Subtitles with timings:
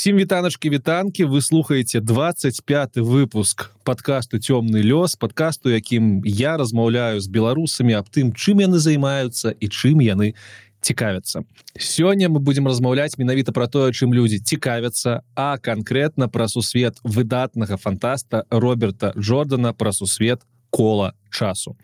[0.00, 7.28] всім вітаначки вітанкі вы слухаете 25 выпуск подкасту цёмны лёс подкасту якім я размаўляю з
[7.28, 10.32] беларусамі аб тым чым яны займаюцца і чым яны
[10.80, 11.44] цікавяцца.
[11.76, 17.76] Сёння мы будем размаўляць менавіта про тое чым людзі цікавяцца а конкретно пра сусвет выдатнага
[17.76, 20.40] фантаста роберта джордана пра сусвет
[20.70, 21.76] кола часу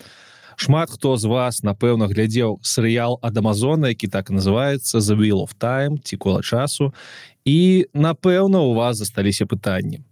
[0.56, 5.52] шмат хто з вас напэўна глядзеў серыял ад амазона які так называется the will of
[5.60, 6.92] time ці кола часу
[7.44, 10.02] і напэўна у вас засталіся пытанні.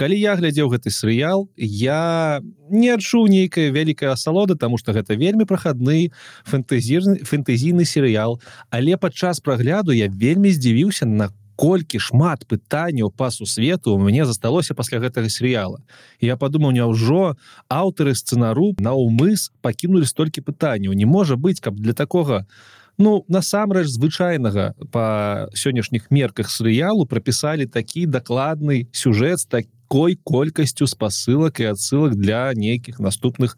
[0.00, 2.40] Калі я глядзеў гэты серыял я
[2.70, 6.14] не адчуў нейкая вялікая асалода тому что гэта вельмі прахадны
[6.46, 8.40] фэнтэзірны фэнтэзійны серыял.
[8.70, 11.28] Але падчас прагляду я вельмі здзівіўся на
[11.60, 15.80] колькі шмат пытанняў па сусвету у мяне засталося пасля гэтага серыяла
[16.24, 17.36] я подумаў няўжо
[17.68, 23.88] аўтары сцэнару наўмыс пакінули столькі пытанняў не можа быць каб для такога у ну насамрэч
[23.88, 32.52] звычайнага по сённяшніх мерках серыялу прапісалі такі дакладны сюжэт такой колькасцю спасылак і адсылак для
[32.52, 33.56] нейкіх наступных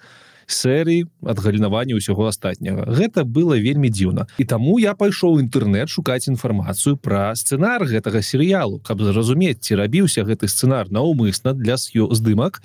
[0.53, 2.86] серый ад галінавання ўсяго астатняга.
[2.86, 4.28] Гэта было вельмі дзіўна.
[4.39, 10.25] І таму я пайшоў інтэрнет шукаць інфармацыю пра сцэнар гэтага серыялу каб зразумець ці рабіўся
[10.28, 12.62] гэты сцэнар наўмысна для с'ё здымак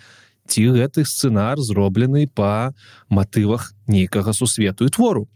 [0.48, 2.74] ці гэты сцэнар зроблены па
[3.10, 5.28] матывах нейкага сусвету і твору.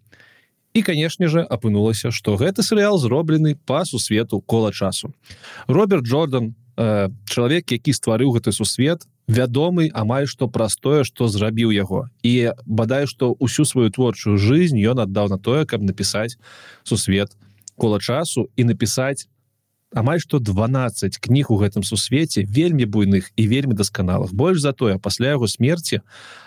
[0.73, 5.13] І канешне же апынулася что гэты серыял зроблены по сусвету кола часу.
[5.67, 12.09] Роберт джордан э, чалавек які стварыў гэты сусвет вядомы амаль што простое что зрабіў яго.
[12.23, 16.37] І бадай что ўсю сваю творчую жизнь ён аддаў на тое каб напісаць
[16.83, 17.31] сусвет
[17.75, 19.27] кола часу і напісаць
[19.95, 24.33] амаль што 12 кніг у гэтым сусвеце вельмі буйных і вельмі дасканалых.
[24.33, 26.01] Больш за тое пасля яго смерти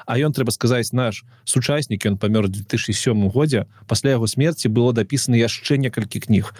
[0.06, 5.36] а ён трэба сказаць наш сучаснік ён памёр 2007 годзе пасля яго смерти было дапісана
[5.40, 6.54] яшчэ некалькі кніг.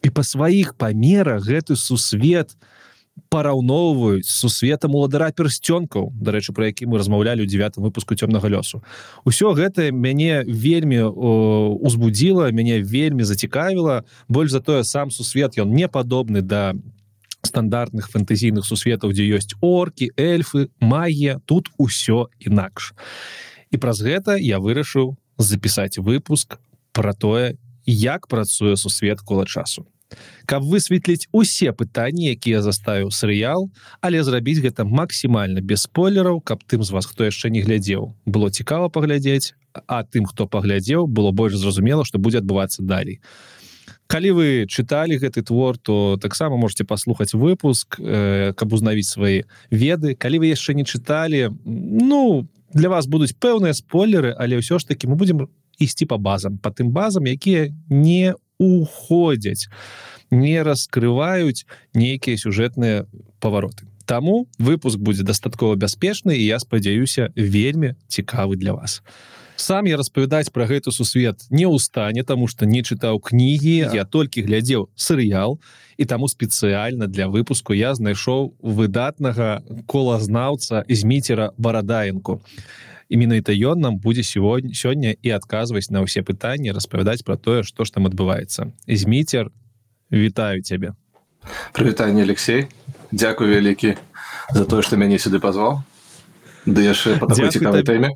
[0.00, 2.79] І па сваіх памерах гэты сусвет у
[3.28, 8.82] параўноўваюць сусветам уладара персцёнкаў дарэчы про які мы размаўлялі ў девятым выпуску цёмнага лёсу
[9.24, 14.04] усё гэта мяне вельмі узбудзіла мяне вельмі зацікавіла.
[14.28, 16.74] Больш за тое сам сусвет ён не падобны да
[17.42, 21.40] стандартных фэнтэзійных сусветаў дзе ёсць оркі эльфы магія.
[21.46, 22.92] Тут усё інакш.
[23.70, 26.60] І праз гэта я вырашыў запісаць выпуск
[26.92, 27.56] про тое
[27.86, 29.86] як працуе сусвет кола часу
[30.46, 36.82] каб высветліць усе пытанні якія заставіў серыял але зрабіць гэта максімальна без спойлераў каб тым
[36.82, 39.54] з вас хто яшчэ не глядзеў было цікава паглядзець
[39.86, 43.20] а тым хто паглядзеў было больш зразумела што будзе адбывацца далей.
[44.10, 50.14] Калі вы чыталі гэты твор то таксама можете паслухаць выпуск э, каб узнавіць свае веды.
[50.18, 55.06] Калі вы яшчэ не чыталі ну для вас будуць пэўныя спойлеры але ўсё ж таки
[55.06, 55.46] мы будемм
[55.78, 59.72] ісці по базам по тым базам якія не уходзяць
[60.30, 61.64] не раскрываюць
[61.96, 63.08] нейкія сюжэтныя
[63.40, 69.02] павароты Таму выпуск будзе дастаткова бяспечны і я спадзяюся вельмі цікавы для вас.
[69.54, 74.02] Сам я распавядаць пра гэту сусвет не ў стане тому что не чытаў кнігі я
[74.02, 75.60] толькі глядзеў серыял
[75.94, 82.40] і таму спецыяльна для выпуску я знайшоў выдатнага колазнаўца зміцера барадаенку
[83.10, 87.66] і менавіта ён нам будзе сегодня сёння і адказваць на ўсе пытанні распавядаць про тое
[87.66, 89.50] что ж там адбываецца зміцер
[90.14, 90.94] вітаю цябе
[91.72, 92.66] прывітанне Алексей.
[93.12, 93.96] Дякую вялікі
[94.54, 95.82] за тое что мяне сюды позвал.
[96.66, 97.18] Ды яшчэ
[97.50, 98.10] цікавай тэме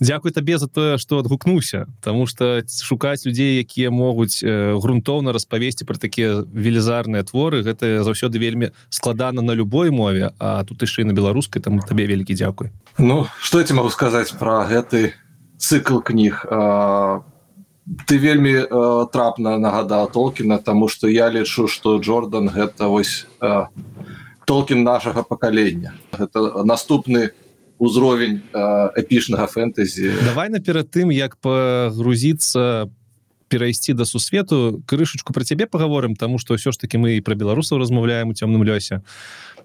[0.00, 5.84] Дякуй табе за тое что адгукнуўся тому что шукаць людзей якія могуць э, грунтоўна распавесці
[5.84, 11.12] про такія велізарныя творы гэта заўсёды вельмі складана на любой мове а тут яшчэ на
[11.12, 12.70] беларускай там табе вялікі дзякуй.
[12.98, 15.14] Ну что я могу сказаць про гэты
[15.58, 16.46] цикл кніг?
[16.50, 17.22] А,
[18.06, 23.26] ты вельмі а, трапна нагадал толкіна тому что я лічу что Джордан гэта вось
[24.44, 25.94] толкін нашага пакалення.
[26.12, 27.43] Это наступны у
[27.78, 32.90] узровень эпічнага фэнтэзі давай наперад тым як пагрузіцца
[33.48, 34.82] перайсці да сусвету.
[34.86, 38.34] Крышачку про цябе паговорым тому что ўсё ж таки мы і про беларусаў размаўляем у
[38.34, 39.06] цёмным лёсе.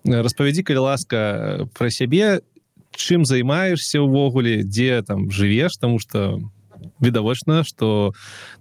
[0.05, 2.45] Распавядзі калі ласка про сябе
[2.93, 6.37] чым займаешься ўвогуле дзе там жывеш тому что
[6.99, 8.13] відавочна что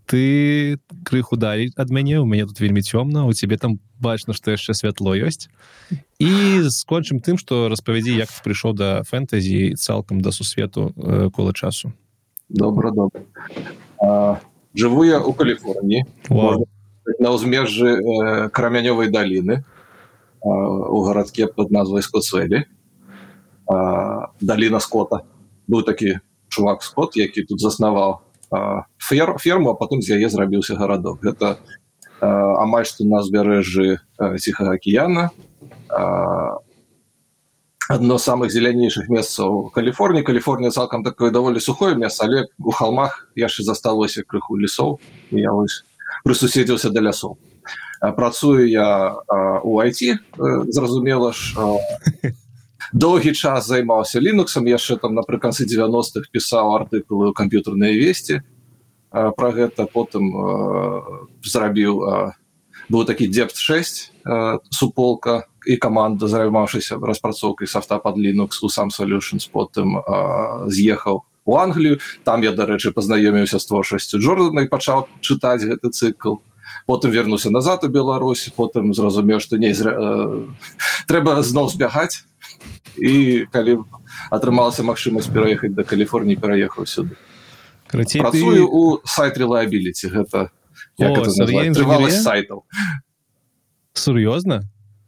[0.07, 4.51] ты крыху далей ад мяне у мяне тут вельмі цёмна у тебе там бачна что
[4.51, 5.49] яшчэ святло ёсць
[6.19, 6.31] і
[6.71, 11.93] скончым тым что распавядзі як ты прыйшоў да фэнтэзі цалкам да сусвету э, кола часу.
[12.49, 13.23] Добра добра.
[14.75, 16.05] Жыву я у каліфорніі
[17.19, 19.65] на ўзмежжы э, крамянёвай даліны
[20.43, 22.65] у гарадке под назвай скоцвелі
[24.41, 25.27] даліна скота.
[25.69, 28.23] Быў такі чувак скот які тут заснаваў
[28.99, 31.21] фер ферму а потым з яе зрабіўся гарадок.
[31.23, 31.59] Гэта
[32.21, 33.99] амаль што на узбярэжжы
[34.39, 35.31] ціхага акіяна
[37.89, 40.23] одно з самых зелянейшых месцаў Каліфорніі.
[40.23, 45.01] Каліфорнія цалкам такое даволі сухое месца але у холмах яшчэ засталося крыху лесоў
[45.31, 45.85] я вось
[46.25, 47.39] прысуседзіўся да лясоў.
[48.01, 49.17] Працую я
[49.65, 50.19] у айти
[50.69, 51.57] зразумела ж
[52.93, 58.43] доўгі час займаўся лінуксам яшчэ там напрыканцы 90-х пісаў артыкулы камп'ютарныя весці
[59.11, 60.33] про гэта потым
[61.45, 62.03] зрабіў
[62.89, 64.13] быў такі депт 6
[64.71, 70.01] суполка і каманда займаўшыся распрацоўкай софта под linux у сам solutions потым
[70.69, 71.99] з'ехаў у англію.
[72.25, 76.45] Там я дарэчы пазнаёміўся з творчасцю джордана і пачаў чытаць гэты цыкл.
[76.85, 80.45] Потым вернуся назад у беларусі потым зразумеў што не зря, э,
[81.09, 82.29] трэба зноў збягаць.
[83.01, 83.81] І калі
[84.29, 87.17] атрымалася магчымасць пераехаць да каліфорніі пераехаў сюды
[87.89, 88.63] Крацей, працую ты...
[88.69, 90.49] у сайт релабіліці гэта
[92.23, 92.65] сайтаў
[93.95, 94.63] сур'ёзна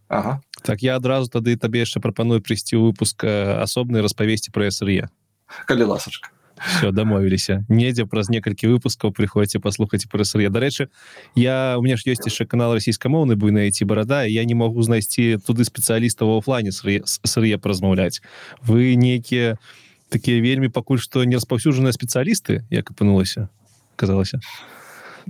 [0.09, 0.41] ага.
[0.63, 5.09] так я адразу тады табе яшчэ прапаную прыйсці выпуск асобнай распавесці пра ср'е
[5.67, 6.31] калі ласачка
[6.61, 10.89] все дамовіліся недзе праз некалькі выпускаў прыходзьце паслухаць пра ср'е дарэчы
[11.35, 15.41] я у меня ж ёсць яшчэ канал расійскамоўны буйна ці барада я не могу знайсці
[15.47, 18.21] туды спецыяліста в офлайне ср'е празмаўляць
[18.61, 19.57] вы нейкія
[20.11, 23.49] такія вельмі пакуль што не распаўсюджаныя спецыялісты як апынулася
[23.97, 24.41] казалася.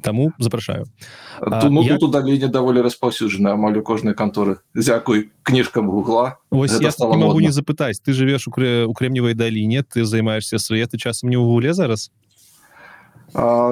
[0.03, 0.87] Таму запрашаю.
[1.41, 1.99] Ну, я...
[1.99, 4.63] тут далей даволі распаўсюджана амаль у кожнай канторы.
[4.75, 8.01] Дзякуй кніжкам гугла не могу не запытаць.
[8.01, 12.11] Ты жывеш у крэ у крэмневай даліне ты займаешься светы часам не ў гуле зараз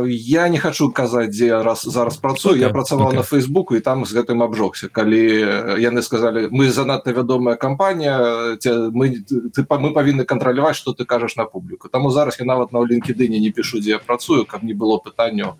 [0.08, 2.54] я не хочу казаць дзе раз зараз працую.
[2.54, 2.60] Okay.
[2.60, 3.16] я працаваў okay.
[3.16, 8.58] на фейсбуку і там з гэтым абжокся калі яны сказали мы занадта вядомая кампанія
[8.92, 12.78] мы ты мы павінны кантраляваць что ты кажаш на публіку таму зараз я нават на
[12.78, 15.58] лінкедыне не пишу дзе я працую каб не было пытанняў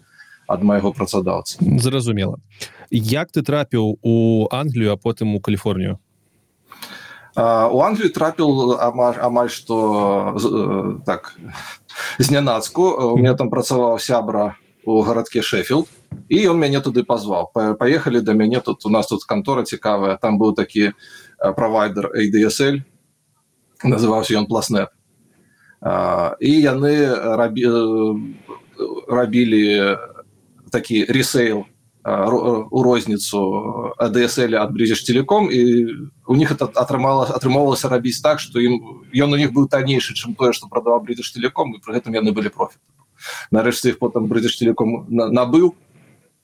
[0.49, 1.59] ад майго працадаўца.
[1.61, 2.41] Зразумела.
[2.91, 5.99] Як ты трапіў у Англію а потым у Каліфорнію
[7.39, 9.77] у Англію трапіў амаль, амаль што
[10.35, 11.39] э, так
[12.19, 15.87] знянацку у меня там працаваў сябра у гарадке шеффилд
[16.29, 20.39] і ён мяне туды пазваў паехалі да мяне тут у нас тут кантора цікавая там
[20.39, 20.93] быў такі
[21.39, 22.83] правайдер ADSL
[23.85, 24.91] называўся ён пласнет.
[26.43, 26.95] І яны
[27.39, 27.67] рабі
[29.07, 29.97] рабілі
[30.71, 31.67] такі ресейл
[32.05, 33.41] у розніцу
[33.99, 35.87] адСL ад брызеш телеком і
[36.27, 40.35] у них это атрымала атрымоўвалася рабіць так что ім ён у них быў таннейшы чым
[40.35, 42.79] тое что прадаваў брызеш телеком і при гэтым яны былі профі
[43.51, 45.75] нарэшце их потым брызеш телеком набыў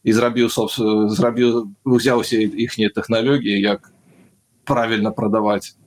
[0.02, 3.92] і зрабіў зрабіў узяўся іхнія тэхналогіі як
[4.64, 5.78] правильно прадаваць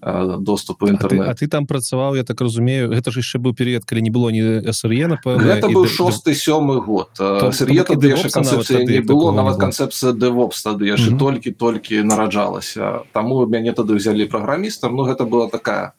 [0.00, 2.94] доступу інтэрнет А, а ты там працаваў я так разумею.
[2.94, 7.10] Гэта ж яшчэ быў перыяд калі не было ні сыр'е это быў шосты сёмы год.
[7.18, 14.30] Канцэпцыя не было нават канцэпцыя дэвопс тады яшчэ толькі толькі нараджалася таму мяне тады ўзялі
[14.30, 15.92] праграмістам Ну гэта была такая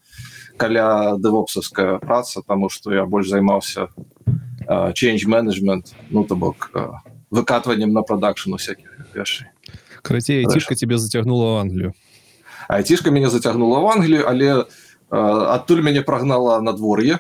[0.57, 3.87] каля дэвопсаўская праца таму што я больш займаўся
[4.67, 6.71] change менеджмент ну то бок
[7.31, 9.47] выкатваннем на прадакшн всяких яшчэ
[10.01, 11.93] карацей цішка тебе зацягнула Англію
[12.69, 14.65] айцішка мяне зацягнула в Англію але э,
[15.55, 17.19] адтуль мяне прагнала надвор'е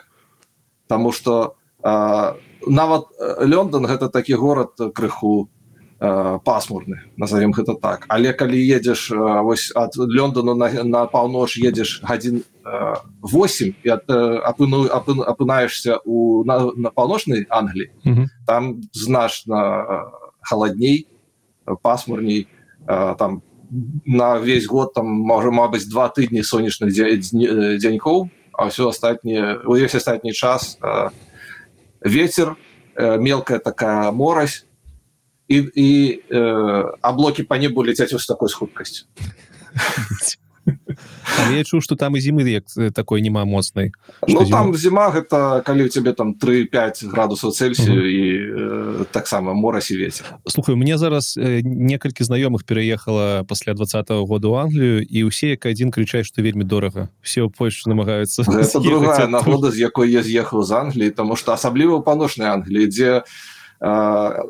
[0.87, 2.33] Таму что э,
[2.67, 3.05] нават
[3.41, 5.49] Лондон гэта такі горад крыху
[5.99, 11.57] э, пасмурны назовем гэта так але калі едзеш э, вось ад Лондону на, на паўноч
[11.57, 14.85] едзеш гадзін э, 8 і апыну
[15.25, 18.25] апынаешься у на, на паўночнай Англіі mm -hmm.
[18.45, 19.85] там значна
[20.41, 21.07] халадней
[21.81, 22.47] пасмурней
[23.17, 23.41] там
[24.06, 30.32] на весь год там можа мабыць два тыдні сонечных дзянькоў а ўсё астатніе увесь астатні
[30.32, 31.10] час э,
[32.00, 32.56] ветер
[32.94, 34.66] э, мелкая такая морась
[35.48, 35.90] і, і
[36.30, 39.04] э, аблокі па небу ляцяць вось такой з хуткасцю
[41.51, 42.63] я чу что там і зімы як
[42.93, 43.91] такой няма моцнай.
[44.27, 48.23] Ну, там зіма гэта калі у тебе там 35 градусаў цельсію і
[49.01, 54.55] э, таксама морасі ветер слухай мне зараз э, некалькі знаёмых пераехала пасля двадцатого года у
[54.55, 57.09] Англію і усе як адзін крычаць што вельмі дорага.
[57.21, 58.43] Все ў Польшу намагаюцца
[58.79, 63.23] другая нагода з якой я з'ехаў з Англіі тому что асабліва паношнай Англіі дзе
[63.81, 64.43] э,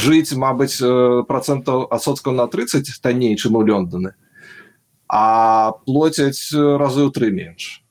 [0.00, 0.80] жыць Мабыць
[1.28, 4.14] процентаў адсоткаў на 30 танней чым у Лондоны
[5.10, 7.82] а плоцяць разы ў тры менш.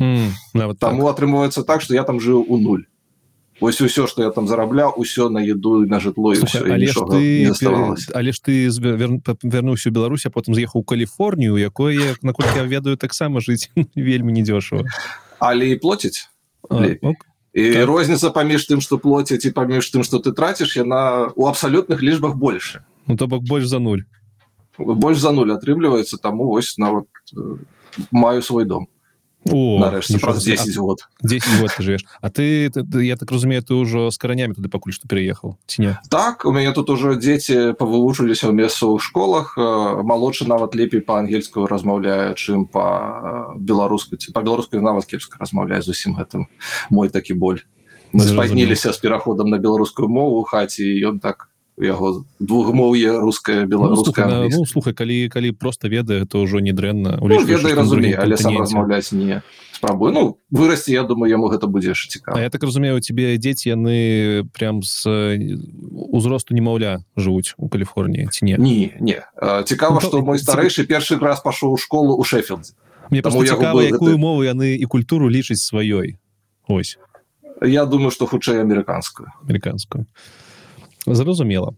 [0.00, 0.32] Mm,
[0.80, 1.12] таму так.
[1.12, 2.88] атрымоўваецца так что я там жыў у нуль.
[3.60, 7.52] Ось усё что я там зарабляў усё на еду на жытло але ж ты
[8.14, 8.66] але ж ты
[9.42, 14.88] вярнуўся Беларусь потым з'ехаў Каліфорнію якое наколькі я ведаю таксама жыць вельмі недзёшава
[15.38, 16.26] але і плоціць
[16.72, 17.86] і так.
[17.86, 22.34] розніца паміж тым што плоціць і паміж тым што ты траціш яна у абсалютных лічбах
[22.34, 24.02] больше ну то бок больш за нуль
[24.78, 27.56] больш за нуль атрымліваецца таму вось нават э,
[28.10, 28.88] маю свой дом.
[29.44, 31.08] Нарэшце, праз 10 год.
[31.22, 34.70] 10 год ты живеш А ты, ты, я так разумею ты ўжо з каранямі туды
[34.70, 39.58] пакуль што переехаў ці не так у мяне тут ужо дзеці павывучыліся ў месцовых школах.
[39.58, 46.46] Малодшы нават лепей па-ангельскую размаўляе чым па беларуску ці па-беларускай нават кепска размаўляе зусім гэтым
[46.90, 47.66] мой такі боль.
[48.14, 51.50] Мы спазніліся з пераходам на беларускую мову хаце ён так
[51.80, 57.16] яго двухмоўе руская беларуская ну, ну, слухай калі калі просто ведае то ўжо не дрэнна.
[57.16, 59.40] Ну, разуме але сам размаўляць не
[59.72, 62.40] спрабую ну вырасці Я думаю яму гэта будзеш цікава.
[62.40, 65.08] Я так разумею тебе дзеці яны прям з
[66.12, 68.56] узросту немаўля жывуць у Каліфорніі ці не?
[68.60, 68.92] Не.
[69.00, 69.18] Не
[69.64, 72.76] цікава ну, что мой старэйшы першы раз пашоў у школу у шеффілдзе
[73.08, 74.20] мне цікава якую гэты...
[74.20, 76.20] мову яны і культуру лічыць сваёй.
[76.68, 76.98] Ось.
[77.64, 79.32] Я думаю что хутчэй амерыканскую.
[79.48, 80.04] Амерыканскую
[81.06, 81.74] зразумела.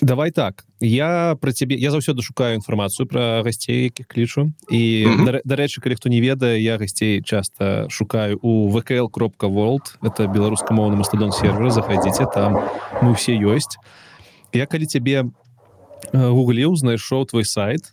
[0.00, 0.64] Давай так.
[0.80, 4.52] Я про цябе я заўсёды шукаю інфармацыю про гасцей якіх клічу.
[4.70, 5.40] І mm -hmm.
[5.44, 10.96] дарэчы калі хто не ведае я гасцей часто шукаю у вКл кропка world это беларускамоўны
[10.96, 11.70] мастадон сервера.
[11.70, 12.54] Заходзіце там
[13.02, 13.76] мы все ёсць.
[14.52, 15.24] Я калі цябе
[16.12, 17.92] гугліў знайшоў твой сайт.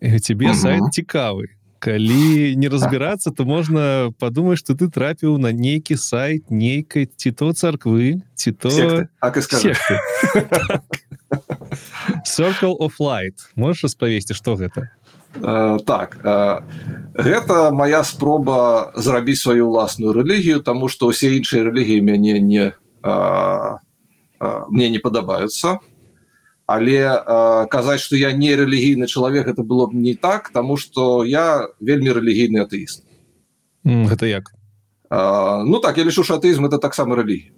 [0.00, 0.54] Тебе mm -hmm.
[0.54, 7.06] сайт цікавы калі не разбірацца то можна падумаць что ты трапіў на нейкі сайт нейкай
[7.06, 8.68] ці то царквы ці то
[12.24, 13.36] circle of light.
[13.54, 14.90] Можешь распавесці что гэта
[15.36, 16.64] Uh, так uh,
[17.14, 22.72] гэта моя спроба зрабіць сваю ўласную рэлігію тому что ўсе іншыя рэлігіі мяне не
[23.04, 23.76] uh,
[24.40, 25.78] uh, мне не падабаюцца
[26.68, 31.24] але э, казаць что я не рэлігійны чалавек это было б не так тому что
[31.24, 33.08] я вельмі рэлігійны атэіст
[33.88, 34.52] mm, гэта як
[35.10, 37.56] э, ну так я лічу шатэізм это таксама рэлігія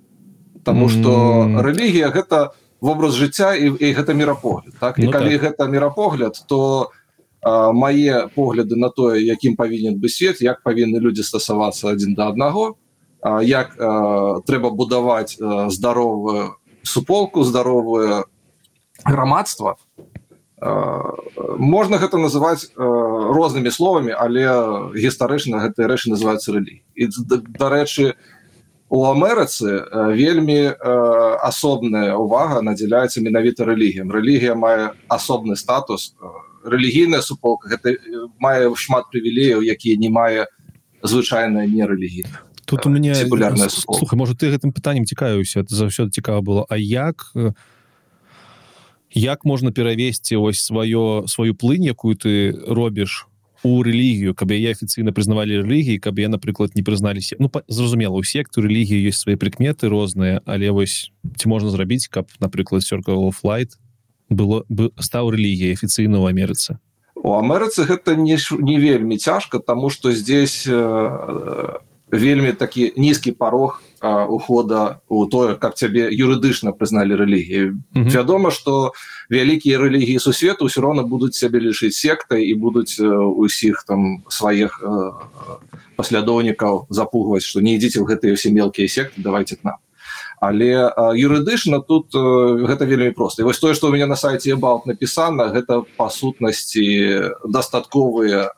[0.62, 1.60] Таму что mm.
[1.60, 5.42] рэлігія гэта вобраз жыцця і, і гэта мірапогляд так і ну, калі так.
[5.42, 6.90] гэта мірапогляд то
[7.42, 12.30] э, мае погляды на тое якім павінен бы свет як павінны людзі стасавацца адзін да
[12.30, 12.78] аднаго
[13.42, 18.30] як э, трэба будаваць э, здаровую суполку здаровую
[19.04, 19.76] грамадства
[20.61, 24.45] можна гэта называць рознымі словамі але
[24.92, 26.85] гістарычна гэтыя рэчы называюцца рэлі.
[26.95, 27.09] І
[27.57, 28.14] дарэчы
[28.90, 30.76] у Амерыцы вельмі
[31.40, 34.12] асобная увага надзяляецца менавіта рэлігіям.
[34.12, 36.12] Рэлігія мае асобны статус
[36.64, 37.97] рэлігійная суполка гэта
[38.37, 40.45] мае шмат прывілеяў якія не мае
[41.00, 43.69] звычайная нерэлігійна тут у мяне популярная
[44.12, 46.66] можа ты гэтым пытаннем цікаюся заўсёды цікава было.
[46.69, 47.57] А як у
[49.12, 53.26] як можна перавесці ось сваё сваю плынь якую ты робіш
[53.62, 58.24] у рэлігію каб яе афіцыйна прызнавалі рэлігіі каб я напрыклад не прызналіся ну зразумела у
[58.24, 63.76] секту рэлігіі ёсць свае прыкметы розныя але вось ці можна зрабіць каб напрыклад сёрка флайт
[64.30, 66.78] было бы стаў рэлігіяй афіцыйна ў Амерыцы?
[67.18, 71.78] У Амерыцы гэта не не вельмі цяжка тому что здесь э,
[72.10, 73.32] вельмі такі нізкі
[74.00, 78.11] парог ухода у тое каб цябе юрыдычна прызналі рэлігію mm -hmm.
[78.11, 78.92] вядома что
[79.30, 83.00] вялікія рэлігіі сусвету ўсё роўна будуць сябе лічыць сектай і будуць
[83.37, 84.83] усіх там сваіх
[85.97, 89.76] паслядоўнікаў запугваць что не ідзіце ў гэтыя ўсе мелкія секты давайте к нам.
[90.40, 90.88] Але
[91.21, 92.14] юрыдычна тут
[92.69, 93.45] гэта вельмі проста.
[93.45, 98.50] Вось тое что у меня на сайте балт напісана гэта па сутнасці дастатковыя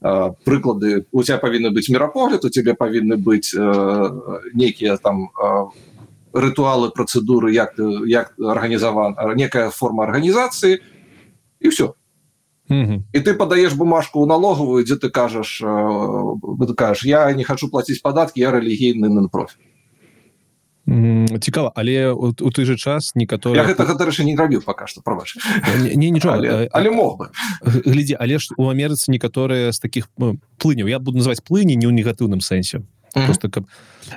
[0.00, 3.54] прыклады у тебя павінны быць мірапогляд у тебе павінны быць
[4.54, 5.30] нейкія там
[6.32, 7.74] рытуалы працэдуры як
[8.06, 10.78] як арганізаван некая форма арганізацыі
[11.60, 11.94] і все
[12.70, 13.00] Mm -hmm.
[13.12, 15.62] і ты падаеш бумажку ў налогавую дзе ты кажаш
[16.68, 19.67] ты кажаш я не хочу плаціць падаткі я рэлігійны нон-профіль
[21.40, 25.36] цікава але у, у той же час некаторы гэтага дарэчы не рабіў пока что прабач.
[25.84, 27.26] Не, не нічога але, але мог бы.
[27.60, 30.08] глядзі але ж у Амерыцы некаторыя з таких
[30.56, 32.80] плыняў я буду называть плыні не ў негатыўным сэнсе.
[33.12, 33.68] Просто каб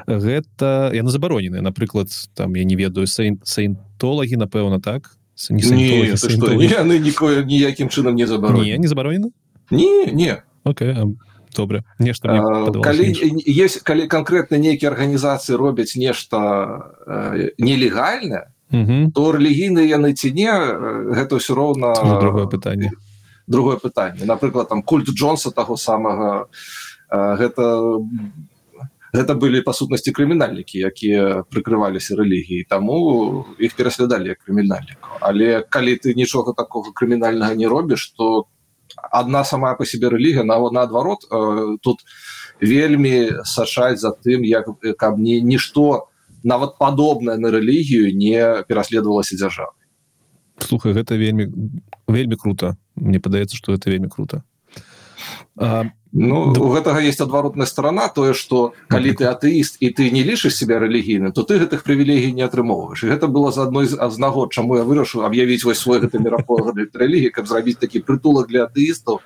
[0.08, 5.12] гэта яны забаронены напрыклад там я не ведаю саентолагі напэўна так?
[5.52, 8.80] Яны нікое ніякім чынам не забаронены.
[8.80, 9.36] не забаронены?
[9.72, 10.44] Не не.
[10.64, 11.18] Окей, okay
[11.56, 12.42] добра нешта
[12.84, 13.06] калі
[13.46, 18.52] есть калі конкретно нейкія арганізацыі робяць нешта э, нелегальна
[19.14, 20.52] то рэлігійныя яны ці не
[21.18, 22.92] гэта ўсё роўна другое пытанне
[23.48, 26.48] другое пытанне напрыклад там культ джонса таго самага
[27.12, 28.00] гэта
[29.12, 36.16] гэта былі па сутнасці крымінальнікі якія прыкрываліся рэлігіі таму іх пераслядалі крымінальніку але калі ты
[36.16, 38.61] нічога такого крымінальнага не робіш то ты
[39.12, 42.06] одна сама по себе рэлігія на наадварот э, тут
[42.62, 46.08] вельмі сачаць за тым як каб не нішто
[46.44, 49.74] нават падобнае на рэлігію не пераследавалася дзяржава
[50.60, 51.50] слухай гэта вельмі
[52.12, 52.78] вельмі круто.
[52.96, 54.44] Мне падаецца что это вельмі круто.
[55.58, 56.60] А, Ну да.
[56.60, 60.80] у гэтага есть адваротная сторона тое что калі ты атэіст і ты не лічыш себя
[60.80, 64.84] рэлігійным то ты гэтых прывілегій не атрымоўваешь гэта было з адной з нагод чаму я
[64.84, 69.24] вырашу аб'явіць вось свой гэты мірапогад рэлігі каб зрабіць такі прытулак для атэістаў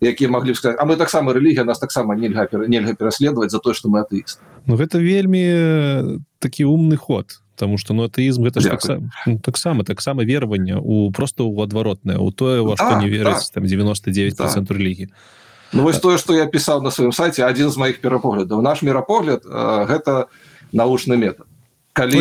[0.00, 3.74] якія маглі б сказать А мы таксама рэлігія нас таксама нельга нельга пераследаваць за тое
[3.74, 9.10] что мы атэіст Ну гэта вельмі такі умны ход потому что ну атэізм гэта таксама
[9.42, 14.36] таксама таксама вераванне у просто у адваротнае у тое во што не верыць там 99
[14.36, 15.10] процент рэлігіі
[15.72, 18.62] Ну вось тое што я пісаў на сваім сайце адзін з маіх перапоглядаў.
[18.62, 20.26] Наш мірапогляд гэта
[20.72, 21.46] научны метод
[21.92, 22.20] калі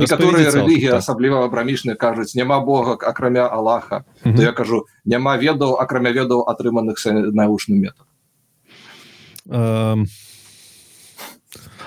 [0.00, 4.36] некаторыя рэлігіі асабліва абрамічныя кажуць няма Бога акрамя Аллаха mm -hmm.
[4.36, 6.96] то я кажу няма ведаў акрамя ведаў атрыманых
[7.32, 8.06] научным метод
[9.46, 10.06] um...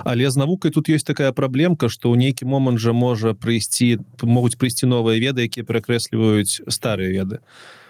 [0.05, 4.57] Але з навукай тут ёсць такая праблемка што ў нейкі момант жа можа прыйсці могуць
[4.57, 7.39] прыйсці новыя веды якія перакрэсліваюць старыя веды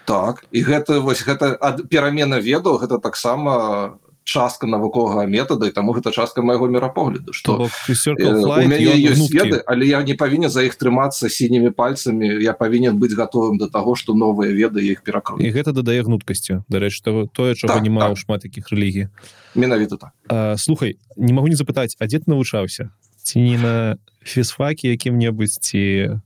[0.08, 5.92] так і гэта вось гэта ад перамена ведаў гэта таксама частка навуковага метада і таму
[5.96, 12.28] гэта частка майго мірапогляду что веды але я не павінен за іх трымацца сінімі пальцамі
[12.44, 16.64] я павінен быць готовым до того что новыя веды іх перакру і гэта дадае гнуткасці.
[16.68, 18.18] Дарэч того тое чого так, не маю так.
[18.18, 19.08] шмат таких рэлігій.
[19.54, 20.12] Менавіта так.
[20.28, 22.92] А, слухай не могу не запытаць а дзе ты навучаўся?
[23.24, 26.20] Ці не на фізфаке якім-небудзь ці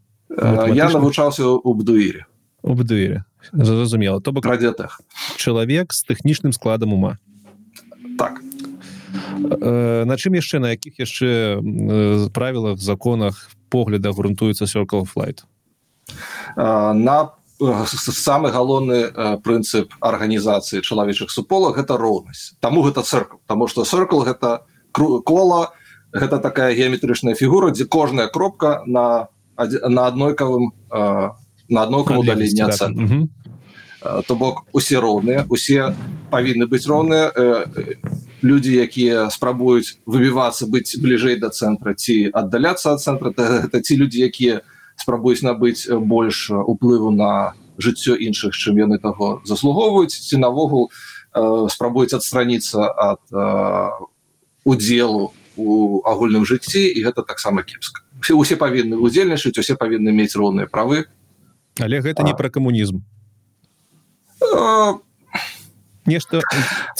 [0.74, 2.26] я навучаўся у бдуіре
[2.62, 4.20] у бдуіре зразумела.
[4.20, 5.00] То бок радиотех.
[5.36, 7.18] чалавек з тэхнічным складам ума.
[8.18, 8.40] Так.
[9.60, 15.44] Э, на чым яшчэ на якіх яшчэ э, правілах законах погляда грунтуецца circle flight
[16.56, 22.58] э, на самы галоўны прынцып арганізацыі чалавечых суполак гэта роўнасць.
[22.58, 25.70] Таму гэта цыркл тому что circle гэта кола
[26.12, 30.72] гэта такая геаметрычная фігура дзе кожная кропка на на аднойкавым
[31.72, 33.04] на одно удаление от центра.
[33.04, 33.28] Угу.
[34.26, 35.94] То бок усе роўныя усе
[36.30, 37.30] павінны быць роўныя
[38.42, 44.26] людзі якія спрабуюць выбівацца быць бліжэй да цэнтра ці аддаляцца ад цэнтра гэта ці людзі
[44.26, 44.66] якія
[44.98, 50.90] спрабуюць набыць больш уплыву на жыццё іншых чым яны таго заслугоўваюць ці навогул
[51.70, 53.22] спрабуюць адстраніцца ад
[54.66, 60.34] удзелу у агульным жыцці і гэта таксама кепска все усе павінны удзельнічаць усе павінны мець
[60.34, 61.06] роўныя правы
[61.80, 63.00] але гэта не про камунізм.
[66.04, 66.40] Нешта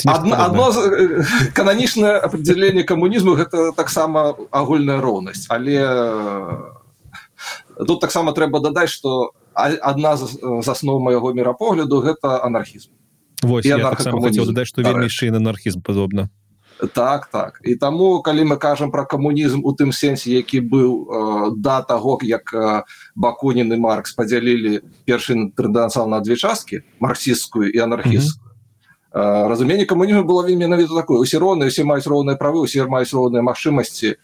[0.07, 0.71] одно
[1.57, 5.45] кананічнае определение камунізму гэта таксама агульная роўнасць.
[5.49, 5.83] Але
[7.75, 12.91] тут таксама трэба дадаць что одна з аснов майго мірапогляду гэта анархізм.
[13.43, 16.29] Дадаць что вельмі яшчэ анархізм падобна
[16.87, 17.59] так так.
[17.63, 22.19] І таму калі мы кажам про камунізм у тым сэнсе які быў э, да таго
[22.21, 22.83] як э,
[23.15, 28.55] бакунін і маркс подзялілі першы інтэрнацыял на две часткі марксістскую і анархістскую mm
[29.13, 29.45] -hmm.
[29.45, 33.41] э, разуменне камунізму было менавіта такое усе роўныя усе маюць роўныя правы усе маюць роўныя
[33.41, 34.15] магчымасці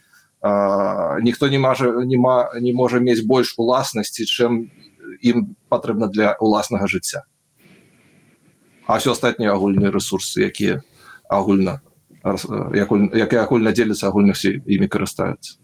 [0.42, 4.70] э, ніхто не можа не ма не можа мець больш уласнасці чым
[5.22, 7.24] ім патрэбна для уласнага жыцця
[8.88, 10.82] а все астатнія агульныя ресурсы якія
[11.30, 11.82] агульна
[12.24, 15.58] як агульна дзеліцца агульна все імі карыстаюцца.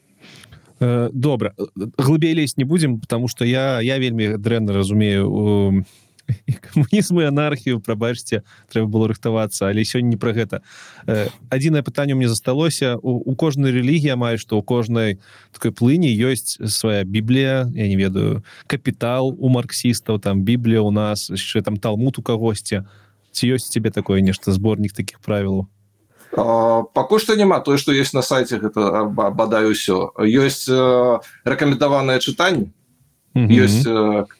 [0.79, 1.53] Добра.
[1.97, 5.85] Глыбей лезть не будем потому что я я вельмі дрэнна разумею
[6.61, 10.61] камунізму анархію прабачце трэба было рыхтавацца але сёння не пра гэта.
[11.49, 12.97] Адзінае пытанне мне засталося.
[12.97, 15.19] У, кожнай рэлігія мае што у кожнай
[15.51, 21.29] такой плыні ёсць свая біблія я не ведаю капітал у марксістаў там біблія у нас
[21.29, 22.83] яшчэ там талмут у кагосьці.
[23.31, 25.67] Ці ёсць тебе такое нешта зборнік таких правілаў
[26.35, 27.59] пакуль што няма.
[27.59, 30.67] Тое што есть на сайте гэта бадаю ўсё ёсць
[31.45, 32.71] рэкамендаванае чытанне.
[33.35, 33.63] Mm -hmm.
[33.63, 33.83] ёсць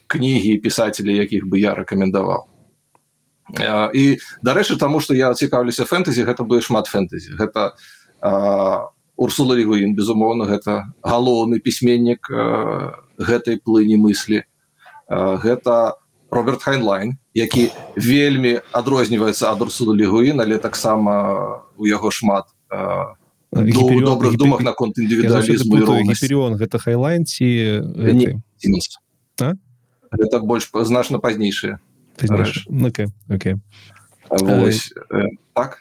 [0.06, 2.48] кнігі пісацелі якіх бы я рэкамендаваў.
[3.94, 7.36] І дарэчы таму што я цікаўлюся фэнтэзі гэта бы шмат фэнтэзі.
[7.38, 7.72] Гэта
[9.16, 12.28] урсула лігуін безумоўна гэта галоўны пісьменнік
[13.18, 14.42] гэтай плыні мыслі.
[15.08, 15.96] Гэта
[16.30, 22.46] роберт хайнлайн які вельмі адрозніваецца ад урсуду лігуін але таксама у яго шмат
[23.52, 27.82] добрых думах наконт індывідуалізму гэта хайлайн ці
[30.16, 31.78] это больш значна пазнейшыя
[35.54, 35.78] так?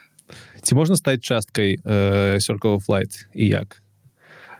[0.61, 1.79] ці можна стаць часткай
[2.39, 3.81] сёркова флайт і як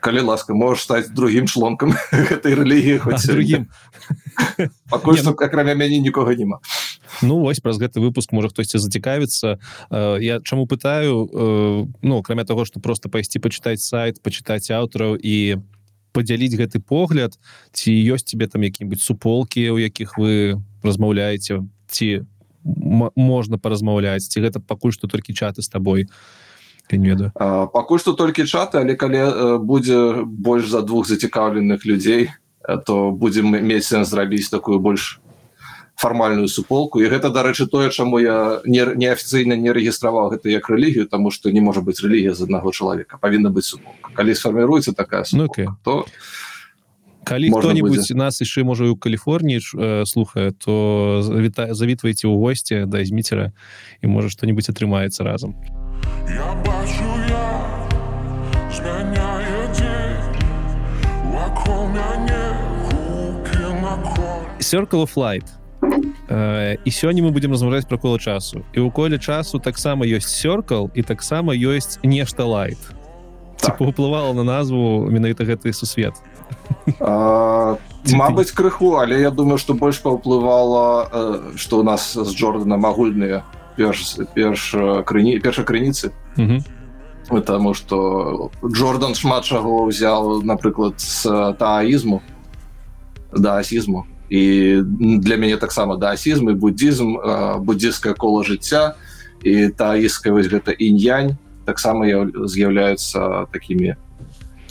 [0.05, 3.65] калі ласка можешь стаць другим шлонкам гэтай рэлігіі хоць другим.
[4.93, 6.61] Пакуль што акрамя мяне нікога няма
[7.23, 9.57] Ну вось праз гэты выпуск можа хтосьці зацікавіцца
[10.21, 15.57] я чаму пытаю ну акрамя того что просто пайсці пачытаць сайт пачытаць аўтараў і
[16.13, 17.39] падзяліць гэты погляд
[17.73, 22.27] ці ёсць тебе там які-нибудь суполки у якіх вы размаўляеце ці
[22.63, 26.05] можна паразмаўляць ці гэта пакуль што толькі чаты з табой
[26.91, 27.31] не ведаю
[27.73, 32.29] пакуль што толькі чаты але калі будзе больш за двух зацікаўленых людзей
[32.85, 35.19] то будзем мець сэнс зрабіць такую больш
[35.95, 36.99] фармальную суполку.
[36.99, 41.51] І гэта дарэчы тое чаму я не неафіцыйна не рэгістраваў гэта як рэлігію тому что
[41.51, 43.17] не можа быть рэлігія з аднаго чалавека.
[43.17, 44.11] Павінна быць суполка.
[44.13, 45.75] Калі сфарміруецца такая суполка, ну, okay.
[45.83, 46.05] то
[47.23, 53.01] калі кто-нибудь нас яшчэ можа у Каліфорніі э, слухае то завіта завітвайце ў госці да
[53.01, 53.55] зміцера
[54.03, 55.55] і можа што-нибудь атрымаецца разам
[56.27, 57.86] я бачу, я
[64.60, 65.45] Circle of Light.
[66.86, 68.65] І сёння мы будемм размаўляць пра кола часу.
[68.73, 72.81] І ў коле часу таксама ёсць сёркал і таксама ёсць нешта лайт
[73.62, 73.81] так.
[73.81, 76.13] уплывала на назву менавіта гэты сусвет
[76.99, 83.43] Мабыць крыху але я думаю что больш паўплывала что у нас з Джорданом агульныя
[83.77, 86.11] перш перш крыні перша крыніцы
[87.29, 92.21] потому что Джордан шмат чаго ўзял напрыклад з таізму
[93.31, 94.81] да асізму і
[95.21, 97.17] для мяне таксама даасізм і буддізм
[97.61, 98.95] буддзійскае кола жыцця
[99.43, 102.05] і таіская вось гэта інь-янь таксама
[102.45, 103.95] з'яўляюцца такімі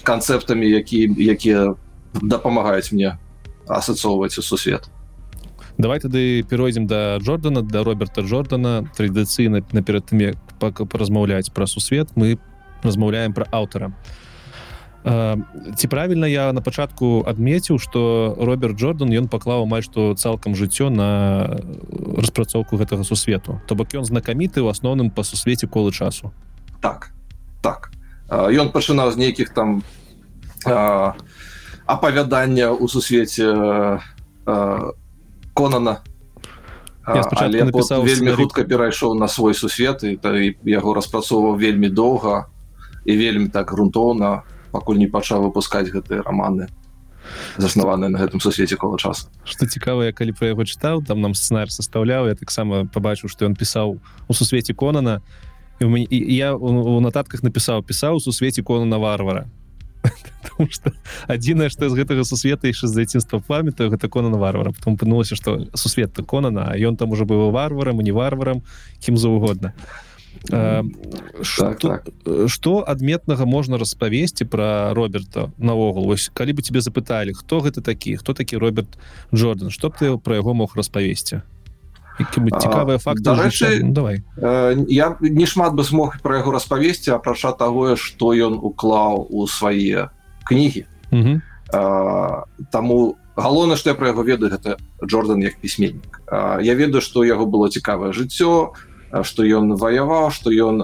[0.02, 1.74] канцэптамі які якія
[2.22, 3.18] дапамагаюць мне
[3.66, 4.90] асацоўваць у сусвет
[5.78, 8.88] давай тады перайдзем да Джордана да Роберта Джордана.
[8.96, 12.38] Традыцыйна наперад тым як паразмаўляць пра сусвет мы
[12.82, 13.92] размаўляем пра аўтара
[15.04, 15.36] а
[15.76, 20.88] ці правільна я на пачатку адмеціў что Роберт Джордан ён паклаў амаль што цалкам жыццё
[20.88, 21.60] на
[22.16, 26.32] распрацоўку гэтага сусвету то бок ён знакаміты ў асноўным па сусвеце колы часу.
[26.80, 27.12] Так
[27.60, 27.90] так.
[28.28, 29.84] Ён пачынаў з нейкіх там
[31.84, 34.00] апавядання ў сусвеце
[35.54, 36.02] конана.
[37.06, 40.16] Написал вельмі хутка перайшоў на свой сусвет і
[40.64, 42.48] яго распрацоўваў вельмі доўга
[43.04, 46.72] і вельмі так грунтоўна пакуль не пачаў выпускаць гэтыя раманы
[47.56, 49.28] заснаваныя на гэтым сусвеце кола часу.
[49.44, 53.44] Что цікава я калі про яго чытаў там нам сцэнар составляў я таксама побачыў что
[53.44, 55.20] ён пісаў у сусвеце конана
[55.80, 59.46] і мяне я у нататках напісаў пісаў у сусвеце конана варвара
[61.26, 65.66] адзінае што з гэтага сусвета яшчэ з дзяцінства памятаю гэта конана варвара потом пынулася что
[65.74, 68.62] сусвет конана а ён там уже быў варварам не варварам
[69.00, 69.74] кім заўгодна
[71.42, 72.88] что так, так.
[72.88, 78.34] адметнага можна распавесці про Роберта наогул вось калі бы тебе запыталі хто гэта такі хто
[78.34, 78.98] такі Роберт
[79.34, 81.42] Джордан что б ты про яго мог распавесці
[82.18, 84.22] цікавыя факты рэчы, ну, давай.
[84.36, 89.46] э, я не шмат бы смог про яго распавесці апрача того что ён уклаў у
[89.46, 90.10] свае
[90.44, 90.86] кнігі.
[91.72, 96.20] Э, таму галоўна что я про яго ведаю гэта Джордан як пісьменнік.
[96.26, 98.74] Э, я ведаю что яго было цікавае жыццё у
[99.22, 100.82] что ён ваяваў что ён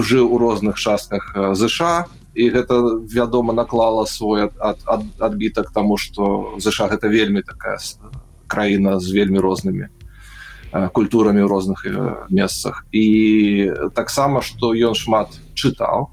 [0.00, 6.56] жыў у розных частках ЗША і гэта вядома наклала свой ад, ад, адбітак тому что
[6.58, 7.76] ЗША гэта вельмі такая
[8.46, 9.88] краіна з вельмі рознымі
[10.92, 11.84] культурамі ў розных
[12.28, 12.84] месцах.
[12.92, 16.08] І таксама что ён шмат чытаў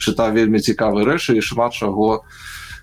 [0.00, 2.24] чытаў вельмі цікавы рэчы і шмат чаго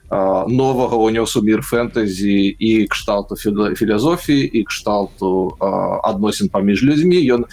[0.10, 7.44] новага ўнёс у мір фэнтэзі і кшталту філазофіі і кшталту адносін паміж людзьмі ён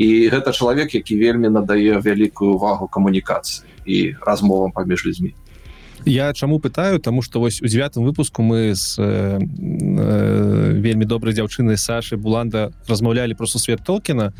[0.00, 5.34] і гэта чалавек які вельмі надае вялікую увагу камунікацыі і размовам паміж людзьмі.
[6.06, 6.98] Я чаму пытаю?
[6.98, 12.72] Тому что вось у девятым выпуску мы з э, э, вельмі добрай дзяўчыны Сашы буланда
[12.88, 14.32] размаўлялі про сусвет толкіна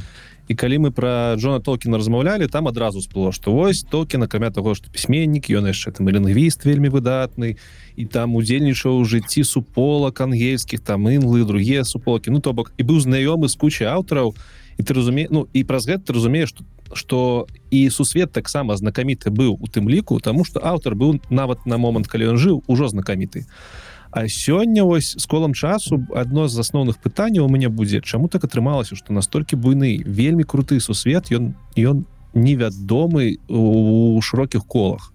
[0.49, 4.75] і калі мы про Джона толкіна размаўлялі там адразу спло что вось толкіна камя того
[4.75, 7.57] что пісьменнік ён яшчэ там лінгвіст вельмі выдатны
[7.97, 12.83] і там удзельнічаў у жыцці суполак ангельскіх там інглы другія суполкі ну то бок і
[12.83, 14.35] быў знаёмы з кучай аўтараў
[14.79, 19.31] і ты разуме ну і праз гэта ты разумееш что что і сусвет таксама знакаміты
[19.31, 22.89] быў у тым ліку тому что аўтар быў нават на момант калі ён жыў ужо
[22.89, 28.01] знакаміты а А сёння вось з колам часу адно з асноўных пытанняў у мяне будзе
[28.03, 35.13] чаму так атрымалася што настолькі буйны вельмі круты сусвет ён ён невядомы у шырокіх колах.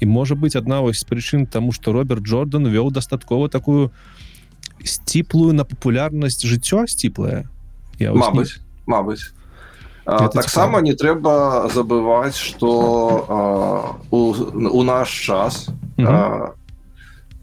[0.00, 3.92] І можа быть адна вось прычын тому что Роберт Джордан вёў дастаткова такую
[4.84, 7.48] сціплую на папулярнасць жыццё сціплае.
[8.00, 8.64] Мабыць не...
[8.86, 9.28] Мабыць
[10.04, 15.68] таксама не трэба забываць что у, у наш час
[15.98, 16.02] у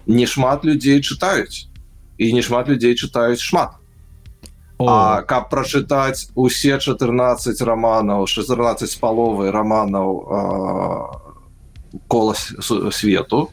[0.10, 1.70] не шмат людзей чытаюць.
[2.18, 3.78] І не шмат людзей чытаюць шмат.
[4.80, 10.08] А каб прачытаць усе 14 романаў 14 з паловы романаў
[12.08, 12.36] кола
[12.96, 13.52] свету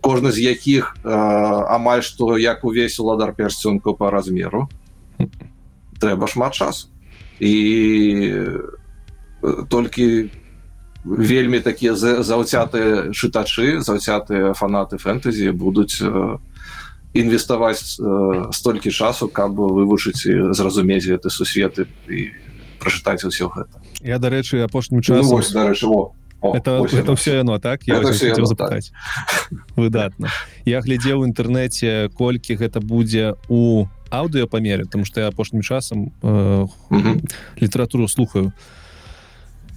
[0.00, 4.68] кожны з якіх амаль што як увесь уладар персцёнку по размеру
[6.00, 6.88] трэба шмат часу.
[7.38, 8.32] І
[9.68, 10.30] толькі
[11.04, 16.40] вельмі такія заўцятыя чытачы заўцятыя фанаты фэнтэзі будуць у
[17.14, 22.34] інвеставаць э, столькі часу каб вывучыць і зразумець гэты сусветы і
[22.82, 23.78] прачытаць усё гэта.
[24.02, 26.12] Я дарэчы апошнім часу ну, дарэчы о
[26.42, 27.58] это, это все яно.
[27.58, 27.86] так?
[27.86, 29.62] Я запытаць так.
[29.76, 30.28] выдатна.
[30.66, 36.12] Я глядзеў у інтэрнэце колькі гэта будзе у аўдыо памеры тому что я апошнім часам
[36.20, 36.66] э,
[37.62, 38.52] літаратуру слухаю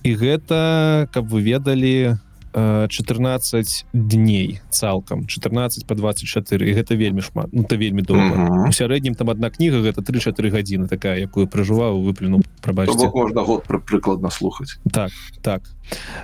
[0.08, 2.18] і гэта каб вы ведалі у
[2.58, 5.28] 14 дней цалкам.
[5.28, 7.48] 14 по 24 і гэта вельмі шмат.
[7.52, 8.36] Ну, то вельмі доўга.
[8.36, 8.68] Uh -huh.
[8.68, 13.12] у сярэднім там одна кніга гэта 3-4 гадзіны такая якую пражываў выплюнуў прабачце.
[13.16, 14.80] Можна год пр прыкладна слухаць.
[14.92, 15.62] Так так.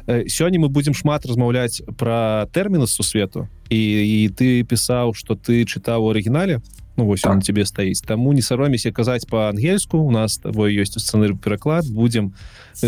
[0.08, 3.48] Сёння мы будзем шмат размаўляць пра тэрміны сусвету.
[3.70, 6.62] І, і ты пісаў что ты чытаў у арыгінале
[6.96, 7.32] Ну, вось так.
[7.32, 9.98] он тебе стаіць таму не сароміся казаць по-ангельску.
[9.98, 12.34] У нас твой ёсць сцэнары пераклад будем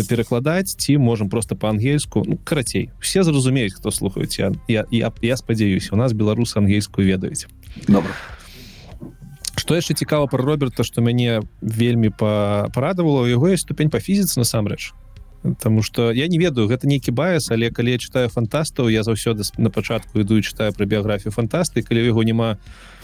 [0.08, 2.22] перакладаць ці можем просто по-ангельску.
[2.26, 7.06] Ну, карацей все зразумеюць хто слухаюць я я, я, я спадзяюсь у нас беларусы ангельскую
[7.06, 7.46] ведаюць
[7.88, 8.14] добра
[9.56, 14.38] что яшчэ цікава про роберта что мяне вельмі па парадавала яго есть ступень по фізіцы
[14.38, 14.92] насамрэч
[15.62, 19.42] Таму что я не ведаю гэта нейкі баяс але калі я читаю фантастаў я заўсёды
[19.58, 22.95] на пачатку іду читаю про біяграфію фантасты калі яго няма то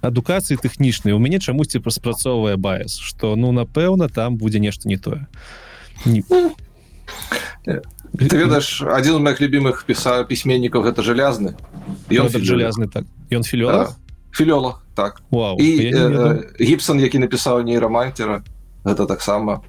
[0.00, 5.26] адукацыі тэхнічнай у мяне чамусьці праспрацоўвае баяс что ну напэўна там будзе нешта не тое.
[6.04, 6.24] Не...
[7.64, 11.56] ты ведаеш один из моих любимых піса пісьменнікаў гэта жалязны.
[12.10, 13.04] Ён жалязны так.
[13.30, 13.96] Ён філёлог
[14.32, 15.22] філёлог так.
[15.30, 18.42] Вау, і э, гіпсон які напісаў нейрамантера
[18.84, 19.62] гэта таксама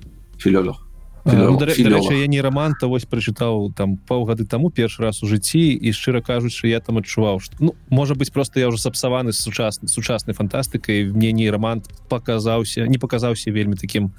[1.26, 5.60] філёлог Ну, дарэчы я не романта вось прачытаў там паўгады таму першы раз у жыцці
[5.60, 9.88] і шчыра кажучы я там адчуваў што ну можа быть просто я уже сапсаваны сучасны
[9.88, 14.14] сучаснай фантастыкай мне не роман показаўся не показаўся вельмі таким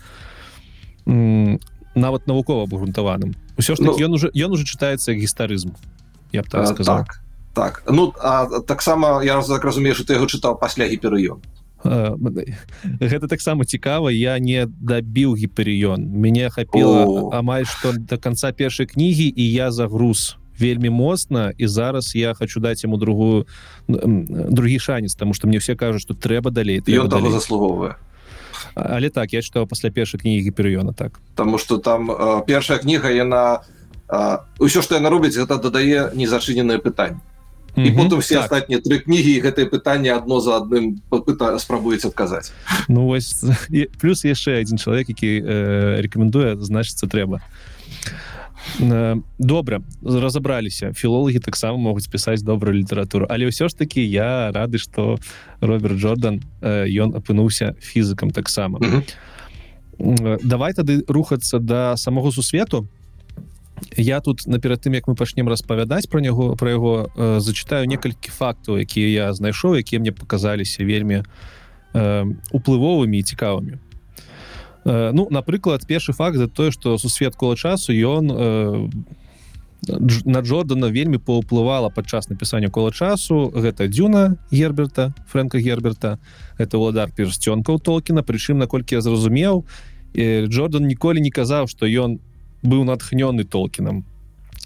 [1.07, 5.75] нават навукова абгрунтаваным усё ж ну, ён уже ён уже чытаецца гістарызм
[6.33, 6.99] я б так сказал.
[6.99, 7.21] так,
[7.55, 7.83] так.
[7.89, 8.13] Ну
[8.67, 11.43] таксама я так разумею что ты яго чытаў пасля гіперыён
[11.85, 19.33] гэта таксама цікава я не дабіў гіперыён мяне хапіла амаль што до конца першай кнігі
[19.35, 23.47] і я загруз вельмі моцна і зараз я хочу даць яму другую
[23.89, 26.83] другі шанец тому что мне все кажуць что трэба далей
[27.31, 27.97] заслугоўвае.
[28.75, 31.21] Але так я читаў пасля першай кнігі гіперыёна так.
[31.35, 33.67] Тому что там э, першая кніга яна
[34.59, 37.21] ўсё что яна робіць это дадае незачыненае пытанне
[37.77, 38.45] і потым все так.
[38.45, 42.53] астатнія тры кнігі гэтае пытанне одно за адным пыта спрабуеце адказаць
[42.89, 43.45] Ну вось
[44.01, 47.41] плюс яшчэ один чалавек які э, рекомендуе значыцца трэба
[49.39, 55.19] добра разабраліся філолагі таксама могуць пісаць добрую літаратуру але ўсё ж таки я рады что
[55.61, 58.81] Роберт Джордан ён э, апынуўся фізыкам таксама
[59.99, 62.89] давай тады рухацца до да самого сусвету
[63.97, 68.31] я тут наперад тым як мы пачнем распавядаць про него про яго э, зачитаю некалькі
[68.31, 71.23] фактаў якія я знайшоў якія мне показаліся вельмі
[71.95, 73.79] э, уплывовымі і цікавымі.
[74.85, 78.89] Э, ну напрыклад першы факт за тое что сусвет кола часу ён э,
[80.25, 86.19] на Джордана вельмі паўплывала падчас напісання кола часу гэта дзюна герберта фрэнка герберта.
[86.59, 88.23] Это уладар персцёнкаў толкіна.
[88.23, 89.65] Прычым наколькі я зразумеў
[90.15, 92.32] э, Джордан ніколі не казаў что ён не
[92.63, 94.05] быў натхнёны толкінам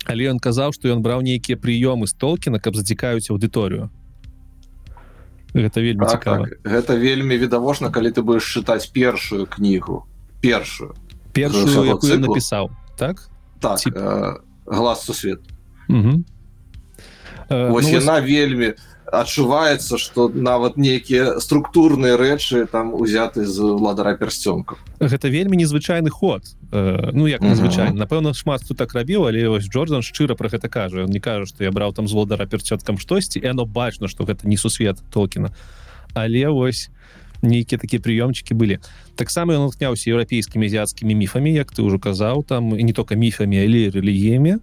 [0.07, 3.91] але ён казаў што ён браў нейкія прыёмы з толкіна каб зацікаюць аўдыторыю
[5.57, 6.61] гэта вельмі так, цікава так.
[6.63, 10.05] гэта вельмі відавочна калі ты будешь чытаць першую кнігу
[10.41, 10.95] першую.
[11.33, 13.29] Першую напісаў так?
[13.61, 13.91] Так Ці...
[13.91, 15.41] э, глаз сусвет
[15.89, 16.23] э,
[17.49, 18.31] Вось ну, яна вось...
[18.31, 18.75] вельмі
[19.13, 26.43] адчуваецца что нават нейкія структурныя рэчы там узяты з ладара пярсцёнка гэта вельмі незвычайны ход.
[26.73, 28.07] Э, ну як незвычайно uh -huh.
[28.07, 31.05] напэўна шмат хто так рабіў але вось Джордан шчыра про гэта кажа.
[31.05, 34.25] Он не кажа что я браў там з владара перцёткам штосьці і оно бачно что
[34.25, 35.51] гэта не сусвет толкіна.
[36.15, 36.91] Але вось
[37.43, 38.79] нейкія такія прыёмчыкі былі.
[39.15, 43.59] Таксама ён натхняўся еўрапейскімі азіяцкімі міфамі як ты ўжо казаў там і не только міфамі
[43.59, 44.51] але рэлігіямі.
[44.51, 44.59] і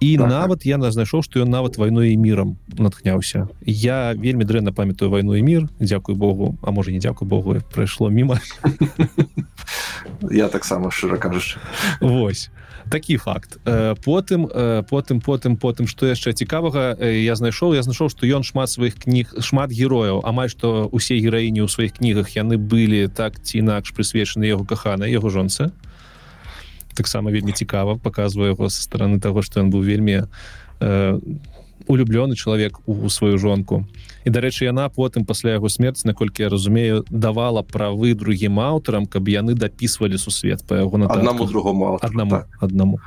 [0.00, 4.72] і так, нават я знайшоў што ён нават вайной і мірам натхняўся я вельмі дрэнна
[4.72, 6.56] памятаю вайну і мір Дякую Богу.
[6.62, 8.38] А можа не дзякую Богу прайшло мімо
[10.30, 11.58] я таксама шчыра кажучы
[12.00, 12.50] Вось.
[12.90, 13.58] Такі факт.
[14.04, 14.48] Потым
[14.88, 19.36] потым потым потым што яшчэ цікавага я знайшоў я знайшоў што ён шмат сваіх кніг
[19.38, 24.48] шмат герояў амаль што усе гераіні ў сваіх кнігах яны былі так ці інакш прысвечаны
[24.48, 25.70] яго кахана яго жонцы
[27.00, 30.28] таксама вельмі цікава показваю яго са стороны того што ён быў вельмі
[31.88, 33.88] улюблёны чалавек у сваю жонку.
[34.24, 39.28] І дарэчы яна потым пасля яго смерці наколькі я разумею давала правы другім аўтарам каб
[39.32, 42.48] яны дапісвалі сусвет по яго на аднаму другому аднаму так.
[42.60, 43.00] аднаму.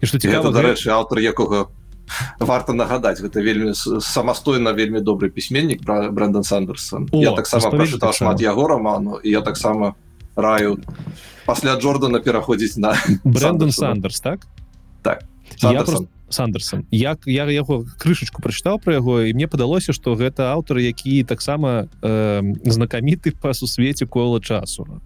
[0.00, 1.66] І что цікава дарэчы аўтар якога
[2.38, 7.10] варта нагадаць гэта вельмі самастойна вельмі добры пісьменнік про брендан сандерсон.
[7.10, 9.94] О, я таксама прочытаў шмат яго роману і я таксама
[10.36, 10.78] раю
[11.46, 14.46] пасля джордана пераходзіць на брендан сандерс так?
[15.02, 15.24] Так
[15.56, 16.08] Сандерсон.
[16.28, 16.86] Сандерсон.
[16.90, 21.86] Як я яго крышачку прачытаў про яго і мне падалося что гэта аўтар які таксама
[22.02, 25.00] э, знакаміты па сусвеце кола часу.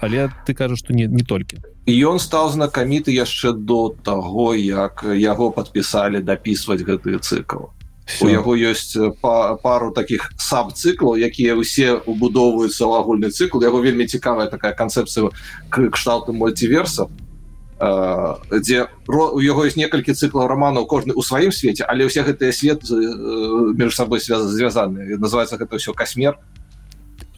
[0.00, 1.64] Але ты кажаш что не не толькі.
[1.88, 7.72] Ён стаў знакаміты яшчэ до таго як яго подпісалі дапісваць гэты цыкл
[8.22, 13.62] у яго ёсць па пару таких саб-цыклаў якія ўсе убудоўваюцца ў агульны цыкл.
[13.62, 15.30] Яго вельмі цікавая такая канцэпцыя
[15.70, 17.10] кшталту мультиверса
[17.78, 22.80] дзе у яго ёсць некалькі цыклаў романаў кожны ў сваім свеце але ўсе гэтыя свет
[22.88, 26.40] між сабой звязаны называется гэта ўсё касмер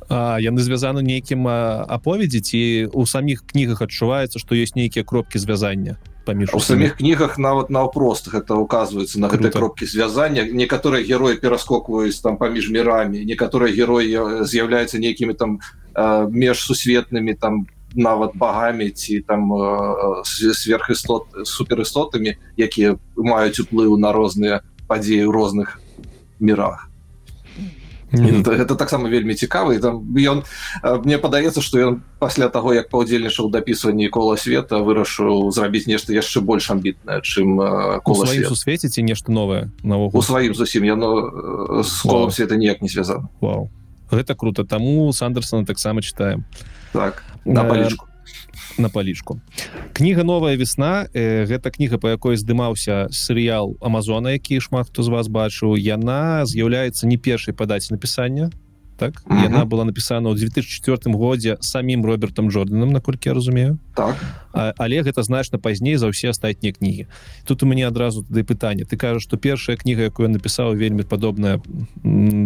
[0.09, 1.43] яны звязаны нейкім
[1.91, 2.61] аповедзі ці
[2.95, 8.29] у саміх кнігах адчуваецца што ёсць нейкія кропкі звязання паміж у самих кнігах нават наўпрост
[8.29, 15.01] гэта указваецца на гэтай кропкі звязання некаторыя героі пераскокваюць там паміж мірамі некаторыя героі з'яўляюцца
[15.01, 15.57] нейкімі там
[16.29, 17.65] межсусветнымі там
[17.97, 19.49] нават багамі ці там
[20.29, 25.81] сверхістот суперістотамі якія маюць уплыў на розныя падзеі ў розных
[26.37, 26.88] мірах
[28.13, 28.61] mm -hmm.
[28.61, 30.43] это таксама вельмі цікавы там ён
[31.05, 36.41] мне падаецца што ён пасля таго як паўдзельнічаў дапісванні кола света вырашыў зрабіць нешта яшчэ
[36.41, 37.59] больш амбітнае чым
[38.03, 43.29] кола свеце ці нешта новае навогул сваім зусім яно з колом света ніяк не звязана.
[43.41, 43.71] Вау.
[44.11, 44.65] Гэта круто.
[44.65, 46.45] Таму сандерсона таксама читаем
[46.93, 48.08] так на палічку
[48.79, 49.41] на палічку.
[49.93, 55.09] Кніга новая весна э, гэта кніга по якой здымаўся серыял Амазона які шмат хто з
[55.09, 55.77] вас бачыў.
[55.77, 58.51] Яна з'яўляецца не першай падаць напісання
[58.99, 59.23] так?
[59.27, 59.45] Mm -hmm.
[59.45, 63.79] яна была напісана ў 2004 годзе самім робертом Джорданом наколькі я разумею.
[63.95, 64.17] Так.
[64.53, 67.07] А, але гэта значна пазней за ўсе астатнія кнігі.
[67.45, 68.85] Тут у мяне адразу тады пытанне.
[68.85, 71.61] Ты кажаш что першая кніга якую напісаў вельмі падобная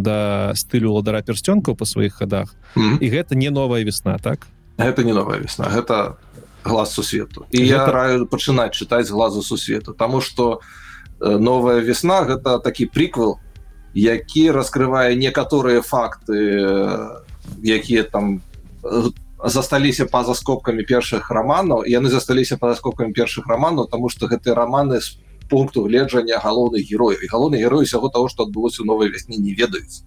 [0.03, 2.55] да стылю ладара персцёнкаў по сваіх хадах.
[2.77, 2.99] Mm -hmm.
[3.01, 4.47] і гэта не новая весна так
[4.79, 6.17] гэта не новая весна гэта
[6.65, 7.67] глаз сусвету і гэта...
[7.67, 10.61] я раю пачынаць чытаць глазу сусвету тому что
[11.21, 13.39] э, новая весна гэта такі приквел
[13.95, 17.21] які раскрывае некаторыя факты э,
[17.63, 18.43] якія там
[18.83, 19.11] э,
[19.45, 25.01] засталіся па-за скобкамі першых романаў яны засталіся па заскобкамі першых романаў тому что гэтыя романы
[25.01, 25.19] з
[25.51, 27.21] пункту гледжання галоўных герояў.
[27.21, 30.07] І галоўны герой усяго того что адбылося у новой вясні не ведаюць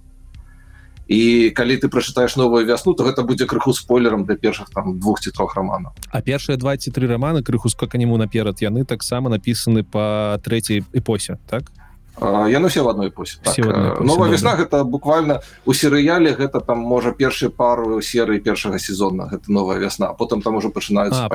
[1.08, 5.22] і калі ты прачытаеш новую вясну то гэта будзе крыху спойлером для першых там двух
[5.22, 9.84] ці трох романаў а першыя два ці тры романы крыху скаканему наперад яны таксама напісаны
[9.84, 11.66] по трэцяй эпосе так?
[11.70, 11.85] то
[12.22, 13.58] яны все в одной эпосе так.
[14.00, 19.52] новая весна гэта буквально у серыяле гэта там можа першы пару серыі першага сезона гэта
[19.52, 21.28] новая вясна потым там уже пачынаюцца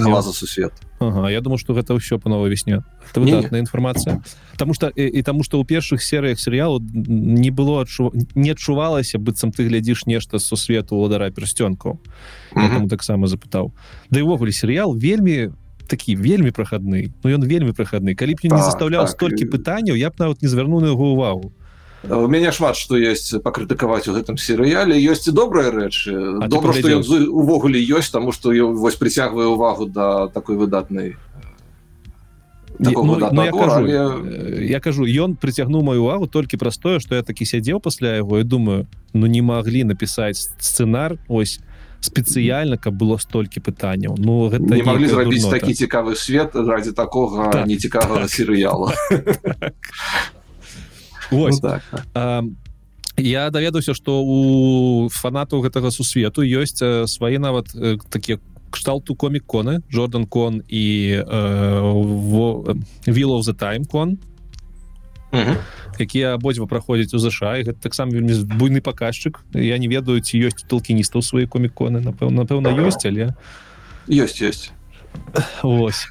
[0.00, 2.84] глаза сусвет ага, Я думаю что гэта ўсё по новой весне
[3.14, 8.12] выдатная інфармацыя потому что і, і таму что у першых серыях серыялу не было адчу...
[8.34, 11.98] не адчувалася быццам ты глядзіш нешта сусвету удара персцёнку
[12.88, 13.72] таксама запытаў
[14.10, 15.50] да івогуле серыял вельмі
[15.90, 19.98] такі вельмі прахадны Ну ён вельмі прахадны калі б не так, заставляў так, столькі пытанняў
[19.98, 21.50] я б нават не звярну на яго увагу.
[22.08, 26.88] У мяне шмат што ёсць пакрытыкаваць у гэтым серыяле ёсць і добрыя рэчы добра што
[26.88, 31.20] ён увогуле ёсць таму што вось прыцягвае увагу да такой выдатнай
[32.80, 34.64] ну, ну, я, кажу, але...
[34.64, 38.40] я кажу ён прыцягнуў мою увагу толькі праз тое што я такі сядзеў пасля яго
[38.40, 41.60] і думаю ну не маглі напісаць сцэнар ось
[42.00, 47.50] спецыяльна каб было столькі пытанняў Ну гэта не могли зрабіць такі цікавы свет ради такога
[47.50, 48.30] так, нецікавага так.
[48.30, 48.94] серыяла
[51.30, 51.82] ну, так.
[53.16, 57.68] я даведаўся что у фанатаў гэтага сусвету ёсць свае нават
[58.10, 58.38] такія
[58.70, 61.22] кшталту комік-коны Джордан кон і
[63.06, 64.18] вилл of the time кон
[66.00, 69.44] якія абодва праходзяць у ЗША гэта таксама вельмі буйны паказчык.
[69.54, 72.00] Я не ведаю ці ёсць толкіністаў свае коміконы.
[72.00, 73.36] Напэўна напэўна ёсць але
[74.08, 74.72] ёсць ёсць.
[75.62, 76.06] Ось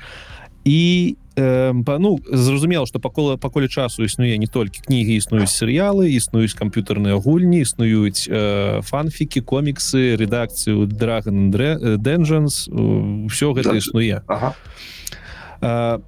[0.65, 6.53] і э, ну зразумела что пакола паколе часу існуе не толькі кнігі існуюць серыялы існуюць
[6.53, 12.70] камп'ютарныя гульні існуюць э, фанфікі коміксы рэдакцыю драгон дэнжанс
[13.32, 14.22] все гэта існуе.
[14.28, 14.53] Ага.
[15.61, 15.99] э,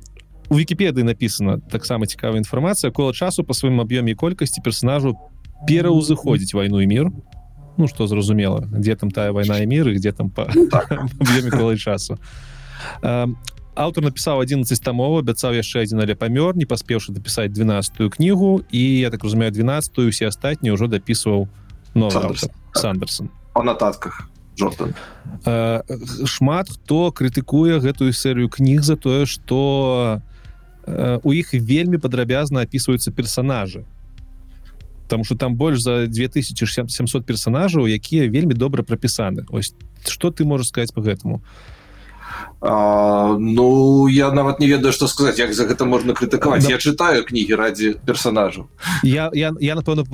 [0.51, 5.15] у вкіпедыі написано таксама цікавая інфармацыя кола часу по сваім аб'ёме колькасці персонажу
[5.63, 7.07] пераўзыходзіць вайну і мір
[7.79, 10.91] ну что зразумела где там тая вайна і мір где там по ну, так.
[11.55, 12.19] колы часу
[12.99, 13.31] а
[13.79, 18.83] аўтар напісаў 11 тамоў абяцаў яшчэ адзін але памёр не паспеўшы дапісаць 12тую кнігу і
[18.99, 21.47] я так разумею 12тую усе астатнія ўжо дапісваў
[21.95, 22.11] но
[22.75, 23.31] сандерсон.
[23.55, 24.27] По нататках
[26.27, 29.23] шмат хто крытыкуе гэтую серыю кніг за тое
[30.85, 33.85] что у іх вельмі падрабязна опісваюцца персонажы
[35.03, 39.73] потому что там больш за 2700 персонажаў якія вельмі добра прапісаны ось
[40.07, 41.41] что ты можешь сказать по гэтаму
[42.61, 46.63] а ну я нават не ведаю что сказать як за гэта можна крытыкаваць.
[46.63, 46.69] Да.
[46.69, 48.69] я читаю кнігі ради персонажаў.
[49.03, 50.05] Я я, я напэўна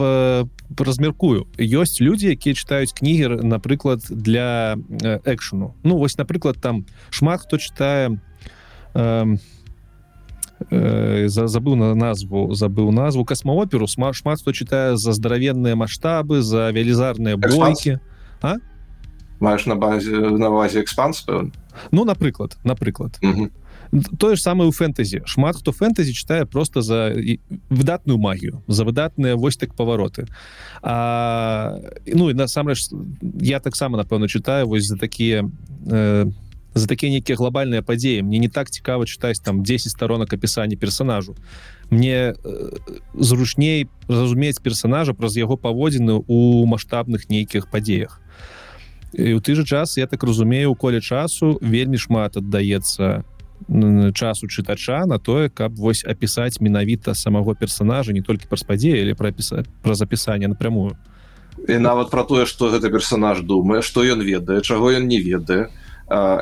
[0.78, 4.76] размеркую ёсць люди якія читаюць кнігі напрыклад для
[5.24, 8.20] экшну ну вось напрыклад там шмат хто читае
[8.96, 9.38] э,
[10.72, 13.26] э, за забыў на назву забыў назву.
[13.26, 18.00] Касмооперу шмат шмат хто читае за здаравенныя маштабы за велізарныя бойкі
[18.42, 18.58] а?
[19.40, 21.52] Маеш на базе на базе экспанс пэўна
[21.92, 23.50] ну напрыклад напрыклад mm -hmm.
[24.18, 27.14] тое ж самае у фэнтэзі шмат хто фэнтэзі читае просто за
[27.70, 30.28] выдатную магію за выдатныя вось так павароты
[30.82, 32.90] а, ну і насамрэч
[33.42, 35.50] я таксама напэўна читаю вось за такія
[35.86, 36.26] э,
[36.74, 41.36] за такія нейкія глобальныя падзеі мне не так цікава чытаць там 10 сторонок апісання персонажу.
[41.90, 42.78] Мне э,
[43.14, 48.22] зручней разумець персонажа праз яго паводзіны у маштабных нейкіх падзеях.
[49.14, 53.24] І у ты же час я так разумею у коле часу вельмі шмат аддаецца
[54.14, 59.14] часу чытача на тое каб вось апісаць менавіта самого персонажа не толькі праз падзеі или
[59.14, 60.98] прапісаць пра запісанне напрямую.
[61.68, 65.70] І нават про тое что гэта персонаж думае что ён ведае чаго ён не ведае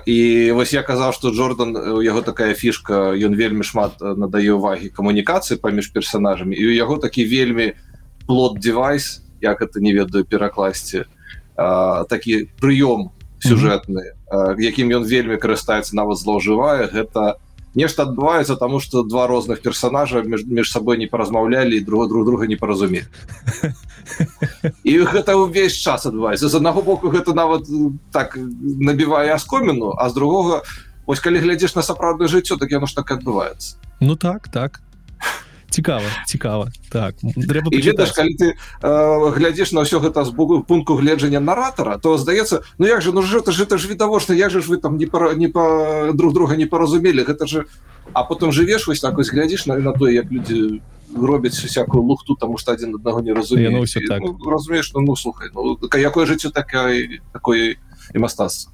[0.05, 4.93] і вось я казаў что Джордан у яго такая фішка ён вельмі шмат надае увагі
[4.93, 7.73] камунікацыі паміж персонажамі і у яго такі вельмі
[8.27, 11.05] плод девайс як это не ведаю перакласці
[12.09, 13.09] такі прыём
[13.41, 14.61] сюжэтны mm -hmm.
[14.61, 17.41] якім ён вельмі карыстаецца нават злоўжывае гэта
[17.75, 22.55] нешта адбываецца тому что два розных персонажа між сабой не паразмаўлялі друг друг друга не
[22.55, 23.05] паразумелі
[24.83, 27.67] і гэта ўвесь час адбываецца з аднаго боку гэта нават
[28.11, 30.63] так набівае аскоміну а з другога
[31.05, 34.81] ось калі глядзіш на сапраўднае жыццё так яно ж так адбываецца ну так так
[35.75, 40.95] цікава цікава так трэба ведаш калі ты э, глядзіш на ўсё гэта з боку пункту
[40.95, 44.51] гледжання наратора то здаецца Ну як же ну ж это ж это ж відавочна як
[44.51, 47.65] же ж вы там не пара, не па друг друга не паразумелі гэта же
[48.13, 50.79] а потом жывеш вось так вось глядзіш на на тое як людзі
[51.11, 54.21] робяць всякую лухту тому что один аднаго не разуме ну, так.
[54.23, 57.75] ну, разумееш ну, ну слухай ну, якое жыццё такая такое
[58.15, 58.71] і мастацтва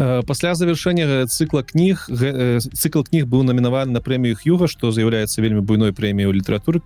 [0.00, 5.60] пасля завершэння цыкла кніг э, цыкл кніг быў намінаваны на прэмію юга што з'яўляецца вельмі
[5.60, 6.80] буйной прэміяй у літаратуры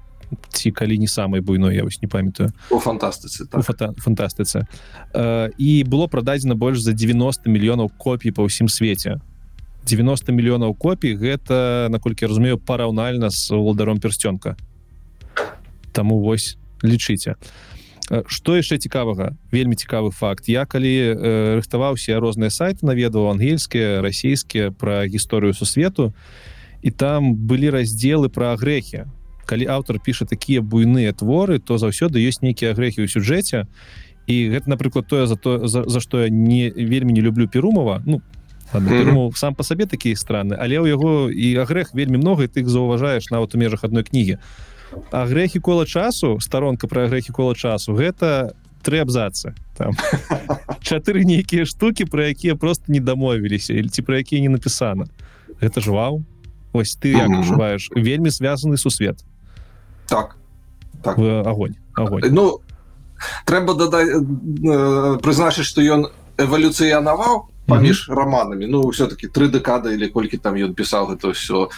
[0.51, 2.51] ці калі не самай буйной я вось не памятаю.
[2.71, 3.63] У фантастыцы так.
[3.63, 4.67] фата, фантастыцы
[5.15, 9.23] і было прададзена больш за 90 мільёнаў копій па ўсім свеце
[9.87, 14.57] 90 мільёнаў копій гэта наколькі разумею параўнальна з уладаром персцёнка
[15.93, 17.74] Таму вось лічыце а
[18.05, 19.33] что яшчэ цікавага?
[19.49, 20.49] Вельмі цікавы факт.
[20.49, 21.15] Я калі э,
[21.57, 26.13] рыхтаваўся розныя сайты наведаў ангельскія расійскія пра гісторыю сусвету
[26.85, 29.09] і там былі раздзелы пра грэхі.
[29.49, 33.65] Калі аўтар піша такія буйныя творы то заўсёды ёсць нейкія грэхі ў сюжэце.
[34.29, 38.03] І гэта напрыклад тое за то за, за што я не вельмі не люблю перумова
[38.05, 38.21] ну
[38.73, 42.65] Перумов, сам по сабе такі страны але ў яго і агрэх вельмі много і ты
[42.65, 44.41] заўважаеш нават у межах адной кнігі.
[44.41, 44.74] а
[45.13, 49.55] грэхі кола часу старонка про грэхі кола часу гэта три абзацы.
[49.77, 49.93] Там
[50.83, 55.07] чатыры нейкія штуки про якія просто не дамовіліся или ці про якія не напісана.
[55.61, 56.25] Это ж вау.
[56.73, 59.25] Ось ты як уживаешь вельмі звязаны сусвет.
[60.07, 60.37] Так.
[61.03, 61.19] Так.
[61.19, 62.61] Огонь огонь ну
[63.47, 68.17] трэба дадать э, прызначыць что ён эвалюцыянаваў паміж mm -hmm.
[68.17, 71.69] романамі ну все-таки три дэкады или колькі там ён пісаў гэта все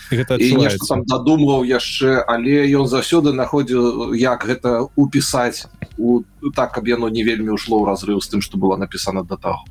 [0.88, 5.66] там дадумваў яшчэ але ён заўсёды находзіў як гэта упісаць
[5.98, 6.22] у
[6.54, 9.64] так каб яно не вельмі ушло ў разрыв з тым что было напісана да таго.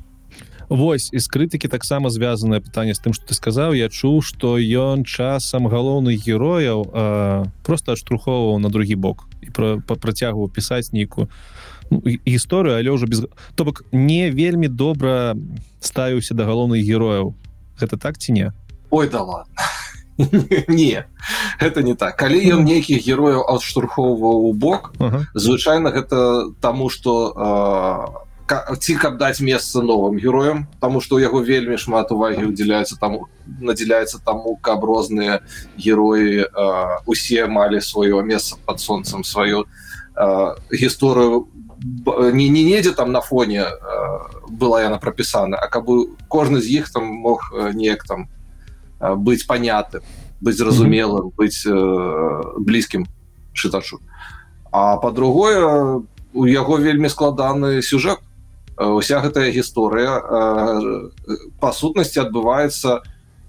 [0.68, 3.74] Вось з крытыкі таксама звязанае пытанне з тым что ты сказаў.
[3.74, 6.82] Я чуў что ён часам галоўных герояў
[7.62, 11.28] просто адштурхоўваў на другі бок і про працягваў пісаць нейкую
[11.90, 13.24] ну, гісторыю але ўжо без
[13.54, 15.36] то бок не вельмі добра
[15.80, 17.34] ставіўся да галоўных герояў.
[17.80, 18.52] Гэта так ці не?
[18.90, 19.50] Ой да ладно
[20.68, 21.04] не
[21.60, 22.16] это не так.
[22.16, 25.26] Калі ён нейкіх герояў адштурхоўваў у бок ага.
[25.34, 28.24] звычайна гэта таму что
[28.80, 33.28] ці каб даць месца новым героям тому что у яго вельмі шмат увагі удзяляецца таму
[33.60, 35.40] надзяляецца таму каб розныя
[35.76, 36.46] героі
[37.06, 39.66] усе малі сваё месца под солнцем сваю
[40.70, 41.48] гісторыю
[42.32, 43.66] не не недзе там на фоне
[44.48, 45.90] была яна прапісана а каб
[46.28, 48.28] кожны з іх там мог неяк там
[49.00, 50.02] быць панятым
[50.40, 51.66] быць зразумелым быць
[52.58, 53.06] блізкім
[53.52, 54.00] чытачу
[54.72, 56.04] а по-другое
[56.36, 58.18] у яго вельмі складаны сюжет.
[58.76, 60.20] Уся гэтая гісторыя
[61.56, 63.00] па сутнасці адбываецца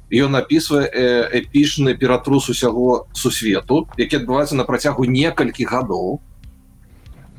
[0.08, 0.88] ён напісвае
[1.36, 6.24] эпічны ператрус усяго сусвету які адбываецца на працягу некалькі гадоў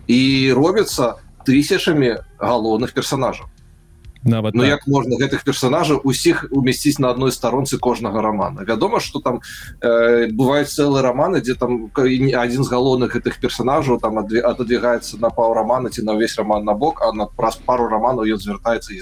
[0.08, 3.46] і робіцца тысячамі галоўных персонажаў
[4.24, 4.70] нават ну, так.
[4.70, 9.40] як можна гэтых персонажаў усіх умясціць на адной старонцы кожнага романа вядома что там
[9.80, 15.54] э, бываюць цэлы романы дзе там один з галоўных гэтых персонажаў там отодвигаецца на паў
[15.54, 19.00] романа ці на ўвесь роман на бок а на праз пару романаў ён звяртаецца і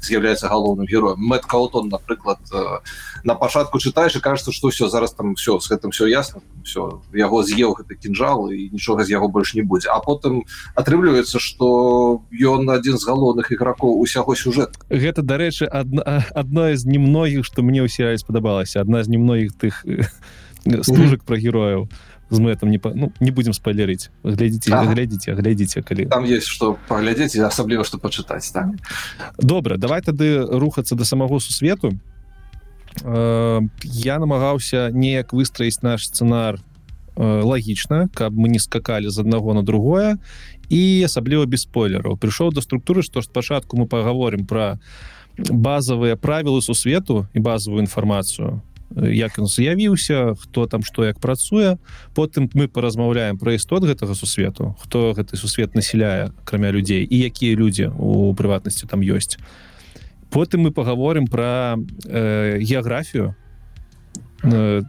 [0.00, 1.20] з'яўляецца галоўным героем.
[1.20, 2.80] Мэт каутон напрыклад э,
[3.24, 7.00] на пачатку чытаеш і кажется что все зараз там все с гэтым все ясно все
[7.12, 9.88] яго з'еў гэты кінжал і нічога з яго больш не будзе.
[9.92, 10.44] А потым
[10.74, 14.78] атрымліваецца что ён адзін з галоўных ігракоў усяго сюжета сюжет.
[14.90, 18.80] Гэта дарэчы одно из немногіх что мне ў серыяле спадабалася.
[18.80, 19.82] Одна з немногіх тых
[20.82, 21.90] стужак про герояў.
[22.30, 26.06] З мы там не ну, не будем спойлерыць глядзіце глядзіце глядзіце калі.
[26.10, 28.74] Там есть что паглядзець асабліва что почытаць так?
[29.38, 31.94] Добра давай тады рухацца до самого сусвету.
[33.04, 36.58] Я намагаўся неяк выстраіць наш сцэнар
[37.16, 40.18] лагічна каб мы не скакалі з аднаго на другое
[40.68, 44.78] і асабліва без спойлераў прыйшоў да структуры што спачатку мы паговорым пра
[45.36, 48.62] базовыя правілы сусвету і базовую інфармацыю
[48.94, 51.78] як ён з'явіўся хто там што як працуе.
[52.14, 57.56] Потым мы паразмаўляем пра істот гэтага сусвету хто гэты сусвет насяляе акрамя людзей і якія
[57.56, 59.38] людзі у прыватнасці там ёсць.
[60.30, 63.34] Потым мы паговорым пра э, геаграфію.
[64.42, 64.82] Э,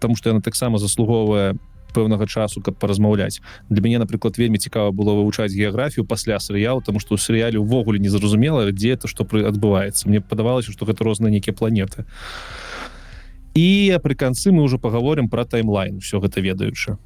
[0.00, 1.56] там што яна таксама заслугоўвае
[1.94, 3.40] пэўнага часу каб паразмаўляць.
[3.70, 7.98] Для мяне напрыклад вельмі цікава было вывучаць геаграфію пасля серыялу тому что у серыяле увогуле
[7.98, 10.08] незразумела дзе это што пры адбываецца.
[10.08, 12.04] Мне падавалася что гэта розныя нейкія планеты.
[13.54, 16.98] І пры канцы мы уже паговорым про таймлайн все гэта ведаючы.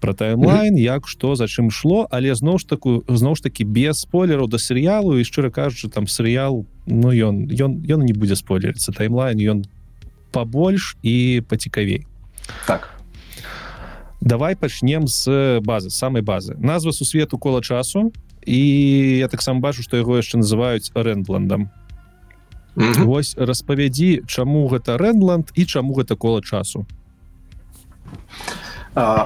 [0.00, 4.06] Про таймлайн як что за чым шло але зноў ж такую зноў ж таки без
[4.06, 8.94] спойлераў да серыялу і шчыра кажучы там серыял Ну ён ён ён не будзе спойлерыцца.
[8.94, 9.66] Таймлайн ён
[10.30, 12.06] побольш і пацікавей.
[12.66, 12.95] Так
[14.20, 16.54] давай пачнем з базы самой базы.
[16.58, 18.12] Назва сусвету кола часу
[18.46, 21.68] і я таксама бачу што яго яшчэ называюць рэндландам
[22.76, 23.04] mm -hmm.
[23.04, 26.86] Вось распавядзі чаму гэта рэндланд і чаму гэта кола часу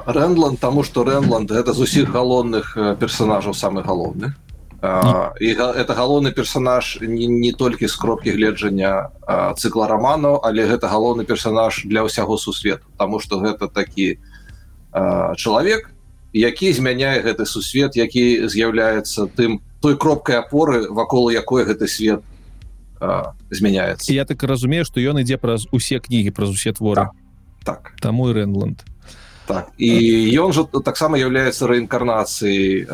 [0.06, 4.32] рэндланд тому что рэнланд это з усіх галоўных персонажаў самы галоўны
[5.40, 9.10] і это галоўны персонаж не, не толькі з кропкі гледжання
[9.56, 14.18] цыкла романаў але гэта галоўны персонаж для ўсяго сусвету тому что гэта такі
[14.92, 15.90] чалавек
[16.32, 22.22] які змяняе гэты сусвет які з'яўляецца тым той кропкай опоры вакол якой гэты свет
[23.50, 24.12] змяняецца.
[24.12, 27.10] Я так разумею что ён ідзе праз усе кнігі праз усе творы.
[27.64, 28.00] Так, так.
[28.00, 28.84] таму рэнланд.
[29.46, 29.90] Так і
[30.38, 32.86] ён жа таксама является рэінкарнацыяй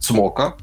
[0.00, 0.56] цмока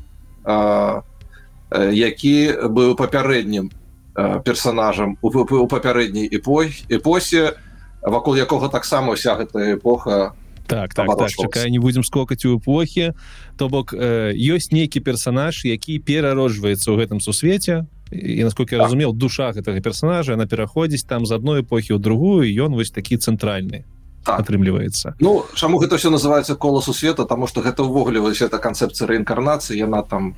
[1.71, 2.35] які
[2.71, 3.69] быў папярэднім
[4.15, 5.29] персонажам у
[5.67, 7.53] папярэдняй эпой эпосе.
[7.53, 7.66] у
[8.01, 10.35] вакол якога таксама вся гэта эпоха
[10.67, 13.13] так так, так чакай не будзем скокаць у эпохі
[13.57, 17.87] то бок э, ёсць нейкі персонаж які перароджваецца ў гэтым сусвеце.
[18.11, 18.87] І насколько я так.
[18.87, 23.17] разумел душа гэтага персонажа она пераходзіць там з адной эпохі ў другую ён вось такі
[23.17, 23.83] цэнтральны
[24.23, 24.39] так.
[24.39, 25.15] атрымліваецца.
[25.19, 29.79] Ну чаму гэта все называется кола сусвета тому что гэта ўвогуле вось эта канцэпцыя рэінкарнацыі
[29.79, 30.35] яна там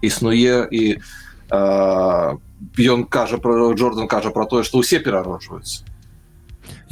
[0.00, 1.00] існуе і
[1.52, 5.84] ён э, кажа про Джордан кажа про тое что ўсе перароджваюцца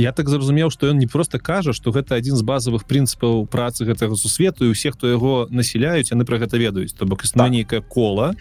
[0.01, 3.84] я так зразумеў что ён не просто кажа что гэта один з базовых прынцыпаў працы
[3.84, 6.96] гэтага сусвету і усе хто яго насяляюць яны про гэта ведаюць.
[6.96, 7.53] То бок існуе так.
[7.53, 8.34] нейкае кола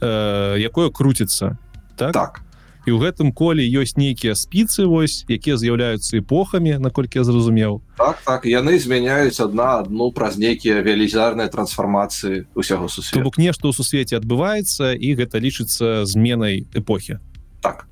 [0.00, 1.56] э, якое круціцца
[1.96, 2.12] так?
[2.12, 2.42] Так.
[2.82, 7.78] І ў гэтым коле ёсць нейкія спіцы вось якія з'яўляюцца эпохамі наколькі я зразумеў.
[7.96, 13.22] Так так яны змяняюць одна одну праз нейкія велізарныя трансфармацыі усяго сусвету.
[13.22, 17.22] Бок нешта ў сусвеце адбываецца і гэта лічыцца зменай эпохі.
[17.62, 17.86] Так.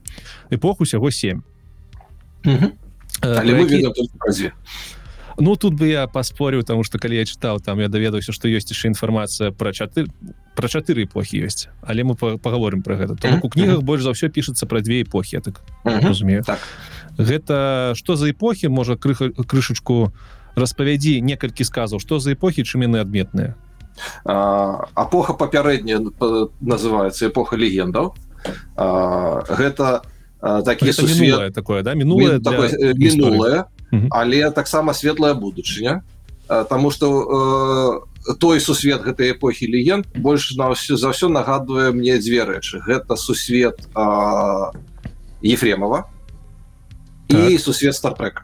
[0.50, 1.46] Эпоху усяго 7
[3.22, 4.04] Але мы які...
[4.18, 4.52] празе
[5.38, 8.68] Ну тут бы я паспорыў тому что калі я чытаў там я даведаўся што ёсць
[8.68, 10.04] яшчэ інфармацыя пра чаты
[10.54, 14.28] про чатыры эпохі ёсць але мы паговорым про гэта то у кнігах больш за ўсё
[14.28, 16.44] пішацца пра две эпохі так разумею.
[16.44, 16.58] так.
[17.16, 20.12] Гэта что за эпохі можа крыха крышачку
[20.56, 22.00] распавядзі некалькі сказаў.
[22.00, 23.54] Что за эпохі чым яны адметныя?
[24.24, 26.00] Эпоха папярэдняя
[26.60, 28.14] называется эпоха легендаў
[28.76, 30.02] гэта
[30.40, 31.54] такі сусвет...
[31.54, 31.94] такое да?
[31.94, 32.70] Мінулае для...
[32.94, 33.64] мінулае
[34.10, 36.02] але таксама светлая будучыня
[36.68, 42.18] Таму что э, той сусвет гэтай эпохі легенд больш на ўсё за ўсё нагадвае мне
[42.18, 42.82] дзве рэчы.
[42.82, 44.02] Гэта сусвет э,
[45.46, 46.10] ефремова
[47.28, 47.50] так.
[47.50, 48.42] і сусвет стартрека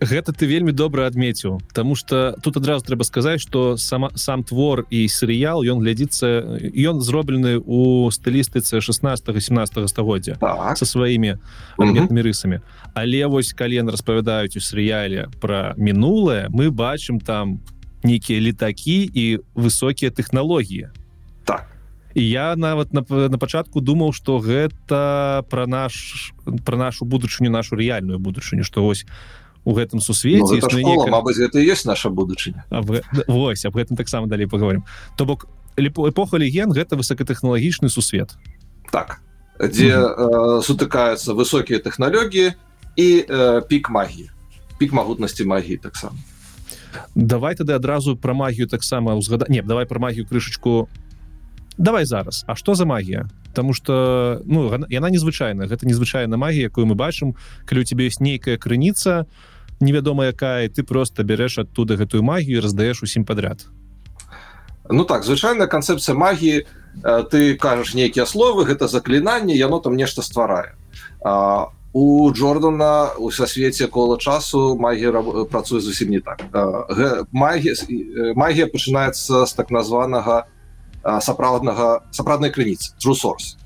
[0.00, 4.86] гэта ты вельмі добра адметіў Таму что тут адразу трэба сказаць что сама сам твор
[4.90, 10.78] і серыял ён глядзіцца ён зроблены у стылістыцы 16 17 стагоддзя так.
[10.78, 11.38] со сваімі
[11.78, 12.60] адметнымі рысамі.
[12.94, 17.60] Але вось калі яны распавядаюць у серыяле про мінулае мы бачым там
[18.02, 20.88] нейкія летакі і высокія тэхналогіі.
[21.44, 21.66] Так.
[22.14, 26.32] І я нават на, на пачатку думаў что гэта про наш
[26.64, 29.04] про нашу будучыню нашу рэальную будучыню что вось
[29.66, 32.64] у гэтым сусвеце ну, школа, Мабыць гэта ёсць наша будучыня.
[33.26, 34.86] Вось об гэтым таксама далей поговорим
[35.18, 38.38] то бок эпоха леген гэта высокатэхналагічны сусвет.
[38.92, 39.20] Так.
[39.58, 40.14] Дзе -hmm.
[40.16, 42.54] э, сутыкаюцца высокія тэхналогіі
[42.96, 44.30] і э, пік магіі.
[44.78, 46.14] Пік магутнасці магіі таксама.
[47.14, 50.88] Давай тады адразу пра магію таксама узгада не давай пра магію крышачку.
[51.78, 52.44] Давай зараз.
[52.46, 53.28] А что за магія?
[53.52, 57.34] Таму что ну яна незвычайна гэта незвычайная магія якую мы бачым
[57.66, 62.62] калі у тебе есть нейкая крыніца то невядома якая ты просто бярэш оттуда гэтую магію
[62.62, 63.66] раздаеш усім подряд
[64.88, 66.66] Ну так звычайная канцэпцыя магіі
[67.30, 70.76] ты кажаш нейкія словы гэта заклінанне яно там нешта стварае.
[71.92, 75.10] У Джордана у сасвеце кола часу магія
[75.50, 76.44] працуе зусім не так.
[77.32, 77.74] Магія
[78.36, 80.46] магія пачынаецца з так названага
[81.02, 83.56] сапраўднага сапраўднай крыніцы трусорс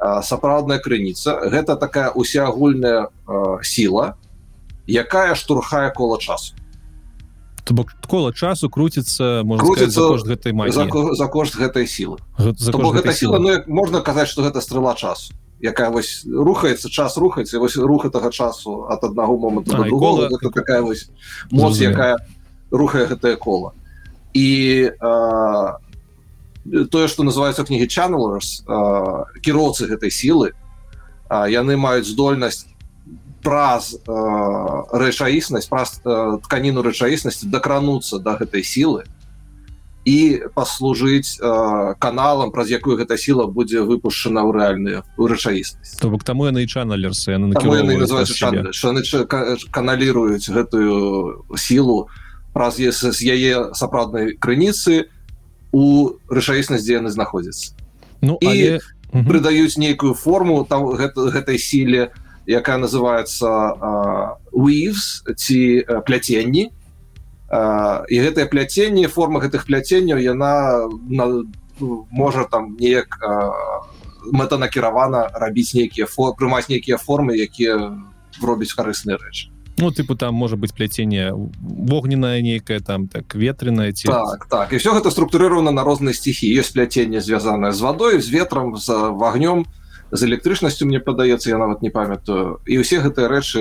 [0.00, 3.08] сапраўдная крыніца гэта такая усеагульная
[3.62, 4.16] сіла
[4.90, 6.54] якая штурхае кола часу.
[7.64, 9.46] То бок кола часу круціцца
[10.26, 12.18] гэтай за, за кошт гэтай сілы.
[12.38, 17.76] Гэта сіла ну, можна казаць что гэта стрела часу якая вось рухаецца час рухаецца вось
[17.76, 20.52] рух этого часу от аднаго моманту а, другого кола...
[20.52, 21.10] такая вось
[21.50, 22.16] моц якая
[22.70, 23.72] рухае гэтае кола.
[24.32, 25.78] І а,
[26.90, 28.64] тое что называется кнігі channelers
[29.44, 30.56] кіроўцы гэтай сілы
[31.28, 32.69] яны маюць здольнасць
[33.42, 34.12] праз э,
[34.92, 39.08] рэчаіснасць праз э, тканіну рэчаіснасці дакрануцца до да гэтай сілы
[40.04, 46.00] і паслужыць э, каналам праз якую гэта сіла будзе выпушчана ў рэальныя у рэчаіснасць.
[46.00, 47.36] То бок таму яны чаналерсы
[49.72, 52.08] каналіруюць гэтую сілу
[52.52, 55.08] праз з яе сапраўднай крыніцы
[55.72, 57.72] у рэчаіснасць дзе яны знаходзяцца.
[58.20, 58.80] Ну і але...
[59.24, 63.46] прыдаюць нейкую форму там гэта, гэтай сіле у якая называется
[64.52, 66.70] weaves ці пляценні
[68.10, 71.46] і гэтае пляценне форма гэтых пляценняў яна на,
[72.10, 73.14] можа там неяк
[74.32, 77.94] мэтанакіравана рабіць нейкія фо прымаць нейкія формы якія
[78.42, 79.50] робяць карысныя рэчы.
[79.80, 84.72] Ну тыпу там можа быть пляценне вогненная нейкая там так ветреная ці так так.
[84.72, 88.90] І все гэта структурировано на розныя стихі ёсць пляценне звязанае з вадой з ветрам з
[89.14, 89.64] вагнём.
[89.64, 89.79] то
[90.12, 92.58] з электрычнасцю мне падаецца я нават не памятаю.
[92.66, 93.60] І ўсе гэтыя рэчы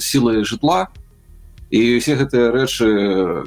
[0.00, 0.92] сілы жытла
[1.70, 2.86] і усе гэтыя рэчы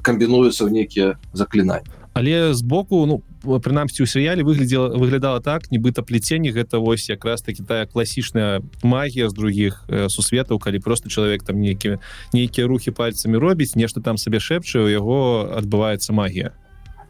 [0.01, 1.89] камбінуюцца ў нейкія заклінанні.
[2.13, 3.22] Але збоку ну
[3.59, 9.30] прынамсі у серыяле выглядела выглядала так нібыта пляценне гэта вось якраз таки тая класічная магія
[9.30, 11.99] з других э, сусветаў калі просто чалавек там нейкі
[12.34, 16.51] нейкія рухі пальцамі робіць нешта там сабе шэпча у яго адбываецца магія.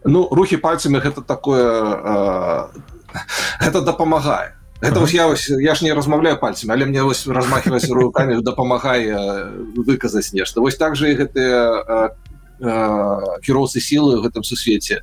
[0.06, 2.99] Ну рухі пальцамі гэта такое э,
[3.60, 5.12] это дапамагае это ага.
[5.12, 10.62] я вось, я ж не размаўляю пальцамі але мне вось размахиваць руками дапамагае выказаць нешта
[10.62, 12.16] вось так же і гэтыя
[12.60, 15.00] кіроўцы сілы ў гэтым сусвеце.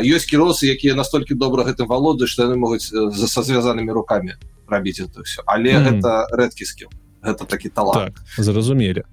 [0.00, 4.36] Ёсць кіросы якія настолькі добра гэтым валодаюць што яны могуць за са звязанымі руками
[4.68, 6.88] рабіць это все але mm гэта рэдкі скіл
[7.24, 8.16] гэта такі талант.
[8.16, 9.04] Так, зразумелі.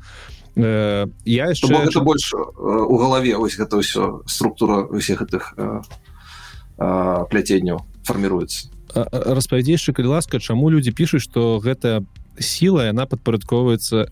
[0.55, 5.55] Э, я яшчэ это больш у галаве ось гэта ўсё структура усіх гэтых
[6.75, 8.71] пляценняў фарміруецца
[9.11, 12.03] распавядзейшы калі ласка чаму людзі пішуць што гэта
[12.39, 14.07] сіла яна падпарадковваецца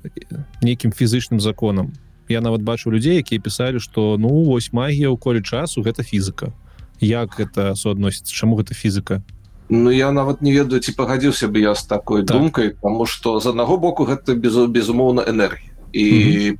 [0.61, 1.93] нейкім фізычным законам.
[2.29, 6.53] Я нават бачу людзей якія пісалі што ну вось магія ў коле часу гэта фізіка
[7.01, 9.23] як это суадносіцца чаму гэта фізіка
[9.69, 12.37] Ну я нават не ведаю ці пагадзіўся бы я з такой так.
[12.37, 15.73] думкай тому что з аднаго боку гэта без безумоўна энергія.
[15.93, 16.57] І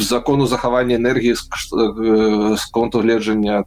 [0.00, 1.48] закону захавання энергіі з,
[2.56, 3.64] з конту гледжання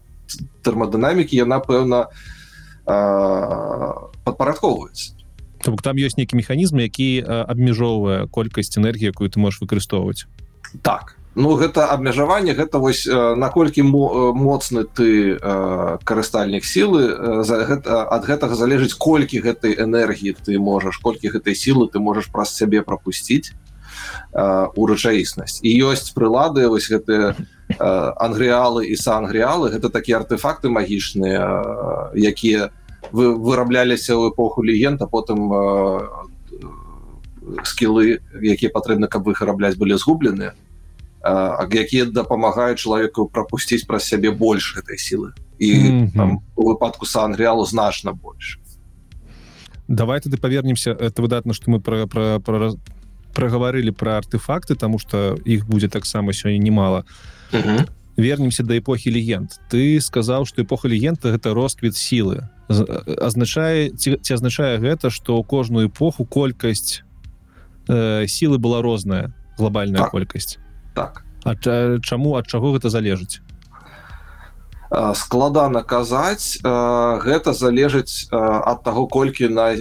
[0.61, 2.09] тэрмадынамікі яна пэўна
[2.85, 5.15] падпарадковваецца
[5.63, 10.27] То бок там ёсць нейкі механізм які абмяжоўвае колькасць энергіі якую ты можаш выкарыстоўваць
[10.81, 11.15] так.
[11.35, 15.33] Ну гэта абмежаванне гэта вось наколькі моцны ты
[16.05, 21.89] карыстальнік сілы за гэта ад гэтага залежыць колькі гэтай энергіі ты можаш колькі гэтай сілы
[21.89, 23.57] ты можаш праз сябе пропусціць
[24.33, 25.65] у рэчаіснасць.
[25.65, 27.33] І ёсць прылады вось гэтыя
[27.79, 32.69] ангрыалы і сангрыалы гэта такія артефакты магічныя якія
[33.11, 35.49] вы вырабляліся ў эпоху легенда потым
[37.63, 40.53] скілы якія патрэбны каб вы вырабляць былі згубленыя
[41.23, 45.31] якія дапамагаюць чалавеку прапусціць праз сябе больш гэтай сілы.
[45.59, 46.13] І mm -hmm.
[46.15, 48.59] там, у выпадку сангрыалу значна больш.
[49.87, 50.91] Давай тады павернемся.
[50.91, 52.73] Это выдатна што мы пра, пра, пра,
[53.33, 57.05] прагаварылі пра артефакты тому что іх будзе таксама сёння немало.
[57.51, 57.87] -hmm.
[58.17, 59.51] вернемся да эпохі легенд.
[59.71, 62.49] Ты сказаў что эпоха легенда гэта росквіт сілы
[63.21, 67.03] азначае ці, ці азначае гэта что кожную эпоху колькасць
[67.87, 70.11] э, сілы была розная глобальная так.
[70.11, 70.57] колькасць
[70.93, 71.25] так.
[71.43, 71.55] А
[71.99, 73.41] чаму ад чаго гэта залежыць
[75.15, 79.73] складана казаць гэта залежыць ад таго колькі на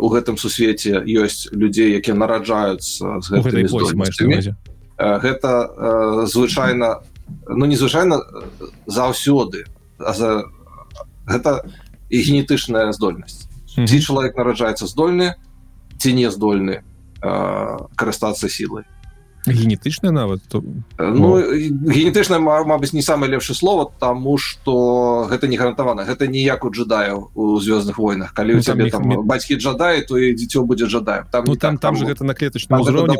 [0.00, 4.56] у гэтым сусвеце ёсць людзей якія нараджаюцца з гэтымі
[4.96, 5.50] гэта
[6.24, 7.04] звычайна
[7.48, 8.20] ну незвычайна
[8.86, 9.68] заўсёды
[9.98, 10.48] за
[11.26, 11.64] гэта
[12.08, 13.48] і генетычная здольнасць.
[13.74, 15.34] Ці чалавек нараджаецца здольны
[15.98, 16.84] ці не здольны
[17.20, 18.84] карыстацца сілай
[19.46, 20.62] генетычная нават то
[20.98, 26.70] ну, генетычна Мабыць не самае лепшае слово тому что гэта не гарантавана гэта ніяк у
[26.70, 30.64] джедаю у звездных войнах калі ну, у цябе там, там бацькі джадае то і дзіцё
[30.64, 33.16] будзе жадаем там ну, там, там, там же гэта на клетачным узроўні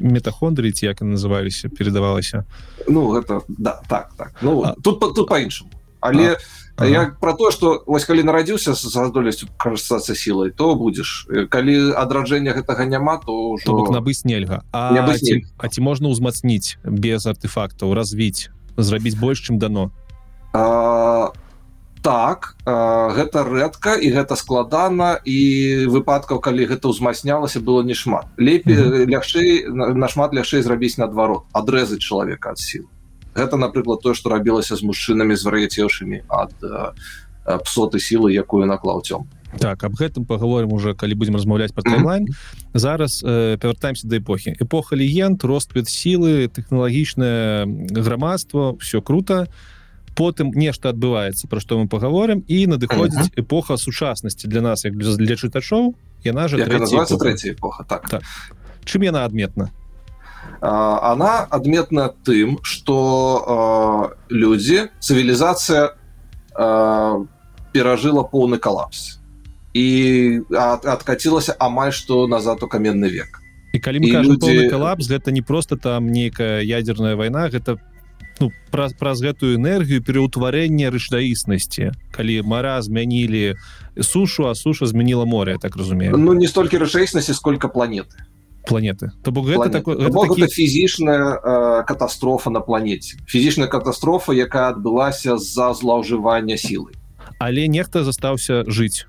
[0.00, 2.44] метахондрыці як называліся передавалася
[2.88, 4.32] ну гэта да так так.
[4.42, 4.74] Ну а...
[4.82, 6.88] тут тут по-іншаму але а ага.
[6.88, 12.56] я про то что вось калі нарадзіўся за здолесцю карыстацца сілай то будзеш калі адраджэння
[12.56, 13.72] гэтага няма то ўжо...
[13.72, 14.64] бок набыць нельга.
[14.72, 15.18] А, нельга.
[15.18, 19.92] Ці, а ці можна ўзмацніць без артефактаў развіць зрабіць больш чым дано?
[20.52, 21.32] А,
[22.02, 28.26] так а, гэта рэдка і гэта складана і выпадкаў калі гэта ўзмацнялася было не шмат
[28.36, 32.91] лепей лягчэй нашмат лягчэй зрабіць наадварот адрэзаць чалавека ад сілы
[33.34, 36.52] гэта напрыклад тое што рабілася з мужчынамі з вар'яцеўшымі ад
[37.66, 39.26] псоты сілы якую наклаў цём
[39.58, 42.28] так аб гэтым паговорым уже калі будзем размаўляць про таймлайн.
[42.72, 49.48] Зараз э, павяртаемся да эпохі эпоха легенд росквіт сілы тэхналагічнае грамадства все круто.
[50.16, 55.36] Потым нешта адбываецца пра што мы паговорым і надыходзіць эпоха сучаснасці для нас як для
[55.36, 56.56] чытачоў яна же
[57.52, 57.84] эпоха.
[57.84, 58.22] Так, так.
[58.84, 59.72] чым яна адметна
[60.60, 65.90] она адметна тым что людзі цывілізацыя
[67.72, 69.18] перажыла поўны калапс
[69.74, 69.86] і
[70.52, 73.40] адкацілася амаль што назад у каменны век.
[73.72, 74.68] І калі мы кажам, людзі...
[74.68, 77.80] калапс гэта не просто там нейкая ядерная вайна гэта
[78.40, 83.56] ну, праз, праз гэтую энергію пераўтварэння рэчдаіснасці калі мара змянілі
[84.00, 86.16] сушу а суша змяніла море так разумею.
[86.16, 88.28] Ну не столькі рэчаіснасці сколько планеты
[88.66, 89.10] планеты.
[89.22, 90.46] То бок гэта такое такі...
[90.46, 96.94] фізічная э, катастрофа на планете фізічная катастрофа якая адбылася з-за злоўжывання сілы
[97.42, 99.06] але нехта застаўся жыць.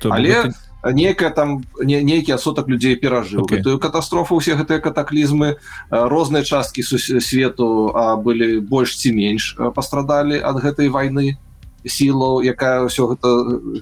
[0.00, 0.92] То але гэта...
[0.94, 3.42] некая там не, нейкі асотак людзей перажыў.
[3.42, 3.58] Okay.
[3.58, 5.58] гэтую катастрофу усе гэтыя катаклізмы
[5.90, 11.34] розныя часткі свету а былі больш ці менш пастрадалі ад гэтай войны
[11.82, 13.28] сілу якая ўсё гэта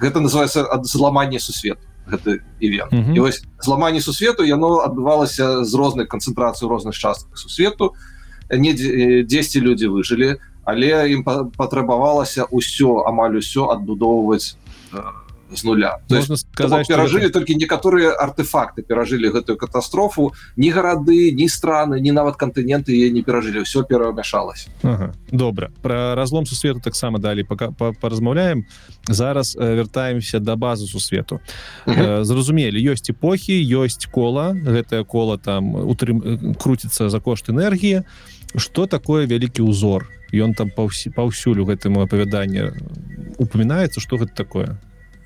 [0.00, 3.16] гэта называется ад зламання сусвету гэты івент mm -hmm.
[3.16, 7.94] і вось зламанне сусвету яно адбывалася з розных канцэнтрацыі розных частках сусвету
[8.50, 8.72] не
[9.22, 11.24] 10 людзі выжылі але ім
[11.56, 14.56] патрабавалася ўсё амаль усё адбудоўваць
[15.54, 15.98] з нуля.
[16.08, 17.40] Сказать перажылі это...
[17.40, 23.22] толькі некаторыя артефакты перажылі гэтую катастрофу ні гарады ні страны ні нават кантыненты е не
[23.22, 25.12] перажылі все перамяшалось ага.
[25.30, 28.64] добра про разлом сусвету таксама далі пока паразмаўляем
[29.08, 31.40] зараз э, вяртаемся до да базы сусвету
[31.86, 34.52] э, зразумелі ёсць эпохі ёсць кола.
[34.52, 38.02] Гэтае кола там утрым э, круціцца за кошт энергіі
[38.56, 40.08] что такое вялікі узор?
[40.32, 42.72] Ён там паўсі паўсюль у гэтым апавяданні
[43.38, 44.76] упамінаецца что гэта такое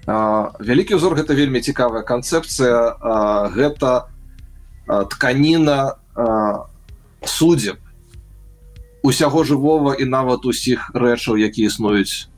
[0.06, 3.50] вялікі ўзор гэта вельмі цікавая канцэпцыя.
[3.50, 4.06] Гэта
[4.86, 5.98] тканіна
[7.26, 7.82] суддзеб
[9.02, 12.30] усяго жывого і нават усіх рэчаў які існуюць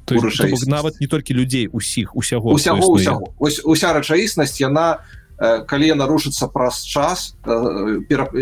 [0.68, 3.32] нават не толькі людзей усіх усяго усяго, усяго.
[3.38, 5.04] Ось, уся рэчаіснасць яна
[5.38, 7.36] калі нарушыцца праз час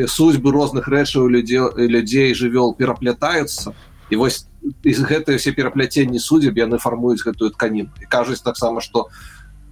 [0.07, 3.75] судьбы розных рэчаў людзей людзей жывёл пераплятаюцца
[4.11, 4.47] і вось
[4.83, 9.09] из гэтыя все перапляценні суддзеб яны фармуюць гэтую тканіну і кажуць таксама что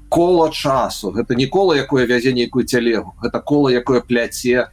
[0.09, 4.70] кола часу гэта не кола якое вязе нейкую цялегу гэта кола якое пляце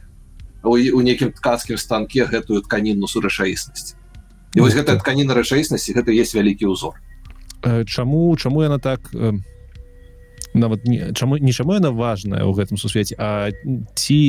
[0.62, 3.94] у, у нейкім ткацкім станке гэтую тканіну сурэчаіснасці
[4.54, 6.98] і вось гэтая тканіна рэчаіснасці гэта есть вялікі ўзор
[7.86, 9.10] чаму чаму яна так
[10.54, 13.50] нават не чаму нічаму яна важная ў гэтым сусвеце А
[13.94, 14.20] ці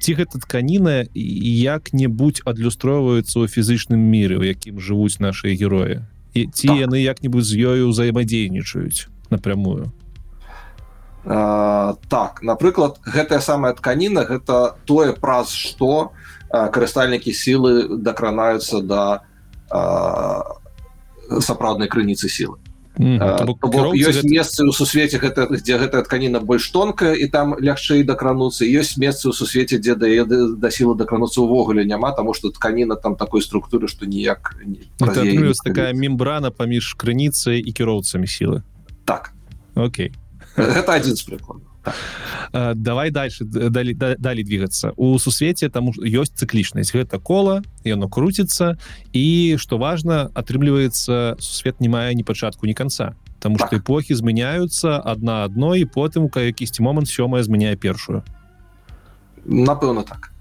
[0.00, 6.00] ці гэта тканіна як-небудзь адлюстроўваецца ў фізычным міры у якім жывуць нашыя героі?
[6.32, 6.80] І ці так.
[6.88, 9.92] яны як-небудзь з ёю ўзаемадзейнічаюць напрямую?
[11.24, 16.16] А, так напрыклад гэтая самая тканіна гэта тое праз што
[16.48, 19.04] карыстальнікі сілы дакранаюцца да
[21.30, 22.56] сапраўднай крыніцы сілы
[22.98, 28.66] ёсць месцы ў сусвеце гэта дзе гэтая тканіна больш тонкая і там лягчэй дакрануцца.
[28.66, 33.14] Ёсць месцы ў сусвеце дзе дае да сілы дакрануцца ўвогуле няма таму што тканіна там
[33.16, 34.58] такой структуры што ніяк
[35.64, 38.66] такая мембрана паміж крыніцай і кіроўцамі сілы.
[39.06, 39.32] Так.
[39.78, 40.12] Окей.
[40.58, 42.76] Гэта адзін з прыкладаў так.
[42.76, 44.92] давай дальше далі далі двигаться.
[44.96, 48.76] У сусвеце там ёсць цыклічнасць гэта кола яно крутится
[49.12, 53.14] і что важно атрымліваецца сусвет не мае ні пачатку ні конца.
[53.38, 53.66] Потому так.
[53.68, 58.22] что эпохи змяняются одна адной і потым у якісьці момант сёмая змяняе першую
[59.44, 60.32] напэўна так.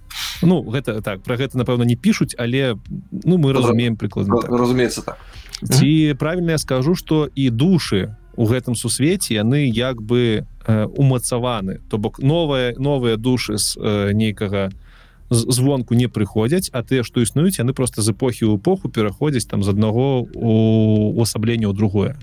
[0.42, 2.76] Ну гэта так про гэта напэўна не пишутць але
[3.12, 4.52] ну мы разумеем прыкладна так.
[4.52, 5.18] разумеется так.
[5.64, 11.84] Ці правильно я скажу что і души у гэтым сусвеце яны як бы э, умацаваны.
[11.92, 14.72] То бок новыя новыя душы з э, нейкага
[15.30, 19.60] звонку не прыходзяць а тыя што існуюць яны просто з эпохі ў эпоху пераходзяць там
[19.60, 22.16] з аднаго увасаблення ў другое.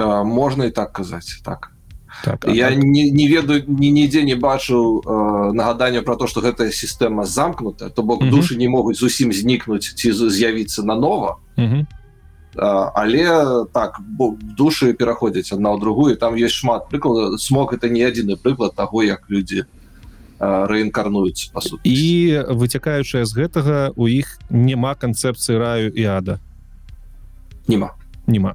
[0.00, 1.76] Э, можна і так казаць так.
[2.24, 2.80] Так, я так...
[2.80, 7.92] не, не ведаю ні нідзе не бачыў э, нагадання про то что гэтая сістэма замкнута
[7.92, 11.36] то бок душы не могуць зусім знікнуць ці з'явіцца на нова
[12.58, 14.00] але так
[14.56, 19.02] душы пераходзяць адна ў другую там есть шмат прыклад смог это не адзіны прыклад того
[19.02, 19.66] як людзі
[20.40, 26.40] рэінкарнуюць па су і выцякаючая з гэтага у іх няма канцэпцыі раю і ада.
[27.68, 27.96] Нема
[28.26, 28.54] нема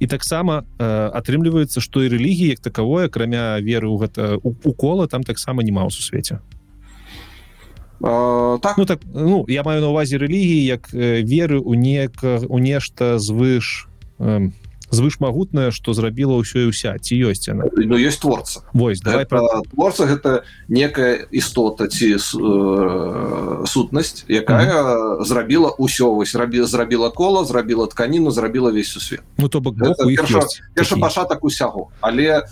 [0.00, 5.62] і таксама атрымліваецца што і рэлігіі як такавое акрамя веры ў гэта укола там таксама
[5.62, 6.40] няма ў сусвеце
[8.04, 8.76] так.
[8.76, 13.18] Ну так ну я маю на увазе рэлігіі як э, веры у нек у нешта
[13.18, 13.88] звыш
[14.18, 14.52] э,
[14.90, 17.00] звыш магутнае что зрабіла ўсё і ўся.
[17.00, 18.60] Ці ёсць она ну есть творца.
[18.76, 19.40] Вось давай про
[19.72, 25.24] творца гэта некая істота ці э, сутнасць якая mm -hmm.
[25.24, 29.74] зрабіла ўсё вось рабіла зрабіла кола зрабіла тканіну зрабіла весь сусвет ну то бок
[30.76, 31.88] першы пачатак усяго.
[32.00, 32.44] Але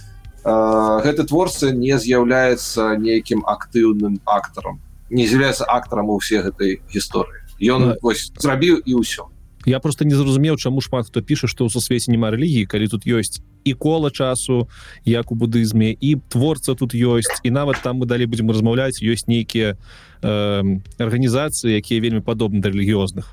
[0.45, 4.81] э, гэты творца не з'яўляецца нейкім актыўным актарам
[5.13, 8.15] не з'яўляецца актарам у все гэтай гісторыі ён а...
[8.41, 9.29] зрабіў і ўсё
[9.65, 13.07] я просто не зразумеў чаму шмат хто піша што ў сусвеце няма рэлігіі калі тут
[13.07, 14.67] ёсць і кола часу
[15.05, 19.29] як у будызме і творца тут ёсць і нават там мы далей будзем размаўляць ёсць
[19.29, 19.77] нейкія
[20.23, 23.31] э, арганізацыі якія вельмі падобны да рэлігіозных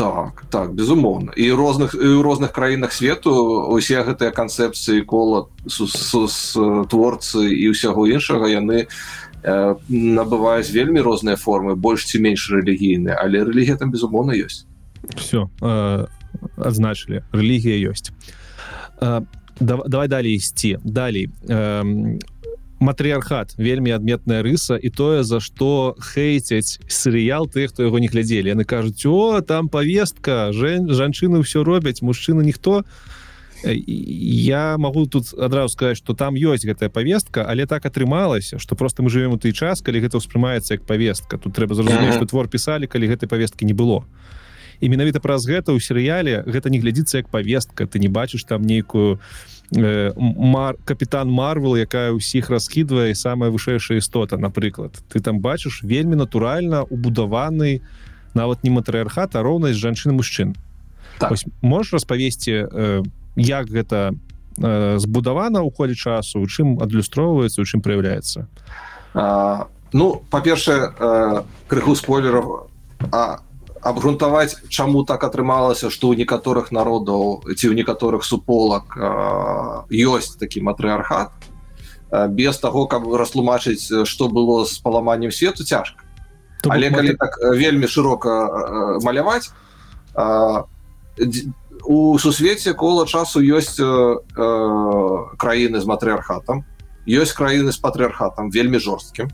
[0.00, 1.32] так так безумоўна.
[1.36, 5.50] І розных і ў розных краінах свету усе гэтыя канцэпцыі кола
[6.88, 13.44] творцы і ўсяго іншага яны не набываюць вельмі розныя формы больш ці менш рэлігійныя але
[13.44, 14.66] рэлігія там безумоўна ёсць.
[15.16, 16.06] Все э,
[16.56, 18.12] адзначылі рэлігія ёсць.
[19.00, 19.22] Э,
[19.60, 20.78] давай далей ісці.
[20.84, 21.28] Далей.
[22.80, 28.56] Матрыархат вельмі адметная рыса і тое за што хейцяць серыял ты хто яго не глядзелі.
[28.56, 33.19] Яны кажуць о там повестка жэн жанчыны ўсё робяць мужчыны ніхто не
[33.64, 39.02] я могу тут адразу сказать что там ёсць гэтая повестка але так атрымалася что просто
[39.02, 42.48] мы живем у той час калі гэта ўспрымаецца як повестка тут трэба зразумець что твор
[42.48, 44.04] писали калі гэтай повестки не было.
[44.80, 48.62] І менавіта праз гэта ў серыяле гэта не глядзіцца як повестка ты не бачыш там
[48.62, 49.20] нейкую
[49.76, 54.96] э, мар капітан марвел якая ўсіх раскідвае самая вышэйшая істота напрыклад.
[55.12, 57.84] Ты там бачыш вельмі натуральна убудаваны
[58.32, 60.56] нават не матрыархат а роўнасць жанчын мужчын.
[61.20, 61.36] Так.
[61.60, 63.02] можешь распавесці по э,
[63.36, 68.48] як гэта э, збудавана ў холе часу у чым адлюстроўваецца у чым праяўляецца?
[69.92, 72.70] Ну па-першае э, крыху спойлеров
[73.10, 73.42] а
[73.82, 80.62] абгрунтаваць чаму так атрымалася што ў некаторых народаў ці ў некаторых суполак э, ёсць такі
[80.62, 81.32] матрыархат
[82.12, 86.04] э, без таго каб растлумачыць што было з паламаннем свету цяжка.
[86.68, 89.48] Але калі так вельмі шырока э, маляваць
[90.14, 90.62] э,
[91.84, 96.64] у сусвеце кола часу ёсць э, э, краіны з матрыархатам
[97.06, 99.30] ёсць краіны з патрыархатам вельмі жорсткім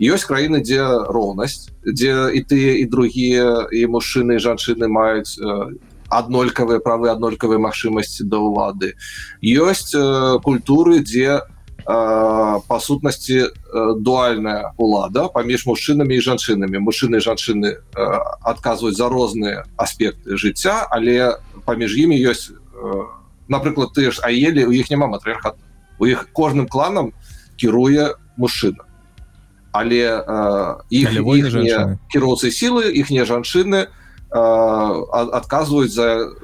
[0.00, 0.80] ёсць краіны дзе
[1.12, 5.36] роўнасць дзе і тыя і другія і мужчыны жанчыны маюць
[6.10, 8.98] аднолькавыя правы аднолькавыя магчымасці да ўлады.
[9.40, 9.94] Ёсць
[10.42, 11.46] культуры дзе
[11.86, 13.50] па сутнасці
[14.02, 16.82] дуальная улада паміж мужчынамі і жанчынамі.
[16.82, 21.38] Мужчыны жанчыны адказваюць за розныя аспекты жыцця але
[21.70, 22.50] паміж імі ёсць
[23.46, 25.54] напрыклад ты ж аелі у іх няма матрыархат
[26.02, 27.14] у іх кожным кланам
[27.54, 28.90] кіруе мужчына
[29.70, 30.02] але
[30.90, 31.14] іх
[32.10, 33.86] кіроўцы сілы іхнія жанчыны
[34.30, 36.34] адказваюць за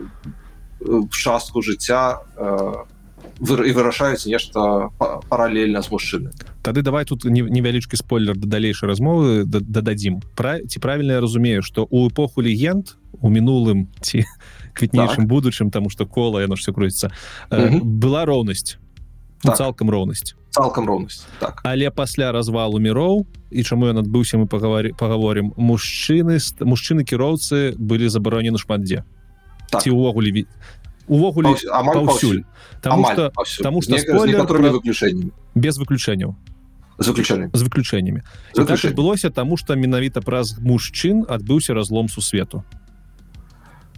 [1.10, 2.22] частку жыцця
[3.42, 4.90] і вырашаюць нешта
[5.30, 6.30] паралельна з мужчыны
[6.66, 10.18] Тады давай тут невялічкі спойлер да далейшай размовы дададзім.
[10.34, 14.26] Пра ці правільна я разумею што у эпоху легенд у мінулым ці
[14.76, 15.30] квітнейшым так.
[15.32, 17.10] будучым таму што кола яно ж все круціцца
[17.50, 18.76] была роўнасць
[19.42, 19.56] так.
[19.56, 21.60] цалкам роўнасць цалкам роўнасць так.
[21.64, 28.08] Але пасля развалу міроў і чаму ён адбыўся мы пагавары паговорім мужчыны мужчыны кіроўцы былі
[28.08, 29.04] забаронены шмат дзе
[29.70, 29.82] так.
[29.82, 30.44] ці увогуле
[31.08, 32.44] увогуле паўсюль.
[32.82, 33.32] потому что
[34.72, 36.36] выключэннями без выключэнняў.
[36.98, 38.22] Заключэнням з выключэннямі.
[38.54, 42.64] Так адбылося таму што менавіта праз мужчын адбыўся разлом сусвету.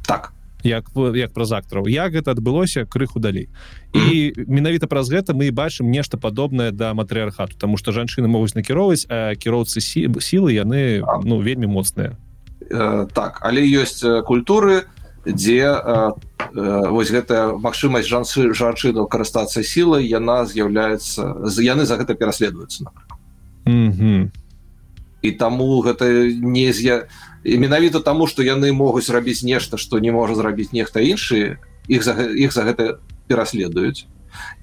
[0.06, 0.32] Так
[0.62, 3.48] як як праз актараў як гэта адбылося крыху далей.
[3.94, 9.06] І менавіта праз гэта мы бачым нешта падобнае да матрыархату тому что жанчыны могуць накіроўваць
[9.38, 12.16] кіроўцы сілы яны ну вельмі моцныя.
[12.70, 14.84] Э, так але ёсць культуры
[15.24, 16.12] дзе э,
[16.54, 22.84] э, вось гэтая магчымасць жанцы жанчыну карыстацца сілай яна з'яўляецца яны за гэта пераследуюцца
[23.64, 24.30] mm -hmm.
[25.22, 26.04] і таму гэта
[26.42, 27.06] не з'я
[27.44, 31.58] і менавіта таму што яны могуць рабіць нешта што не можа зрабіць нехта іншы
[31.88, 34.06] іх за іх за гэта пераследуюць.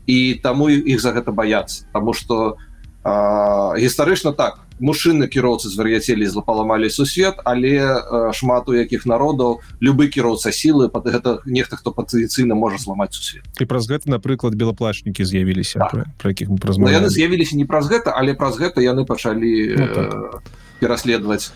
[0.06, 1.86] І таму іх за гэта баяцца.
[1.94, 2.58] Таму што
[3.06, 8.02] гістарычна так мужчыны кіроўцы звар'яцелі злапаламалі сусвет але
[8.34, 13.46] шмат у якіх народаў любы кіроўца сілы под гэта нехта хто патыцыйна можа зламаць сусвет.
[13.62, 16.10] І праз гэта напрыклад белаплачнікі з'явіліся так.
[16.18, 19.54] про якіх мы праз ну, яны з'явіліся не праз гэта але праз гэта яны пачалі
[19.78, 20.42] ну, так.
[20.82, 21.54] пераследаваць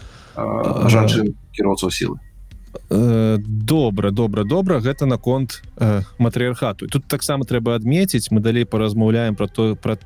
[0.90, 2.18] жанчын кіроўцаў сілы.
[2.90, 4.80] Добра добра добра.
[4.80, 9.98] Гэта наконт э, матрыархату тут таксама трэба адметіць мы далей паразмаўляем про то про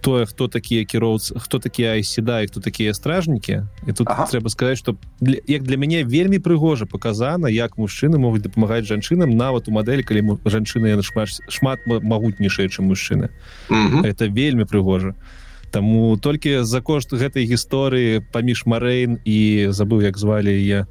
[0.00, 3.64] тое хто такія кіроўцы хто такія айседа і хто такія стражнікі.
[3.86, 4.24] І тут ага.
[4.24, 9.68] трэба сказаць что як для мяне вельмі прыгожа показана як мужчыны могуць дапамагаць жанчынам нават
[9.68, 13.28] у мадэль калі жанчыны шмат шмат магутнейшыя чым мужчыны.
[13.68, 15.12] Это вельмі прыгожа.
[15.12, 20.86] а Таму толькі за кошт гэтай гісторыі паміж Марэйн і забыў як звалі яе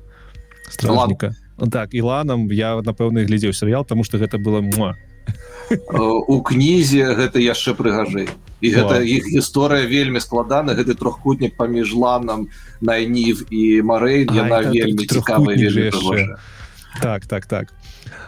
[0.69, 1.33] стражніка.
[1.71, 4.93] Так іланам я напэўна глядзеў серыял тому что гэта было мо
[6.27, 8.29] у кнізе гэта яшчэ прыгажэй.
[8.61, 10.73] І гэта іх гісторыя вельмі складана.
[10.73, 12.47] Гэты трохкутнік паміж ланам
[12.81, 15.57] найнів і Марэй яна вельмі цікавая
[17.01, 17.73] так так так.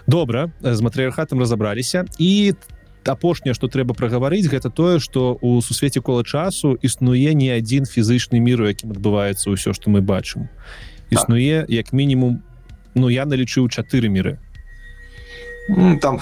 [0.07, 2.05] Добра з матрыархатам разабраліся.
[2.19, 7.49] І там апошняе что трэба прагаварыць гэта тое что у сусвеце кола часу існуе не
[7.55, 10.49] адзін фізычны мір у якім адбываецца ўсё что мы бачым.
[11.09, 11.69] Існуе так.
[11.69, 12.43] як мінімум
[12.95, 14.39] Ну я налічыў чатыры міры.
[16.01, 16.19] Там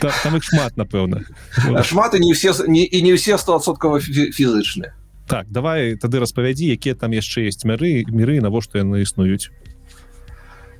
[0.00, 1.24] так, там их шмат напэўна.
[1.82, 4.92] Шмат і не все не і не все стосоткава фізычны
[5.32, 9.48] так давай тады распавядзі якія там яшчэ есть мяры міры навошта яны існуюць.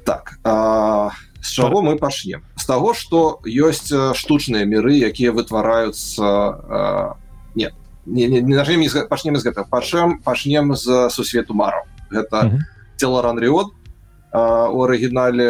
[0.05, 1.09] Так а
[1.41, 6.27] з чаго мы пачнем з таго што ёсць штучныя міры якія вытвараюцца
[7.59, 7.71] не
[8.07, 11.83] не, не, не нажмем пачнем з гэта пачнем пачнем з сусвету мараў
[12.15, 12.63] гэта
[12.97, 13.75] цела ранриот
[14.33, 15.49] у арыгінале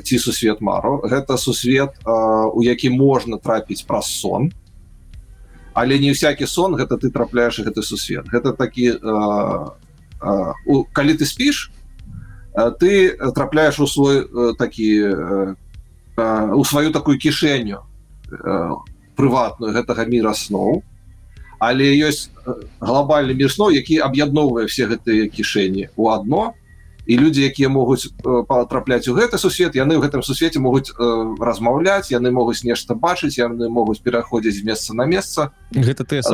[0.00, 4.50] ці сусвет мару гэта сусвет у які можна трапіць праз сон.
[5.72, 8.96] Але не всякий сон гэта ты трапляеш гэты сусвет гэта такі
[10.92, 11.70] калі ты спіш
[12.52, 15.54] Э, ты трапляешь у свой э, такі э,
[16.54, 17.82] у сваю такую кішэню
[19.16, 20.82] прыватную гэтага мира сноў.
[21.60, 22.32] Але ёсць
[22.80, 26.54] глобальны мир сноў які аб'ядноўвае все гэтыя кішэні у одно
[27.04, 28.08] і люди якія могуць
[28.48, 33.68] патрапляць у гэты сусвет яны ў гэтым сусвеце могуць размаўляць яны могуць нешта бачыць яны
[33.68, 35.52] могуць пераходзіць месца на месца.
[35.76, 36.24] Гэта ты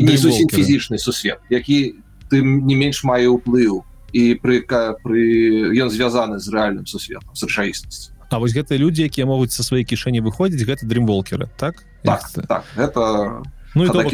[0.00, 2.00] не зусім фізічны сусвет які
[2.32, 3.84] ты не менш мае ўплыву
[4.16, 4.64] і пры
[5.04, 9.60] пры ён звязаны з рэальным сусветом з рэчаіснасці А вось гэтыя людзі якія могуць са
[9.60, 11.84] сваёй кішэні выходзіць гэта дрымволкеры так?
[12.02, 14.04] Так, так гэта Ну, то,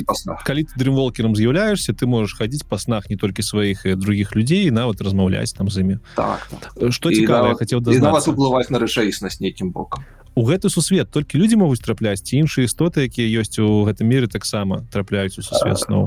[0.46, 5.02] калі ты дрымволкером з'яўляешься ты можешь хадзіць па снах не толькі сваіх других людзей нават
[5.02, 6.46] размаўляць там з імі так,
[6.90, 10.06] что цікава хотел уплываць на рэчаіснасць нейкім бокам
[10.38, 14.30] у гэты сусвет толькі людзі могуць трапляць ці іншыя істоты якія ёсць у гэтым міры
[14.30, 16.06] таксама трапляюць у сусвет сноў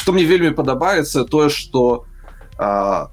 [0.00, 2.08] что мне вельмі падабаецца тое что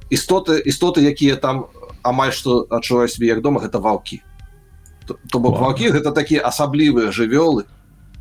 [0.07, 1.67] істоты істоты якія там
[2.07, 4.21] амаль што адчуваюць себе як дома гэта ваўкі.
[5.07, 7.67] То бок ваўкі гэта такія асаблівыя жывёлы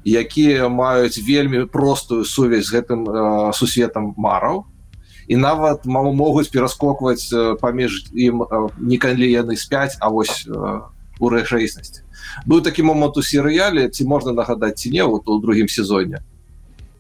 [0.07, 4.67] якія маюць вельмі простую сувязь з гэтым э, сусветам мараў.
[5.27, 10.47] І нават маму могуць пераскокваць э, паміж ім э, не калі яны спяць А вось
[10.47, 10.81] э,
[11.19, 12.07] у рэчаіснасці.
[12.47, 16.23] Быў такі момант у серыяле ці можна нагадаць ці не вот у другім сезоне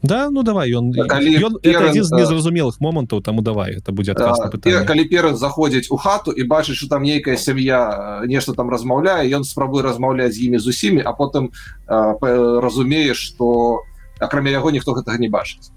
[0.06, 5.96] Да ну давай ён з незразумелых момантаў таму давай это будзе калі перад заходзіць у
[5.96, 10.58] хату і бачыць что там нейкая сям'я нешта там размаўляе ён спрабуе размаўляць з імі
[10.58, 11.50] з усімі а потым
[11.88, 13.82] разумееш что
[14.20, 15.70] акрамя яго ніхто гэтага не бачыць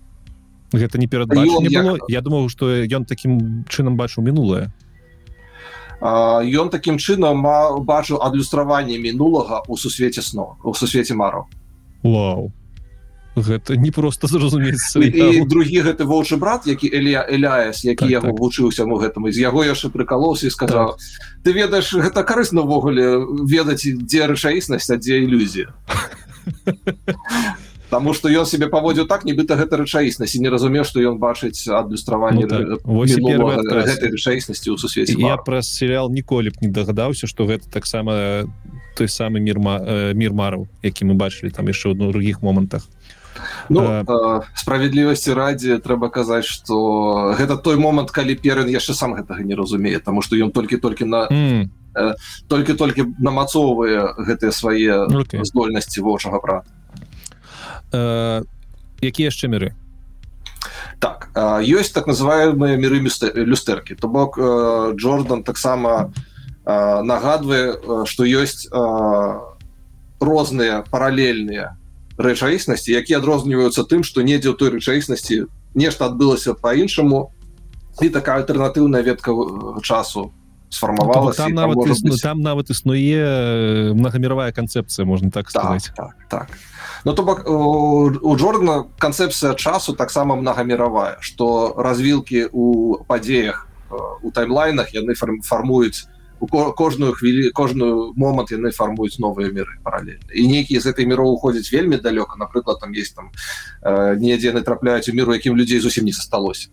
[0.73, 2.05] гэта не перад як...
[2.07, 4.69] Я думаў что ён таким чынам бачыў мінулае
[6.01, 7.43] ён таким чынам
[7.83, 11.47] бачыў адлюстраванне мінулага у сусвеце сно у сусвеце мару
[12.03, 12.51] Вау
[13.35, 14.81] гэта не просто зразумець
[15.45, 18.39] другі гэты воўчы брат які Элія Эляес які так, яго так.
[18.39, 20.99] вучыўся му гэтаму з яго яшчэ прыкалоўся і сказаў так.
[21.43, 25.73] ты ведаеш гэта карысна ўвогуле ведаць дзе рэчаіснасць а дзе ілюзія
[27.89, 31.65] Таму што ён себе паводзіў так нібыта гэта рэчаіснасць і не разумеў што ён бачыць
[31.65, 32.61] адлюстраванне ну, так.
[33.89, 38.45] гэтай рэчаіснасці ў сусвеце я праз серыял ніколі б не дагадаўся што гэта таксама
[38.93, 39.57] той самы мір
[40.13, 42.85] мір мараў які мы бачылі там яшчэ ў другіх момантах
[43.69, 49.43] Ну, э, справядлівасці радзе трэба казаць что гэта той момант калі перын яшчэ сам гэтага
[49.43, 51.69] не разумее тому что ён толькі-толькі на mm.
[51.95, 52.13] э,
[52.47, 55.45] толькі-толькі намацоўвае гэтыя свае okay.
[55.45, 56.69] здольнасці вочага брата
[57.93, 58.43] э,
[59.01, 59.75] якія яшчэ міры
[60.99, 66.11] так э, ёсць так называемыя міры люстэркі то бок э, Джордан таксама
[66.65, 68.79] э, нагадвае что ёсць э,
[70.19, 71.78] розныя паралельныя
[72.19, 77.31] рэчаіснасці якія адрозніваюцца тым што недзе ў той рэчаіснасці нешта адбылася по-іншаму
[78.03, 79.31] і такая альтэрнатыўная ветка
[79.81, 80.35] часу
[80.69, 86.47] сфармавалася там нават там, існу, там нават існуе многаміровая канцэпцыя можна так сказать так, так,
[86.47, 86.57] так.
[87.07, 93.67] Ну то бок у Джордана канцэпцыя часу таксама многаміровая что развілкі у падзеях
[94.21, 96.05] у таймлайнах яны фармуюць
[96.47, 101.71] кожную хвілі кожную момант яны фармуюць новыя міры паралельна і нейкія з этой міров уходзяць
[101.71, 103.31] вельмі далёка напрыклад там есть там
[103.83, 106.69] э, недзе яны трапляюць у міру якім людзей зусім не засталося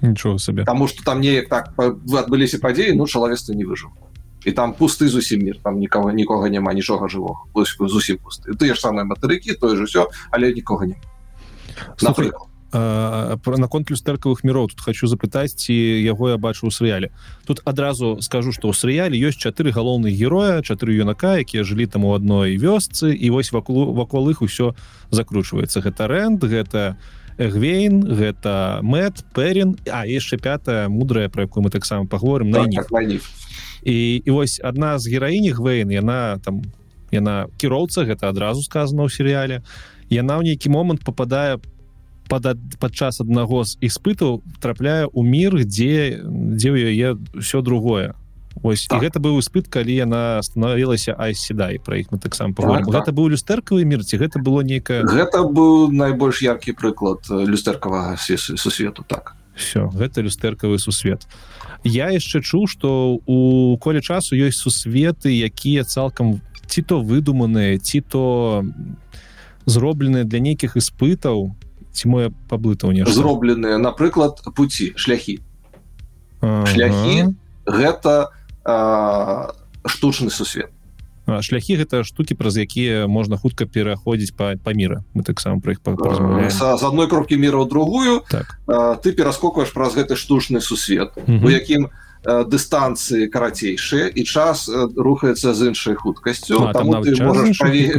[0.00, 3.90] нічого сабе тому что там неяк так адбыліся падзеі ну чалавецтва не выжыў
[4.44, 7.48] і там пусты зусім мир там нікого нікога няма нічога жывого
[7.88, 10.96] зусім пусты тыя ж самыя матэрыкі тое ж усё але нікога не
[12.02, 17.08] напрыклад про наконт люстэркавых міроў тут хочу запытаць ці яго я бачу у серыяле
[17.48, 22.04] тут адразу скажу что ў серыяле ёсць чатыры галоўных героя чатыры юнака якія жылі там
[22.04, 24.76] у адной вёсцы і вось вакол вакол іх усё
[25.08, 25.80] закручваецца.
[25.80, 27.00] Гэта рэнд гэта
[27.38, 32.84] гвейн гэта мэт перін а яшчэ пятая мудрая про якую мы таксама паговорым на них
[33.80, 36.60] і і вось адна з гераіні гвейн яна там
[37.08, 39.64] яна кіроўца гэта адразу сказано ў серыяле
[40.12, 41.77] яна ў нейкі момант попадае по
[42.28, 48.14] пад падчас аднаго з іспытаў трапляе ў мір дзе дзе ў яе ўсё другое.
[48.62, 49.02] Ось так.
[49.02, 52.90] гэта быў іспыт калі яна становілася айседай пра іх мы таксама так, так.
[52.90, 55.06] гэта быў люстэркавы мір ці гэта было нейкае?
[55.06, 59.34] Гэта быў найбольш яркі прыклад люстэркавага сусвету так.
[59.54, 61.26] Все гэта люстэркавы сусвет.
[61.84, 68.00] Я яшчэ чуў что у коле часу ёсць сусветы якія цалкам ці то выдуманыя ці
[68.00, 68.66] то
[69.66, 71.54] зробленыя для нейкіх іспытаў
[71.98, 75.42] ці мо паблытаў не зробленыя напрыклад пути шляхі
[76.40, 76.66] ага.
[76.70, 77.34] шляхі
[77.66, 78.30] гэта
[79.88, 80.70] штучны сусвет.
[81.28, 85.76] А, шляхі гэта штуки праз якія можна хутка пераходзіць па па міра мы таксама про
[85.76, 85.80] іх
[86.54, 88.56] з адной кропкі міра ў другую так.
[88.64, 91.92] а, ты пераскокваеш праз гэты штучны сусвет у якім
[92.24, 96.72] дыстанцыі карацейшыя і час рухаецца з іншай хуткасцю.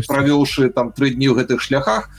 [0.10, 2.10] правёўшы там тры дні ў гэтых шляхах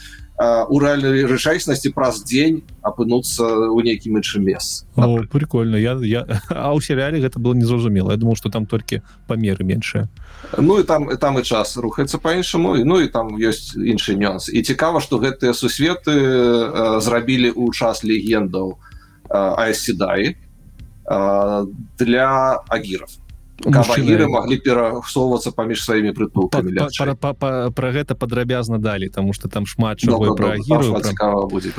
[0.41, 4.89] у рэальнай рэчаіснасці праз дзень апынуцца ў нейкім іншым мес
[5.29, 5.77] прикольно.
[5.77, 10.09] Я я а ў серыяле гэта было незразумела Я думал что там толькі памеры меншыя
[10.57, 14.49] Ну і там там і час рухаецца по-іншаму Ну і там ёсць іншы нюанс.
[14.49, 16.17] І цікава что гэтыя сусветы
[17.05, 18.81] зрабілі ў час легендаў
[19.29, 20.41] айседаі
[22.01, 22.29] для
[22.69, 23.20] агіров
[23.65, 26.73] кавагіры маглі перасоўвацца паміж сваімі прытулкамі
[27.75, 30.57] про гэта падрабязна далі тому что там шмат чаго про
[31.47, 31.73] будзе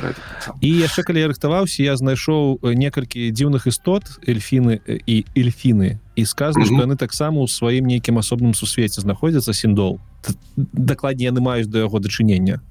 [0.60, 6.64] і яшчэ калі я рыхтаваўся я знайшоў некалькі дзіўных істот эльфіны і эльфіны і сказано
[6.66, 9.98] что яны таксама ў сваім нейкім асобным сусвеце знаходзяцца сіндол
[10.56, 12.62] дакладней яны маюць да яго дачынення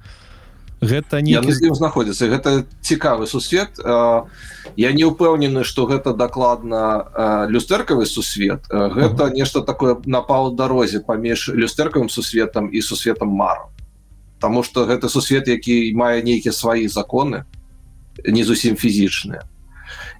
[0.81, 2.27] гэта не знаходзіцца.
[2.27, 3.77] Гэта цікавы сусвет.
[4.75, 8.65] Я не ўпэўнены что гэта дакладна люстэркавы сусвет.
[8.69, 13.69] Гэта нешта такое напал дарозе паміж люстэркавым сусветам і сусветам мару
[14.39, 17.45] Таму что гэта сусвет які мае нейкія свае законы
[18.25, 19.45] не зусім фізічныя.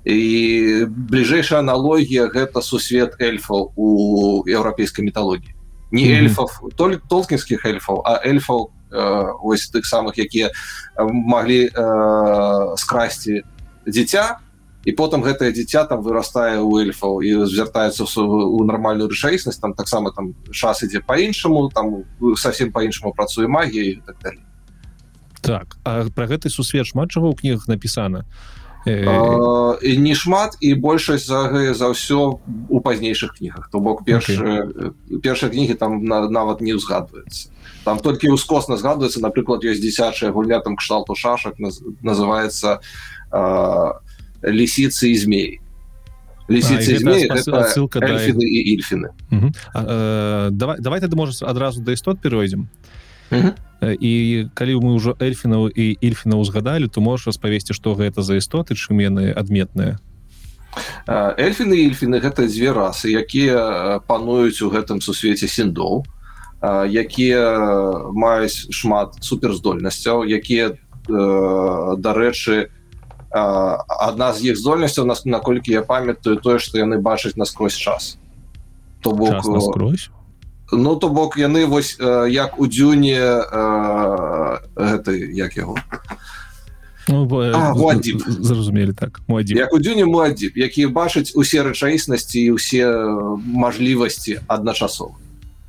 [0.06, 5.58] І бліжэйшая аналогія гэта сусвет эльфаў у еўрапейскай металогіі
[5.92, 6.76] не эльфов mm -hmm.
[6.76, 10.52] только толкінскіх эльфаў а эльфаў ось тых самых якія
[11.00, 13.44] маглі э, скрасці
[13.88, 14.38] дзіця
[14.86, 20.12] і потым гэтае дзіця там вырастае у эльфаў і звяртаецца у нармальную рэчаіснасць там таксама
[20.12, 22.04] там час ідзе по-іншаму там
[22.36, 24.46] совсем по-іншаму працуе магія так далее
[25.42, 28.26] так а про гэты сусвет шмат чаго ў кнігах напісана
[28.86, 33.70] і не шмат і большасць за за ўсё у пазнейшых кнігах.
[33.70, 35.22] То бок першы okay.
[35.22, 37.54] першыя кнігі там на, нават не ўзгадваецца
[37.84, 41.58] там толькі ўскосна згадваецца напрыклад ёсць дзіцячая гульня там кшталту шашак
[42.02, 42.80] называется
[44.44, 45.50] лісіцы і змей
[46.50, 49.10] лісіцы ссылка і ільфіны
[50.52, 52.70] давай давай ты можаш адразу да істот перайдзем
[53.82, 58.78] і калі мы ўжо эльфінаў і ільфіна ўзгадалі то можаш распавесці што гэта за істоты
[58.78, 59.98] чым яны адметныя
[61.10, 66.06] эльфіны ільфіны гэта дзве расы якія пануюць у гэтым сусвеце сіндоў
[66.62, 67.46] якія
[68.14, 70.78] маюць шмат суперздольнасцяў якія
[71.98, 72.70] дарэчы
[73.32, 78.18] адна з іх здольнасцяў нас наколькі я памятаю тое што яны бачаць наскрозь час.
[79.02, 80.12] То бок наскрозь?
[80.72, 81.98] Ну то бок яны вось
[82.30, 83.18] як у дзюне
[84.76, 85.78] гэты як яго?
[87.10, 87.26] Ну,
[88.40, 92.86] зразумелі так мой як у дзюне младзіп які бачаць усе рэчаіснасці і ўсе
[93.42, 95.18] мажлівасці адначасова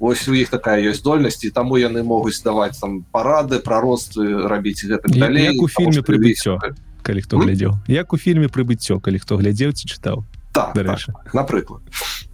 [0.02, 5.06] ось у іх такая ёсць здольнасці таму яны могуць даваць там парады прародствы рабіць гэта
[5.06, 6.58] далей як у фільме прыбыццё
[7.02, 7.78] калі хто глядзеў.
[7.86, 10.26] Як у фільме прыбыццё калі хто глядзеў ці чытаў?
[10.52, 11.82] Так, так напрыклад.
[11.86, 12.31] а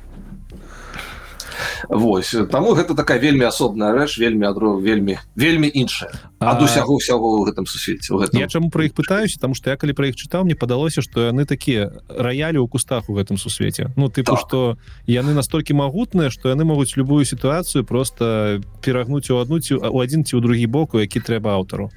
[1.89, 2.35] Вось.
[2.51, 6.11] Таму гэта такая вельмі асобная рэч вельмі адро вельмі вельмі іншая.
[6.39, 8.39] Ад усяго ўсяго ў гэтым сусвеце гэтым...
[8.39, 9.41] Я чаму пра іх пытаюся?
[9.41, 13.11] Там што я калі пра іх чытаў мне падалося што яны такія раялі ў кустах
[13.11, 13.91] у гэтым сусвеце.
[13.97, 14.45] Ну тыпу так.
[14.47, 14.59] што
[15.07, 20.23] яны настолькі магутныя што яны могуць любую сітуацыю просто перагнуць у адну ці у адзін
[20.25, 21.91] ці ў другі боку які трэба аўтару.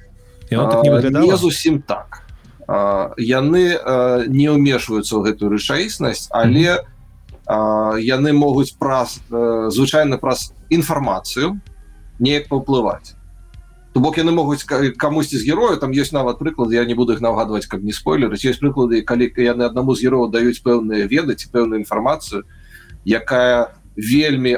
[0.50, 2.22] Так не, не зусім так.
[2.68, 3.78] А, яны
[4.28, 6.91] не ўмешваюцца ў гэтую рэчаіснасць але у
[8.00, 11.58] яны могуць праз звычайна праз інфармацыю
[12.18, 13.14] неяк паўплываць
[13.92, 17.20] то бок яны могуць камусьці з герою там ёсць нават прыклад я не буду их
[17.20, 21.84] нагадваць каб не спойлеры ёсць прыклады калі яны аднаму з героў даюць пэўныя ведаць пэўную
[21.84, 22.44] інфармацыю
[23.04, 24.56] якая вельмі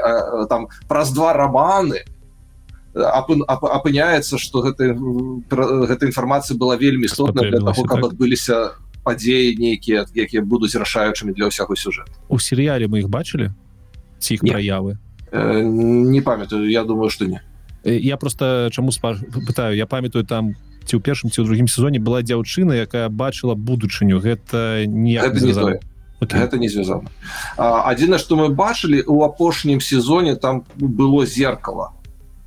[0.48, 2.06] там праз два романы
[2.94, 8.83] апыняецца что гэта гэта інфармацыя была вельмі істотна для того каб адбыліся так?
[9.04, 13.52] Падзеі нейкія якія будуць рашаючымі для ўсяго сюжэт у серыяле мы іх бачылі?
[14.18, 14.98] Ці іх праявы?
[15.30, 17.40] Э, не памятаю я думаю что не.
[17.84, 18.90] Э, я просто чаму
[19.46, 19.76] пытаю.
[19.76, 20.54] Я памятаю там
[20.84, 24.20] ці ў першым ці ў другім сезоне была дзяўчына якая бачыла будучыню.
[24.20, 27.10] Гэта не это не звязана.
[27.56, 31.92] Адзіна што мы бачылі у апошнім сезоне там было зеркало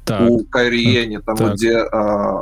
[0.08, 1.56] так, у кайріене там так.
[1.60, 1.84] дзе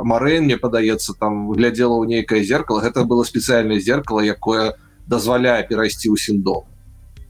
[0.06, 2.80] Марэн мне падаецца там глядзела ў нейкае зеркало.
[2.80, 6.70] Гэта было спецыяльнае зеркало якое дазваляе перайсці ў сіндом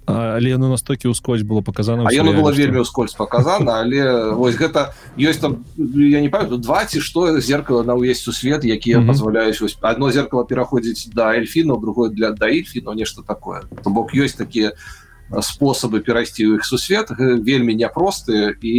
[0.06, 5.42] але яно настолькі ўскользь было показано яно было вельмі ўскользь показана але вось гэта ёсць
[5.42, 9.06] там я не памятаю два ці што зеркало на ўвесь сусвет якія mm -hmm.
[9.06, 13.62] пазваляюць вось одно зеркало пераходзіць да эльфіну другое для да ільфіну нешта такое.
[13.82, 15.05] То бок ёсць такія у
[15.42, 18.74] спосабы перайсці ў іх сусвет вельмі няпростыя і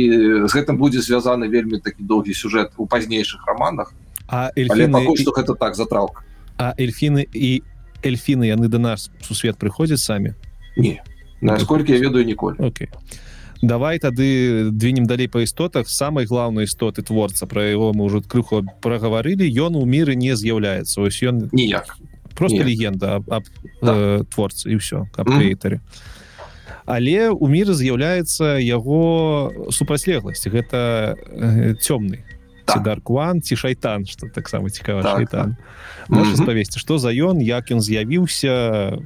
[0.47, 3.93] з гэтым будзе звязаны вельмі такі доўгі сюжэт у пазнейшых романах
[4.27, 4.91] а эльфіны...
[4.91, 6.23] пакуль, што гэта так затраўка
[6.57, 7.61] а эльфіны і
[8.03, 10.33] эльфіны яны да нас сусвет прыходзяць самі?
[10.77, 11.01] Не.
[11.41, 12.57] Насколькі я ведаю ніколі.
[12.57, 12.89] Okay.
[13.61, 15.89] давай тады двінем далей па істотах.
[15.89, 21.01] Самай главной істоты творца про яго мы ўжо крыху прагаварылі ён у міры не з'яўляецца.
[21.01, 21.97] Ось ён ніяк.
[22.35, 23.43] просто легенда аб, аб
[23.81, 23.93] да.
[23.93, 26.15] э, творцы і ўсё каб креатары mm
[26.87, 30.47] але у міры з'яўляецца яго супрацьлегласць.
[30.47, 32.23] Гэта э, цёмны.
[32.67, 32.83] Так.
[32.83, 35.55] даркван ці шайтан что таксама цікава так, шайтан.
[36.09, 36.35] так.
[36.35, 38.99] спавесці што за ён як ён з'явіўся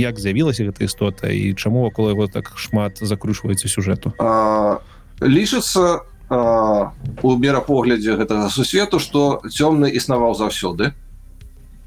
[0.00, 4.16] як з'явілася гэта істота і чаму вакол яго так шмат закручваецца сюжэту?
[5.20, 6.00] Лічыцца
[6.32, 10.96] у мерапоглядзе гэтага сусвету што цёмны існаваў заўсёды.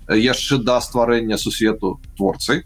[0.05, 2.61] Яшчэ да стварэння сусвету творцай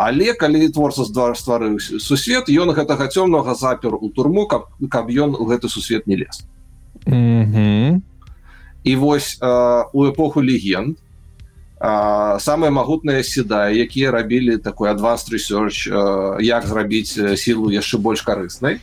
[0.00, 5.44] але калі творца стварыў сусвет ён гэтага цёмнага запер у турму каб каб ён у
[5.44, 6.40] гэты сусвет не лез.
[7.04, 8.00] Mm -hmm.
[8.84, 10.96] і вось э, у эпоху легенд
[11.80, 18.80] самыя магутныя седа якія рабілі такой адванс research э, як зрабіць сілу яшчэ больш карыснай.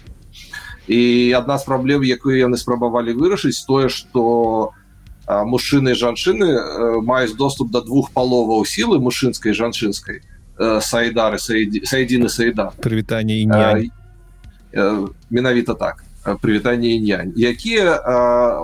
[0.88, 4.72] І адна з праблем якую яны спрабавалі вырашыць тое что
[5.27, 10.22] мужчыны жанчыны маюць доступ до двух паловаў сілы мужчынскай жанчынскай
[10.57, 13.47] сайдары сайдзіны сайда прывітанне і
[15.29, 16.03] менавіта так.
[16.41, 18.01] Прывітанне інянь якія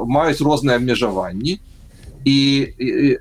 [0.06, 1.60] маюць розныя абмежаванні
[2.24, 2.38] і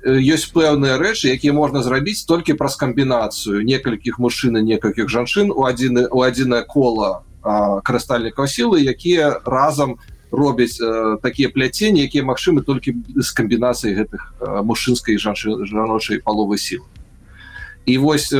[0.03, 6.07] ёсць пэўныя рэчы якія можна зрабіць толькі праз камбінацыю некалькіх мужчын некалькіх жанчын у адзіны
[6.11, 9.99] у адзінае кола карыстальнікаў сілы якія разам
[10.31, 16.57] робяць э, такія пляцені якія магчымы толькі з камбінацыі гэтых э, мужчынскай жанчы жаночай паловы
[16.57, 16.87] сіл
[17.85, 18.39] і вось э,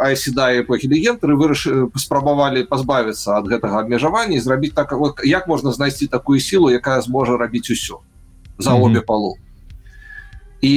[0.00, 1.66] айседа эпохі легендры выраш
[1.96, 4.94] спрабавалі пазбавіцца ад гэтага абмежавання зрабіць так
[5.24, 8.02] як можна знайсці такую сілу якая зможа рабіць усё
[8.58, 9.36] за обе палу
[10.60, 10.74] і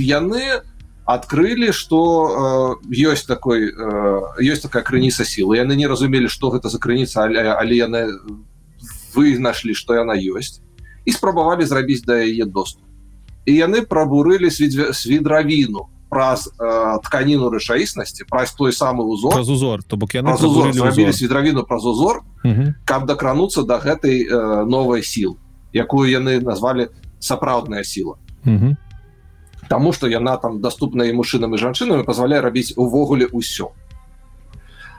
[0.00, 0.70] яны у
[1.12, 6.68] открыли что э, есть такой э, есть такая крыніца силы яны не разумелі что гэта
[6.68, 8.06] за крыніца але яны
[9.14, 10.60] вы нашли что яна ёсць
[11.04, 12.84] і спрабавалі зрабіць да яе доступ.
[13.46, 20.14] І яны пробурылі свідравіну праз э, тканіну рэчаіснасці праз той самы узор узор то бок
[20.14, 20.36] яны
[21.12, 22.22] свідравіну праз узор
[22.84, 25.38] каб дакрануцца да гэтай э, новой сил
[25.72, 28.76] якую яны назвалі сапраўдная сила угу.
[29.70, 33.70] Таму што яна там доступна і мужчынам і жанчынамі пазваляе рабіць увогуле ўсё.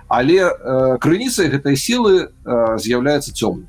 [0.07, 3.67] Але э, крыніцай гэтай сілы э, з'яўляецца цёмны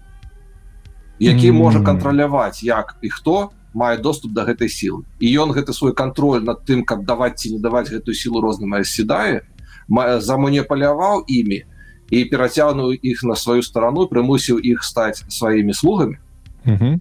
[1.22, 1.58] які mm -hmm.
[1.58, 5.04] можа кантраляваць як і хто мае доступ до гэтай сілы.
[5.20, 8.76] І ён гэты свой контроль над тым каб даваць ці не даваць гэтую сілу розным
[8.84, 9.42] седае
[9.88, 11.64] заманіпаляваў імі
[12.10, 16.16] і перацягнуў іх на сваю старану прымусіў іх стаць сваімі слугамі.
[16.64, 17.00] Mm -hmm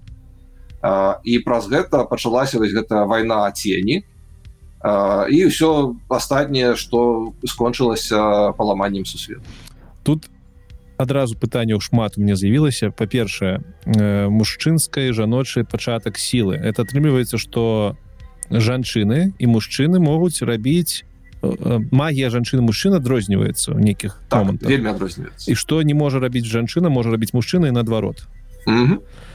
[1.23, 4.01] і праз гэта пачалася вось гэта вайна цені.
[5.29, 9.45] І ўсё астатняе што скончылася паламаннем сусвет
[10.01, 10.25] тут
[11.01, 12.91] адразу пытанняў шмат у мне з'явілася.
[12.91, 13.61] Па-першае
[14.29, 16.55] мужчынскай жаночай пачатак сілы.
[16.55, 17.97] Это атрымліваецца што
[18.51, 21.03] жанчыны і мужчыны могуць рабіць
[21.41, 25.49] магія жанчыны мужчына адрозніваецца ў нейкіх так, вельмі адрозніваецца.
[25.49, 28.27] І што не можа рабіць жанчына можа рабіць мужчына і наадварот.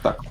[0.02, 0.22] Так.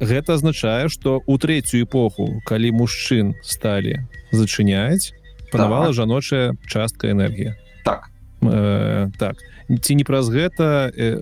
[0.00, 5.12] гэта азначае что у третью эпоху калі мужчын сталі зачыняць
[5.52, 5.94] панавала так.
[5.94, 8.08] жаночая частка энергія так.
[8.40, 9.36] Э, так
[9.80, 11.20] ці не праз гэта э,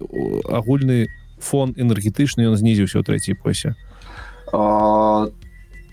[0.48, 1.08] агульны
[1.38, 3.76] фон энергетычны ён знізіўся ў трэцяй эпосе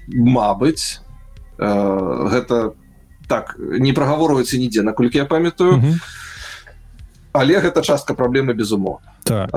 [0.08, 1.04] Мабыць.
[1.60, 1.68] Э,
[2.32, 2.74] гэта
[3.28, 5.84] так не прагаворваецца нідзе наколькі я памятаю.
[7.36, 8.98] Але гэта частка праблемы безумоў
[9.28, 9.52] так.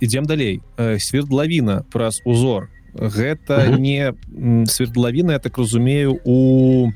[0.00, 0.62] ідзем далей.
[0.78, 2.70] Свердлавіна праз узор.
[2.94, 4.14] Гэта не
[4.64, 6.90] свердлавіна я так разумею у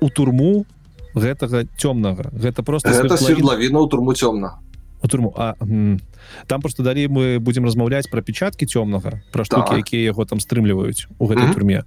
[0.00, 0.66] у турму
[1.16, 2.30] гэтага цёмнага.
[2.36, 4.60] Гэта просто свердлавіна у турму цёмна.
[5.02, 5.56] У турму а
[6.46, 9.78] там просто далей мы будем размаўляць про печатки цёмнага про штуки так.
[9.78, 11.84] якія яго там стрымліваюць у гэтай турме.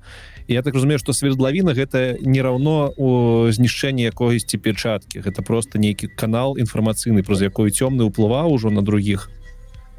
[0.48, 6.08] Я так разумею что свердлавіна гэта не раўно у знішчэнні якогісьці печатки гэта просто нейкі
[6.08, 9.30] канал інфармацыйны праз якой цёмны ўплываў ужо на других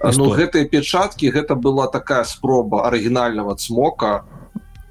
[0.03, 4.25] ну гэтыя печатки гэта была такая спроба арыгінального цмока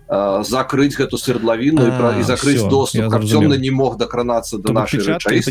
[0.09, 1.85] э, закрыть гэту свердлавіну
[2.19, 4.99] і закрыть доступ цёмны не мог дакранацца до нашей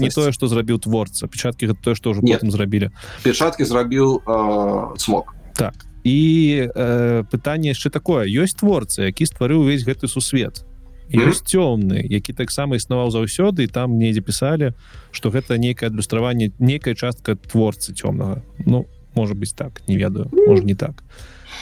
[0.01, 1.27] не тое что зрабіў творца.
[1.27, 2.91] Печатки гэта тое что уже этом зрабілі
[3.23, 5.75] печатки зрабіў э, цмок так.
[6.05, 8.27] І э, пытанне яшчэ такое?
[8.27, 10.65] Ёсць творца які стварыў увесь гэты сусвет.
[11.11, 14.75] Ёсць цёмны які таксама існаваў заўсёды і там недзе пісалі
[15.11, 18.43] что гэта нейкае адлюстраванне нейкая частка творцы цёмнага.
[18.67, 21.03] Ну у может быть так не ведаю может не так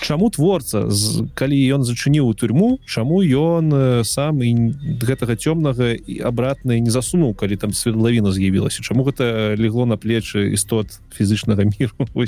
[0.07, 0.87] чаму творца?
[0.87, 4.71] З калі ён зачыніў у турьму чаму ён сам і
[5.03, 8.87] гэтага цёмнага і абратна не засунуў калі там светлавіна з'явілася?
[8.87, 11.99] Чаму гэта легло на плечы істот фізычнага міру?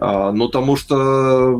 [0.00, 1.58] А, ну тому что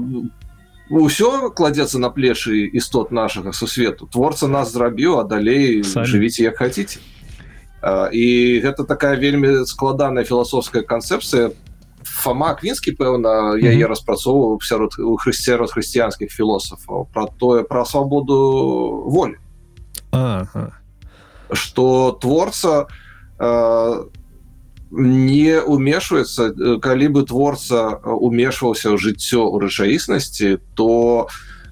[0.91, 4.07] ўсё кладзецца на плечы істот нашага сусвету.
[4.07, 6.87] Творца нас зрабіў а далей жывіце як хаце
[7.83, 8.27] і
[8.63, 11.51] гэта такая вельмі складаная філасофская канцэпцыя
[12.05, 19.39] Фома квінскі пэўна яе распрацоўваў сярод у хрысцярод хрысціянскіх філосафаў про тое пра свабоду волі
[20.13, 20.73] ага.
[21.53, 22.87] что творца
[23.39, 24.05] э,
[24.91, 31.29] не умешваецца калі бы творца умешваўся ў жыццё ў рэчаіснасці то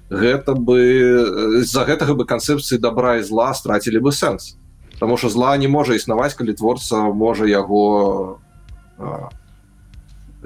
[0.09, 4.55] гэта бы з-за гэтага бы канцэпцыі добра і зла страцілі бы сэнс.
[4.99, 8.39] Таму что зла не можа існаваць калі творца можа яго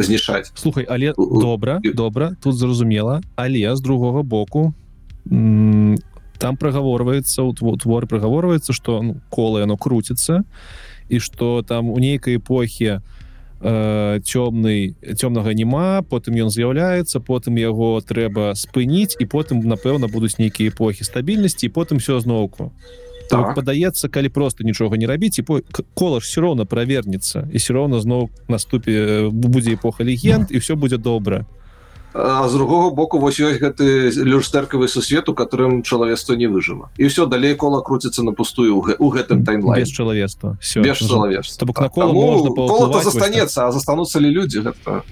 [0.04, 0.52] знішаць.
[0.56, 4.74] Слухай але добра добра тут зразумела але з другога боку
[6.42, 10.44] там прагаворваецца у твор прагаворваецца что ну, кола яно круціцца
[11.10, 13.02] і что там у нейкай эпохі
[13.62, 20.74] цёмны цёмнага няма потым ён з'яўляецца потым яго трэба спыніць і потым напэўна будуць нейкія
[20.74, 22.74] эпохі стабільнасці і потым все зноўку
[23.32, 23.56] так.
[23.56, 25.44] падаецца калі просто нічога не рабіць і
[25.94, 30.76] кола ж все роўна правернецца і все роўна зноў наступе будзе эпоха легенд і все
[30.76, 31.46] будзе добра
[32.14, 37.08] а з другого боку вось ёсць гэты люстэркавы сусвет у которым чалавецтва не выжыла і
[37.08, 40.58] все далей кола круціцца на пустую у гэтым таймлайн чалавецтва
[43.04, 45.04] застанецца а застануцца ли людзі гэта...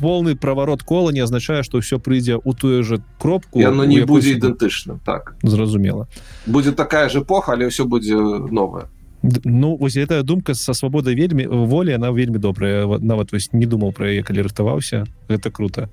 [0.00, 4.40] полный праворот кола не азначае что ўсё прыйдзе у тую же кропку яно не будзе
[4.40, 5.34] ідэнтычным так.
[5.42, 6.08] Зразумела
[6.46, 8.88] будзе такая же эпоха але ўсё будзе новое.
[9.44, 12.86] Ну вось гэтая думка са свабодай вельмі волі она вельмі добрая.
[12.86, 15.90] Нават вось не думаў пра яе калі рыхтаваўся гэта круто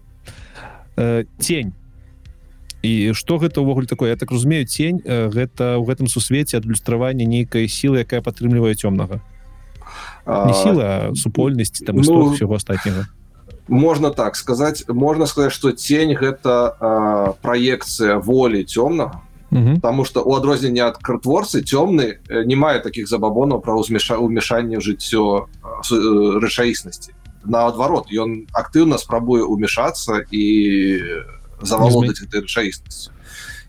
[0.95, 1.73] э, тень.
[2.81, 4.13] І что гэта ўвогуле такое?
[4.13, 9.21] Я так разумею тень э, гэта ў гэтым сусвеце адлюстравання нейкай сілы якая падтрымлівае цёмнага.
[10.25, 13.07] Не сіла супольнасць там ну, всего астатняга.
[13.67, 20.81] можно так сказать можно сказать что тень гэта праекцыя волі цёмнага потому что у адрозненне
[20.81, 25.47] ад кратворцы цёмны не мае таких забабонаў пра ўзмеша ўмешанне жыццё
[26.41, 27.13] рэчаіснасці
[27.47, 30.45] наадварот ён актыўна спрабуе умешацца і
[31.61, 33.15] завалодаць этой рэчаіснасцю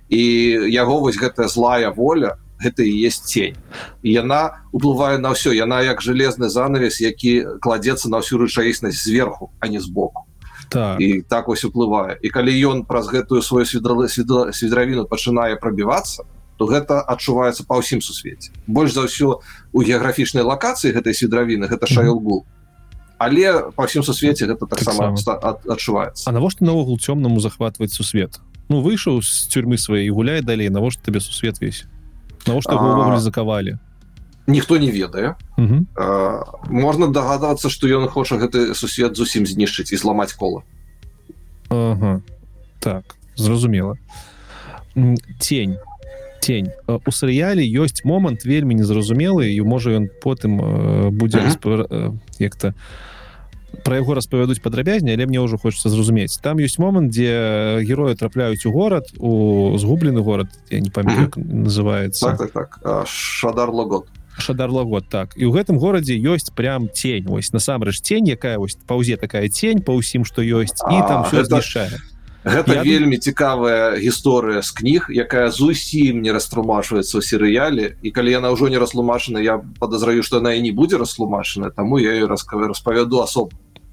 [0.08, 0.22] і
[0.70, 3.56] яго вось гэтая злая воля гэта і есть тень.
[4.02, 9.50] І яна уплывае на ўсё яна як железны занавес які кладзецца на ўсю рэчаіснасць зверху
[9.60, 10.24] а не збоку
[10.70, 11.00] так.
[11.00, 16.24] і так вось уплывае і калі ён праз гэтую сваю свідралы свідравіну пачынае прабівацца
[16.56, 18.54] то гэта адчуваецца па ўсім сусвеце.
[18.66, 19.42] Больш за ўсё
[19.72, 22.55] у геаграфічнай лакацыі гэтай свідравіны гэта шайлгул mm -hmm
[23.18, 26.28] але па ўсім сусвеце гэта таксама так адчуваецца.
[26.28, 28.40] А навошта наогул цёмнаму захватваць сусвет?
[28.68, 31.84] Ну выйшаў з тюрьмы свае гуляй далей навошта табе сусвет весь?
[32.46, 33.78] Навошта увогуле закавалі?
[34.46, 35.34] Ніхто не ведае.
[36.70, 40.62] Можна дагадвацца што ён хоча гэты сусвет зусім знішчыць і зламаць кола.
[41.68, 42.22] Ага.
[42.80, 43.98] так зразумела.
[45.38, 45.76] Тень
[46.46, 46.70] тень.
[46.86, 50.62] У серыяле ёсць момант вельмі незразумелы і можа ён потым
[51.10, 51.42] будзе
[52.38, 52.74] як-то
[53.84, 56.38] про яго распавядуць падрабязней але мне ўжо хочется зразумець.
[56.38, 62.30] Там ёсць момант дзе героі трапляюць у горад у згублены горад я не памятаю называется.
[62.30, 63.06] Так, так, так.
[63.06, 64.06] шадар лагод
[64.38, 65.34] шадар лагод так.
[65.34, 67.26] І ў гэтым горадзе ёсць прям тень.
[67.26, 71.42] Вось насамрэч тень якая вось паўзе такая тень па ўсім што ёсць і там все
[71.42, 72.15] знішчае это
[72.46, 72.82] гэта я...
[72.86, 77.98] вельмі цікавая гісторыя з кніг якая зусім не растлумачваецца ў серыяле.
[78.06, 81.98] І калі яна ўжо не растлумачана я подазраю что она і не будзе растлумачана таму
[81.98, 83.50] я раскавы распавяду асоб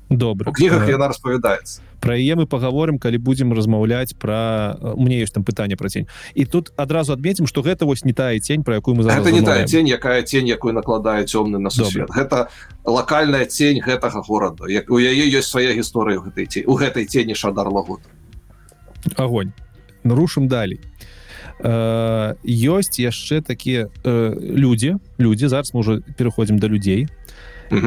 [0.09, 0.53] добра.
[0.53, 1.81] Кнігах яна распавядаецца.
[2.03, 6.05] Про яе мы паговорым калі будзем размаўляць про мне ёсць там пытанне про тень
[6.35, 9.41] і тут адразу адметім что гэта вось не тая тень про якую мы гэта не
[9.41, 12.11] тая тень якая тень якую накладае цёмны на сусвет.
[12.11, 12.49] Гэта
[12.85, 14.67] локальная тень гэтага горада.
[14.67, 18.09] Як у яе ёсць свая гісторыя гэтай у гэтай тені шадар лагота
[19.17, 19.51] огонь.
[20.03, 20.79] Нарушым далей.
[21.59, 27.07] Э, ёсць яшчэ такія э, людзі людзі зараз мы уже пераходзім да людзей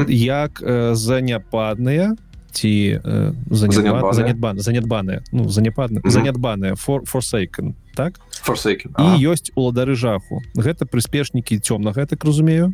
[0.08, 2.16] як э, заняпадныя
[2.52, 3.00] ці
[3.50, 8.20] занятбан занятбаныя ну занятпадна занятбаныя for форсейкен так?
[8.46, 8.96] Forsaken.
[8.96, 12.72] і ёсць уладары жаху гэта прыспешнікі цёмнага так разумею.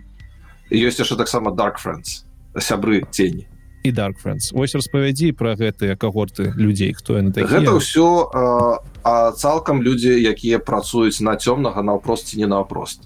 [0.71, 2.23] Ёсць яшчэ таксама dark friends
[2.55, 3.47] сябры тені
[3.83, 4.51] і dark friends.
[4.55, 7.61] Ось распавядзі про гэтыя когорты людзей хто яны такія.
[7.61, 13.03] Гэта ўсё а, цалкам людзі якія працуюць на цёмнага наўпрост не наўпрост.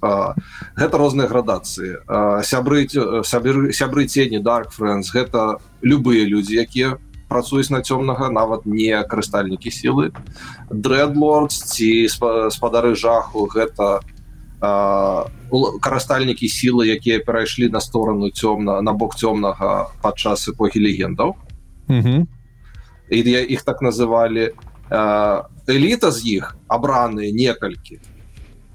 [0.77, 2.05] Гэта розныя градацыі.
[2.44, 2.86] Сябры
[3.24, 9.70] сябры сябры тені dark friends гэта любыя людзі якія працуюць на цёмнага нават не карыстальнікі
[9.73, 10.12] сілы.
[10.70, 12.09] Дрэдлорд ці
[12.53, 14.16] спадары жаху гэта у
[15.81, 21.37] карыстальнікі сілы якія перайшлі на сторону цёмна на бок цёмнага падчас эпохі легендаў.
[23.09, 24.51] І я іх так называлі.
[25.67, 27.99] Эліта з іх абраныя некалькі.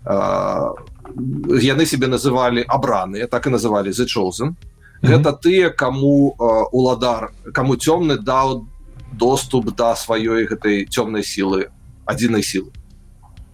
[0.04, 4.56] Яны себе называлі абраныя так і называлі за chosen
[5.02, 6.36] гэта тыя кому
[6.72, 8.68] уладар кому цёмны даў
[9.14, 11.72] доступ да сваёй гэтай цёмнай сілы
[12.06, 12.72] адзінай сілы.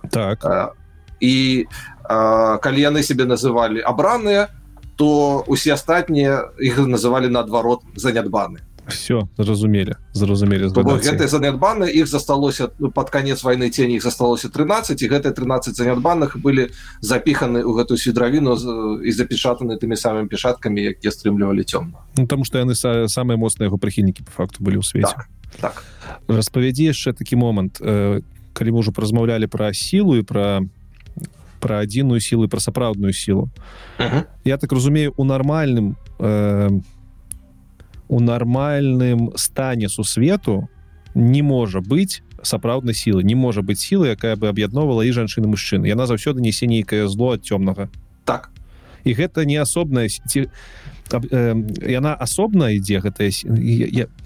[0.09, 0.41] Так
[1.19, 1.65] і
[2.07, 4.47] калі яны себе называлі абраныя
[4.97, 12.91] то усе астатнія іх называлі наадварот занятбаны все зразумелі зразумелі гэты занятбаны іх засталося ну,
[12.91, 16.71] под конец войны тені іх засталося 13 і гэты 13 занятбанных былі
[17.01, 18.55] запіханы ў гэтую свідравіну
[19.03, 23.77] і запечатаны тымі самымі пешаткамі якія стрымлівалі цёмна ну, тому что яны самыя моцныя яго
[23.77, 25.27] прыхільнікі по факту былі ў свеце так,
[25.59, 25.83] так.
[26.27, 28.23] распавядзі яшчэ такі момант э,
[28.53, 30.63] калі мы ўжо празмаўлялі пра сілу і пра
[31.59, 33.49] пра адзіную сілу пра сапраўдную сілу
[33.99, 34.23] uh -huh.
[34.45, 36.81] я так разумею у нармальным э,
[38.07, 40.67] у нармальным стане сусвету
[41.15, 45.87] не можа быць сапраўднай сілы не можа быць сілы якая бы аб'ядновала і жанчыны мужчыны
[45.87, 47.89] яна заўсёды несе нейкае зло ад цёмнага
[48.25, 48.51] так.
[49.03, 50.47] І гэта не асобная ці э,
[51.09, 53.31] яна асобна ідзе гэтая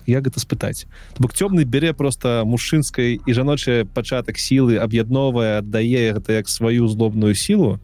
[0.08, 0.86] як гэта спытаць
[1.20, 7.36] бок цёмны бярэ просто мужчынскай і жаночая пачатак сілы аб'ядновая аддае гэта як сваю злобную
[7.36, 7.80] сілу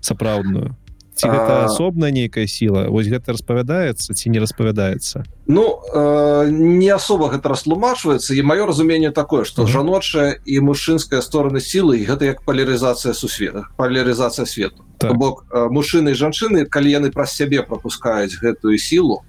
[0.00, 0.76] сапраўдную
[1.20, 5.24] ці гэта асобная нейкая сіла вось гэта распавядаецца ці не распавядаецца?
[5.46, 8.32] Ну э, не особо гэта растлумачваецца.
[8.32, 14.46] І маё разуменне такое что жаночая і мужчынская стороны сілы гэта як палярызацыя сусвета палярызацыя
[14.46, 14.84] свету.
[14.98, 15.16] Так.
[15.16, 19.22] бок э, мужчыны і жанчыны калі яны праз сябе пропускаюць гэтую сілу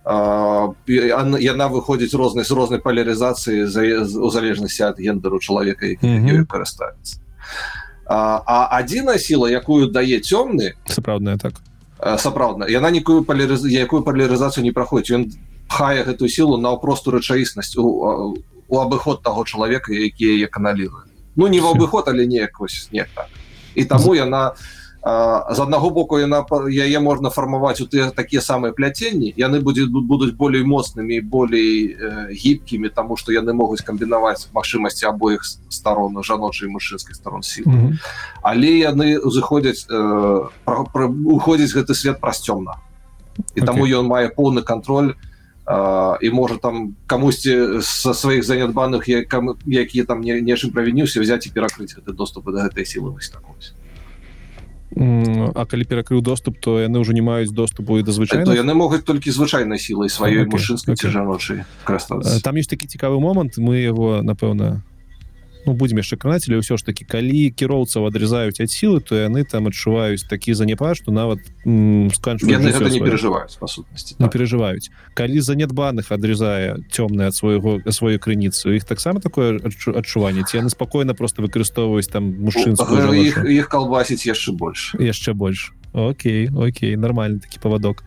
[0.00, 3.68] яна выходзіць рознай з рознай палярызацыі
[4.16, 5.92] у залежнасці ад гендеру чалавека
[6.48, 7.20] карыстаецца.
[7.20, 11.62] а адзіная сіла якую дае цёмны сапраўдная так.
[12.18, 15.22] сапраўдна яна нікую палярыз якую палярызацыю не праходзіць ён
[15.70, 18.34] хае гэтую сілу наўпросту рэчаіснасць у,
[18.68, 21.06] у абыход таго чалавека які яе каналізуе
[21.36, 23.28] ну не в абыход але неяк вось не так.
[23.74, 28.76] І таму яна не з аднаго боку яна яе можна фармаваць у тыя такія самыя
[28.76, 35.08] пляценні яны будзе будуць болей моцнымі болей э, гібкімі тому что яны могуць камбінаваць магчымасці
[35.08, 35.40] абоіх
[35.72, 37.96] сторон жаночай мужчынскай сторон сілы mm -hmm.
[38.42, 40.48] але яны узыходзяць э,
[41.24, 42.76] уходзіць гэты свет праз цёмна
[43.54, 43.66] і okay.
[43.66, 45.14] таму ён мае поўны контроль
[46.20, 49.08] і можа там камусьці са сваіх занятбаных
[49.66, 53.54] якія там нечым правініўся взять і перакрыць гэты доступ да гэтай сілы вось такой
[54.96, 59.06] А калі перакрыў доступ то яны ўжо не маюць доступу і да звычайна яны могуць
[59.06, 61.06] толькі звычайнай сілай сваёй okay, мужчынскай okay.
[61.06, 61.58] ці жаночай
[62.42, 64.82] там ёсць такі цікавы момант мы его напэўна
[65.66, 69.68] ну, будем яшчэ кранацелі ўсё ж таки калі кіроўцаў адрезаюць ад сілы то яны там
[69.68, 74.32] адчуваюць такі занепад что нават не переживаюць па сутнасці не так.
[74.32, 80.70] переживаюць калі занятбаных адрезае цёмная ад свайго сваю крыніцу іх таксама такое адчуванне ці яны
[80.70, 87.40] спакойна просто выкарыстоўваюць там мужчынскую іх, іх калбасіць яшчэ больш яшчэ больш Окей Окей нормальный
[87.40, 88.04] такі павадок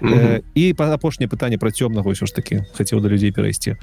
[0.00, 0.18] mm -hmm.
[0.18, 3.76] э, і па апошняе пытанне пра цёмнага ўсё ж таки хацеў да людзей перайсці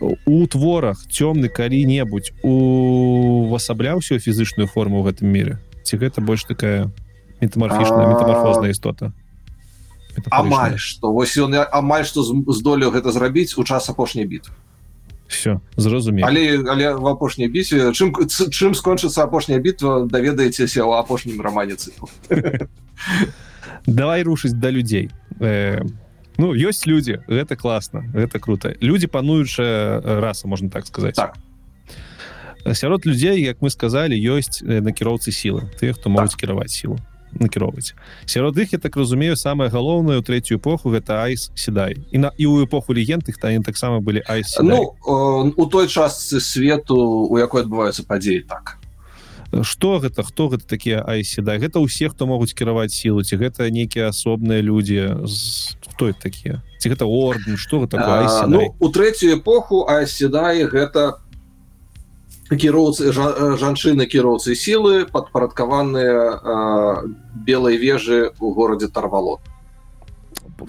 [0.00, 2.32] у творах цёмны калі-небудзь.
[2.42, 5.58] Увасабляўся фізычную форму ў гэтым мире
[5.88, 6.92] ці гэта больш такая
[7.40, 9.12] метамарфічная метамарфозная істота?
[10.30, 14.52] Амаль что вось ён амаль што здолеў гэта зрабіць у час апошняй бітвы.
[15.28, 21.40] Все зразумею але але в апошняй бісе чым чым скончыцца апошняя бітва даведаецеся ў апошнім
[21.40, 22.08] рамане цыклу
[23.86, 25.10] давай рушыць да людзей.
[25.40, 25.84] Э,
[26.38, 28.74] ну ёсць люди гэта класна гэта круто.
[28.80, 31.16] Люди пануючая э, раса можно так сказать.
[31.16, 31.36] Так.
[32.72, 36.40] Сярод людзей як мы сказали ёсць э, накіроўцы сілы тых хто могуць так.
[36.40, 36.98] кіраваць сілу
[37.32, 37.94] накіроўваць
[38.26, 41.96] сярод іх я так разумею самое галоўнае у третью эпоху гэта айс седай.
[42.10, 44.96] І на і у эпоху легенды та таксама былі айс ну,
[45.56, 48.78] у той частцы свету у якой адбываюцца падзеі так.
[49.62, 53.70] Что гэта хто гэта такія айсі да гэта ўсе хто могуць кіраваць сілу ці гэта
[53.70, 55.24] нейкія асобныя людзі
[55.98, 61.18] хто такія ці гэта орден что гэта а, ну, у третью эпоху айседай гэта
[62.54, 67.02] кіроўцы жанчыны кіроўцы сілы падпарадкаваныя
[67.34, 69.42] белай вежы у горадзе тарвалот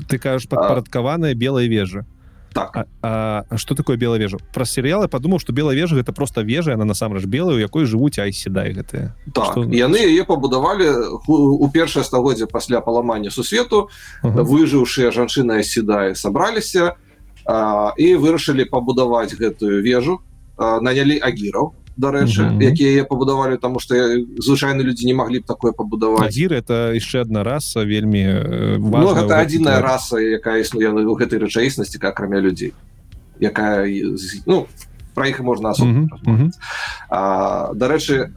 [0.10, 2.10] ты кажаш падпарадкаваныя белай вежы
[2.60, 2.88] так.
[3.02, 4.38] А, а что такое белая вежа?
[4.54, 8.74] Про серыялы подумал что белая вежа это просто вежа она насамрэч белую якой жывуць айседай
[8.74, 9.64] гэтыя так, что...
[9.64, 13.90] яны яе пабудавалі у першае стагоддзя пасля паламання сусвету
[14.24, 14.44] uh -huh.
[14.44, 16.96] выжыўшыя жанчыны седае сабраліся
[17.46, 20.20] а, і вырашылі пабудаваць гэтую вежу
[20.60, 22.64] нанялі агіраў дарэчы mm -hmm.
[22.72, 23.96] якія пабудавалі тому что
[24.40, 28.24] звычайны людзі не маглі б такое пабудаваць зір это яшчэ одна раса вельмі
[28.80, 32.74] ну, гэта адзіная раса якая існуе у гэтай рэчаіснасці как акрамя людзей
[33.40, 33.84] якая
[34.46, 34.68] ну
[35.14, 36.50] про іх можна mm -hmm.
[37.76, 38.32] дарэчы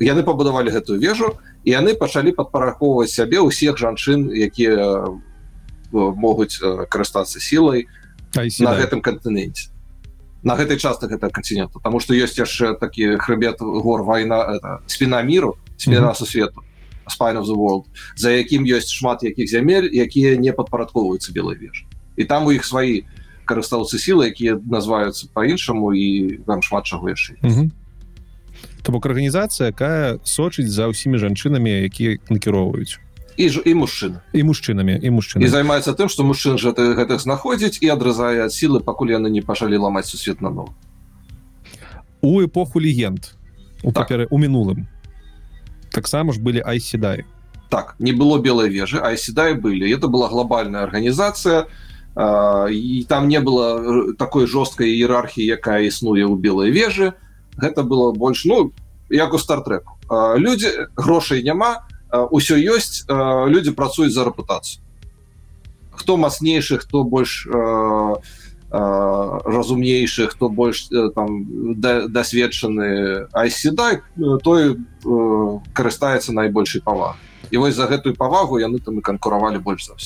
[0.00, 1.32] яны пабудавалі гэтую вежу
[1.64, 5.08] і яны пачалі падпарахоўваць сябе ўсіх жанчын якія
[5.92, 6.60] могуць
[6.92, 7.86] карыстацца сілай
[8.60, 9.72] на гэтым кантыненце
[10.48, 15.22] на гэтай частцы гэта континента потому что есть яшчэ такі хребет гор война это спина
[15.22, 16.14] миру спина mm -hmm.
[16.14, 16.62] сусвету
[17.08, 17.84] spine of the world
[18.16, 21.84] за якім ёсць шмат якіх зямель якія не падпарадковваюцца белой веж
[22.16, 23.04] і там у іх свае
[23.46, 27.34] карыстаўцы сілы якія называюцца по-іншаму і вам шмат чаго яшчэ
[28.82, 32.96] то бок арганізацыя якая сочыць за ўсімі жанчынамі якія накіроўваюць
[33.38, 37.22] і ж і мужчын і мужчынамі і мужчын і займаецца тым што мужчын жа гэтых
[37.22, 40.74] знаходзіць і адразае ад сілы пакуль яны не пажалі ламаць сусвет на ног
[42.20, 43.38] у эпоху легенд
[43.82, 44.10] у так.
[44.10, 44.90] паперы у мінулым
[45.94, 47.24] таксама ж былі айседай
[47.68, 49.86] так не было белой вежы айседай былі.
[49.86, 51.66] Это была глобальная арганізацыя.
[52.70, 57.12] І там не было такой жорсткай іерархіі якая існуе ў белой вежы.
[57.54, 58.72] Гэта было больш ну
[59.10, 64.80] як у стартреку людзі грошай няма ўсё ёсць людзі працуюць за рэпутацыю
[65.92, 68.20] хто мацнейшы хто больш а,
[68.70, 71.44] разумнейшы хто больш там
[72.12, 74.00] дасведчаны айседай
[74.44, 74.76] той
[75.72, 77.16] карыстаецца найбольшай паваг
[77.50, 79.96] і вось за гэтую павагу яны там і канкуравалі больш за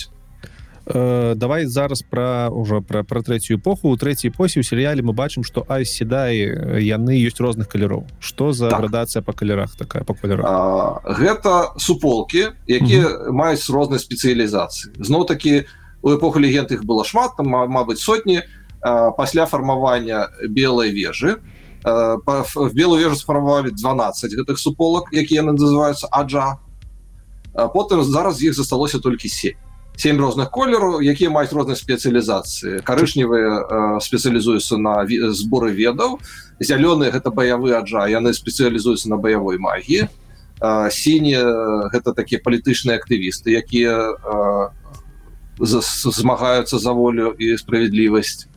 [0.87, 3.89] все давай зараз про ўжо про про третью эпоху.
[3.91, 6.37] У третьей эпосе у серыяле мы бачым что айседай
[6.83, 8.81] яны ёсць розных каляроў что за так.
[8.81, 14.99] градацыя по калерах такая по калеру гэта суполки якія маюць рознай спецыялізацыі.
[14.99, 15.67] Зноў таки
[16.03, 18.43] у эпоху легенд их было шмат там Мабыць сотні.
[19.17, 21.39] Пасля фармавання белой вежы
[21.85, 26.59] в белую вежу сфармавалі 12 гэтых суполак якія называются аджа.
[27.55, 29.55] Потым зараз іх засталося толькі 7
[29.97, 35.05] семь розных колеру якія маюць рознай спецыялізацыі карычневыя спецыялізуюцца на
[35.37, 36.19] зборы ведаў
[36.61, 40.09] зялёныя гэта баявы аджа яны спецыялізуюцца на баявой магіі
[40.91, 41.37] сіні
[41.93, 44.17] гэта такія палітычныя актывісты якія
[45.59, 48.49] змагаюцца за волю і справядлівасць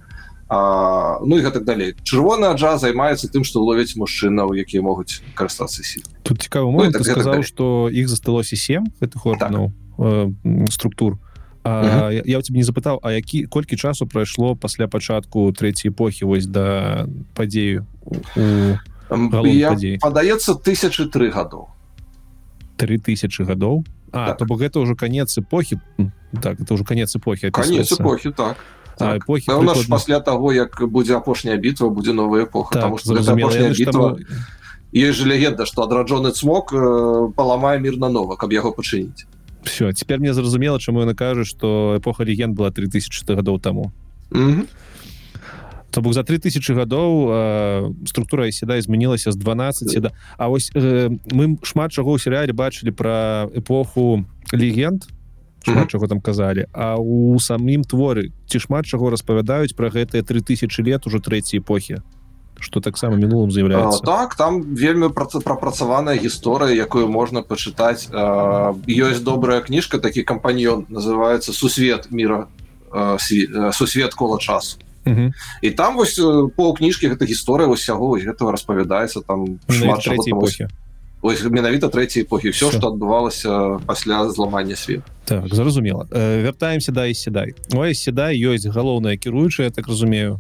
[0.48, 5.82] а, ну і гэтак далей чырвоны аджа займаецца тым што ловяць мужчынаў якія могуць карыстацца
[5.82, 10.06] сі тут цікава ну, так, сказаў што іх засталося сем гэтых органаў так.
[10.06, 11.18] э, структур
[11.66, 15.90] А, я, я у тебе не запытаў А які колькі часу прайшло пасля пачатку трэцяй
[15.90, 17.88] эпохі вось да падзею
[19.10, 21.74] падаецца тысячи тры гадоў
[22.78, 24.38] три тысячи гадоў А так.
[24.38, 25.82] то бок гэта ўжо конец эпохі
[26.42, 28.58] так это уже конец эпохи конец эпохи так
[28.98, 29.24] Так.
[29.24, 29.84] эпохи прикладно...
[29.90, 32.94] пасля того як будзе апошняя бітва будзе новая эпоха так,
[33.74, 34.18] бітва...
[34.94, 39.26] есть же легенда что адраджоны цмок э, паламае мир на нова каб яго пачыніць
[39.66, 43.92] все теперь мне зразумела чаму яна кажа что эпоха легенд была 3000 гадоў таму
[44.32, 44.68] mm -hmm.
[45.92, 51.10] то бок за 3000 гадоў э, структура седа змянілася з 12 седа А вось э,
[51.32, 55.04] мы шмат чаго ў серыяле бачылі про эпоху легенд
[55.64, 55.92] шмат mm -hmm.
[55.92, 61.08] чаго там казалі А у самім творы ці шмат чаго распавядаюць про гэтыя 3000 лет
[61.08, 61.98] ужо трэцяй эпохі
[62.66, 68.10] что таксама мінулым з'яўляецца так там вельмі прапрацаваная гісторыя якую можна пачытаць.
[68.90, 72.48] Ёсць добрая кніжка такі кампаньён называется сусвет мира
[73.72, 75.32] сусвет кола часу Uh -huh.
[75.62, 76.22] і там вось
[76.56, 80.68] пол кніжкі гэта гісторыя усяго гэтага распавядаецца там шмат эпохі.
[81.22, 82.50] Ось менавіта трэцяй эпохі.
[82.50, 86.08] Все что адбывалася пасля зламання свет так зразумела.
[86.12, 90.40] Э, вяртаемся да і седай ой седай ёсць галоўная кіруючая так разумею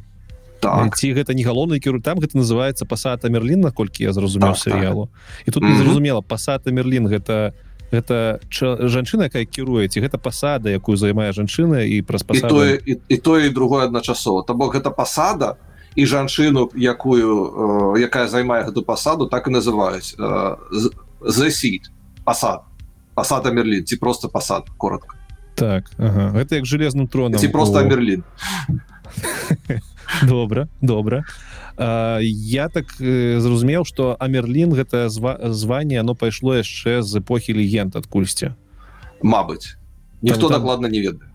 [0.59, 0.97] так.
[0.97, 5.07] ці гэта не галоўны кіру там гэта называется пасата мерлін наколькі я зразумеў так, серыялу
[5.07, 5.47] так.
[5.47, 5.83] і тут mm -hmm.
[5.83, 7.53] зразумела пасата мерлін гэта
[7.91, 12.47] гэта жанчына якая кіруе ці гэта пасада якую займае жанчына і праз пасаду...
[12.47, 15.55] і тое і, і тое і другое адначасова то бок гэта пасада
[15.95, 20.15] і жанчыну якую э, якая займае гэту пасаду так і называюць
[21.21, 22.61] засід э, пасад
[23.13, 25.15] пасада мерлін ці просто пасад коротко
[25.55, 26.33] так ага.
[26.35, 28.23] это як железным троном ці просто мерлін
[30.23, 31.23] добра добра.
[31.77, 37.53] А, я так э, зразумеў что амерлін гэта зва званне оно пайшло яшчэ з эпохі
[37.53, 38.55] легенд адкульсьці
[39.21, 39.75] Мабыць.
[40.21, 40.61] Ніхто там...
[40.61, 41.29] дакладна не ведае.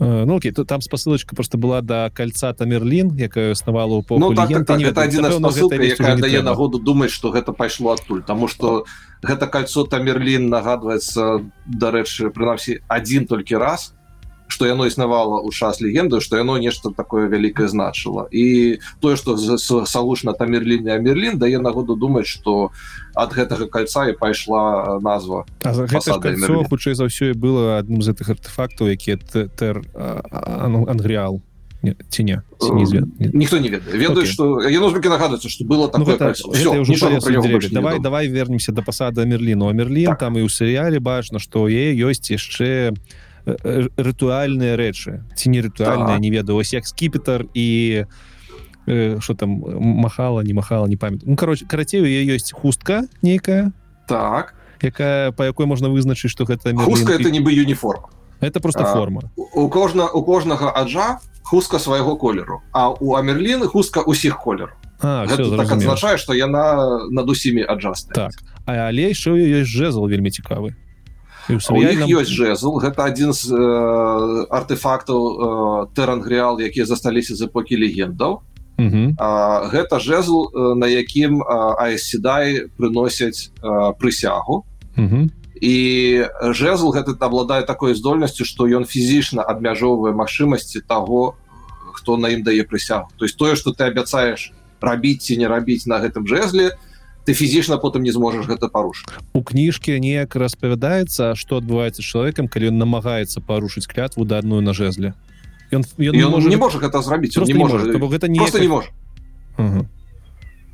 [0.00, 4.48] Ну окей то там спасылочка просто была до кольца тамерлін якая існавала у ну, так,
[4.48, 8.22] так, так, это один дае нагоду думаць что гэта пайшло адтуль.
[8.22, 8.86] Тому что
[9.22, 13.92] гэта кольцо тамерлін нагадваецца дарэчы прынамсі один толькі раз
[14.50, 19.38] что яно існавала у час легенду что яно нешта такое вялікае значыла і тое что
[19.86, 22.70] салушна тамерліне мерлін дае нагоду думаць что
[23.14, 25.46] ад гэтага кольца і пайшла назва
[26.66, 29.22] хутчэй за ўсё і было адным з гэтых артефактаў якія
[29.54, 31.40] тер ангрыал
[32.10, 32.42] ці не
[33.32, 35.86] ніхто не ведае ведаю что яно нагадваецца что было
[37.70, 40.18] давай давай вернемся до пасада мерліну мерлін так.
[40.18, 46.16] там і ў серыяле бачна что е ёсць яшчэ у рытуальныя рэчы ці не рытуальная
[46.16, 46.20] так.
[46.20, 46.58] не ведаю.
[46.58, 48.04] Ось як скіпетр і
[49.20, 53.72] что э, там махала не махала не памят ну, короче карацею ёсць хустка нейкая
[54.08, 54.54] так.
[54.82, 58.00] якая по якой можна вызначыць что гэта хустка это нібы юніформ
[58.40, 59.20] это просто А, форма.
[59.36, 64.72] у кожна у кожнага аджа хустка свайго колеру а у амерліны хустка усіх колеру
[65.02, 65.92] А, гэта так зразумеў.
[65.92, 68.32] адзначае што яна над усімі аджастая так.
[68.66, 69.30] А але яшчэ
[69.60, 70.74] ёсць жезл вельмі цікавы
[71.56, 72.78] іх савіяльным- ёсць жезл.
[72.80, 78.42] Гэта адзін з э, артефактаў э, тэрангреал якія засталіся з эпохі легендаў.
[78.80, 79.16] Мгм.
[79.20, 83.52] А, гэта жезл на якім айседай прыносяць
[84.00, 84.64] прысягу
[84.96, 85.28] Мгм.
[85.60, 85.76] і
[86.56, 91.36] жезл гэта абладае такой здольнасцю што ён фізічна абмяжоўвае магчымасці таго
[91.92, 93.12] хто на ім дае прысягу.
[93.18, 96.72] То есть тое что ты абяцаеш рабіць ці не рабіць на гэтым жезле
[97.30, 99.06] ты фізічна потым не зможаш гэта парушыць
[99.38, 105.14] у кніжкі неяк распавядаецца што адбываецца чалавекам калі ён намагаецца парушыць клятву дадную на жезле.
[105.70, 107.86] Ён, ён, ён не можа гэта зрабіць не можа.
[107.86, 108.90] бок гэта не просто не можа.
[109.54, 109.86] Ага.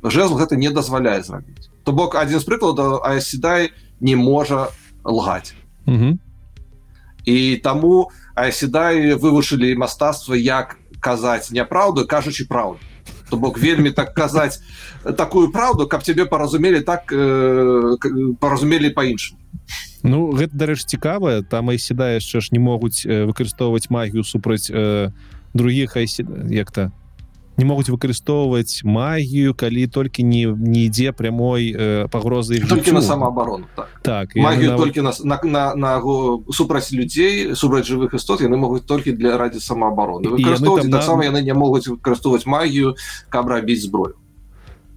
[0.01, 1.69] жезл гэта не дазваляе зрабіць.
[1.85, 3.69] То бок адзін з прыкладаў айседай
[4.01, 4.73] не можа
[5.05, 5.53] лгаць.
[5.85, 6.17] Мгм.
[7.27, 12.81] і таму айседай вывучылі мастацтва як казаць няпраўду кажучы праўду
[13.29, 14.61] то бок вельмі так казаць
[15.17, 17.97] такую праўду каб цябе паразумелі так э,
[18.39, 19.39] паразумелі па-іншаму
[20.03, 21.41] Ну гэта дарэч цікава.
[21.41, 25.11] Там і сюда яшчэ ж не могуць э, выкарыстоўваць магію супраць э,
[25.53, 26.23] других айсі...
[26.47, 26.91] як-то
[27.57, 33.65] не могуць выкарыстоўваць магію калі толькі не не ідзе прямой э, пагрозы толькі на самаабарону
[33.75, 33.89] так.
[34.01, 38.57] Так магію нават- толькі на, на, на, на го- супраць людзей супраць жывых істот яны
[38.57, 40.29] могуць толькі для радзі самаабароны.
[40.29, 42.95] Выкарыстоўваць таксама на- яны не могуць выкарыстоўваць магію
[43.29, 44.13] каб рабіць зброю.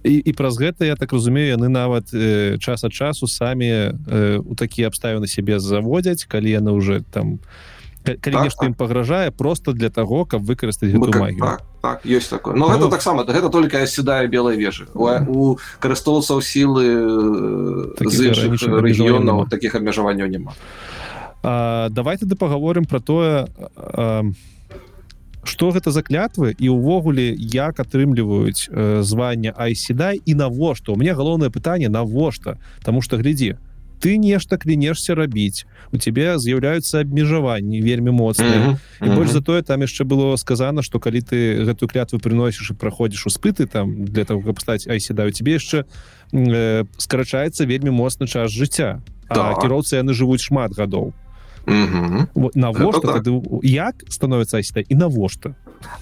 [0.03, 4.37] І, і праз гэта я так разумею яны нават э, час ад часу самі э,
[4.45, 7.47] у такія абставіны сябе заводзяць калі яны уже там ка-
[8.03, 8.77] калі Так, нешта ім так.
[8.77, 11.39] пагражае просто для таго каб выкарыстаць гэту как- магію.
[11.39, 12.55] так, так ёсць такое.
[12.55, 14.87] Но Ну, гэта таксама гэта только сідае белай вежы.
[14.93, 16.85] У, у карыстоўцаў сілы
[17.99, 20.53] э, з іншых рэгіёнаў таких абмежаванняў няма.
[21.43, 24.23] А, давай тады паговорым про тое а,
[25.43, 30.91] что гэта за клятвы і увогуле як атрымліваюць э, звання айседай і навошта?
[30.91, 32.57] У меня галоўнае пытанне навошта?
[32.83, 33.57] Таму что глядзі
[34.01, 38.81] ты нешта клянешься рабіць у тебе з'яўляюцца абмежаванні вельмі моцныя.
[39.01, 42.73] І больш за тое там яшчэ было сказано что калі ты гэтую клятву приносіш і
[42.73, 45.85] праходзіш успыты там для того каб стаць айседаю тебе яшчэ
[46.33, 49.05] э, скарачаецца вельмі моцны час жыцця.
[49.29, 49.63] А Так.
[49.63, 51.13] кіроўцы яны жывуць шмат гадоў.
[51.65, 52.27] Мгм.
[52.33, 53.23] Вот навошта так.
[53.23, 55.55] тады як становіцца і навошта?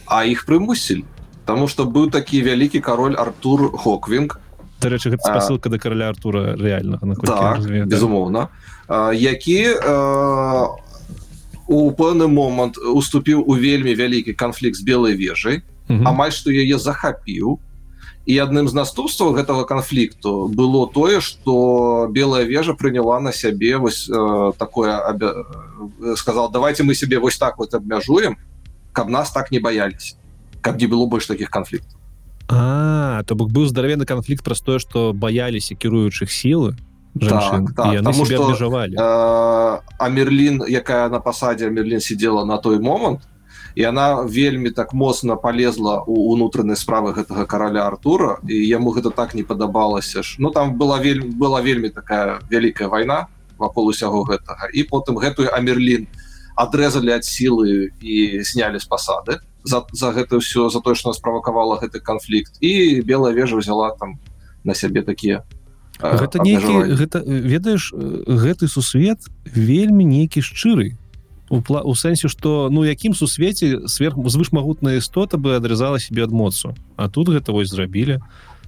[0.07, 1.03] А іх прымусілі.
[1.45, 4.39] Таму што быў такі вялікі кароль Артур Хоквінг
[4.81, 8.49] дарэчы гэта спасылка да караля артура реальнага на так, безумоўна.
[8.87, 9.75] А, які
[11.69, 17.59] у пэўны момант уступіў у вельмі вялікі канфлікт з белай вежай амаль што яе захапіў.
[18.29, 24.05] І адным з наступстваў гэтага канфлікту было тое что белая вежа прыняла на сябе вось
[24.09, 25.33] э, такое абя...
[26.15, 28.37] сказал давайте мы себе вось так вот абмяжуем
[28.93, 30.15] каб нас так не баялись
[30.61, 31.98] каб не было больш таких канфліктаў
[32.49, 36.73] А то бок быў здаравенны канфлікт праз тое што баяліся кіруючых сілы
[37.15, 38.95] жанчын Так, так, яны себе абмежавалі.
[38.97, 43.21] Э, а Мерлін якая на пасадзе Мерлін сидела на той момант
[43.75, 49.11] і она вельмі так моцна полезла у унутранай справы гэтага караля Артура і яму гэта
[49.11, 50.35] так не падабалася ж.
[50.39, 53.27] Ну там была вельмі была вельмі такая вялікая вайна
[53.57, 54.69] вакол усяго гэтага.
[54.73, 56.07] І потым гэтую Амерлін
[56.55, 61.79] адрэзалі ад сілы і снялі з пасады за, за гэта ўсё за тое што справакавала
[61.79, 64.19] гэты канфлікт і белая вежа взяла там
[64.63, 65.43] на сябе такія
[65.99, 70.95] э, гэта нейкі гэта ведаеш э, гэты сусвет вельмі нейкі шчыры.
[71.49, 76.31] У пла у сэнсе что ну якім сусвеце сверх звышмагутная істота бы адрезала себе ад
[76.31, 76.75] моцу.
[76.95, 78.21] А тут гэта вось зрабілі.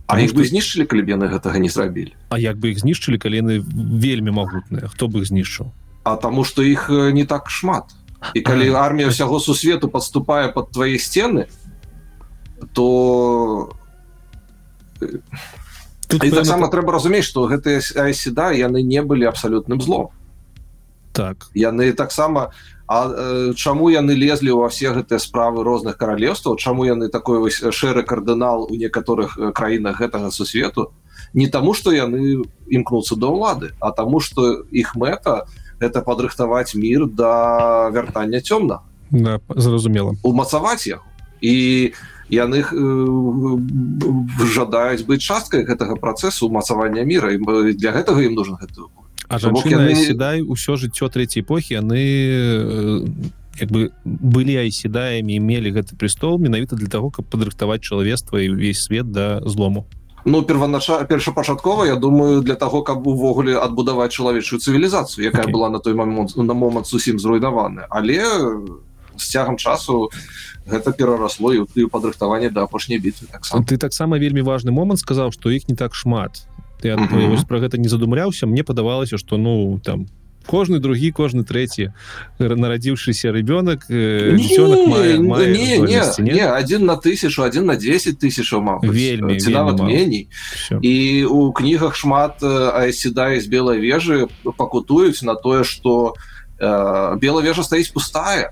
[0.07, 2.11] А іх бы што- знішчылі калі яны гэтага не зрабілі?
[2.29, 4.89] А як бы іх знішчылі калі яны вельмі магутныя?
[4.89, 5.71] Хто бы іх знішчыў?
[6.03, 7.93] А таму што іх э, не так шмат
[8.33, 11.47] і калі армія ўсяго сусвету подступае под твае сцены
[12.73, 13.73] то
[16.07, 20.11] тут і таксама трэба разумець што гэтыя айседа яны не былі абсалютным злом.
[21.11, 21.49] Так.
[21.53, 22.51] Яны таксама
[22.91, 28.03] А чаму яны лезлі ва все гэтыя справы розных каралевстваў чаму яны такой вось шэры
[28.03, 30.91] кардынал у некаторых краінах гэтага сусвету?
[31.31, 35.47] Не таму што яны імкнуцца да ўлады а таму што іх мэта
[35.81, 38.79] это падрыхтаваць мір да вяртання цёмна
[39.09, 41.03] да, зразумела умацаваць яго
[41.41, 41.91] і
[42.29, 48.55] яны э, жадаюць быць часткай гэтага працэсу умацавання міра і э, для гэтага ім нужен
[48.55, 48.87] гэты
[49.27, 53.07] А жанчына яны- седай усё жыццё трэцяй эпохі яны э,
[53.59, 58.83] як бы былі айседаямі мелі гэты престол менавіта для того каб падрыхтаваць чалавецтва і ўвесь
[58.85, 59.87] свет да злому
[60.25, 65.51] ну перванача першапачаткова Я думаю для того каб увогуле адбудаваць чалавечую цывілізацыю якая okay.
[65.51, 68.21] была на той момент на момант зусім зруйнаваны але
[69.17, 70.09] з цягам часу
[70.65, 75.31] гэта перарасло і ты падрыхтаванне да апошняй бітвы так ты таксама вельмі важны момант сказаў
[75.31, 76.47] што іх не так шмат
[76.81, 77.47] ты mm -hmm.
[77.47, 80.20] про гэта не задумляўся мне падавалася что ну там по
[80.51, 81.95] кожны другі кожны трэці
[82.39, 84.35] нарадзіўшыся ребенок э,
[86.51, 88.51] один на тысячу один на 10 тысяч
[88.83, 89.39] вельмі
[89.87, 90.27] меней.
[90.81, 92.43] І у кнігах шмат
[92.91, 96.15] седа из белой вежы пакутуюць на тое что
[96.59, 98.51] э, белая вежа стаіць пустая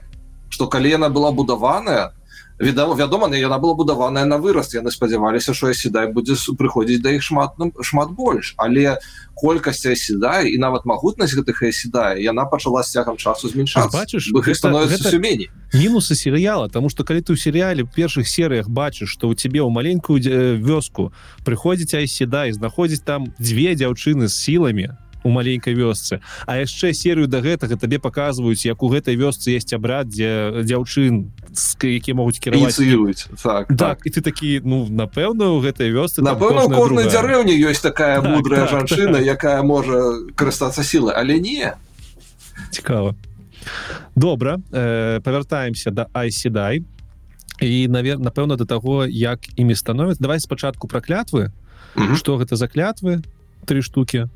[0.50, 2.14] что калена была будаваная
[2.60, 7.24] відома вядома яна была будаваная на выраст яны спадзяваліся що седай будзе прыходзіць да іх
[7.24, 9.00] шмат шмат больш але
[9.36, 15.16] колькасць седай і нават магутнасць гэтых седае яна пачала з цягам часу зменшаць бачыш становіцца
[15.74, 19.72] мінусы серыяла тому что калі ты ў серыяле першых серыях бачыш что у тебе ў
[19.72, 20.20] маленькую
[20.60, 21.14] вёску
[21.48, 24.92] прыходзіць айседа і знаходзіць там дзве дзяўчыны з сіламі
[25.24, 26.22] у маленькой вёсцы.
[26.46, 30.64] А яшчэ серыю до да гэтага табе показваюць як у гэтай вёсцы есть абрад дзе
[30.64, 31.32] дзяўчын
[31.84, 32.76] які могуць кіраваць
[33.44, 33.98] так, так, так.
[34.06, 38.68] і ты такі ну напэўна у гэтай вёсцы напэўна кожнай дзярэўні ёсць такая так, мудрая
[38.68, 39.26] так, жанчына так.
[39.26, 41.74] якая можа карыстацца сілы але не.
[42.72, 43.16] Цікава.
[44.16, 46.84] Добра э, павяртаемся да айседай
[47.60, 51.52] і навер напэўна до таго як імі становяць давай спачатку пра клятвы.
[52.16, 53.24] Что гэта за клятвы
[53.66, 54.30] три штуки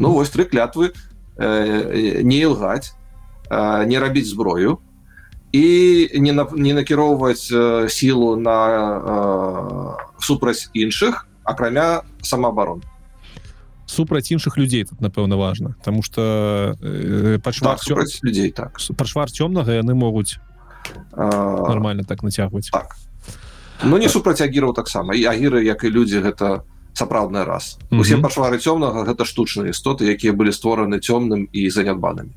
[0.00, 0.92] Ну вось тры клятвы
[1.36, 2.96] э, не лгаць
[3.50, 4.78] э, не рабіць зброю
[5.52, 8.56] і не, на, не накіроўваць э, сілу на
[8.96, 12.80] э, супраць іншых акрамя самаабарон
[13.84, 17.84] супраць іншых людзей тут напэўна важно потому что э, пачва так,
[18.22, 18.80] людзей так.
[18.96, 20.40] Пашвар цёмнага яны могуць
[21.12, 22.96] нормально так нацягваць так.
[23.84, 25.14] Ну не супраць агіраў таксама.
[25.14, 27.78] І агіры як і людзі гэта не сапраўдны раз.
[27.90, 28.00] Mm -hmm.
[28.00, 32.30] усе пашвары цёмнага гэта штучныя істоты якія былі створаны цёмным і занятбанамі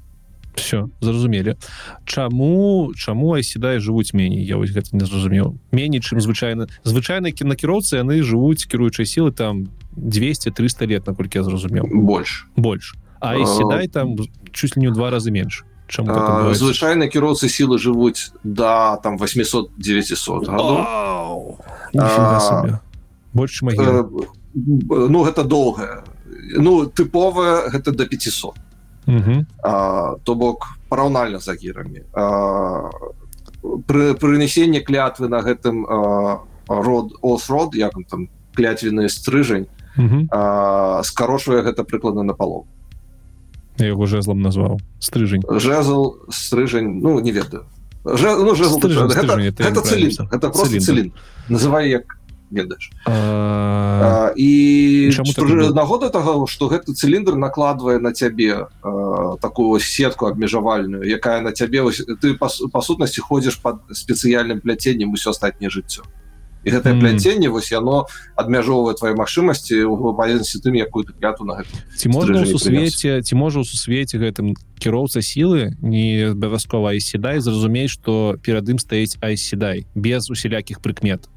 [0.56, 1.56] все зразумелі.
[2.06, 5.58] Чаму чаму айседай жывуць меней я вось гэта не зразумеў.
[5.72, 11.88] Меней чым звычайна звычайна кінакіроўцы яны жывуць кіруючай сілы там 200-300 лет наколькі я зразумеў.
[11.92, 12.48] Больш.
[12.56, 12.96] Больш.
[13.20, 14.16] Айседай там
[14.52, 15.66] чуть ли не ў два разы менш.
[15.90, 20.48] Звычайна кіроўцы сілы жывуць да там 800 900
[23.34, 24.06] больш магія
[24.54, 26.04] ну гэта доўгая
[26.58, 28.54] ну тыповая гэта до 500
[30.24, 32.08] то бок параўнальна за гірамі.
[33.88, 35.84] Пры прынесенне клятвы на гэтым
[36.68, 39.68] род осрод як там клятвенны стрыжань
[41.04, 42.66] скарочвае гэта прыкладна на палов
[43.80, 44.80] яго жезлом назваў.
[45.00, 45.42] Стрыжань.
[45.50, 47.66] Жезл стрыжань ну не ведаю.
[48.06, 48.56] Ну,
[51.50, 52.18] называй як
[52.54, 52.92] ведаеш
[54.36, 55.12] і
[55.74, 58.68] нагода того что гэты цыліндр накладвае на цябе
[59.42, 61.84] такую сетку абмежавальную якая на цябе
[62.22, 66.04] ты па сутнасці ходзіш под спецыяльным пляценнем усё астатняе жыццё
[66.64, 68.08] і гэтае пляценне вось яно
[68.40, 69.84] адмяжоўвае твае магчымасці
[70.16, 71.64] паенсці тым якую ты кляту на
[71.96, 77.92] ці можна у сусвеце ці можа у сусвеце гэтым кіроўца сілы не абавязкова айседай зразумець
[77.92, 81.28] што перад ім стаіць айседай без усялякіх прыкмет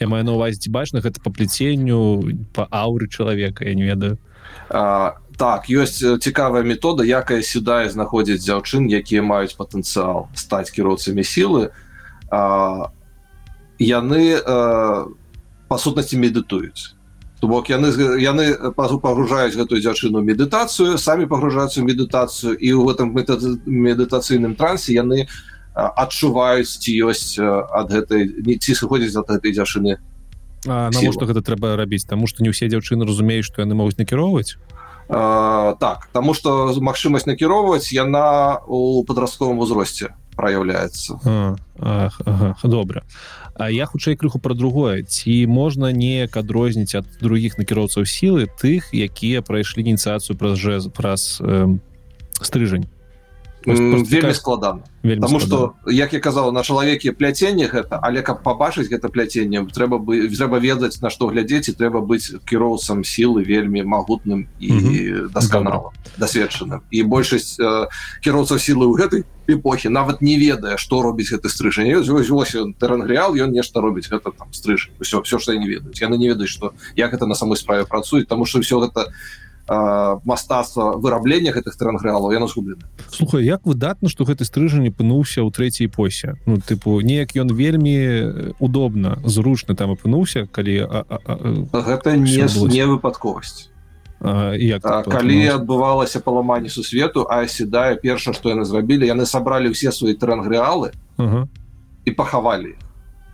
[0.00, 4.18] я маю на увазе бачна гэта по пляценню по ауры чалавека я не ведаю.
[4.70, 11.70] А, так ёсць цікавая метода якая сюда знаходзіць дзяўчын якія маюць патэнцыял стаць кіроўцамі сілы.
[12.32, 12.90] А,
[13.78, 15.06] яны а,
[15.68, 16.96] па сутнасці медытуюць.
[17.40, 17.88] Бок яны
[18.20, 23.16] яны пагружаюць гэтую дзяўчыну медытацыю самі пагружаюцца медытацыю і ў гэтым
[23.64, 25.28] медытацыйным трансе яны не
[25.80, 28.28] адчуваюць ці ёсць ад гэтай
[28.58, 29.96] ці сыходзіць ад гэтай дзяўчыны?
[30.66, 32.04] Навошта гэта трэба рабіць?
[32.04, 34.60] Таму што не ўсе дзяўчыны разумеюць што яны могуць накіроўваць?
[35.08, 41.18] Так Таму што магчымасць накіроўваць яна у падрастковым узросце праяўляецца.
[41.80, 43.02] Ага, добра.
[43.60, 45.02] А я хутчэй крыху пра другое.
[45.02, 51.42] Ці можна неяк адрозніць ад другіх накіроўцаў сілы тых якія прайшлі ініцыяцыю праз жез праз
[51.42, 51.68] э,
[52.40, 52.88] стрыжань
[53.66, 59.08] вельмі складана потому что як я казал на чалавеке пляценне гэта але каб побачыць гэта
[59.08, 64.48] пляценне трэба бы трэба ведаць на што глядзець і трэба быць кіроўцам сілы вельмі магутным
[64.60, 64.70] і
[65.32, 67.88] дасканала дасведчаным і большасць э,
[68.24, 72.00] кіроўцаў сілы ў гэтай эпохі нават не ведае што робіць гэты стрыжанне
[72.80, 76.52] тэрангрыал ён нешта робіць гэта там стрыж все все што не ведаюць яны не ведаюць
[76.52, 79.12] што як это на самой справе працуюць тому что все гэта
[79.68, 82.82] мастацтва выраблення гэтых трангрэалаў яно згублена.
[83.10, 86.34] Слухай як выдатна што гэты стрыжань апынуўся ў трэцяй эпосе?
[86.46, 92.46] Ну тыпу неяк ён вельмі удобна зручна там апынуўся калі а, а, а, гэта не
[92.48, 93.70] не выпадковасць.
[94.20, 100.12] Як калі адбывалася паламанне сусвету а седае перша што яны зрабілі яны сабралі ўсе свае
[100.12, 100.92] трангрэалы
[102.04, 102.76] і пахавалі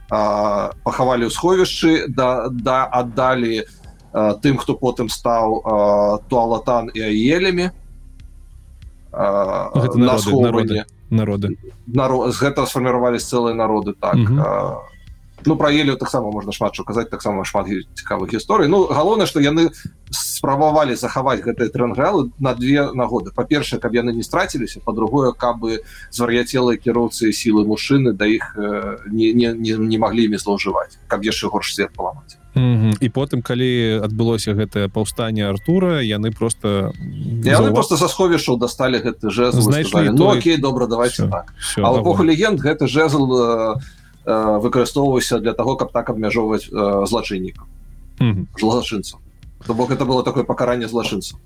[0.06, 3.66] пахавалі ў сховішчы да да аддалі
[4.12, 5.62] тым хто потым стаў
[6.28, 7.70] туалатан і аелямі
[9.12, 11.56] на народы народы
[11.86, 14.16] народ з гэта сфарміравалі цэлыя народы так
[15.46, 18.68] ну про елю таксама можна шмат що казаць таксама шмат цікавых гісторый.
[18.68, 19.70] Ну галоўна што яны
[20.10, 23.30] спрабавалі захаваць гэтыя трангралы на две нагоды.
[23.34, 25.80] Па-першае каб яны не страціліся по-другое каб бы
[26.10, 28.56] звар'яцелыя кіроўцы сілы мужчыны да іх
[29.06, 34.00] не, не, не, не маглі імі злоўжываць каб яшчэ горш свет паламаць і потым калі
[34.00, 36.92] адбылося гэтае паўстанне Артура яны просто
[37.44, 40.56] яны просто са сховішаў дасталі гэты жезл знайшлі ну, той...
[40.56, 43.76] добра давайте так а эпоху легенд гэты жезл
[44.26, 46.66] выкарыстоўваўся для того каб так абмяжоўваць
[47.06, 47.68] злачыннікам
[48.56, 49.20] злачынцаў.
[49.66, 51.38] То бок это было такое пакаранне злачынцаў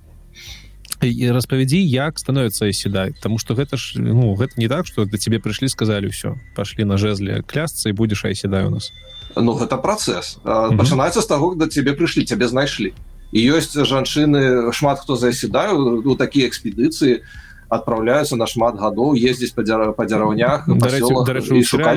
[1.01, 5.41] распавядзі як становіцца седай тому что гэта ж ну гэта не так что да тебе
[5.41, 8.93] прыйшлі сказалі ўсё пашлі на жезле клясцца і будзеш айседай у нас
[9.37, 12.93] Ну гэта працэс пачынаецца з таго да цябе прыйшлі цябе знайшлі
[13.33, 17.23] і ёсць жанчыны шмат хто засядаю у такія экспедыцыі
[17.71, 20.67] адпраўляюцца на шмат гадоў ездзіць па дзяра па дзяраўнях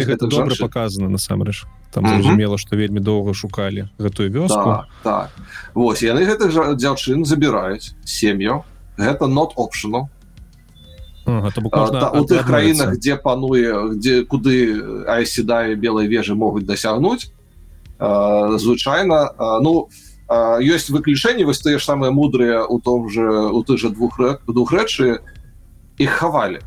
[0.05, 1.65] гэта добра показана насамрэч.
[1.89, 4.85] Там зразумела што вельмі доўга шукалі гэтую вёску.
[4.85, 5.29] Так, так.
[5.73, 8.61] Вось яны гэтых дзяўчын забіраюць сем'ю
[8.97, 10.09] гэта not optional.
[11.25, 14.75] У тых краінах дзе пануе дзе куды
[15.07, 17.31] айседае белай вежы могуць дасягнуць
[18.59, 19.31] звычайна
[19.63, 19.87] ну
[20.27, 24.73] ёсць выключэнні вось тыя ж самыя мудрыя у том же у тых же двух двух
[24.75, 25.23] рэчы
[25.97, 26.59] іх хавалі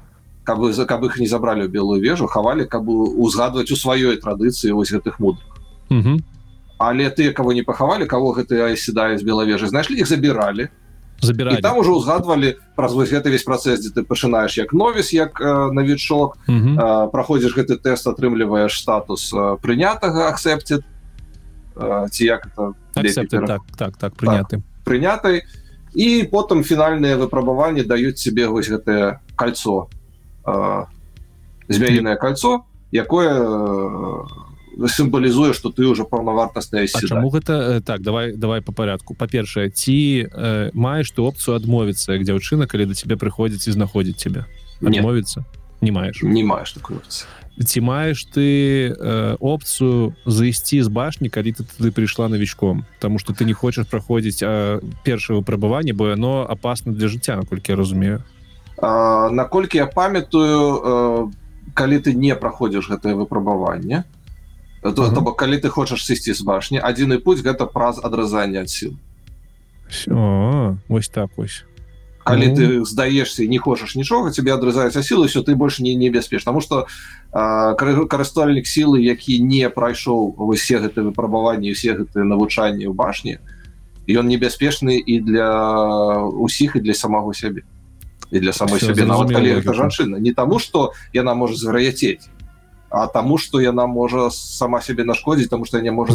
[0.44, 4.72] каб за каб іх не забралі ў белую вежу хавалі каб узгадваць у сваёй традыцыі
[4.72, 5.52] вось гэтых мудрых.
[6.78, 10.72] Але тыя кого не пахавалі кого гэты айседае з белавежы знайшлі іх забіралі
[11.20, 15.40] забирать там уже узгадвалі праз вось гэта весь працэс дзе ты пачынаеш як новіс як
[15.40, 20.80] э, навічок э, праходзіш гэты тест атрымліваеш статус э, прынятага акцепце
[21.76, 24.56] э, ці як это так так так прыняты.
[24.56, 25.42] Так, прынятай
[25.96, 29.88] і потым фінальныя выпрабаванні даюць себе вось гэтае кольцо
[30.44, 30.84] э,
[31.68, 34.45] змяінае кольцо якое э,
[34.84, 39.14] сімвалізуе что ты уже паўнавартасная чаму гэта так давай давай по порядку.
[39.14, 44.20] Па-першае ці э, маеш ты опцыю адмовіцца як дзяўчына калі да тебе прыходзіць і знаходзіць
[44.20, 44.44] тебе
[44.84, 45.44] адмовіцца
[45.80, 47.00] не маеш не маеш такую
[47.56, 53.32] ці маеш ты э, опцыю зайсці з башні калі ты ты прыйшла навічком тому что
[53.32, 54.44] ты не хочаш праходзіць
[55.04, 58.22] першае выпрабаванне бо яно опасно для жыцця наколькі я разумею.
[58.76, 61.32] Наколькі я памятаю э,
[61.72, 64.04] калі ты не праходзіш гэтае выпрабаванне
[64.82, 65.14] то, uh -huh.
[65.14, 68.96] то бок калі ты хочаш сысці з башні адзіны путь гэта праз адразанне ад сіл
[70.88, 71.64] вось так вось.
[72.24, 72.54] Калі ну...
[72.54, 76.86] ты здаешься не хочаш нічога тебе адрызаюцца сілы все ты больше не небяспеш тому что
[77.32, 83.38] карыстальнік сілы які не прайшоў усе гэты выпрабаванні усе гэтыя навучанні ў башні
[84.14, 87.62] ён небяспечны і для усіх і для самого сябе.
[88.30, 89.06] І для самой сябе.
[89.06, 90.18] Нават калі жанчына.
[90.18, 92.30] Не таму что яна можа звар'яцець
[92.90, 96.12] а таму что яна можа сама себе нашкодзіць тому что не можа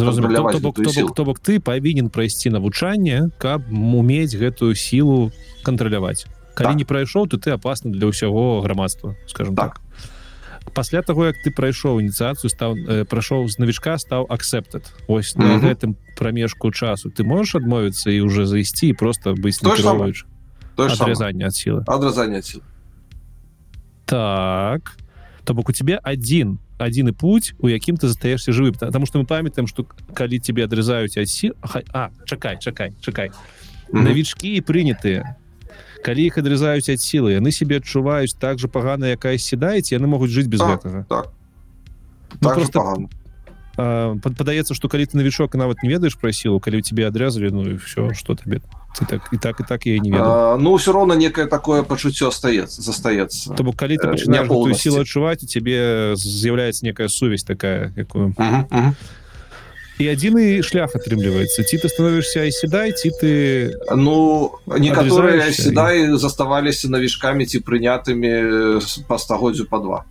[1.14, 5.32] то бок ты павінен прайсці навучанне каб умець гэтую сілу
[5.62, 6.76] кантраляваць калі так.
[6.76, 9.80] не прайшоў то ты опасны для ўсяго грамадства скажем так,
[10.64, 10.72] так.
[10.72, 15.58] пасля того як ты прайшоў ініцыяцыю стаў э, прайшоў з навічка стаў акцептад ось на
[15.58, 17.10] гэтым прамежку часу.
[17.10, 19.60] Ты можешь адмовіцца і уже зайсці просто быць
[20.76, 22.64] адразанне ад сілы адразанне сілы
[24.06, 24.96] так
[25.44, 28.72] то бок у тебе один адзіны путь у якім ты застаешься жывы.
[28.72, 31.52] Потому что мы памятаем что калі тебе адрезаюць асі
[31.92, 33.30] а чакай чакай чакай.
[33.92, 34.02] -hmm.
[34.02, 35.34] навічкі прынятыя.
[36.02, 40.30] Калі іх адрезаюць ад сілы яны себе адчуваюць так же пагана якая седаеце яны могуць
[40.30, 41.04] жыць без так, гэтага.
[41.08, 41.32] так.
[42.40, 43.06] Ну, так просто
[43.76, 47.70] падаецца что калі ты навічок нават не ведаеш пра сілу калі у тебе адрезалі Ну
[47.70, 48.60] і все что табе
[48.98, 52.28] ты так і так і так я не ведаю ну все равно некое такое пачуццё
[52.28, 58.34] остается застаецца то бок калі ты э, сілу адчуваць тебе з'яўляецца некая сувязь такая якую
[59.98, 63.32] і адзіны шлях атрымліваецца ці ты становішся і седай ці ты
[63.96, 70.04] ну некаторыя седай заставаліся навішкамі ці прынятымі па стагоддзю по два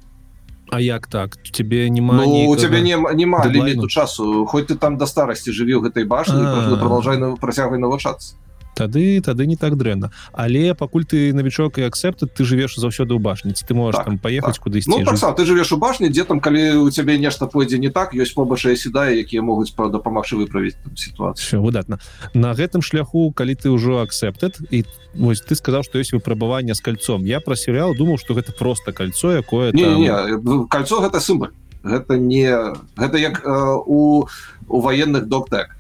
[0.72, 4.98] А як так тебе нема ну, у тебе не нема ліміту часу хоть ты там
[4.98, 6.42] да старасці жыве ў гэтай башні
[6.80, 8.41] продолжай працягвай навучацца
[8.76, 10.12] тады тады не так дрэнна.
[10.34, 14.18] Але пакуль ты навічок і акцепты ты жывеш заўсёды ў башніцы ты можешь Так, там
[14.18, 14.64] паехаць так.
[14.64, 17.78] кудысь Ну, так сам, ты живеш у башні дзе там калі у цябе нешта пойдзе
[17.80, 21.62] не так ёсць побачыя сідае якія могуць па- дапамагчы выправіць сітуацыю.
[21.62, 22.00] Выдатна.
[22.34, 24.86] На гэтым шляху калі ты ўжо акцептед і
[25.16, 27.26] вось ты сказаў што ёсць выпрабаванне з кальцом.
[27.26, 30.02] Я пра серыял думаў што гэта просто кольцо якое не, там...
[30.02, 31.52] не, не кольцо гэта сімбаль
[31.84, 32.48] гэта не
[32.96, 34.28] гэта як э, у
[34.68, 35.76] у военных доктек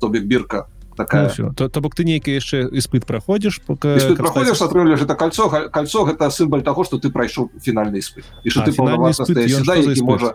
[0.00, 1.52] то бок бірка Ну, такая всё.
[1.54, 6.04] то, то бок ты нейкі яшчэ іспыт праходзіш пока Іспыт праходзіш атрымліваеш это кольцо кольцо
[6.06, 8.24] гэта сімбаль таго што ты прайшоў фінальны іспыт.
[8.44, 10.34] І што А, ты можа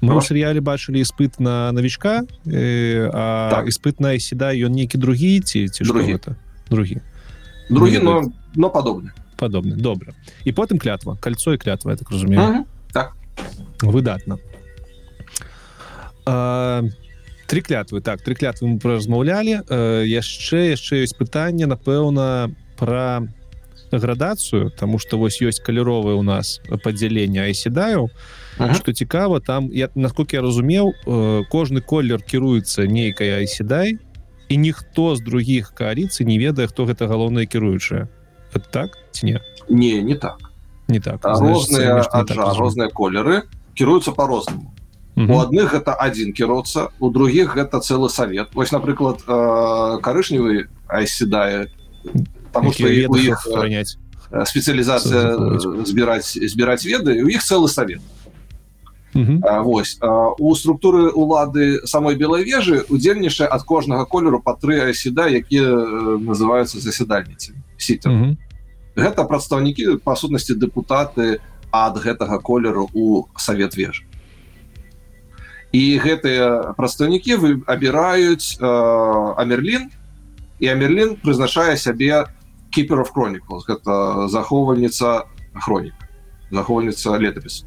[0.00, 3.68] мы ў серыяле бачылі іспыт на навічка э, а Так.
[3.68, 6.16] іспыт на сіда ён нейкі другі ці ці Другі.
[6.16, 6.36] гэта?
[6.70, 7.00] Другі.
[7.70, 9.12] Другі но но падобны.
[9.36, 10.12] Падобны добра.
[10.44, 12.64] І потым клятва кольцо і клятва я так разумею.
[12.92, 13.12] Так.
[13.82, 14.38] Выдатна.
[16.24, 16.82] А,
[17.46, 19.62] три клятвы так три клятвы мы размаўлялі
[20.06, 23.26] яшчэ яшчэ ёсць пытанне напэўна про
[23.92, 28.10] градацыю тому что вось ёсць каляровае у нас падзяленне айседаю.
[28.58, 28.74] Мгм.
[28.74, 30.92] что цікава там я насколько я разумеў
[31.50, 33.98] кожны колер кіруецца нейкая айседай
[34.48, 38.08] і ніхто з других коаліцый не ведае хто гэта галоўная кіруючая
[38.54, 39.40] Это так ці не?
[39.68, 40.38] Не не так.
[40.88, 41.20] Не так.
[41.24, 43.42] Розныя так розныя колеры
[43.74, 44.72] кіруюцца по-рознаму
[45.16, 45.30] Мгм.
[45.32, 51.72] у адных гэта адзін кіроцца у других гэта цэлы савет вось напрыклад э, карышневы айседае
[52.52, 53.96] потому что Якія у веды іх э, охраняць
[54.44, 58.04] спецыялізацыя э, збіраць збіраць веды у іх цэлы савет
[59.16, 59.40] Мгм.
[59.48, 64.84] А, вось а, у структуры улады самой белой вежы удзельнічае ад кожнага колеру па тры
[64.84, 68.36] айседа якія э, называюцца засядальніцамі сітер Мгм.
[68.96, 71.40] гэта прадстаўнікі па сутнасці дэпутаты
[71.72, 74.04] ад гэтага колеру у савет вежы
[75.76, 78.66] і гэтыя прадстаўнікі вы абіраюць э,
[79.42, 79.90] амерлін
[80.60, 82.24] і амерлін прызначае сябе
[82.72, 85.24] кіперов хроніклс гэта захоўвальніца
[85.54, 85.94] хронік
[86.50, 87.66] захоўвальніца летапісу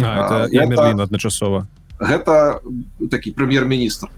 [0.00, 1.66] А, А, гэта- Амерлін адначасова.
[2.00, 2.60] гэта
[3.10, 4.08] такі прэм'ер-міністр.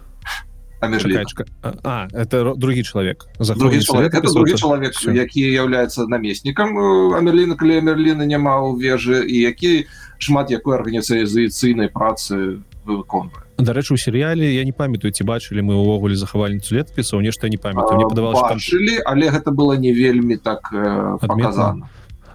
[1.83, 3.27] А, это другі чалавек.
[3.39, 9.23] другі чалавек это другі чалавек які является намеснікам э, амерліна калі амерліна няма ў вежы
[9.27, 9.87] і які
[10.23, 16.17] шмат якой арганізацыйнай працы выконвае Дарэчы, у серыяле я не памятаю, ці бачылі мы ўвогуле
[16.17, 17.95] захавальніцу летапісаў, нешта не памятаю.
[18.01, 21.87] Мне падавалася, що там бачылі але гэта было не вельмі так э, показана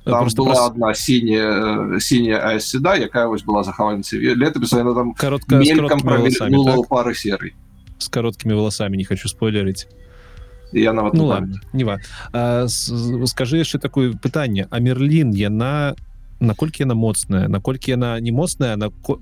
[0.08, 5.14] там просто была прос- одна сіняя сіняя айседа якая вось была захавальніца летапіса яна там
[5.14, 6.88] каротка мелькам прамільнула так?
[6.88, 7.52] пары серый
[8.00, 9.88] З кароткімі валасамі, не хочу спойлерыць.
[10.72, 11.70] я нават Ну ладно, памятаю.
[11.74, 11.98] не ва.
[12.32, 14.68] А, с- з- скажы яшчэ такое пытанне.
[14.70, 15.96] А Мерлін, яна
[16.40, 19.20] наколькі яна моцная, наколькі яна не моцная, нако...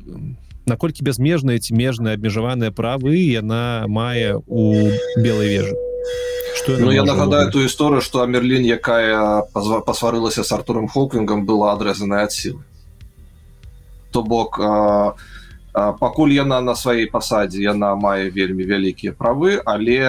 [0.66, 5.76] наколькі бязмежныя ці межныя абмежаваныя правы яна мае у белай вежы.
[6.58, 12.26] Што Ну я нагадаю ту історыю што Амерлін якая пасварылася з артуром Хоквінгам была адрэзаная
[12.26, 12.64] ад сілы.
[14.12, 15.14] То бок а,
[15.74, 20.00] а, пакуль яна на сваёй пасадзе яна мае вельмі вялікія правы але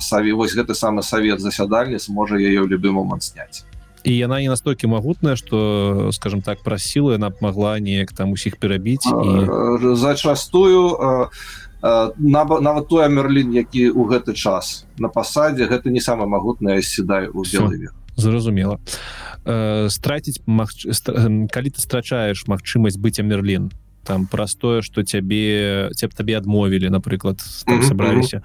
[0.00, 3.64] саве вось гэты самы савет засядальніц можа яе ў любы момант зняць
[4.04, 8.32] і яна не настолькі магутная что скажем так праз сілу яна б магла неяк там
[8.32, 11.28] усіх перабіць і зачастую а,
[11.82, 16.82] а, наба- нават той Амерлін які ў гэты час на пасадзе гэта не самы магутная
[16.82, 17.90] седай у вежы.
[18.16, 18.78] зразумела.
[19.44, 20.86] Э, страціць магч...
[20.92, 21.26] стра...
[21.50, 23.72] калі ты страчаеш магчымасць быць амерлін
[24.04, 28.42] там праз тое что цябе цяб табе адмовілі напрыклад там Мгм, сабраліся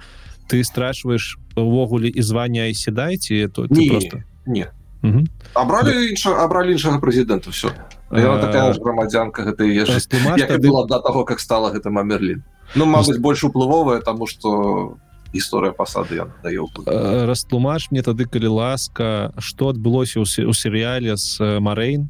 [0.50, 4.72] ты страчваеш увогуле і звання і седайце то Не, просто не
[5.02, 5.28] Мгм.
[5.54, 7.72] абралі інша абралі іншага прэзідэнта все
[8.12, 12.44] Яна такая ж грамадзянка гэта яшчэ была да таго как стала гэтым Амерлін
[12.76, 14.98] Ну мабыць больш уплывовая тому что
[15.34, 16.60] гісторыя пасады дае.
[16.88, 22.10] Э, растлумаш мне тады калі ласка что адбылося ў серыяле з э, Марэйн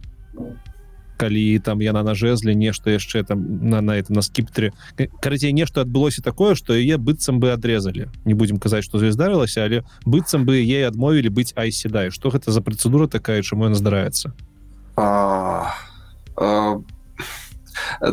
[1.18, 4.72] калі там яна на жезле нешта яшчэ там на на это на скіптре
[5.20, 8.08] карацей нешта адбылося такое что яе быццам бы адрезалі.
[8.26, 12.62] Не будем казаць что здарылася але быццам бы ей адмовілі быць айседай что гэта за
[12.62, 14.32] працэдура такая чаму яна здараецца?
[14.96, 15.74] А,
[16.38, 16.82] а,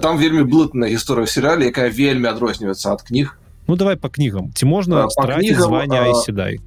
[0.02, 3.38] там вельмі блытная гісторыя серыяле якая вельмі адрозніваецца ад кніг.
[3.68, 4.52] Ну давай по кнігам.
[4.52, 6.60] Ці можна страціць а, айседай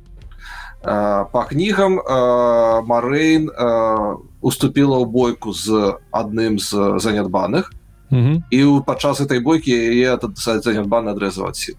[0.88, 7.76] А, по кнігам а, Марэйн а, уступіла ў бойку з адным з занядбаных
[8.07, 8.47] Мгм.
[8.47, 11.76] і ў падчас этой бойкі яе занядбаны адрэзаваць сіл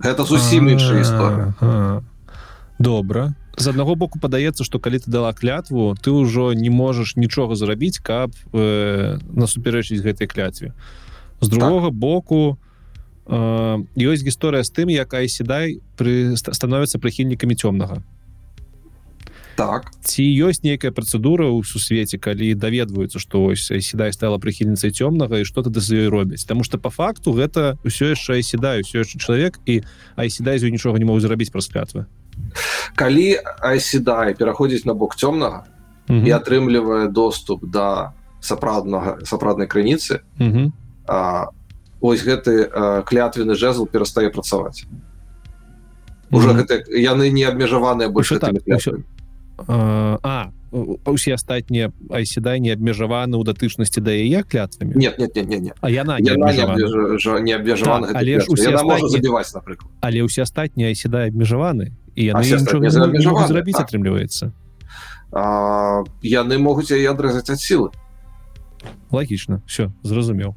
[0.00, 2.00] гэта зусім іншая гісторыя
[2.80, 7.52] добра з аднаго боку падаецца што калі ты дала клятву ты ўжо не можаш нічога
[7.52, 10.72] зрабіць каб э, насуперечыць гэтай клятве.
[11.44, 12.69] З другога боку э,
[13.30, 18.02] ёсць гісторыя з тым як айседай пры ста- становяцца прыхільнікамі цёмнага.
[19.54, 19.92] Так.
[20.02, 25.44] Ці ёсць нейкая працэдура ў сусвеце калі даведваюцца што ось седай стала прыхільніцай цёмнага і
[25.44, 26.48] што тады за ёй робяць?
[26.48, 29.84] Таму што по факту гэта ўсё яшчэ седаю ўсё яшчэ чалавек і
[30.16, 32.08] айседай нічога не могу зрабіць праз клятвы.
[32.96, 35.68] Калі айседай пераходзіць на бок цёмнага
[36.08, 40.24] і атрымлівае доступ да сапраўднага сапраўднай крыніцы
[42.00, 42.68] ось гэты
[43.06, 44.84] клятвены жезл перастае працаваць.
[46.30, 48.54] Уже гэта яны не абмежаваныя больше так,
[49.66, 54.94] а усе астатнія айседай не абмежаваны ў датычнасці да яе клятвамі?
[54.94, 55.76] Нет нет нет, нет, нет.
[55.80, 58.06] а яна не абмежавана?
[58.06, 63.90] так, але ж усе забіваць напрыклад але ўсе астатнія айседай абмежаваны і яны зрабіць так.
[63.90, 64.54] атрымліваецца
[66.22, 67.90] яны могуць яе адрэзаць ад сілы.
[69.10, 70.54] Лагічна все зразумеў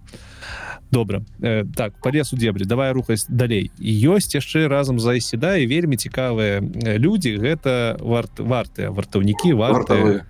[0.94, 1.26] добра.
[1.42, 3.72] Э, так полез у дебрі давай рухаць далей.
[3.82, 6.62] Ёсць яшчэ разам за седа і вельмі цікавыя
[7.02, 7.36] людзі.
[7.42, 10.24] Гэта варт вартыя вартаўнікі вартавыя.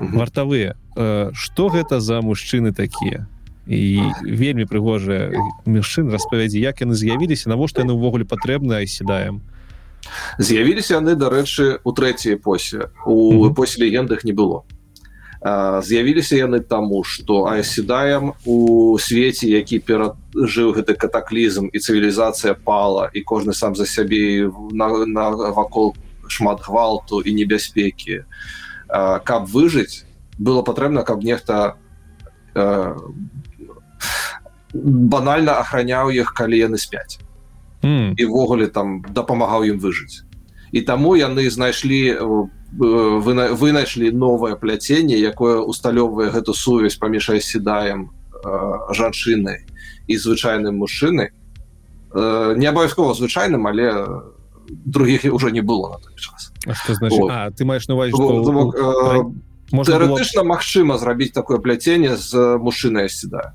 [0.00, 0.74] Вартавыя.
[1.36, 3.28] Что гэта за мужчыны такія?
[3.66, 5.34] І вельмі прыгожыя
[5.66, 9.42] мужчын распавядзі як яны з'явіліся навошта яны ўвогуле патрэбны айседаем
[10.38, 12.94] з'явіліся яны дарэчы у трэцяй эпосе.
[13.04, 14.62] У эпосе легендах не было
[15.82, 23.22] з'явіліся яны таму что аседаем у свеце які перажыў гэты катаклізм і цывілізацыя пала і
[23.22, 25.94] кожны сам за сябе навакол
[26.28, 28.24] шмат гвалту і небяспекі.
[29.24, 30.04] Каб выжыць
[30.38, 31.76] было патрэбна каб нехта
[34.74, 37.18] банальна ахраняў іх калі яны спяць.
[37.82, 40.26] Івогуле там дапамагаў ім выжыць.
[40.72, 48.10] І таму яны знайшлі у вы вынайшлі новае пляценне якое усталёўвае гэту сувязь паміж седаем
[48.90, 49.66] жанчынай
[50.06, 51.30] і звычайным мужчынай
[52.14, 54.06] не абавязкова звычайным але
[54.68, 56.52] других уже не было на той час.
[57.56, 58.10] Ты маеш наваць
[59.70, 63.54] тэоретычна магчыма зрабіць такое пляценне з мужчынай седая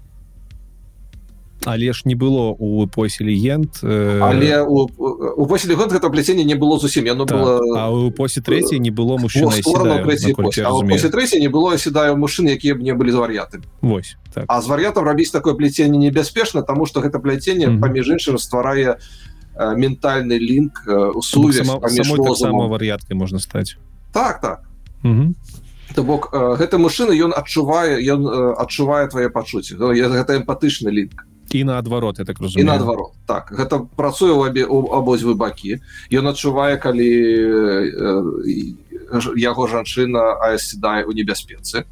[1.66, 4.20] але ж не было у эпосе легенд э...
[4.22, 4.90] але у,
[5.38, 7.38] у посе легенд это пляценне не было зусім яно так.
[7.38, 9.52] было у посе трэцяй не было мужчына
[11.10, 14.46] трэцяй не было седаю мужчын якія б не былі з вар'яты Вось так.
[14.48, 17.82] а з вар'ятам рабіць такое пляценне небяспечна тому что гэта пляценне mm -hmm.
[17.82, 18.98] паміж іншым стварае
[19.56, 21.62] э, ментальны лінк э, у сувязь
[22.68, 23.78] вар'яткай можна стаць
[24.12, 24.62] так так
[25.04, 25.34] mm -hmm.
[25.96, 31.31] То бок э, гэты мужчына ён адчувае ён э, адчувае твае пачуцці гэта эмпатычны лінк
[31.54, 33.14] і наадварот я так разумею наадварот.
[33.28, 35.80] Так гэта працуе ў абе абодзвы бакі
[36.12, 37.12] ён адчувае калі
[39.36, 41.86] яго жанчына аседае у небяспецы.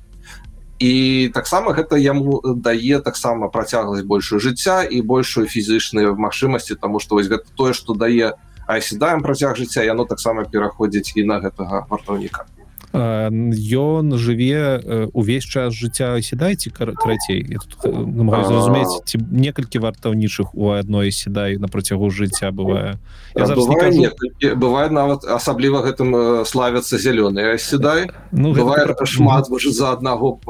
[0.79, 7.19] І таксама гэта яму дае таксама працягласць большую жыцця і большую фізычную магчымасці тому что
[7.19, 12.47] вось гэта тое что дае аседаем працяг жыцця яно таксама пераходзіць і на гэтага вартаўніка
[12.93, 17.45] ён жыве увесь час жыцця седайце карацей.
[17.45, 22.97] Зразумець ці некалькі вартаўнічых у адной седай на працягу жыцця бывае.
[23.35, 27.57] Бывае, некалькі, бывае нават асабліва гэтым славяцца зялёныя.
[27.57, 29.05] Седай ну бывае гэта...
[29.05, 30.41] шмат за аднаго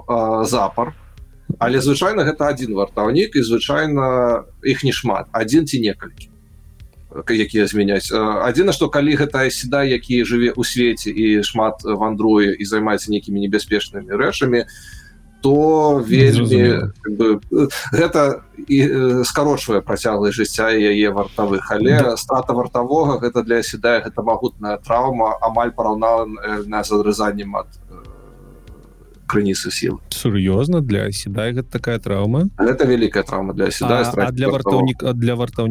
[0.47, 0.95] запар.
[1.57, 5.27] Але звычайна гэта один вартаўнік і звычайна іх не шмат.
[5.33, 6.29] Один ці некалькі
[7.09, 8.11] якія змяняць.
[8.13, 13.41] Адзіна што калі гэта седа які жыве ў свеце і шмат вандруе і займаецца нейкімі
[13.41, 14.65] небяспечнымі рэчамі
[15.41, 17.39] то вельмі бы,
[17.95, 18.79] гэта і
[19.23, 21.63] скарочвае працягласць жыцця яе вартавых.
[21.71, 26.27] Але страта вартавога гэта для седая гэта магутная траўма амаль параўна
[26.83, 27.71] з адрызаннем ад
[29.29, 34.03] крыніцы сіл сур'ёзна для седай гэта такая траўма это вялікая траўма для седа
[34.33, 35.69] для вартаўніка для вартаў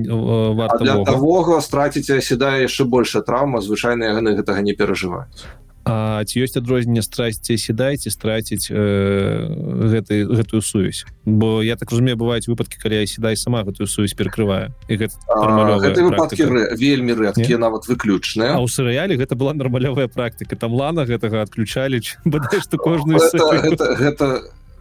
[0.62, 5.48] вартавога страціць седае яшчэ большая траўма звычайна яны гэтага не перажываюць
[5.88, 9.48] А ці ёсць адрозненне страсці сідайце страціць э,
[9.88, 11.08] гэты гэтую сувязь?
[11.24, 16.76] Бо я так разумею бываюць выпадкі калі сідай сама гэтую сувязь перакрывае і гэта выпадкі
[16.76, 18.60] вельмі рэдкія нават выключныя.
[18.60, 20.60] У серыяле гэта была нармалёвая практыка.
[20.60, 22.04] Там лана гэтага адключалі
[22.68, 24.26] што кожную гэта, гэта,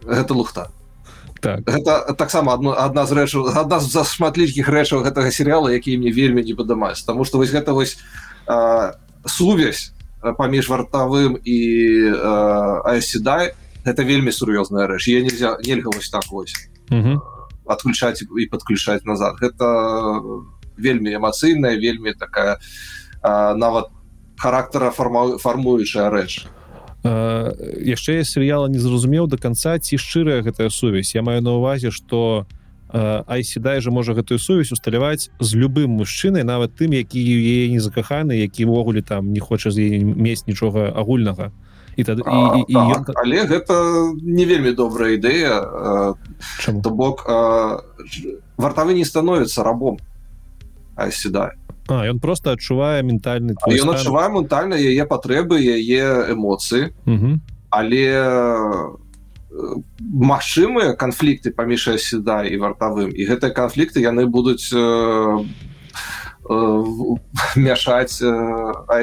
[0.04, 0.68] гэта лухта.
[1.40, 1.64] Так.
[1.64, 6.12] Гэта таксама одно адна з рэчаў адна з за шматлікіх рэчаў гэтага серыяла які мне
[6.12, 7.96] вельмі не падамаюць тому что вось гэта вось
[9.24, 11.58] сувязь паміж вартавым і
[12.84, 13.54] аседай
[13.84, 16.54] это вельмі сур'ёзная рэч я нельзя нельга вось так вось
[17.68, 19.36] адключаць і подключаць назад.
[19.40, 19.66] Гэта
[20.76, 22.58] вельмі эмацыйная вельмі такая
[23.20, 23.92] а, нават
[24.38, 26.46] характара фарма фармуючая рэч
[27.04, 31.14] яшчэ я серыяла не зразумеў до конца ці шчырая гэтая сувязь.
[31.14, 32.57] Я маю на увазе что у
[32.92, 38.32] айседай же можа гэтую сувязь усталяваць з любым мужчынай нават тым які яе не закаханы
[38.40, 41.52] які ўвогуле там не хоча з мець нічога агульнага.
[41.98, 43.14] І тады і, А, і, і так, ён...
[43.18, 43.74] але гэта
[44.22, 46.14] не вельмі добрая ідэя
[46.82, 47.26] то бок
[48.56, 49.98] вартавы не становіцца рабом
[51.10, 51.52] сюда
[51.88, 56.92] А, ён просто адчувае ментальны ён адчувае ментальна яе патрэбы яе эмоцыі.
[57.70, 58.04] Але
[59.50, 65.44] магчымыя канфлікты паміж сюда і вартавым і гэтыя канфлікты яны будуць э,
[66.48, 66.56] э,
[67.56, 68.20] мяшаць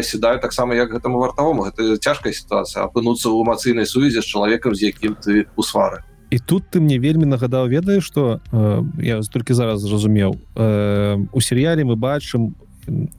[0.06, 1.66] сюда таксама як гэтаму вартавому.
[1.70, 6.06] Гэта цяжкая сітуацыя апынуцца ў эмацыйнай сувязі з чалавекам з якім ты у свары.
[6.30, 11.40] І тут ты мне вельмі нагадаў ведаеш что э, я толькі зараз зразумеў э, у
[11.42, 12.56] серыяле мы бачым
[12.88, 13.10] м,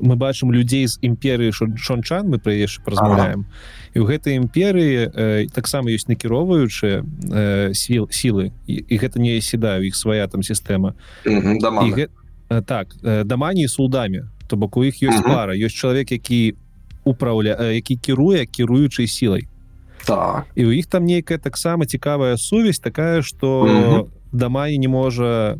[0.00, 3.46] мы бачым людзей з імперыі шончан мы пра яшчэ празмаўляем
[3.94, 8.52] і ў гэтай імперыі э, таксама ёсць накіроўваючыя э, сіл сілы.
[8.66, 10.94] І, і гэта не сідаю іх свая там сістэма.
[11.24, 11.92] Даманы.
[11.92, 12.06] гэ...
[12.64, 15.28] так э, дамані судамі то бок у іх ёсць Мгм.
[15.28, 16.54] пара ёсць чалавек які
[17.04, 19.48] управля які кіруе кіруючай сілай.
[20.04, 20.46] Так.
[20.54, 24.06] І у іх там нейкая таксама цікавая сувязь такая что Мгм.
[24.32, 25.58] дамані не можа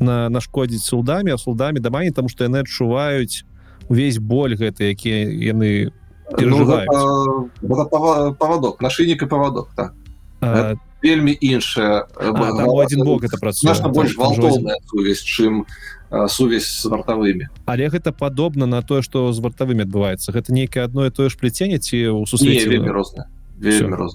[0.00, 3.44] на нашкодзіць судамі а судамі дамані тому что яны адчуваюць
[3.88, 5.10] увесь боль гэты які
[5.44, 5.92] яны
[6.30, 6.86] Ну, перажываюць.
[6.86, 9.94] гэта- гэта пава- павадок нашыйнік і павадок так.
[10.40, 12.30] А, вельмі іншая а,
[12.66, 15.64] у один бок это працуе больш гвалтоўная сувязь чым
[16.10, 17.48] э, сувязь з вартавымі.
[17.66, 20.32] Але гэта падобна на тое что з вартавымі адбываецца.
[20.32, 23.26] Гэта нейкае одно і тое ж пляценне ці ў сусвеце вельмі розна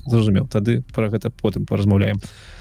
[0.07, 0.48] зразумеў.
[0.48, 2.18] Тады про гэта потым паразмаўляем.
[2.18, 2.55] Э, э,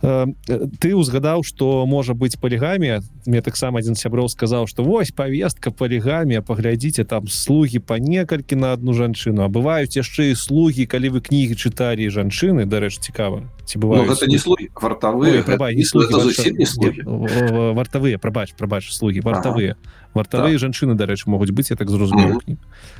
[0.00, 6.40] ты узгадаў что можа быць полігамія мне таксама адзін сяброў сказаў что вось повестка полігамія
[6.40, 11.20] паглядзіце там слуги по некалькі на одну жанчыну а бываюць яшчэ і слуги калі вы
[11.20, 15.84] кнігі чыталі жанчыны дарэч цікава ці Ну, бываюць гэта не слуги вартавыя Ой, прабач, не
[15.84, 17.04] слугі,
[17.76, 19.76] вартавыя прабач прабач слуги вартавыя.
[20.14, 22.56] Вартавыя жанчыны дарэчы могуць быць я так зразумеў Мгм.
[22.56, 22.99] Э,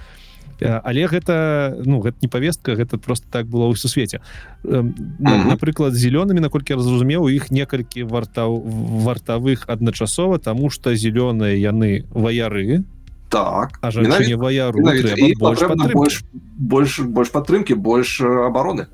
[0.63, 4.21] але гэта ну гэта не повестка гэта просто так было ў сусвеце
[4.63, 5.49] Мгм.
[5.49, 8.61] напрыклад зялёнымі наколькі я зразумеў у іх некалькі вартаў
[9.05, 12.85] вартавых адначасова тому что зялёныя яны ваяры
[13.31, 13.79] так.
[13.81, 15.63] а жанчыне ваяру больш
[15.95, 16.25] больш
[16.59, 18.87] больш больш падтрымки больш э, абароны.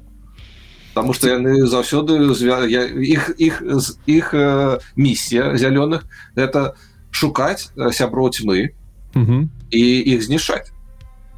[0.94, 2.64] Таму что яны заўсёды звя...
[2.64, 3.62] іх іх
[4.06, 6.05] іх э, місія зялёных
[6.36, 6.76] это
[7.10, 8.70] шукаць э, сяброў тьмы
[9.14, 9.51] Мгм.
[9.72, 9.82] і
[10.12, 10.75] іх знішаць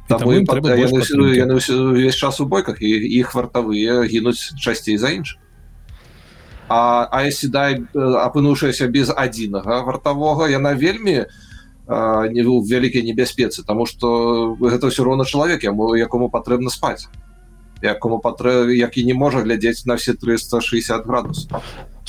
[0.09, 2.89] таму трэба больш яны, яны увесь час у бойках і
[3.21, 5.37] іх вартавыя гінуць часцей за іншых
[6.69, 11.25] а а сідай апынуўшаяся без адзінага вартавога яна вельмі
[11.89, 17.09] а, не ў вялікай небяспецы тому что гэта ўсё роўна чалавек яму якому патрэбна спаць
[17.81, 21.49] якому патрэ які не можа глядзець на все 360 градусов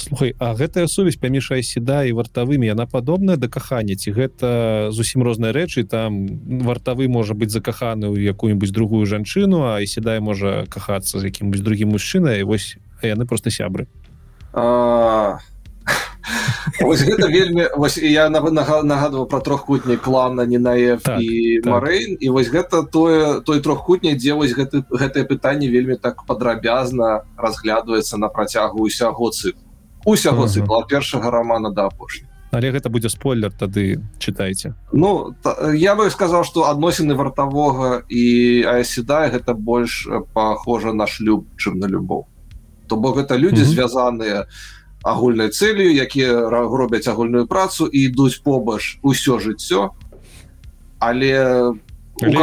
[0.01, 5.21] Слухай А гэтая сувязь паміж айседа і вартавымі яна падобная да кахання ці гэта зусім
[5.21, 5.85] розныя рэчы?
[5.85, 6.25] Там
[6.65, 11.93] вартавы можа быць закаханы ў якую-нибудь другую жанчыну а седай можа кахацца з якім-нибудь другім
[11.93, 13.93] мужчынай вось яны просто сябры.
[14.57, 15.39] А,
[16.81, 21.73] Вось гэта вельмі вось і я нагадваў про трохкутні клана ненаев Так, і так.
[21.73, 27.29] Марэйн і вось гэта тое той трохкутні дзе вось гэты гэтае пытанне вельмі так падрабязна
[27.37, 29.70] разглядваецца на працягу усяго цыклу
[30.05, 30.53] усяго Ага.
[30.53, 34.75] цыкла першага рамана да апошні але гэта будзе спойлер тады чытайце.
[34.93, 41.07] Ну та, я бы сказаў што адносіны вартавога і Айседа гэта больш э, пахожа на
[41.07, 42.27] шлюб чым на любоў.
[42.89, 43.71] То бок гэта людзі Мгм.
[43.71, 44.47] звязаныя
[45.05, 49.91] агульнай цэлью якія робяць агульную працу і ідуць побач усё жыццё.
[50.99, 51.73] Але
[52.21, 52.35] Але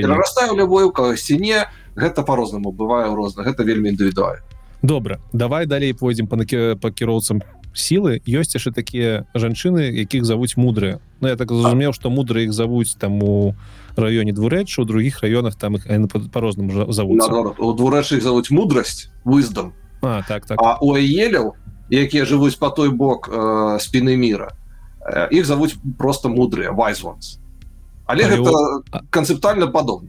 [0.00, 1.66] перарастаю любой у кагосьці не.
[1.96, 4.46] Гэта по-рознаму бывае розна гэта вельмі індывідуальна
[4.82, 7.42] добра давай далей пойдзем по накі по кіроўцам
[7.74, 8.20] сілы.
[8.26, 10.98] Ёсць яшчэ такія жанчыны якіх завуць мудрыя.
[11.20, 13.54] Ну я так зразумеў что мудрыя іх завуць там у
[13.96, 19.10] раёне двурэчча у других раёнах там іх па- по-рознаму наадварот у двурэчы іх завуць мудрасць
[19.24, 20.58] выздам а так так.
[20.62, 21.54] А у Аеляў,
[21.90, 24.56] якія жывуць по той бок э, спіны мира
[25.04, 27.38] э, іх завуць просто мудрыя wise ones.
[28.06, 28.50] Але Але гэта
[28.90, 30.08] а- канцэптуальна падобна.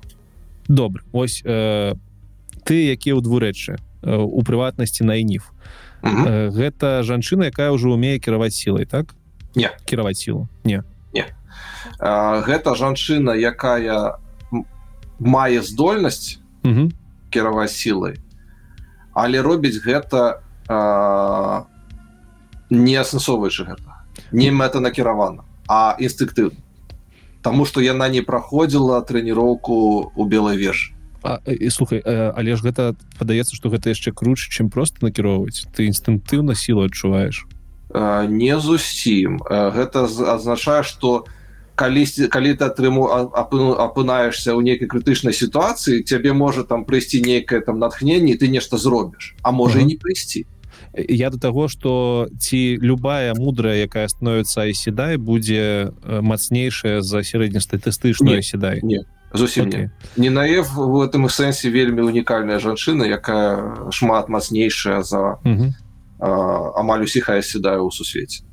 [0.68, 1.94] Добра ось э,
[2.64, 5.52] ты якія ў двурэччы э, у прыватнасці найніф
[6.02, 6.26] Мгм.
[6.28, 9.14] э, гэта жанчына якая ўжо умее кіраваць сілай так?
[9.56, 9.70] Не.
[9.86, 10.48] кіраваць сілу.
[10.64, 10.82] Не.
[12.00, 14.18] Э, гэта жанчына якая
[15.20, 16.92] мае здольнасць Мгм.
[17.30, 18.18] кіраваць сілай
[19.14, 21.64] але робіць гэта э,
[22.70, 23.92] не асэнсоўваючы гэта
[24.32, 26.58] не мэтанакіравана а інстынктыўна.
[27.42, 32.56] Таму што яна не праходзіла трэніроўку у белай вежы А, э, і слухай э, але
[32.56, 35.70] ж гэта падаецца што гэта яшчэ круче чым просто накіроўваць.
[35.70, 37.46] Ты інстынктыўна сілу адчуваеш?
[37.94, 39.38] Э, не зусім.
[39.46, 41.26] Э, гэта азначае что
[41.76, 43.06] калісьці калі ты атрыму
[43.78, 49.36] апынаешься ў нейкай крытычнай сітуацыі цябе можа там прыйсці нейкае там натхненне ты нешта зробіш.
[49.44, 49.88] А можа uh -huh.
[49.88, 50.46] не прыйсці.
[51.10, 58.80] Я до того что ці любая мудрая якая становится айседай будзе мацнейшая за сярэднестатыстычную седай
[58.84, 59.90] не зусім okay.
[60.18, 65.72] не наев в этом сэнсе вельмі унікальная жанчына якая шмат мацнейшая за uh -huh.
[66.20, 68.44] а, амаль усіх седаю у сусвеце.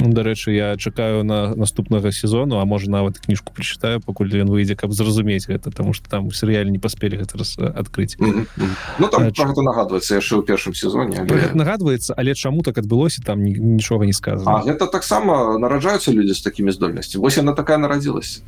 [0.00, 4.74] Ну, дарэчы я чакаю на наступнага сезону а можа нават кніжку прачытаю пакуль ён выйдзе
[4.74, 8.18] каб зразумець гэта тому что там у серыяле не паспелі гэта раз адкрыць.
[8.18, 8.70] Mm -hmm.
[8.98, 11.54] ну, там, а, нагадваецца яшчэ ў першым сезоне але...
[11.54, 16.72] нагадваецца але чаму так адбылося там нічога не сказано гэта таксама нараджаюцца людзі з такімі
[16.72, 18.40] здольнасці вось яна такая нарадзілася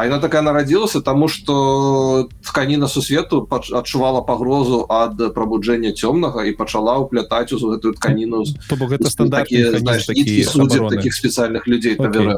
[0.00, 6.96] А яна такая нарадзілася тому что тканіна сусвету адчувала пагрозу ад прабуджэння цёмнага і пачала
[7.04, 12.32] ўплятаць у гэтую тканіну гэта стандарт таких спецыяльных людзей okay.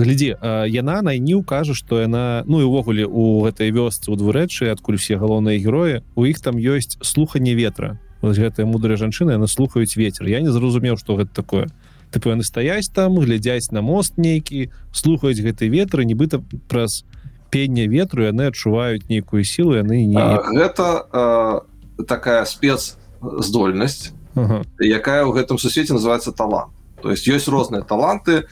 [0.00, 0.40] глядзі
[0.72, 5.20] яна найніў кажа что яна ну і увогуле у гэтай вёсцы у двурэчы адкуль все
[5.20, 8.00] галоўныя героі у іх там ёсць слуханне ветра.
[8.24, 11.68] Гэтыя мудрыя жанчыны яны слухаюць ветер я не зразумеў что гэта такое
[12.12, 17.04] тыпу яны стаяць там глядзяць на мост нейкі слухаюць гэты ветры нібыта праз
[17.52, 20.20] пення ветру яны адчуваюць нейкую сілу яны не
[20.52, 24.64] гэта э, такая спец здольнасць ага.
[24.78, 26.72] якая ў гэтым сусвеце называется талант.
[27.02, 28.46] То есть ёсць розныя таланты.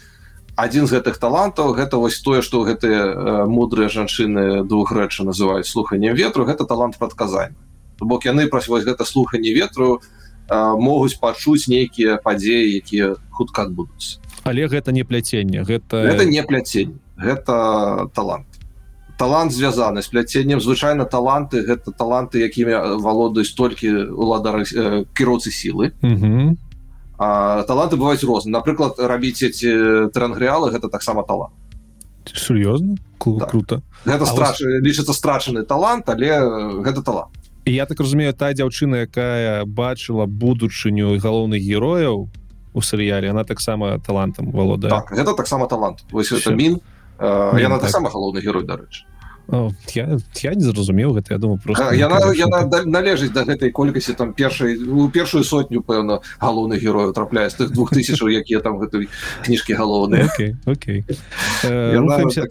[0.56, 6.14] Один з гэтых талантаў гэта вось тое что гэтыя мудрыя жанчыны двух рэчы называюць слуханнем
[6.14, 7.56] ветру гэта талант прадказання.
[8.00, 10.19] Бок яны праз вось гэта слуханне ветру у
[10.51, 14.18] могуць пачуць нейкія падзеі якія хутка адбудуцца.
[14.44, 18.47] Але гэта не пляценне гэта это не пляцень гэта талант.
[19.18, 20.60] Талант звязаны з пляценнем.
[20.60, 24.64] Звычайна таланты гэта таланты якімі валодаюць толькі уладары
[25.12, 25.93] кіроўцы сілы.
[27.20, 31.52] Таланты бываюць розны напрыклад рабіць эти трангрыалы гэта таксама талант.
[32.24, 33.51] Сур'ёзна так.
[33.51, 33.82] круто.
[34.05, 34.81] Гэта страш вас...
[34.81, 41.60] лічыцца страчаны талант але гэта талант я так разумею та дзяўчына якая бачыла будучыню галоўных
[41.60, 42.28] герояў
[42.72, 46.04] у серыяле она таксама талантам валода так, гэта таксама талант.
[46.10, 46.80] Вось это мін
[47.20, 47.90] яна так.
[47.90, 49.04] таксама галоўны герой дарэчы
[49.94, 54.32] я, я не зразумеў гэта я думаю просто яна, яна належыць да гэтай колькасці там.
[54.32, 59.08] першай у першую сотню пэўна галоўных герояў трапляе з тых двух тысячаў якія там гэтай
[59.44, 61.02] кніжкі галоўныя okay, okay.
[61.66, 62.46] рухаемся,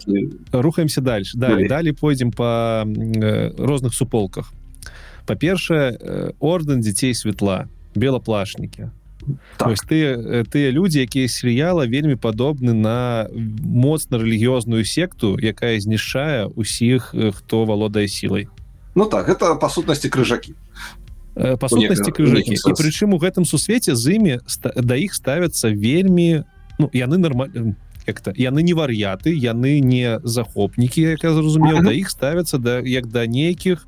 [0.52, 1.68] рухаемся дальше далі.
[1.68, 2.84] Далі пойдзем по
[3.58, 4.52] розных суполках
[5.30, 8.90] па-першае э, ордэн дзяцей светла белаплашнікі
[9.56, 9.78] так.
[9.86, 17.64] ты тыя людзі якія серыяла вельмі падобны на моцна рэлігіозную секту якая знішчае усіх хто
[17.64, 18.48] валодае сілай
[18.94, 20.58] Ну так гэта па сутнасці крыжакі
[21.34, 24.34] па сутнасці крыжакі і прычым у гэтым сусвеце з імі
[24.74, 26.42] да іх ставяцца вельмі
[26.78, 32.10] ну яны нормально як-то яны не вар'яты яны не захопнікі як я зразумеў да іх
[32.10, 33.86] ставяцца да як да нейкіх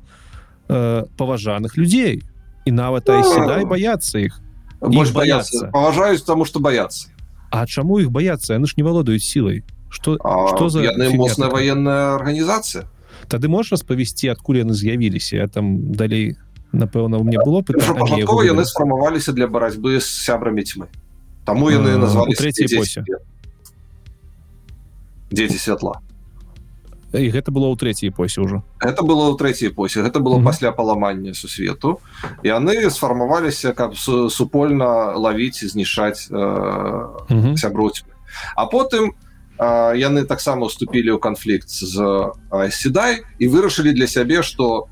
[0.69, 2.23] э, паважаных людзей
[2.65, 4.39] і нават айседай баяцца іх.
[4.79, 5.69] Больш баяцца.
[5.71, 7.13] Паважаюць таму што баяцца
[7.53, 8.57] А чаму іх баяцца?
[8.57, 9.63] Яны ж не валодаюць сілай.
[9.89, 12.89] Что что за моцная военная арганізацыя
[13.29, 15.37] Тады можаш распавесці адкуль яны з'явіліся?
[15.37, 16.35] Я там далей
[16.73, 17.61] напэўна у мне было
[18.41, 20.89] яны сфармаваліся для барацьбы з сябрамі тьмы
[21.45, 23.05] Таму яны назвалі трэцяй посе
[25.29, 26.01] дзеці святла
[27.19, 30.41] і гэта было ў трэцяй эпосе ўжо это было ў трэцяй эпосе гэта было mm
[30.41, 30.49] -hmm.
[30.49, 31.99] пасля паламання сусвету
[32.43, 33.97] яны сфармаваліся каб
[34.29, 36.35] супольна лавіць і знішаць э,
[37.29, 37.57] mm -hmm.
[37.57, 38.03] сяброць
[38.55, 39.13] а потым
[39.59, 42.31] э, яны таксама уступілі ў канфлікт з
[42.69, 44.87] седай і вырашылі для сябе что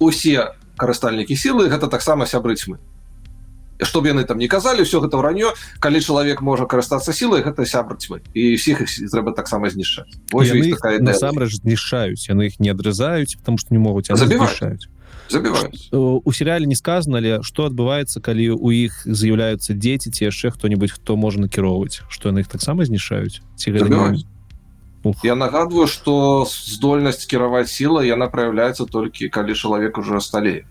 [0.00, 2.78] усе карыстальнікі сілы гэта таксама сябры тьмы
[3.82, 7.96] чтобы яны там не казалі все гэта вранё калі чалавек можа карыстацца сілай гэта сябр
[7.96, 13.74] тьмы і всіх их трэба таксама знішаць насамрэч знішаюць яны их не адрызаюць потому что
[13.74, 14.10] не могуць
[15.30, 15.90] забіваюць.
[15.90, 20.92] у серыяле не сказано ли что адбываецца калі у іх з'яўляюцца дзеці ці яшчэ хто-нибудь
[20.92, 23.74] хто можа накіроўваць что яны их таксама знішаюць ці
[25.22, 30.64] я нагадваю что здольнасць кіраваць сіла яна проявляецца толькі калі чалавек уже сталее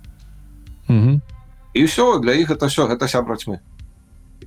[1.73, 3.59] і все для іх это все гэта сябра тьмы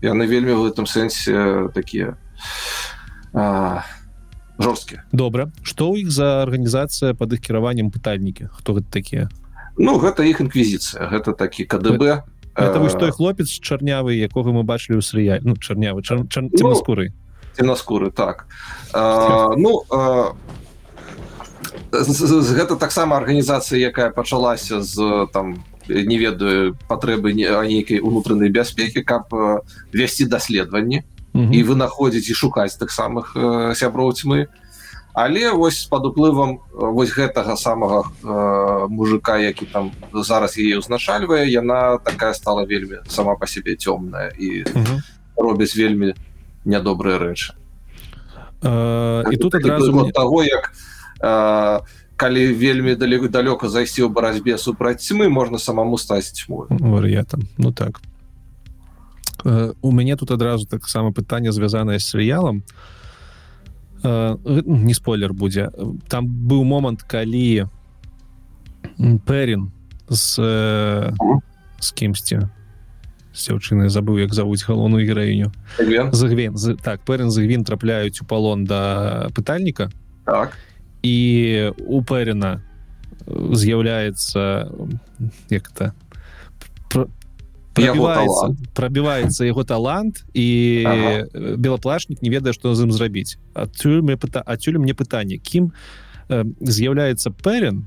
[0.03, 2.17] яны вельмі в этом сэнсе такія
[4.59, 5.05] жорсткія.
[5.13, 5.53] Добра.
[5.63, 8.49] Что у іх за арганізацыя под іх кіраваннем пытальнікі?
[8.53, 9.29] Хто гэта такія?
[9.77, 12.25] Ну гэта іх інквізіцыя гэта такі КДБ
[12.57, 16.75] это вось той хлопец чарнявы якога мы бачылі ў срыя ну чарнявы чар, чар, ну,
[16.75, 17.13] скуры
[17.61, 18.49] наскуры так.
[18.93, 20.33] А, ну а,
[21.93, 29.31] гэта таксама арганізацыя якая пачалася з там не ведаю патрэбы нейкай унутранай бяспекі каб
[29.93, 31.03] весці даследаванні
[31.35, 31.55] mm -hmm.
[31.55, 34.47] і вынаходзіць і шукаць тых самых э, сяброў тьмы
[35.15, 41.99] але вось под уплывам вось гэтага самага э, мужика які там зараз яе ўзначальвае яна
[41.99, 44.99] такая стала вельмі сама по сябе цёмная і mm -hmm.
[45.37, 46.15] робіць вельмі
[46.65, 47.53] нядобрыя рэчы
[48.63, 50.13] uh, і тут адразу мне...
[50.13, 50.73] того як
[51.21, 51.81] uh,
[52.17, 57.49] калі вельмі далеко далёка зайсці ў барацьбе супраць цьмы можна самому стаць тьму вар'ятам.
[57.59, 58.01] Ну так.
[59.81, 62.65] У мяне тут адразу таксама пытанне звязанае з серыялам.
[64.03, 65.71] Не спойлер будзе.
[66.09, 67.69] Там быў момант калі
[68.99, 69.71] пэрін
[70.09, 70.41] з
[71.77, 72.49] з кімсьці
[73.37, 75.53] дзяўчыны забыў як завуць галоўную гераіню.
[76.17, 79.93] Загвен так пэрэн загвін трапляюць у палон да пытальніка.
[80.25, 80.57] Так
[81.03, 81.17] і
[81.87, 82.61] у пэрена
[83.27, 84.71] з'яўляецца
[85.51, 85.93] як-то
[87.77, 90.25] пробіваецца пробіваецца яго талант.
[90.35, 90.49] і
[90.87, 91.57] ага.
[91.57, 95.73] белаплашнік не ведае што з ім зрабіць адсюль мне пыта адсюль мне пытанне кім
[96.29, 97.85] э, з'яўляецца пэрен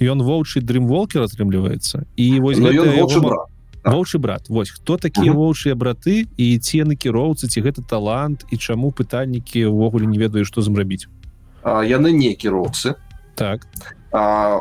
[0.00, 3.46] ён воўчы дрымволкер атрымліваецца і вось ну, яго...
[3.84, 8.92] воўчы брат Вось хто такія воўчыя браты і ці накіроўцы ці гэта талант і чаму
[8.92, 11.08] пытальнікі ўвогуле не ведаю што зам рабіць
[11.64, 12.94] яны не кіроўцы
[13.34, 13.66] так.
[14.12, 14.60] А,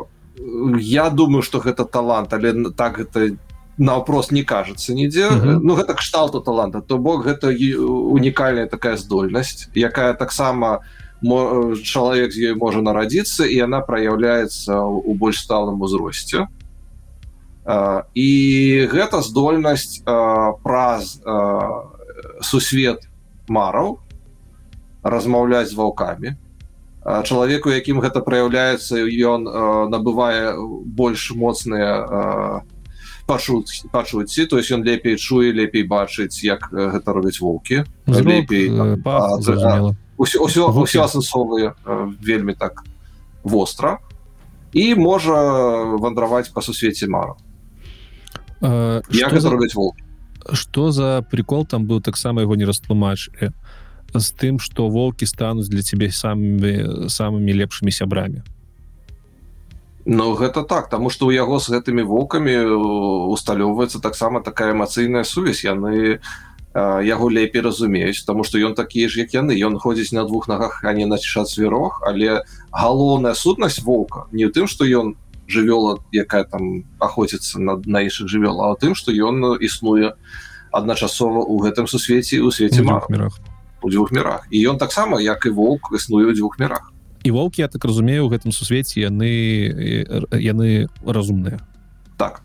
[0.79, 3.37] я думаю что гэта талант але так гэта
[3.77, 5.27] наўпрост не кажется нідзе.
[5.27, 5.59] Uh -huh.
[5.63, 7.47] ну гэта кшталту таланта то бок гэта
[8.11, 10.79] унікальная такая здольнасць якая таксама
[11.83, 16.47] чалавек з ёй можа нарадзіцца і она праяўляецца у больш сталым узросце.
[18.15, 18.29] І
[18.91, 20.03] гэта здольнасць
[20.63, 21.21] праз
[22.41, 23.09] сусвет
[23.47, 23.99] мараў
[25.03, 26.35] размаўляць з ваўкамі
[27.05, 29.47] чалавеку якім гэта праяўляецца ён
[29.89, 32.63] набывае больш моцныя
[33.29, 34.45] пачуць пачуцці.
[34.45, 37.85] То есть ён лепей чуе лепей бачыць як гэта робяць воўкі.
[38.07, 38.69] Лепей
[40.19, 41.75] ўсё асэнсовыя
[42.19, 42.83] вельмі так
[43.43, 43.99] востра.
[44.73, 45.33] І можа
[45.97, 47.37] вандраваць па сусвеце мару.
[48.61, 49.01] Э,
[50.53, 53.29] что за прикол там был таксама его не растлумач
[54.13, 58.43] з тым что волки стануць для тебе самыми самыми лепшими сябрамі
[60.05, 62.55] Ну гэта так тому что у яго с гэтымі волками
[63.29, 65.63] усталёўваецца таксама такая эмацыйная сувязь.
[65.63, 66.19] Яны
[66.73, 69.53] яго лепей разумеюць тому что ён такі ж як яны.
[69.53, 72.41] Ён ходзіць на двух ногах а не на свярог але
[72.71, 75.15] галоўная сутнасць волка не ў тым что ён
[75.47, 80.15] жывёла якая там охотится на на іншых жывёл а тым что ён існуе
[80.71, 83.37] адначасова у гэтым сусвеце у свеце мірах
[83.81, 86.91] у двух мірах і ён таксама як і волк існуе ў двух мірах.
[87.23, 89.29] І волки я так разумею у гэтым сусвеце яны
[90.31, 91.59] яны разумныя.
[92.17, 92.41] Так.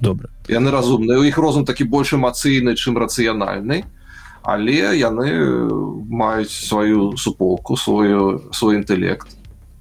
[0.00, 0.30] Добра.
[0.48, 1.18] Яны разумныя.
[1.18, 3.84] У іх розум такі больш эмацыйны чым рацыянальны.
[4.42, 5.30] Але яны
[6.10, 9.30] маюць сваю суполку сваю свой інтэлект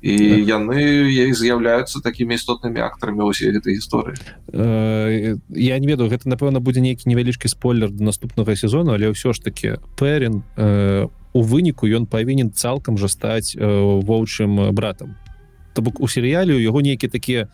[0.01, 0.47] і так.
[0.49, 4.17] яны з'яўляюцца такімі істотнымі актарамі ўсе гэтай гісторыі.
[4.49, 9.33] Э, я не ведаю гэта напэўна будзе нейкі невялічкі спойлер до наступнага сезону але ўсё
[9.33, 15.15] ж таки пэрин э, у выніку ён павінен цалкам жа стаць э, воўчым братам.
[15.73, 17.47] То бок у серыяле яго нейкія такія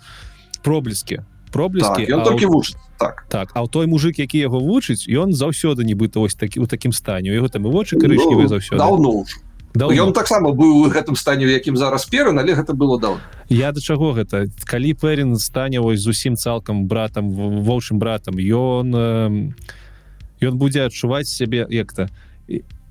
[0.63, 3.25] проблескі проблескі так, толькі вучыць так.
[3.27, 7.31] Так а той мужик які яго вучыць ён заўсёды нібыта вось такі у такім стане.
[7.31, 8.79] У яго там і вочы карычневыя ну, заўсёды.
[8.79, 9.46] даўно ўжо
[9.77, 13.71] ён таксама быў у гэтым стане у якім зараз перын але гэта было даў я
[13.71, 14.47] да чаго гэта?
[14.65, 17.29] Калі пэрін стане вось зусім цалкам братам
[17.63, 19.53] воўчым братам ён
[20.41, 22.09] ён будзе адчуваць сябе як-то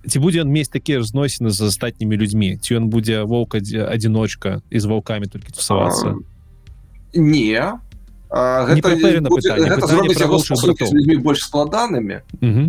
[0.07, 2.57] ці будзе ён мець такія ж зносіны з астатнімі людзьмі?
[2.63, 6.15] Ці ён будзе воўка адзіночка і з ваўкамі толькі тусавацца?
[7.15, 7.81] Не
[8.31, 8.67] а
[10.91, 12.21] людзьмі больш складанымі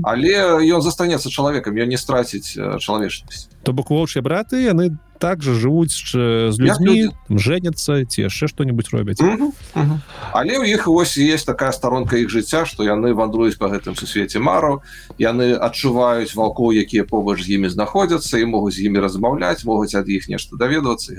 [0.04, 0.34] але
[0.70, 6.56] ён застанецца чалавекам ён не страціць чалавечнасць то бок воўчыя браты яны также жывуць з
[6.62, 12.70] людзьмі жэняцца ці яшчэ што-нибудь робяць але ў іх вось есть такая старонка іх жыцця
[12.70, 14.86] што яны вандруюць по гэтым сусвеце мару
[15.18, 20.06] яны адчуваюць валкоў якія побач з імі знаходзяцца і могуць з імі размаўляць могуць ад
[20.06, 21.18] іх нешта даведвацца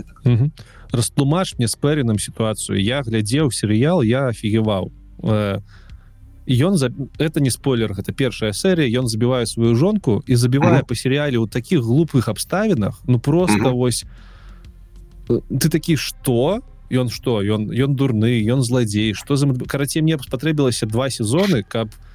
[0.92, 4.92] растлумач мне с пэріным сітуацыю я глядзеў серыял я офігеваў
[6.48, 10.94] ён за это не спойлер гэта першая серія ён забівае сваю жонку і забівае по
[10.94, 14.04] серыяле ў таких глупых абставінах ну просто вось
[15.28, 16.64] ты такі что?
[16.88, 17.44] Ён что?
[17.44, 22.07] Ён ён дурны ён зладзей что за карацей мне спатрэбілася два сезоны каб у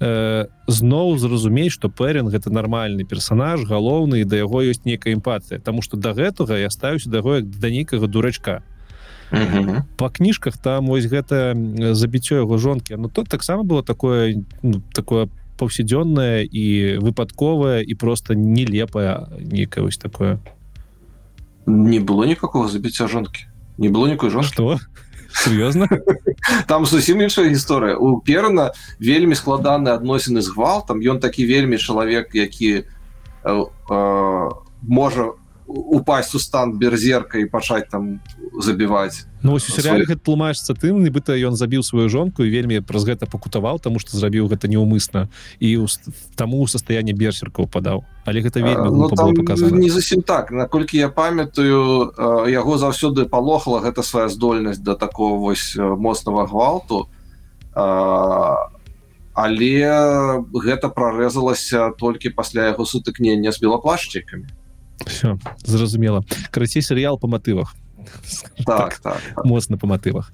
[0.00, 5.60] э, зноў зразумець что пэринг гэта нармальны персонаж галоўны да яго ёсць нейкая эмпатыя.
[5.60, 8.62] Тому что до гэтага я ставюся даго як да нейкага дурачка.
[9.96, 11.54] По кніжках там вось гэта
[11.94, 15.28] забіццё яго жонкі Ну тут таксама было такое ну, такое
[15.58, 20.38] паўсядзённая і выпадковая і просто нелепая нейкае вось такое.
[21.66, 23.46] Не было никакого забіцця жонкі.
[23.78, 24.78] Не было никакой жон что
[25.36, 25.88] сур'ёзна
[26.66, 32.34] там зусім іншая гісторыя у перна вельмі складаны адносіны з гвалтам ён такі вельмі чалавек
[32.34, 32.84] які
[33.44, 34.50] э, э,
[34.82, 35.24] можа
[35.66, 38.20] упасть у стан берзерка і пачаць там
[38.58, 42.82] забіваць Ну вось у серыяле гэта тлумаешся тым нібыта ён забіў сваю жонку і вельмі
[42.82, 45.30] праз гэта пакутаваў таму што зрабіў гэта неўмысна
[45.62, 45.86] і
[46.34, 48.02] таму ў састаянне берсерка ўпадаў.
[48.26, 49.30] Але гэта вельмі ну, там,
[49.78, 50.50] не зусім так.
[50.50, 52.10] Наколькі я памятаю
[52.50, 57.06] яго заўсёды палохала гэта свая здольнасць да такого вось моцнага гвалту.
[59.36, 59.78] Але
[60.50, 64.65] гэта прарэзалася толькі пасля яго сутыкнення з белаплашчыкамі
[65.04, 66.24] все зразумела.
[66.50, 67.74] Карацей серыял по матывах
[68.64, 69.44] так, так, так.
[69.44, 70.32] моцна по матывах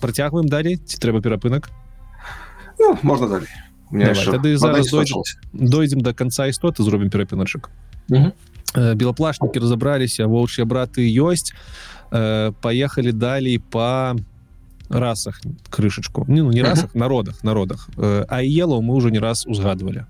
[0.00, 1.70] працягваем далей ці трэба перапынак
[2.78, 3.50] ну, можна далей
[4.24, 4.90] тады зараз
[5.52, 7.70] дойдзем до конца істоты зробім перапіначак
[8.74, 11.52] белаплашнікі разабраліся воўчыя браты ёсць
[12.10, 14.16] паехалі далей по
[14.88, 15.40] расах
[15.70, 17.88] крышачку не ну не расах народах народах.
[17.96, 20.06] А елу мы уже не раз узгадывалі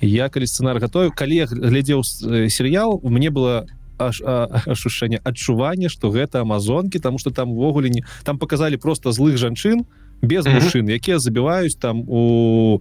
[0.00, 2.04] я калі сцэнар готовю калі глядзеў
[2.48, 3.66] серыял у мне было
[3.98, 9.86] ашушэнне адчуванне что гэта амазонки тому что там увогуле не там показалі просто злых жанчын
[10.22, 12.80] без мужчын якія забіваюць там у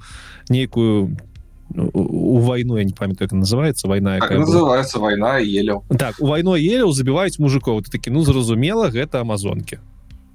[0.49, 1.18] нейкую
[1.94, 6.56] у войну я не памятаю как называется война так, называется война елю так у войну
[6.56, 9.23] елю забіваюць мужиков ты такі ну зразумела гэта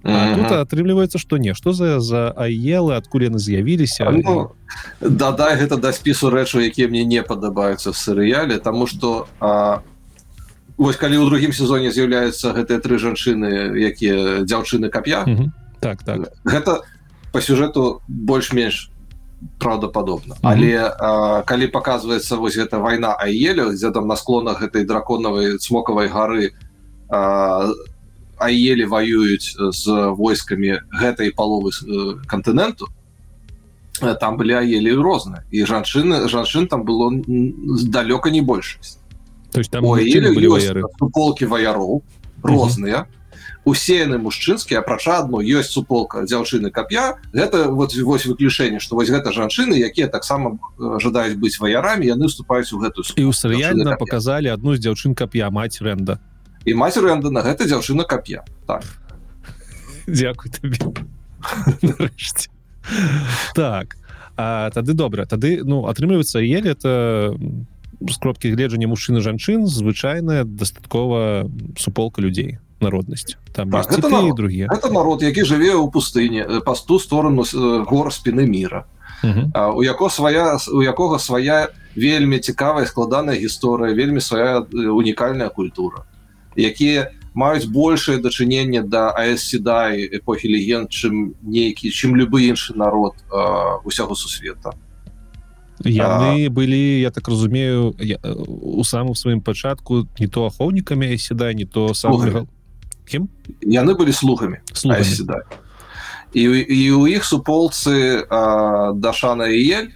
[0.04, 4.52] амазонки тут атрымліваецца что не что за за аелы адкуль яны з'явіліся ну,
[5.00, 9.28] дадай гэта да спісу рэчу якія мне не падабаюцца в серыяле тому что
[10.82, 15.24] вось калі ў другім сезоне з'яўляюцца гэтыя тры жанчыны якія дзяўчыны кап'я.
[15.80, 16.32] Так так.
[16.44, 16.82] Гэта
[17.32, 18.90] по сюжэту больш-менш
[19.58, 20.36] правдападобна.
[20.42, 26.08] Але а, калі показваецца вось гэта вайна аелю дзе там на склонах гэтай драконавай цмокавай
[26.08, 26.54] гары
[27.10, 27.70] а,
[28.42, 29.82] аелі ваююць з
[30.18, 31.70] войскамі гэтай паловы
[32.26, 32.90] кантыненту
[34.20, 35.44] там былі аелі розныя.
[35.50, 37.12] І жанчыны жанчын там было
[37.86, 38.98] далёка не большасць.
[39.52, 39.84] То есть там
[41.12, 42.02] полки ваяроў
[42.42, 43.06] розныя.
[43.64, 49.06] Усе яны мужчынскія апрача адно ёсць суполка дзяўчыны кап'я гэта вот вось выключэнне што вось
[49.06, 50.58] гэта жанчыны якія таксама
[50.98, 55.54] жадаюць быць ваярамі яны вступаюць у гэтую і ў серыяльна показалі одну з дзяўчын кап'я
[55.54, 56.18] маць рэнда
[56.64, 58.84] і маці рэнда на гэта дзяўчына кап'я так
[60.06, 60.78] Дякуй табе
[63.54, 63.96] так.
[64.36, 65.26] А, тады добра.
[65.26, 67.36] Тады ну атрымліваецца еле это
[68.02, 71.46] з кропкі гледжання мужчыны жанчын звычайная дастаткова
[71.78, 73.36] суполка людзей народнасць.
[73.52, 77.44] Там так, это народ, другие это народ які жыве ў пустыне па ту сторону
[77.86, 78.86] гор спины мира
[79.22, 86.02] у яго свая у якога свая вельмі цікавая складаная гісторыя вельмі свая унікальная культура
[86.56, 93.16] якія маюць большее дачыненне да аэсседай эпохі легенд чым нейкі чым любы іншы народ
[93.84, 94.76] усяго сусвета.
[95.84, 96.50] Яны а...
[96.50, 101.94] былі я так разумею я, у самым сваім пачатку не то ахоўнікамі седай не то
[101.94, 102.46] сам
[103.08, 103.28] кем
[103.60, 104.60] яны былі слухамі
[106.32, 108.24] і, і у іх суполцы
[108.94, 109.90] дашана і ель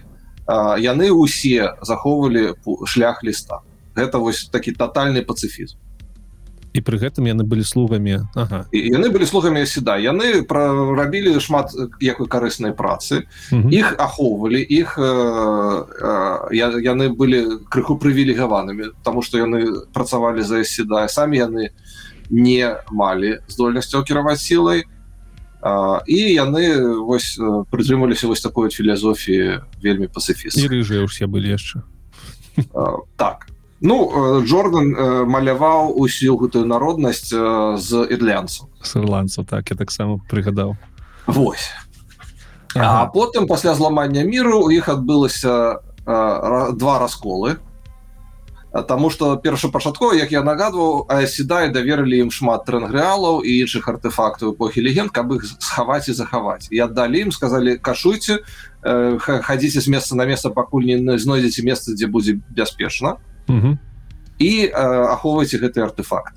[0.81, 2.55] яны ўсе захоўвалі
[2.85, 3.61] шлях ліста.
[3.95, 5.77] Гэта вось такі тотальны пацыфізм
[6.77, 8.69] і пры гэтым яны былі слугамі ага.
[8.71, 9.97] яны былі слугамі сюда.
[9.97, 13.25] Яны прарабілі шмат якой карыснай працы.
[13.51, 21.07] Іх ахоўвалі іх э, э, яны былі крыху прывілегаванымі тому что яны працавалі за седа
[21.07, 21.69] самі яны
[22.29, 24.85] не малі здольнасцю кіраваць сілай.
[26.07, 27.35] І яны вось
[27.73, 30.61] прытрымаліся вось такой філазофіі вельмі пацыфіст.
[30.61, 31.81] Рыжыя ўсе былі яшчэ.
[33.17, 34.89] Так Ну Джордан
[35.29, 38.69] маляваў усю гэтую народнасць з ірлянцаў.
[38.81, 40.73] З ірландцаў так я таксама прыгадаў.
[41.27, 41.69] Вось.
[42.73, 43.01] Ага.
[43.01, 47.57] А потым пасля зламання міру у іх адбылася два расколы.
[48.87, 54.81] Таму што першапачаткова як я нагадваў седай даверылі ім шмат трэнгрэалаў і іншых артефактаў эпохі
[54.81, 56.67] легенд каб іх схаваць і захаваць.
[56.69, 58.41] І аддалі ім сказалі кашуйце
[58.83, 64.71] хадзіце з месца на месца пакуль не знойдзеце месца дзе будзе бяспечна і э,
[65.13, 66.35] ахоўвайце гэты артефакт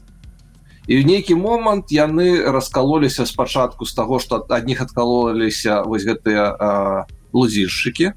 [0.88, 7.04] і ў нейкі момант яны раскалоліся спачатку з таго што адніх адкалоліся вось гэтыя э,
[7.32, 8.16] лузіршчыкі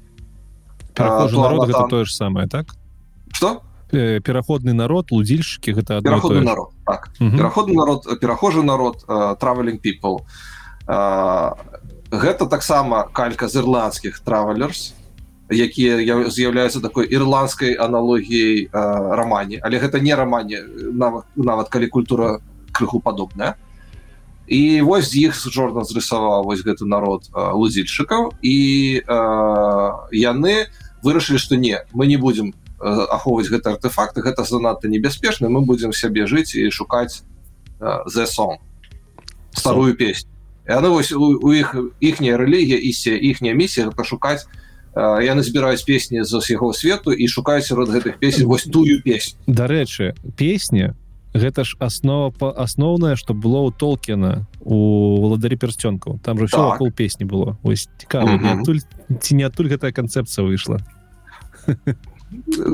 [0.98, 1.90] народ там...
[1.90, 2.74] тое ж самае так?
[3.32, 3.62] Что
[3.94, 7.10] пераходны народ лудзільшчыкі гэта пераходны народ так.
[7.18, 9.04] пераходны народ перахожы народ
[9.38, 10.26] traveling people.
[10.86, 14.94] Гэта таксама калька з ірландскіх травелерс
[15.50, 16.00] якія
[16.30, 22.40] з'яўляюцца такой ірландскай аналогіяй рамане але гэта не рамане нават нават калі культура
[22.74, 23.54] крыху падобная.
[24.46, 28.36] І вось з іх жорна зрысаваў вось гэты народ лузільшчыкаў.
[28.42, 28.56] І
[30.12, 30.54] яны
[31.00, 36.26] вырашылі што не мы не будзем ахоўваць гэты артефакты гэта занадта небяспечна мы будзем сябе
[36.26, 37.24] жыць і шукаць
[37.80, 38.60] the song
[39.52, 40.28] старую песню.
[40.68, 44.44] Яны вось у іх іхняя рэлігія і се іхняя місія пашукаць
[44.96, 49.38] яны збіраюць песні з усяго свету і шукаюць сярод гэтых песень вось тую песню.
[49.46, 50.94] Дарэчы песня
[51.34, 56.80] гэта ж аснова па асноўнае что было у толкена у владарі персцёнку там же так.
[56.80, 57.58] все песні было.
[57.62, 58.62] Ось цікава
[59.20, 60.78] ці не адтуль гэтая канцэпцыя выйшла?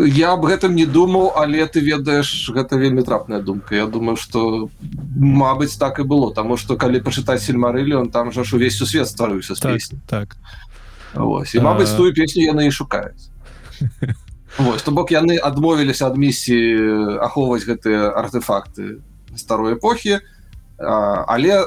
[0.08, 3.74] Я об гэтым не думаў але ты ведаеш гэта вельмі трапная думка.
[3.74, 4.68] Я думаю что
[5.16, 9.08] Мабыць так і было тому что калі пачытаць сельмарылі он там жа ж увесь сусвет
[9.08, 10.36] стварыўся так, так
[11.14, 13.30] Вось, і мабыць тую песню яны і шукаюць
[14.58, 19.02] Вось то бок яны адмовіліся ад місіі ахоўваць гэтыя артефакты
[19.36, 20.20] старой эпохі
[20.80, 21.60] але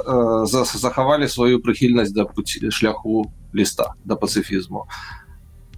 [0.48, 2.26] захавалі сваю прыхільнасць да
[2.72, 4.88] шляху ліста да пацыфізму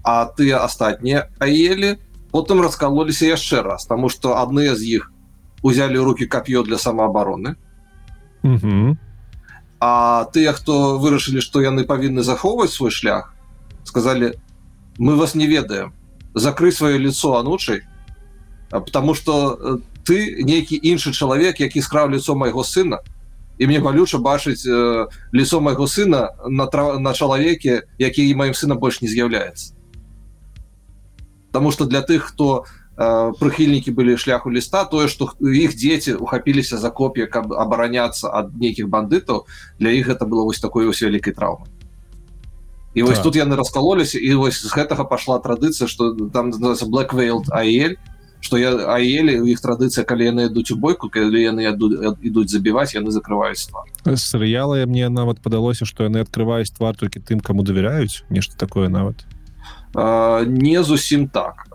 [0.03, 1.97] а тыя астатнія аелі
[2.31, 5.11] потым раскалоліся яшчэ раз тому что адныя з іх
[5.61, 7.55] узялі руки кап'ё для самаабароны
[9.79, 13.34] а тыя хто вырашылі што яны павінны захоўваць свой шлях
[13.95, 14.37] сказали
[14.97, 15.93] мы вас не ведаем.
[16.33, 17.83] Закры свое лицо анучай
[18.69, 22.99] потому что э, ты нейкі іншы чалавек які скраў лицо майго сына
[23.57, 26.99] і мне балюча бачыць э, лицо майго сына на трав...
[26.99, 29.71] на чалавеке які і маім сынам больш не з'яўляецца
[31.47, 32.65] потому что для тых хто
[32.97, 38.51] э, прыхільнікі былі шляху ліста тое что іх дзеці ухапіліся за коп'я каб абараняцца ад
[38.59, 39.47] нейкіх бандытаў
[39.79, 41.74] для іх это было вось такой вось вялікай траўмы
[42.95, 43.23] і вось так.
[43.23, 47.99] тут яны раскалоліся і вось з гэтага пашла традыцыя что там blackвейл аель
[48.39, 51.67] что я аелі у іх традыцыя калі яны ідуць у бойку калі яны
[52.23, 57.43] ідуць забіваць яны закрываюць твар серыялы мне нават падалося что яны открываюць твар толькі тым
[57.43, 59.27] кому давяряюць нешта такое нават
[59.95, 61.67] а, не зусім так.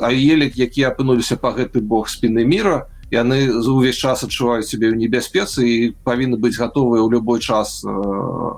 [0.00, 4.98] Аелі якія апынуліся по гэты бог спины мира яны за увесь час адчуваюць себе ў
[4.98, 7.90] небяспецы і павінны быць гатовыя ў любой час э,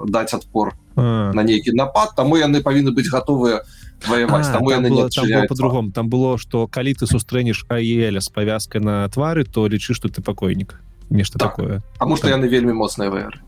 [0.09, 3.63] даць адпор на нейкі напад таму яны павінны быць гатовыя
[4.09, 4.65] воевать там
[5.49, 5.93] по-другому.
[5.93, 10.23] Там было что калі ты сустрэнеш аеля с павязкой на твары то лічы что ты
[10.23, 11.57] пакойнік нешта так.
[11.57, 11.83] такое.
[11.99, 12.31] что так.
[12.31, 13.43] яны вельмі моцныя вр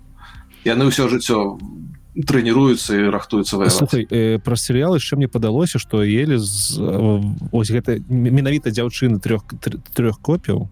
[0.64, 1.58] яны ўсё жыццё
[2.18, 3.62] трэніруюцца і рахтуюцца
[4.10, 6.80] э, пра серыял яшчэ мне падалося что еле з
[7.52, 9.46] ось гэта менавіта дзяўчыны трех
[9.94, 10.68] трех копіў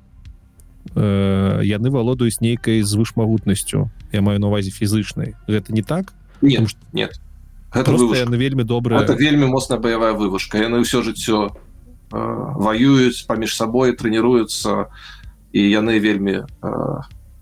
[0.94, 6.80] э, яны валодаюць нейкай звышмагутнасцю я маю на увазе фізычнай гэта не так нет что...
[6.92, 7.20] нет.
[7.74, 10.58] Яны вельмі добра это вельмі моцная баявая вывушка.
[10.58, 11.52] Яны ўсё жыццё э,
[12.12, 14.88] ваююць паміж сабой тренируюцца
[15.52, 16.68] і яны вельмі э,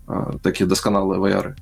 [0.07, 1.55] э, такія дасканалыя ваяры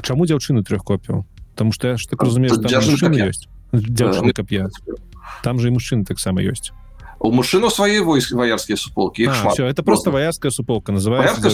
[0.00, 4.68] чаму дзяўчыны трех копіў потому что я ж так разумею ёсць дзяўчына кап'я
[5.42, 6.72] там же і мужчыны таксама ёсць
[7.20, 11.50] у мужчыну свае войск ваярскія суполки а, все это просто ваярская суполка называется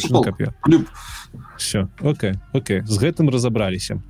[1.57, 4.01] все Окей Окей з гэтым разабраліся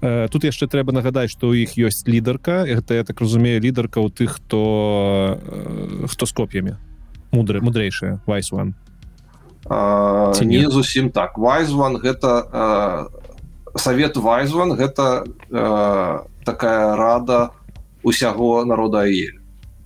[0.00, 4.00] э, тут яшчэ трэба нагадаць что у іх ёсць лідарка это я так разумею лідарка
[4.00, 6.76] у тых хто э, хто з коп'ямі.
[7.32, 8.74] Мудры мудрэйшая вайс one.
[9.66, 11.38] Ці не зусім так.
[11.38, 17.50] Вайзван гэта э, совет вайзван гэта э, такая рада
[18.02, 19.39] усяго народа ель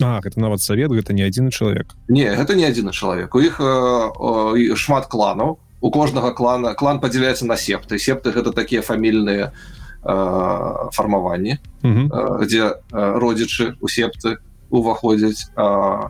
[0.05, 3.57] А, это нават совет гэта не адзін чалавек не гэта не адзін чалавек у іх
[3.57, 7.99] э, шмат кланаў у кожнага клана клан падзяляецца на септы.
[8.01, 12.09] Септы гэта такія фамільныя э, фармаванні э,
[12.41, 14.39] где э, родзічы у септы
[14.71, 16.09] уваходзяць э,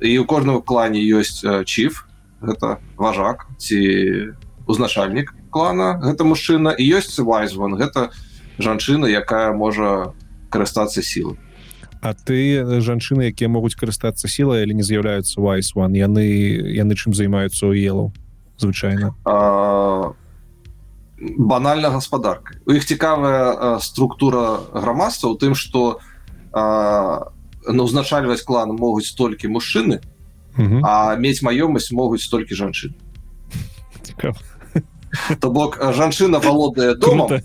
[0.00, 2.04] і у кожнага клане ёсць э, чиф
[2.44, 4.36] гэта важак ці
[4.68, 8.12] узначальнік клана гэта мужчына і ёсць вайзван гэта
[8.60, 10.12] жанчына якая можа
[10.52, 11.40] карыстацца сілы
[12.04, 15.96] А ты жанчыны якія могуць карыстацца сілай але не з'яўляюцца вайс one?
[15.96, 16.20] Яны
[16.76, 18.12] яны чым займаюцца ў елу
[18.60, 19.16] звычайна?
[21.16, 22.60] Банальна гаспадарка.
[22.68, 26.04] У іх цікавая структура грамадства у тым что
[26.52, 30.04] на узначальваць клан могуць толькі мужчыны
[30.84, 32.94] а мець маёмасць могуць толькі жанчын
[35.40, 37.40] то бок жанчына валодае дома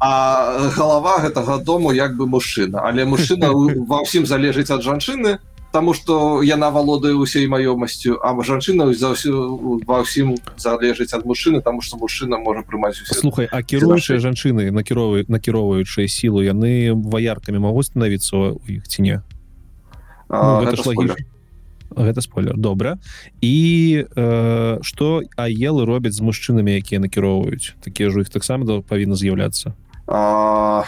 [0.00, 5.38] а галава гэтага дому як бы мужчына але мужчына ва ўсім залежыць ад жанчыны
[5.74, 11.60] тому что яна валодае ўсей маёмасцю а жанчына за ўсю ва ўсім залежыць ад мужчыны
[11.62, 17.90] тому что мужчына можа прымаць слухай а кіруючыя жанчыны накіровы накіроўваючыя сілу яны ваяркамі могуць
[17.90, 19.16] станавіцца у іх ці не?
[20.30, 21.16] Ну, гэта, гэта,
[21.96, 22.56] гэта спойлер.
[22.56, 22.98] Добра.
[23.40, 27.74] І э, что аелы робяць з мужчынамі якія накіроўваюць?
[27.80, 29.74] Такія ж іх таксама павінна з'яўляцца?
[30.06, 30.84] А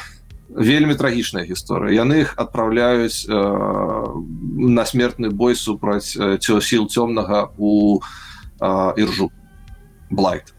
[0.48, 1.92] вельмі трагічная гісторыя.
[1.92, 8.00] Яны их адпраўляюць э, на смертны бой супраць э, сіл цёмнага у
[8.60, 9.30] э, іржу.
[10.10, 10.54] Блайт.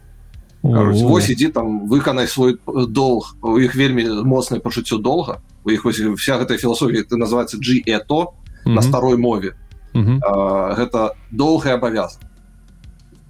[0.62, 3.38] Вось ідзі там выканай свой долг.
[3.42, 5.42] У іх вельмі моцнае пачуццё долга.
[5.64, 8.34] У іх вся гэтая філасофія ты называется G это
[8.66, 9.56] на старой мове
[10.78, 12.26] гэта доўгая абавязка.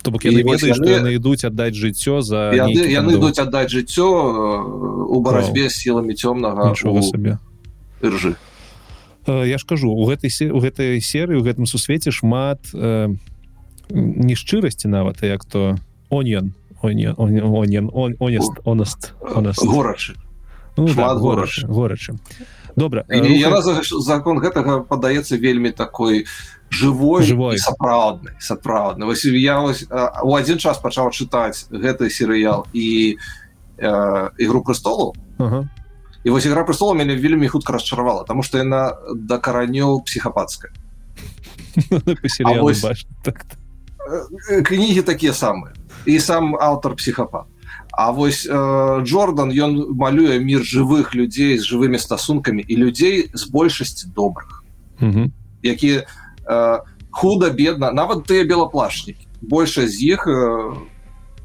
[0.03, 0.89] То бок яны ведаюць яны...
[0.89, 4.07] яны ідуць аддаць жыццё за яны, яны ідуць аддаць жыццё
[5.07, 7.39] у барацьбе з сіламі цёмнага нічога сабе.
[8.03, 8.35] ржы
[9.27, 13.11] я ж кажу у гэтай у гэтай серыі у гэтым сусвеце шмат э,
[13.91, 15.75] нешчырасці нават як то
[16.09, 19.11] онен онаст
[19.59, 20.15] горачы.
[21.67, 22.15] Горачы
[22.77, 26.25] добра закон гэтага падаецца вельмі такой
[26.69, 29.05] у живой живой сапраўдны сапраўдны.
[29.05, 29.87] Вось я вось,
[30.23, 33.17] у один час пачаў чытаць гэты серыял і
[33.77, 35.69] э, ігру престолу ага.
[36.23, 40.71] і вось игра престола мяне вельмі хутка расчаравала тому что яна да каранёў психапатская
[43.23, 43.45] так.
[44.63, 45.73] кнігі такія самыя.
[46.05, 47.45] І сам аўтар психапат
[47.91, 53.49] А вось э, Джордан ён малюе мир жывых людзей з жывымі стасункамі і людзей з
[53.49, 54.63] большасці добрых.
[55.63, 56.26] Якія Э,
[57.11, 60.75] худа бедна нават тыя белаплашнікі большая з іх э,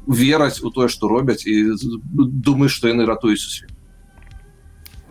[0.07, 1.75] вераць у тое што робяць і
[2.13, 3.71] думаю што яны ратуюць свет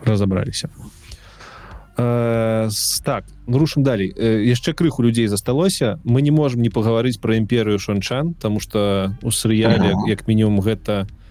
[0.03, 0.69] разабраліся
[1.97, 2.69] э,
[3.03, 8.33] так рушым далей яшчэ крыху людзей засталося мы не можемм не пагаварыць пра імперыю шанчан
[8.33, 11.22] тому что у серыяле як мінімум гэта не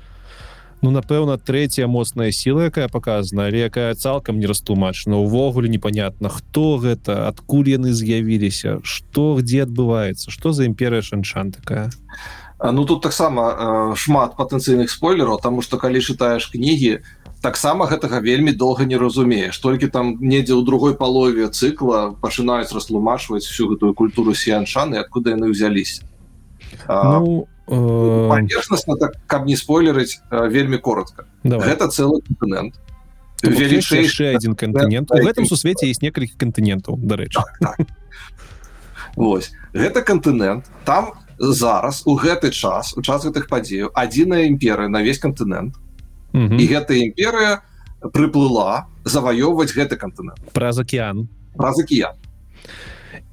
[0.82, 5.16] ну напэўна третья моцная сила якая показана але якая цалкам не растлумачана.
[5.16, 11.90] Увогуле непонятно хто гэта адкуль яны з'явіліся что где адбываецца что за імперыя шаншан такая?
[12.62, 17.02] Ну тут таксама э, шмат патэнцыйных спойлераў тому что калі чытаешь кнігі
[17.42, 19.58] таксама гэтага вельмі доўга не разумееш.
[19.58, 25.50] Толькі там недзе ў другой палове цыкла пачынаюць растлумачваць всю гэтую культуру сеяншаны откуда яны
[25.50, 26.06] ўзяліся
[26.88, 31.26] ну, паверхностно так каб не спойлерыць вельмі коротко.
[31.44, 32.74] Гэта целый континент.
[33.42, 37.86] Велічэйшы один континент у гэтым сусвеце есть некалькі континентаў дарэчы так, так.
[39.16, 40.70] Вось гэта континент.
[40.84, 45.74] Там зараз у гэты час у час гэтых падзеяў адзіная імперыя на весь континент.
[46.32, 47.62] І гэтая імперыя
[48.14, 50.38] прыплыла заваёўваць гэты континент.
[50.52, 51.28] Праз океан.
[51.56, 52.14] Праз океан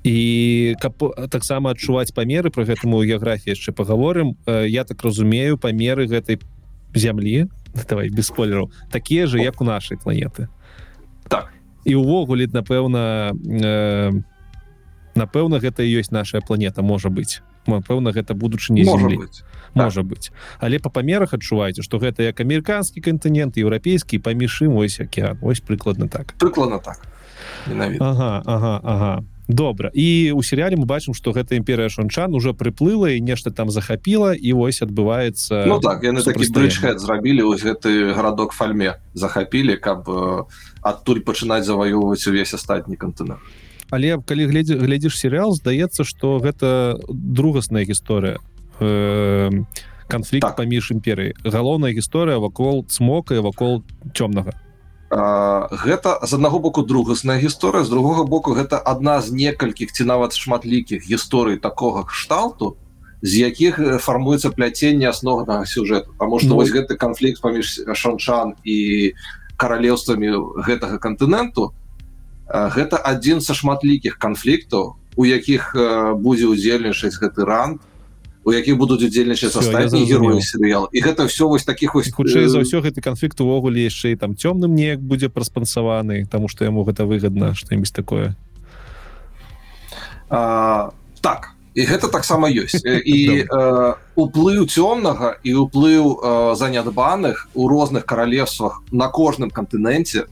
[0.09, 0.97] і каб
[1.29, 6.41] таксама адчуваць памеры про гэтаму геаграфіі яшчэ паговорым я так разумею памеры гэтай
[6.97, 7.45] зямлі
[7.89, 10.49] давай без спойлераў такія же як у нашай планеты.
[11.29, 11.53] Так.
[11.85, 14.11] І увогуле напэўна э,
[15.13, 17.45] напэўна гэта ёсць наша планета можа быць.
[17.69, 19.29] Пэўна гэта будучыня землі
[19.77, 20.33] можа быць.
[20.57, 25.61] Але по памерах адчуваеце что гэта як амерыканскі кантынент еўрапейскі паміж ім ось океан ось
[25.61, 26.33] прыкладна так.
[26.41, 27.05] Прыкладна так.
[27.69, 29.89] Ага, ага, ага добра.
[29.93, 34.37] І у серыяле мы бачым что гэта імперыя шанчан уже прыплыла і нешта там захапіла
[34.37, 40.45] і вось адбываецца ну, так яны такі зрабілі ось гэты гарадок фальме захапілі каб э,
[40.85, 43.41] адтуль пачынаць заваёўваць увесь астатні кантынент.
[43.89, 48.37] Але калі глядзі глядзіш серыял здаецца что гэта другасная гісторыя
[48.79, 49.49] э,
[50.07, 50.55] канфлікт так.
[50.61, 51.33] паміж імперыяй.
[51.41, 53.81] Галоўная гісторыя вакол цмока і вакол
[54.13, 54.53] цёмнага
[55.09, 60.37] гэта з аднаго боку другасная гісторыя з другога боку гэта адна з некалькіх ці нават
[60.37, 62.77] шматлікіх гісторый такога кшталту
[63.21, 66.13] з якіх фармуецца пляценне асноўнага сюжэту.
[66.19, 66.61] Таму што ну...
[66.61, 69.13] вось гэты канфлікт паміж шанчан і
[69.57, 71.73] каралеўствамі гэтага кантыненту
[72.47, 75.73] гэта адзін са шматлікіх канфліктаў у якіх
[76.21, 77.81] будзе ўдзельнічаць гэты ранг
[78.49, 82.65] у якіх будуць удзельнічаць астатнія героі серыял і гэта все вось таких вось хутчэй за
[82.65, 87.05] ўсё гэты канфлікт увогуле яшчэ і там цёмным неяк будзе праспансаваны тому что яму гэта
[87.05, 88.33] выгодна что-нибудь такое.
[90.29, 92.81] А, так і гэта таксама ёсць.
[92.83, 93.45] І
[94.23, 100.25] уплыў цёмнага і уплыў занятбаных у розных каралевствах на кожным кантыненце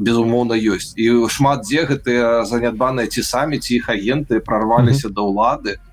[0.00, 0.96] безумоўна ёсць.
[0.96, 5.14] І шмат дзе гэтыя занятбаныя ці самі ці іх агенты прорваліся mm -hmm.
[5.14, 5.72] да ўлады.
[5.76, 5.89] то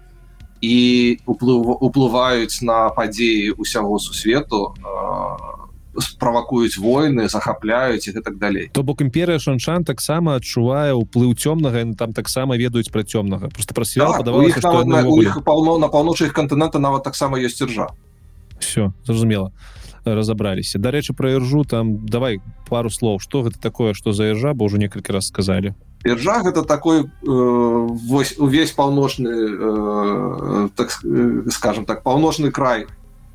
[0.62, 4.74] і уплыв уплываюць на падзеі усяго сусвету
[6.20, 12.14] правакуюць войны захапляюць і гэтак далей то бок імперыя шаншан таксама адчувае ўплыў цёмнага там
[12.14, 13.50] таксама ведаюць пра цёмнага.
[13.50, 17.90] Просто пра свет так, падавалася на, іх паўно на паўночных кантынента нават таксама ёсць іржа.
[18.60, 19.52] Все зразумела.
[20.06, 20.80] Разабраліся.
[20.80, 23.20] Дарэчы пра іржу там давай пару слоў.
[23.20, 25.74] Что гэта такое что за іржа бо ўжо некалькі раз сказалі
[26.06, 30.92] іржа гэта такой э, вось увесь паўночны э, так
[31.52, 32.88] скажем так паўночны край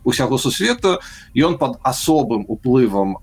[0.04, 1.00] усяго сусвета
[1.34, 3.18] ён под асобым уплывам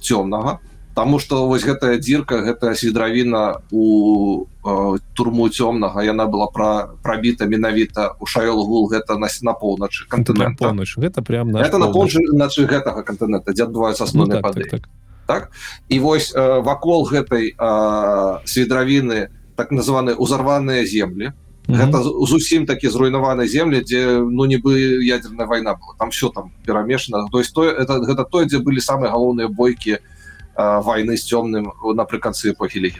[0.00, 0.60] цёмнага
[0.94, 7.46] Таму что вось гэтая дзірка гэтая свідравіна у э, турму цёмнага яна была пра прабіта
[7.46, 11.86] менавіта у шаёлгул гэта на на поўначы кантынент поўнач гэта прям на это на
[12.34, 14.90] начы гэтага кантынента дзе адбываюцца асноўныя ну, так, так, так.
[15.30, 15.54] Так?
[15.88, 21.30] І вось э, вакол гэтай э, свідравіны так называны узарваныя землі
[21.70, 25.94] гэта зусім такі зруйнаваны землі дзе ну нібы ядерная вайна была.
[25.98, 27.28] Там все там перамешана.
[27.30, 30.20] То есть то это гэта то дзе былі самыя галоўныя бойкі у
[30.56, 32.92] войны з цёмным напрыканцы эпохі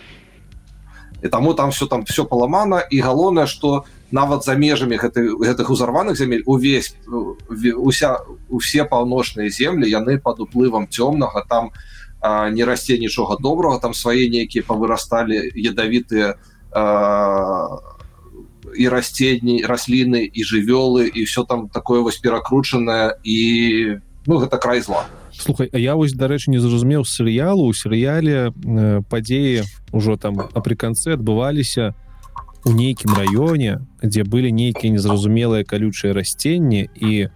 [1.22, 5.70] і таму там все там все паламана і галоўнае что нават за межамі гэты гэтых
[5.70, 6.96] узарваных земель увесь
[7.76, 8.18] уся
[8.48, 11.70] усе паўночныя землі яны под уплывам цёмнага там а,
[12.22, 16.36] не расце нічога добрага там свае нейкія павырасталі ядавітыя
[18.76, 24.80] і расценні расліны і жывёлы і все там такое вось перакручанае і ну гэта край
[24.80, 25.08] зла.
[25.32, 31.96] Слухай я вось дарэчы не зразумеў серыялу у серыяле э, падзеі ўжо там апрыканцы адбываліся
[32.64, 37.32] у нейкім раёне дзе былі нейкія незразумелыя калючыя расценні і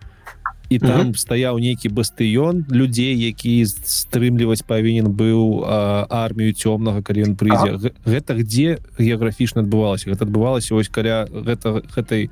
[0.68, 1.16] і там mm -hmm.
[1.16, 5.64] стаяў нейкі бастыён людзей які стрымліваць павінен быў
[6.08, 7.90] армію цёмнага калі ён прыйдзе.
[7.92, 8.10] А?
[8.10, 10.10] гэта где геаграфічна адбывалася?
[10.10, 12.30] Гэта адбывалася ось каля гэта гэтай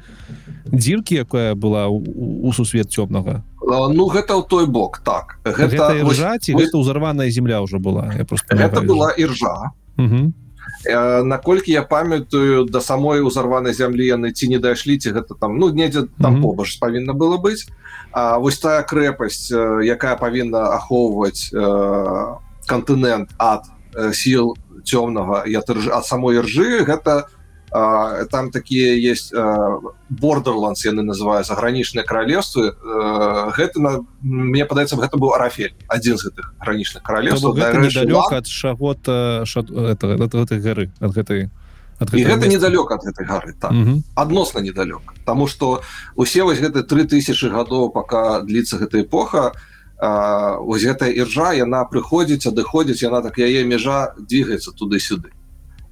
[0.66, 2.02] дзіркі якая была у,
[2.48, 3.42] у сусвет цёмнага?
[3.62, 5.38] Ну гэта ў той бок так.
[5.44, 8.12] Гэта ржаці гэта ўзарваная земля ўжо была?
[8.18, 9.72] Я просто гэта была іржа
[10.84, 15.70] наколькі я памятаю да самой узарванай зямлі яны ці не дайшлі ці гэта там ну
[15.70, 17.68] недзе там побач павінна было быць.
[18.12, 19.50] А вось тая крэпасць
[19.84, 21.50] якая павінна ахоўваць
[22.66, 23.70] кантынент ад
[24.12, 27.41] сіл цёмнага я ад самой іржы гэта у
[27.72, 29.32] а, там такія есть
[30.08, 32.76] бордерландс яны называют загранічныя каралевствы
[33.56, 40.60] гэта на мне падаецца гэта быў арафель адзін з гэтых гранічных каралевств ад шагота гэтай
[40.60, 41.48] гары ад гэтай
[41.98, 43.72] гэта недалёк ад гэтай гары так.
[44.14, 45.82] адносна недалёк Таму что
[46.14, 49.52] усе вось гэты 3000 гадоў пока дліцца гэта эпоха
[50.02, 55.30] ось гэтая іржа яна прыходзіць адыходзіць яна так яе межа двигаецца туды-сюды.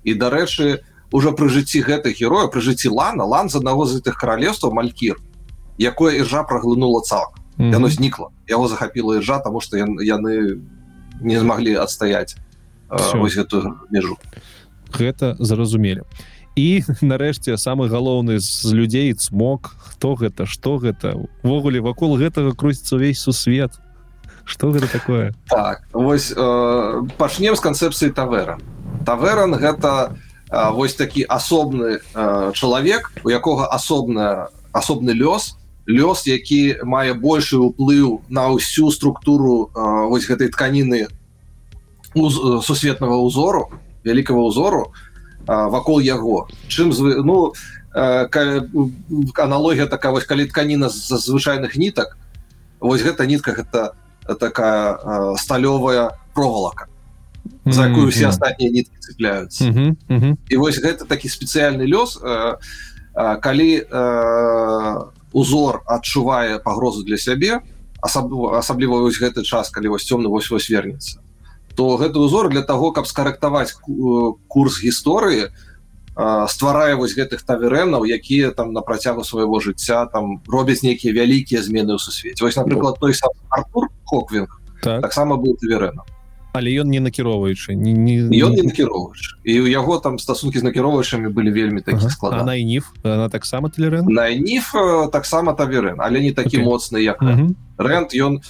[0.02, 3.98] І дарэчы у уже пры жыцці гэтых героя пры жыцці лана лан з аднаго з
[3.98, 5.16] гэтых каралевстваў малькір
[5.78, 7.72] якое іржа праглынула цалк mm -hmm.
[7.72, 10.60] яно знікла яго захапіла іржа тому что яны
[11.20, 12.36] не змаглі адстаяць
[12.90, 14.16] вось гэтую межу.
[14.90, 16.02] Гэта зразумелі.
[16.56, 21.14] І нарэшце самы галоўны з людзей смог хто гэта что гэта?
[21.42, 23.70] Увогуле вакол гэтага круціцца увесь сусвет.
[24.44, 25.34] Что гэта такое?
[25.46, 28.58] Так вось э, пачнем з канцэпцыі тавера.
[29.06, 32.00] Таверан гэта у вось такі асобны
[32.54, 35.56] чалавек у якога асобная асобны лёс
[35.86, 39.70] лёс які мае большы ўплыў на ўсю структуру
[40.10, 41.06] вось гэтай тканіны
[42.66, 43.70] сусветнага ўзору
[44.02, 44.90] вялікага ўзору
[45.46, 46.48] вакол яго.
[46.68, 47.54] Чым звы ну
[47.92, 52.18] аналогія такая вось калі тканіна з звычайных нітак
[52.78, 53.94] вось гэта нітка гэта
[54.38, 56.89] такая сталёвая провалака
[57.72, 59.96] за якую все астатнія ніткі цепляются mm -hmm.
[60.08, 60.36] mm -hmm.
[60.48, 62.56] і вось гэта такі спецыяльны лёс э,
[63.14, 67.60] э, калі э, узор адчувае пагрозу для сябе
[68.02, 71.20] асабліва асабліва вось гэты час калі вось цёмны вось вось вернется
[71.74, 73.74] то гэты узор для того каб скарэктаваць
[74.48, 80.82] курс гісторыі э, стварае вось гэтых таверэнаў якія там на працягу свайго жыцця там робяць
[80.82, 85.02] нейкія вялікія змены ў сусвеце вось напрыклад той сам Артур хоквинг так.
[85.02, 86.04] таксама быў таверэнам
[86.52, 90.62] але ён не накіроўваючы не, не, ён не накіроўвач і у яго там стасункі з
[90.66, 92.10] накіроўвачамі былі вельмі такі ага.
[92.10, 94.74] склад на ниф она таксама талерен на ниф
[95.12, 96.64] таксама таверен але не такі okay.
[96.64, 97.22] моцны як
[97.78, 98.40] рэнд ён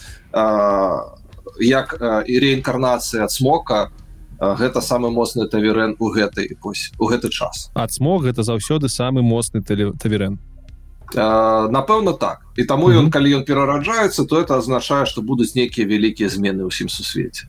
[1.61, 1.97] як
[2.27, 3.91] і реінкарнацыя ад смока
[4.41, 7.71] гэта самы моцны таверен у гэтай вось у гэты час.
[7.75, 10.39] Ад смог гэта заўсёды самы моцны таверен.
[11.13, 12.41] Напэўна так.
[12.57, 13.11] І таму ён mm -hmm.
[13.11, 17.49] калі ён перараджаецца то это азначае што будуць нейкія вялікія змены ўсім сусвеце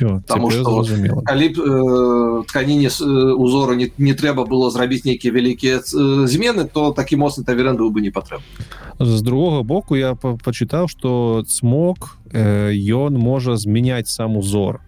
[0.00, 0.84] потому что
[1.24, 6.64] калі б э, тканіне э, узору не, не трэба было зрабіць нейкія вялікія э, змены
[6.64, 8.40] то такі моцны таверен быў бы не патрэб
[9.00, 14.80] з другога боку я пачытаў что цмок ён э, можа змяняць сам узор.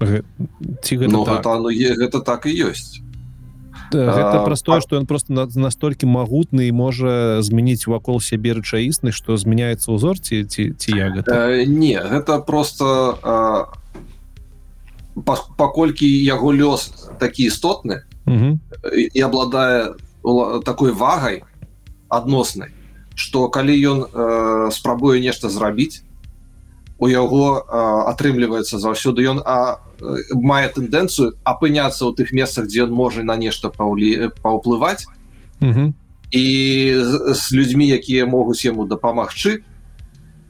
[0.00, 1.44] Ці гэта, ну, так?
[1.44, 3.04] гэта, ну, гэта так і ёсць
[3.92, 9.36] гэта праз тое што ён просто настолькі магутны і можа змяніць вакол сябе рэчаіснасць што
[9.36, 13.18] змяняецца ўзор ці ці ці я гэта э, не гэта просто
[15.56, 19.94] паколькі яго лёс такі істотны і абладае
[20.64, 21.42] такой вагай
[22.08, 22.70] адноснай
[23.14, 26.02] што калі ён э, спрабуе нешта зрабіць
[27.00, 27.64] у яго
[28.12, 29.80] атрымліваецца заўсёды ён а
[30.34, 35.06] мае тэндэнцыю апыняцца ў тых месцах дзе ён можа на нешта паўлі паўплываць
[35.60, 35.88] mm -hmm.
[36.30, 36.44] і
[37.34, 39.62] з, людзьмі якія могуць яму дапамагчы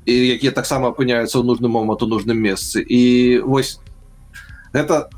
[0.06, 2.80] і якія таксама апыняюцца ў нужным моманту нужным месцы.
[2.80, 3.80] І вось
[4.72, 5.10] гэта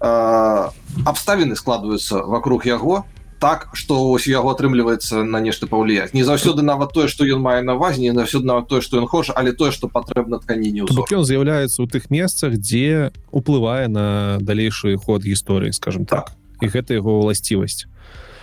[0.00, 3.04] абставіны складваюцца вокруг яго
[3.40, 7.64] так что ось яго атрымліваецца на нешта паўліяць не заўсёды нават тое что ён мае
[7.64, 11.24] на увазе не заўсёды нават тое что ён хоча але тое что патрэбна тканіне ён
[11.24, 16.36] з'яўляецца ў тых месцах дзе уплывае на далейшы ход гісторыі скажем так, так.
[16.60, 17.88] і гэта его ўласцівасць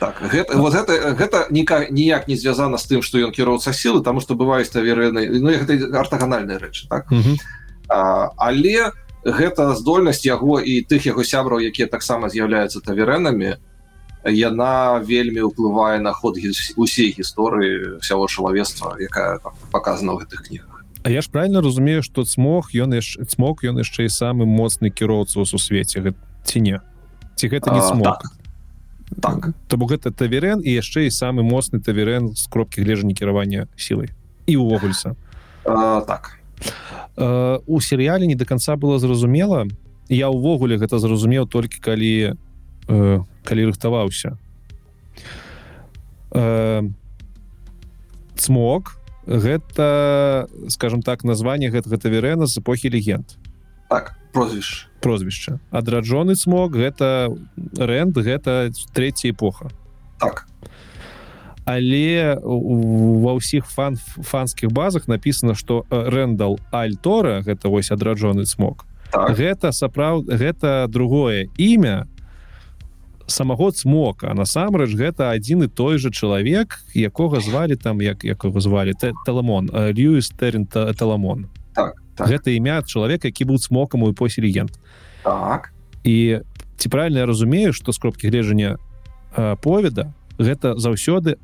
[0.01, 4.01] так гэта вот гэта гэта ніяк ніяк не звязана з тым что ён кіроўца сілы
[4.01, 7.05] тому что бываюць таверны ну, гэта артаганальныя рэчы так?
[7.11, 7.37] -hmm.
[7.87, 8.91] а, але
[9.25, 13.61] гэта здольнасць яго і тых яго сябраў якія таксама з'яўляюцца таверэнамі
[14.31, 16.37] яна вельмі ўплывае на ход
[16.75, 19.39] усей гісторыі ўсяго чалавецтва якая
[19.71, 20.83] показана ў гэтых кнігах.
[21.03, 24.89] А я ж правильно разумею что цмог ён яшчэ цмог ён яшчэ і самы моцны
[24.91, 26.81] кіроўца у сусвеце ці не?
[27.35, 28.31] Ці гэта не смог так,
[29.21, 29.39] так.
[29.67, 34.11] то бок гэта таверен і яшчэ і самы моцны таверен з кропкі глежання кіравання сілай
[34.47, 35.15] і увогульца
[35.63, 36.39] так.
[37.17, 39.67] А, у серыяле не до конца было зразумела.
[40.09, 42.39] Я увогуле гэта зразумеў толькі калі
[42.87, 44.37] э, калі рыхтаваўся
[46.31, 46.81] э,
[48.35, 53.35] цмок гэта скажем так название гэтага таверена з эпохі легенд
[53.89, 57.31] так прозвіш прозвішча адраджоны цмок гэта
[57.75, 59.69] рэнд гэта третья эпоха
[60.19, 60.47] так
[61.67, 69.35] але ва ўсіх фан фанскіх базах написано что рэндал альтора гэта вось адраджоны цмок так.
[69.35, 72.07] гэта сапраўд гэта другое імя
[73.27, 78.93] самого цмока насамрэч гэта адзін і той же чалавек якога звалі там як якого звалі
[79.25, 82.27] таламон Льюіс террин таламон так, так.
[82.27, 84.71] гэта імя чалавека які быў цмокам у эпохі легенд
[85.23, 85.73] так.
[86.03, 86.39] і
[86.77, 88.77] ці правильно я разумею что з кропкі гледжання
[89.61, 91.35] поведа гэта заўсёды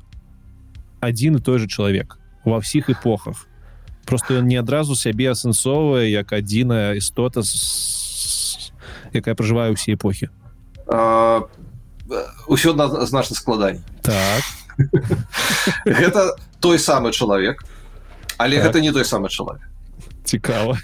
[1.00, 3.44] адзін і той же чалавек ва ўсіх эпохах
[4.08, 7.44] просто ён не адразу сябе асэнсоўвае як адзіная істота
[9.12, 10.32] якая пражывае ўсе эпохі
[12.48, 12.74] ўсё
[13.06, 13.82] значна складаней.
[14.02, 14.42] Так.
[15.84, 17.62] гэта той самы чалавек
[18.38, 18.66] але так.
[18.66, 19.62] гэта не той самы чалавек.
[20.24, 20.78] Цікава.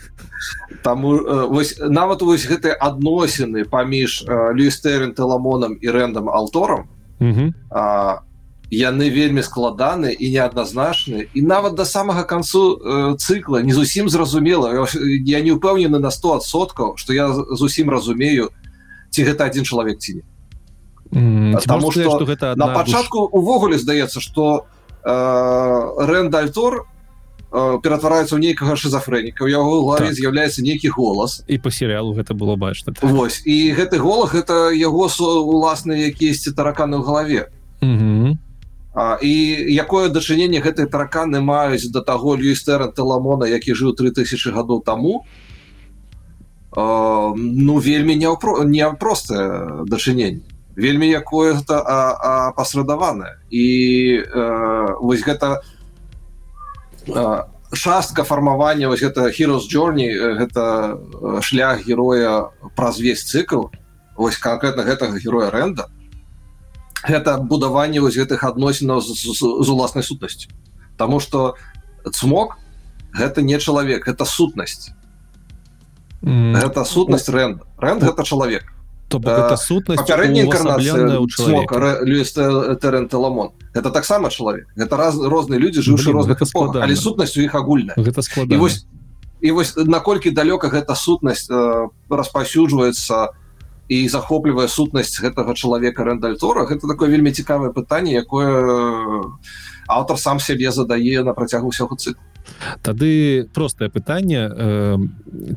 [0.82, 6.88] Таму э, вось нават вось гэтыя адносіны паміж э, люістерын теламонам і рэндам алтором
[8.70, 11.26] яны вельмі складаны і неадназначны.
[11.34, 14.86] І нават да самага канцу э, цыкла не зусім зразумела.
[15.26, 18.50] Я не ўпэўнены на 100соткаў что я зусім разумею
[19.10, 20.22] ці гэта один чалавек ці не
[21.10, 24.66] потому что, что гэта на пачатку увогуле здаецца что
[25.04, 26.86] э, рэндальтор
[27.52, 30.14] э, ператвараецца ў нейкага шизофрэніка у яго главе так.
[30.14, 35.10] з'яўляецца нейкі голас і по серыялу гэта было бачна Вось і гэты голах это яго
[35.10, 37.50] уласныя якісьці тараканы ў галаве
[38.92, 39.30] А, і
[39.70, 45.22] якое дачыненне гэтай тараканы маюць да таго люістэра теламона які жыў 3000 гадоў таму
[46.74, 46.82] э,
[47.38, 48.26] ну вельмі не
[48.66, 50.42] не простае дачыненне
[50.80, 53.36] вельмі якое-то пасрадаванае.
[53.50, 53.66] І
[54.24, 55.60] э, вось гэта
[57.06, 60.10] э, частка фармавання вось гэта heroes journey
[60.40, 60.98] гэта
[61.42, 63.68] шлях героя праз весь цикл
[64.16, 65.86] вось конкретно гэтага героя рэнда
[67.06, 70.50] гэта будаванне вось гэтых адносінаў з, з, з уласнай сутнасцю.
[70.96, 71.56] Таму что
[72.04, 72.58] цмок
[73.12, 74.90] гэта не чалавек это сутнасць.
[76.22, 76.52] Mm.
[76.52, 78.68] гэта сутнасць рэнд рэнд гэта чалавек
[79.10, 80.06] то это сутнасць
[83.18, 86.38] ламон это таксама чалавек это раз розныя людзі жыўшы розных
[86.78, 88.86] але сутнасць у іх агульна гэта склад вось
[89.40, 93.34] і вось наколькі далёка гэта сутнасць э, распаўсюджваецца
[93.90, 99.26] і захоплівае сутнасць гэтага чалавека рэндальтора гэта такое вельмі цікавае пытанне якое
[99.90, 102.22] аўтар сам сябе задае на працягу ўсяго цыклу
[102.82, 104.96] тады простае пытанне э,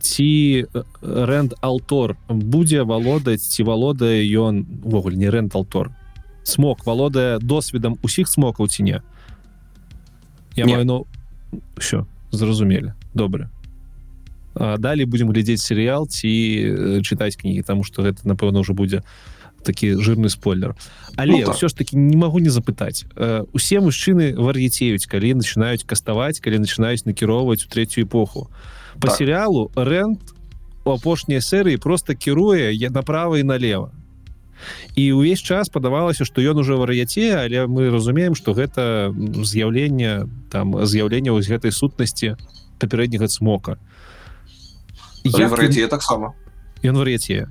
[0.01, 0.31] ці
[1.01, 5.91] рэнд алтор будзе валодаць ці валодае ён увогуле не рэнд алтор.
[6.43, 9.01] Смок валодае досведам усіх смокаў ці не?
[10.55, 11.07] Я маю ну
[11.77, 12.93] все зразумелі.
[13.13, 13.49] Добра.
[14.55, 19.01] Далей будемм глядзець серыял ці чытаць кнігі тому что гэта напэўна уже будзе
[19.64, 20.75] такі жирны спойлер.
[21.16, 21.56] Але ну, так.
[21.56, 23.06] все ж таки не могу не запытаць.
[23.53, 28.50] Усе мужчыны вар'яцеюць калі начинаюць каставаць калі начинаюць накіроўваць у третью эпоху.
[29.00, 29.17] По так.
[29.17, 30.19] серыялу рент
[30.85, 33.92] у апошняй серыі просто кіруе я направо і налево
[34.95, 40.85] і ўвесь час падавалася что ён уже вар'яце але мы разумеем что гэта з'яўленне там
[40.85, 42.35] з'яўлення вось гэтай сутнасці
[42.80, 43.77] папярэдняга смока
[45.24, 46.35] я вар'яце таксама.
[46.83, 47.48] Ён вар'яце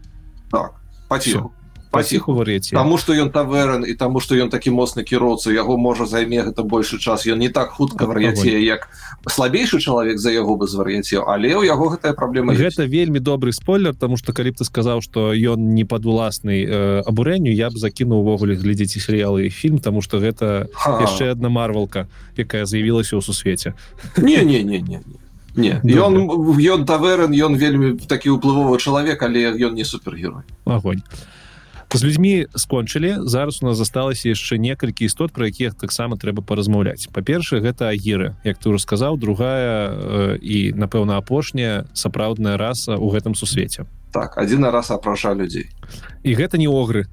[0.52, 0.76] так
[1.08, 1.52] паціху
[1.92, 6.08] паціху вар'яце Таму что ён таверн і таму что ён такі моцны кіроўца яго можа
[6.08, 7.26] займе гэта большы час.
[7.28, 8.88] Ён не так хутка вар'яце як
[9.28, 12.92] слабейшы чалавек за яго бы звар'яцеў але ў яго гэтая праблема гэта есть.
[12.92, 17.02] вельмі добры спойлер тому что калі б ты сказаў что ён не пад уласнай э,
[17.04, 22.08] абурэнню я б закінуў увогуле глядзець серыялы і фільм тому что гэта яшчэ одна марвалка
[22.36, 23.74] якая заявілася ў сусвеце.
[24.16, 25.20] Не не не не, не.
[25.54, 25.76] Не.
[25.84, 26.16] Ён
[26.56, 30.48] ён таверн ён вельмі такі ўплывовы чалавек але ён не супергерой.
[30.64, 31.04] Огонь
[31.98, 37.12] з людзьмі скончылі зараз у нас засталася яшчэ некалькі істот про якіх таксама трэба паразмаўляць
[37.12, 38.36] па-першае гэта агіры.
[38.44, 43.84] Як ты расказаў другая э, і напэўна апошняя сапраўдная раса ў гэтым сусвеце.
[44.12, 45.68] Так один раз апраша людзей.
[46.22, 47.08] І гэта не огры.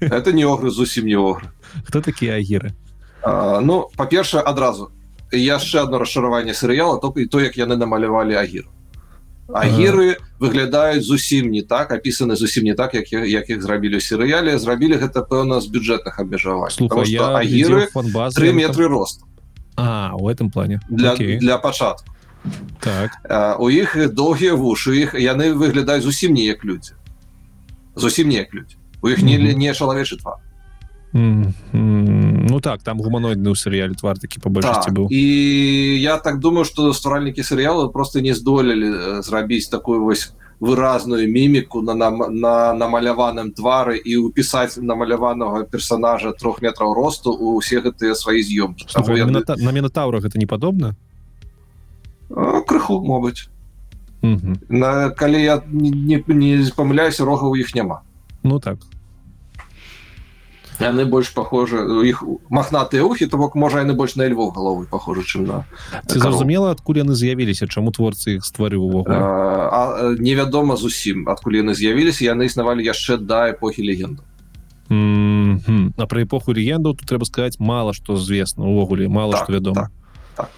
[0.00, 1.50] Это не огры зусім не огры.
[1.84, 2.74] Хто такія агіры?
[3.24, 4.92] Ну па-першае адразу.
[5.32, 8.70] Яшчэ одно расшараванне серыяла то і то як яны намалявалі агіру
[9.48, 14.58] агіры выглядаюць зусім не так опісаны зусім не так як як іх зрабілі серыяле.
[14.58, 16.72] Зрабілі гэта пэўна з бюджэтных абмежавань
[17.36, 17.88] агіры
[18.34, 19.22] три метры рост
[19.76, 20.80] а у этом плане.
[20.88, 21.38] Для Окей.
[21.38, 22.14] для пачатку.
[22.80, 23.10] Так.
[23.58, 26.92] У іх доўгія вушы іх яны выглядаюць зусім не як людзі.
[27.96, 28.76] Зусім не як людзі.
[29.02, 30.38] У іх не не чалавечы твар
[31.14, 35.22] ну так там гуманоидны ў серыяле твар такі па большасці так, быў і
[36.02, 41.94] я так думаю что стваральнікі серыялу просто не здолелі зрабіць такую вось выразную міміку на
[41.94, 48.42] нам на намаляваным твары і ўпісаць намаляванага персонажа трох метраў росту у усе гэтыя свае
[48.42, 49.26] з'ёмкі я...
[49.30, 50.96] на мінатаўра гэта не падобна
[52.66, 53.46] крыху могуць
[54.22, 58.02] на калі я не, не памыляюся рога у іх няма
[58.42, 58.82] ну так
[60.80, 61.78] яны больш похожи
[62.08, 65.64] іх махнатыя ухі то бок можа яны больш на львов головы похожа чым на
[66.06, 69.06] ці зразумела адкуль яны з'явіліся чаму творцы іх стварыў
[70.18, 74.22] невядома зусім адкуль яны з'явіліся яны існавалі яшчэ да эпохі легенду
[74.90, 75.92] mm -hmm.
[75.96, 79.90] а про эпоху легенду тут трэба сказать мало что звестно увогуле мало так, что вядома
[80.36, 80.50] так,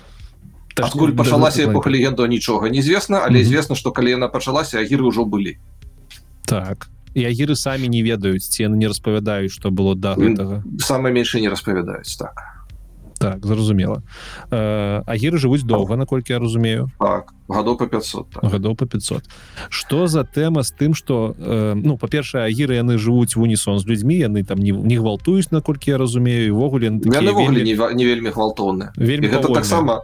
[0.75, 0.87] так.
[0.87, 3.75] адкуль пачалася эпоха легенду нічога неизвестно але mm -hmm.
[3.75, 5.59] что калі яна пачалася агіры ўжо былі
[6.45, 11.17] так і агіры самі не ведаюць ці яны не распавядаюць што было да гэтага самае
[11.17, 12.45] меншае не распавядаюць так
[13.27, 14.03] так зразумела.
[14.51, 16.91] Агіры жывуць доўга наколькі я разумею.
[16.99, 18.45] Так гадоў по 500 так.
[18.51, 19.23] гадоў по 500
[19.71, 23.87] что за тэма з тым что э, ну па-першае агіры яны жывуць в унісон з
[23.87, 27.63] людзьмі яны там не, не гвалтуюць наколькі я разумею увогуле вельмі...
[27.63, 30.03] не, не вельмі гвалтоўны вельмі таксама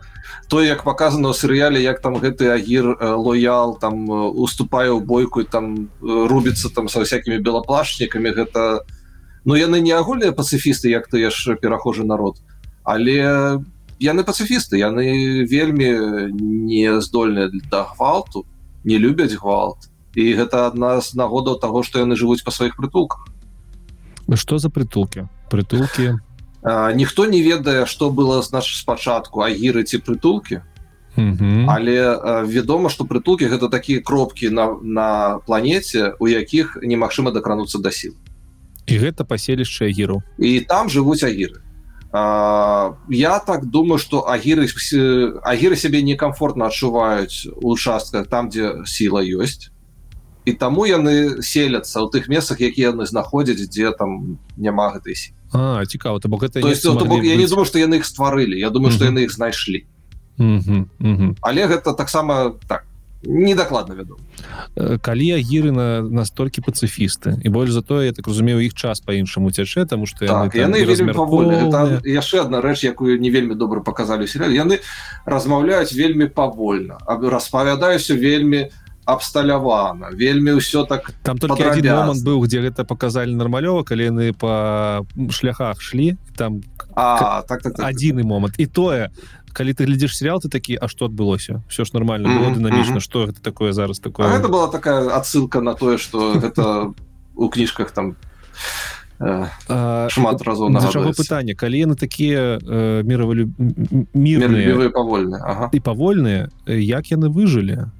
[0.49, 5.91] то як показано ў серыяле як там гэты агір лоял там уступае ў бойку там
[5.99, 8.31] э, рубіцца там со всякими белаплашнікамі.
[8.31, 8.84] Гэта
[9.44, 12.36] ну яны не агульныя пацыфісты як ты яшчэ перахожы народ.
[12.36, 12.51] то
[12.85, 13.62] але
[14.02, 18.44] яны пацыфісты яны вельмі не здольныя да гвалту
[18.85, 19.89] не любяць гвалт.
[20.15, 23.31] І гэта адна з нагодаў того что яны жывуць па сваіх прытулках.
[24.35, 26.19] Что за прытулки прытулки
[26.94, 30.62] ніхто не ведае что было значит спачатку агіры ці прытулки
[31.17, 31.97] але
[32.47, 38.15] вядома что прытулки гэта такія кропки на на планете у якіх немагчыма дакрануцца да сіл.
[38.86, 41.61] І гэта паселішча агіру і там жывуць агіры
[42.12, 44.68] я так думаю что агіры
[45.42, 49.73] агіры сябе некомфортно адчуваюць участка там где сила ёсць
[50.44, 55.16] і таму яны селяцца ў тых месцах якія яны знаходзяць дзе там няма гэтай
[55.89, 59.24] цікава то бок гэта я не думаю что яны их стварылі Я думаю что яны
[59.24, 59.89] их знайшлі
[60.36, 62.84] але гэта таксама так
[63.23, 64.20] недакладна вядома
[64.76, 69.01] э, калі агіры на настолькі пацыфісты і больш за тое я так разумею іх час
[69.01, 70.83] по-іншаму цячэ тому что так, яны
[72.05, 74.78] яшчэ одна рэч якую не вельмі добра показалі серыяль яны
[75.26, 78.70] размаўляюць вельмі павольна распавядаюся вельмі
[79.05, 84.33] абсталявана вельмі ўсё так там только один момант быў где гэта показалі нармалёва калі яны
[84.33, 86.62] по шляхах шлі там
[86.94, 89.10] а, так, так, так, адзіны момант і тое
[89.52, 92.55] калі ты глядзіш сериал ты такі А что адбылося все ж нормально mm -hmm, было
[92.55, 93.10] дынамічна mm -hmm.
[93.10, 96.94] что гэта такое зараз такое это была такая отсылка на тое что это
[97.34, 98.16] у кніжках там
[99.20, 100.81] э, шмат разоў на
[101.12, 103.48] пытанне калі яны такія э, мировы
[104.14, 105.70] мирные павольны ага.
[105.72, 107.90] і павольныя як яны выжылі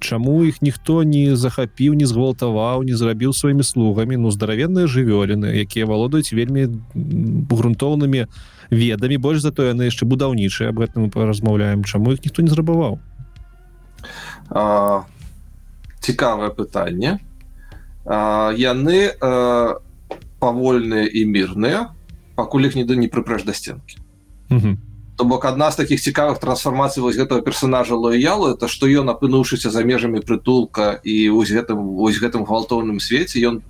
[0.00, 5.86] Чаму іх ніхто не захапіў не згвалтаваў не зрабіў сваімі слугамі ну здаравенныя жывёліны якія
[5.86, 6.68] валодаюць вельмі
[7.50, 8.26] грунтоўнымі
[8.70, 13.00] ведамі больш за то яны яшчэ будаўнічыя об гэтым размаўляем чаму іх ніхто не зрабаваў.
[16.00, 17.18] Цікавае пытанне.
[18.04, 18.98] Яны
[20.38, 21.92] павольныя і мірныя
[22.36, 23.98] пакуль іх не да не прыпрэж да сценкі.
[25.18, 29.70] То бок адна з таких цікавых трансфармацый вось гэтага персонажа лоялу это што ён апынуўшыся
[29.74, 33.66] за межамі прытулка і вось гэтым вось гэтым гвалтоўным свеце ён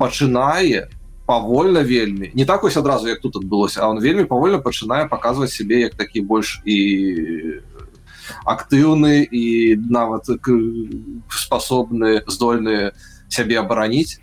[0.00, 0.88] пачынае
[1.28, 5.52] павольна вельмі не так ось адразу як тут адбылося а он вельмі павольна пачынае паказваць
[5.52, 6.78] сябе як такі больш і
[8.44, 10.32] актыўны і нават
[11.28, 12.92] спасобны здольныя
[13.28, 14.20] сябе абараніць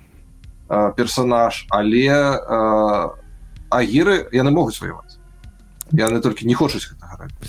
[0.68, 1.66] персонаж.
[1.70, 2.10] Але
[3.70, 5.18] агіры яны могуць ваяваць
[5.94, 6.90] яны толькі не хочуць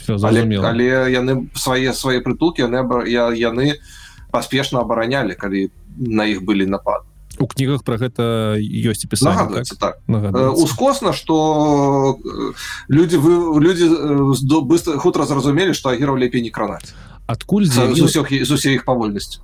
[0.09, 3.81] але, але яны свае свае прытулкі яны я яны
[4.33, 9.99] паспешна абаранялі калі на іх былі напады у кнігах про гэта ёсць пісаць так?
[10.07, 10.57] так.
[10.57, 12.19] ускосна что
[12.89, 13.87] люди вы люди
[14.63, 16.95] быстро хутра зразумелі что агіраў лепей не кранаць.
[17.27, 19.41] Адкуль з усе іх павольнасць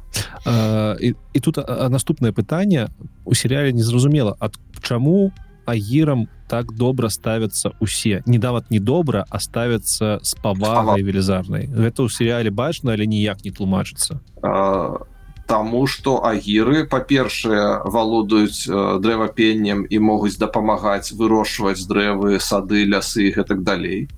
[1.01, 2.89] і, і тут наступнае пытанне.
[3.25, 5.33] У серыяле незразумела ад чаму
[5.67, 11.03] агірам так добра ставятся усе недават не добра а ставятся з павагай.
[11.03, 11.67] велізарнай.
[11.67, 14.21] Гэта ў серыяле бачна але ніяк не тлумачыцца.
[14.43, 14.99] А
[15.47, 18.67] Таму што агіры па-першае валодаюць
[19.05, 24.09] дрэвапеннем і могуць дапамагаць вырошчваць дрэвы сады лясы гэтак далей.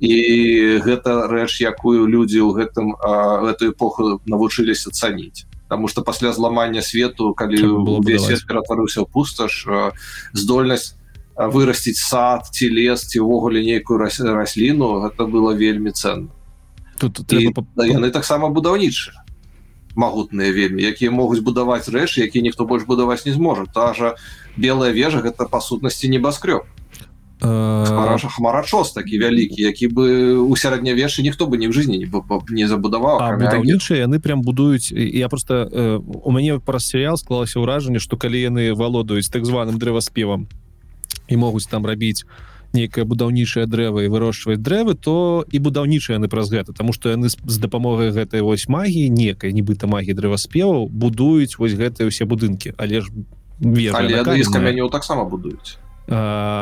[0.00, 0.14] І
[0.84, 2.94] гэта рэч якую людзі ў гэтым
[3.50, 5.44] эту эпоху навучыліся цаніць.
[5.68, 7.60] Таму што пасля зламання свету калі
[8.18, 9.66] свет ператварыўся ў пусташ
[10.32, 11.00] здольнасць
[11.48, 16.28] вырасціць сад ці лес ці ўвогуле нейкую расліну гэта было вельмі ценна
[17.00, 17.64] тут трэба...
[17.86, 19.24] яны таксама будаўнічыя
[19.94, 23.66] магутныя вельмі якія могуць будаваць рэчы які ніхто больш будаваць не зможа.
[23.66, 24.14] Та жа
[24.56, 26.66] белая вежа гэта па сутнасці небаскрёб.
[27.40, 31.96] Хмарачос такі вялікі які бы у сярэднявешы ніхто бы не ў жыцці
[32.52, 35.64] не забудаваў будаўнічыя яны прям будуюць я просто
[36.04, 40.52] у мяне праз серыял склалася ўражанне што калі яны валодаюць так званым дрэваспевам
[41.32, 42.28] і могуць там рабіць
[42.72, 47.28] нейкае будаўнічае дрэва і вырошчваць дрэвы то і будаўнічыя яны праз гэта тому что яны
[47.30, 52.74] з дапамогай гэтай вось магіі некай нібыта магіі дрэваспеваў будуюць вось гэтыя ўсе будынкі.
[52.78, 53.10] Але ж
[54.48, 55.76] камянёў таксама будуюць.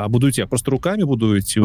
[0.08, 1.56] Будуць я просто руками будуюць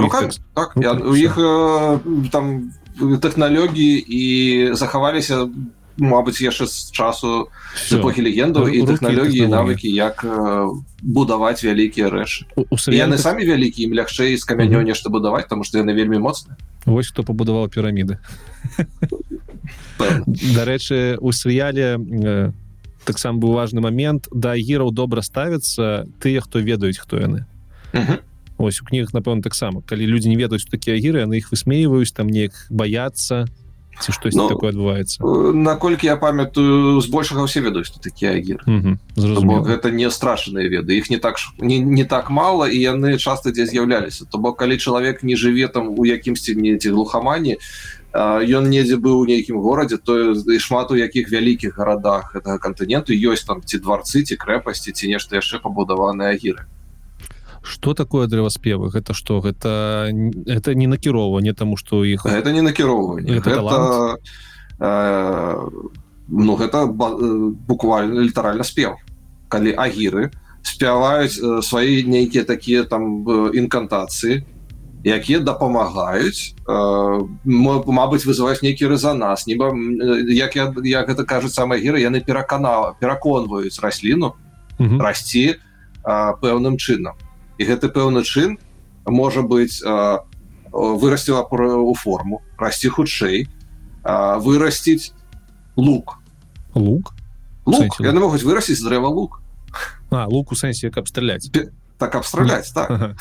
[0.53, 1.99] так, у іх э,
[2.31, 4.23] там тэхналогіі і
[4.73, 5.49] захаваліся
[5.97, 7.49] Мабыць яшчэ з часу
[7.93, 10.25] эпохі легендаў і тэхналогіі навыкі як
[11.05, 12.49] будаваць вялікія рэчы
[12.89, 17.13] яны самі вялікія ім лягчэй з камянёў нешта будаваць тому што яны вельмі моцны Вось
[17.13, 18.17] хто пабудаваў піраміды
[20.57, 22.01] Дарэчы у свыяле
[23.05, 24.27] таксам быў важны момент.
[24.31, 27.45] Да гіраў добра ставяцца тыя хто ведаюць хто яны
[28.57, 32.29] ось у кнігах напэўна таксама калі людзі не ведаюць такія гіры яны іх высмейваюць там
[32.29, 33.45] неяк баяцца
[33.99, 38.63] ці штось ну, такое адбываецца э, наколькі я памятаю збольшага ўсе ведаюць што такія агіры
[39.15, 43.65] гэта не страшныя веды іх не так не, не так мала і яны часта дзе
[43.69, 47.57] з'яўляліся то бок калі чалавек не жыве там у якімсьці недзе глухамані
[48.13, 53.13] ён недзе быў у нейкім горадзе то і шмат у якіх вялікіх гарадах гэтага кантыненту
[53.13, 56.69] ёсць там ці дварцы ці крэпасці ці нешта яшчэ пабудаваныя агіры
[57.63, 60.11] что такое дрэваспевы гэта что гэта
[60.45, 64.17] это не накіроўванне тому что іх это не накіроўванне гэта, гэта
[64.79, 65.89] э,
[66.27, 68.99] ну гэта э, буквально літаральна спеў
[69.47, 73.23] калі агіры спяваюць э, свае нейкія такія там
[73.55, 74.43] інкантацыі
[75.03, 79.71] якія дапамагаюць э, Мабыць вызываюць нейкі рэзанас нібо
[80.27, 84.35] як я як гэта кажуць самыя гіры яны пераканала пераконваюць расліну
[84.79, 85.55] расці
[86.03, 87.15] пэўным чынам
[87.57, 88.57] і гэты пэўны чын
[89.05, 89.81] можа быць
[90.73, 93.47] вырасціла у форму расці хутчэй
[94.03, 95.13] вырасціць
[95.75, 96.17] лук.
[96.73, 97.13] Лук?
[97.65, 97.99] Лук.
[97.99, 99.41] яны могуць вырасціць дрэва лук.
[100.09, 101.49] А лук у сэнсе каб страляць
[102.03, 102.91] так абстраляць так.
[102.91, 103.15] Ага.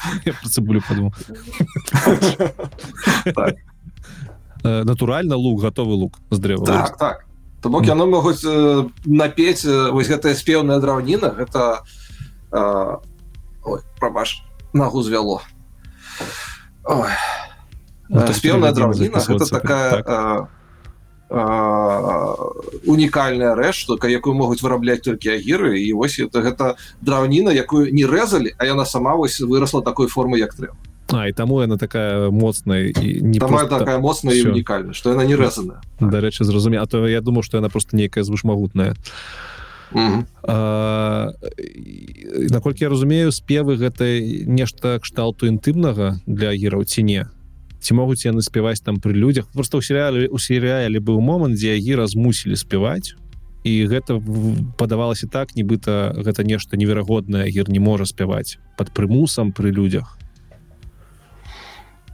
[0.49, 1.15] цыбулю падумал
[3.35, 3.55] так.
[4.63, 7.25] натуральна лук готовы лук з дрэва так, так.
[7.61, 11.83] то бок яны могуць э, напець э, вось гэтая спеўная драўніна гэта
[13.67, 14.43] э, прабач
[14.73, 15.43] нагу звяло
[18.09, 20.09] ну, спеўная драўніна это такая так.
[20.09, 20.47] э,
[22.87, 28.05] унікальная рэч што якую могуць вырабляць толькі агіры і вось это гэта драўніна якую не
[28.05, 30.77] рэзалі а яна сама вось выросла такой формы як трэба
[31.13, 33.79] А, і таму яна такая моцная і не просто...
[33.79, 37.59] такая моцная і унікальная што яна не рэзаная дарэчы зразуме А то я думаю што
[37.59, 38.97] яна просто нейкая звышмагутная
[42.51, 47.29] наколькі я разумею спевы гэта нешта кшталту інтымнага для гіраў ці не
[47.83, 51.77] ці могуць яны спяваць там пры людзях просто ў серыяле у серыяле быў момант дзе
[51.77, 53.15] агіра змусілі спяваць
[53.65, 54.19] і гэта
[54.79, 60.17] падавалася так нібыта гэта нешта неверагоднае гір не можа спяваць под прымусам пры людзях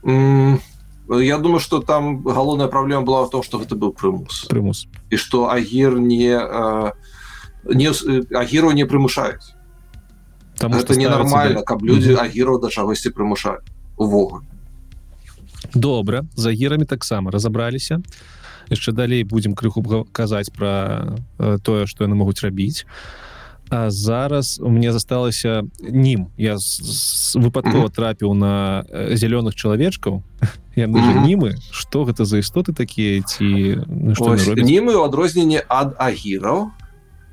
[0.05, 5.17] я думаю что там галоўная праблема была в том что гэта быў прымус прымус і
[5.17, 7.08] что агір не не
[7.69, 9.55] агіру не прымушаюць
[10.59, 13.65] там это ненармальна каб людзі агіру да чагосьці прымушаюць
[13.97, 14.43] увогуле
[15.75, 18.03] добра за гірамі таксама разабраліся
[18.69, 19.83] яшчэ далей будзем крыху
[20.13, 21.17] казаць пра
[21.63, 22.85] тое што яны могуць рабіць
[23.71, 26.57] А зараз у мне засталася нім я
[27.35, 30.23] выпадкова трапіў на зялёных чалавечкаў
[30.77, 33.85] німы что гэта за істоты такія ці
[34.65, 36.73] німы у адрозненне ад агіраў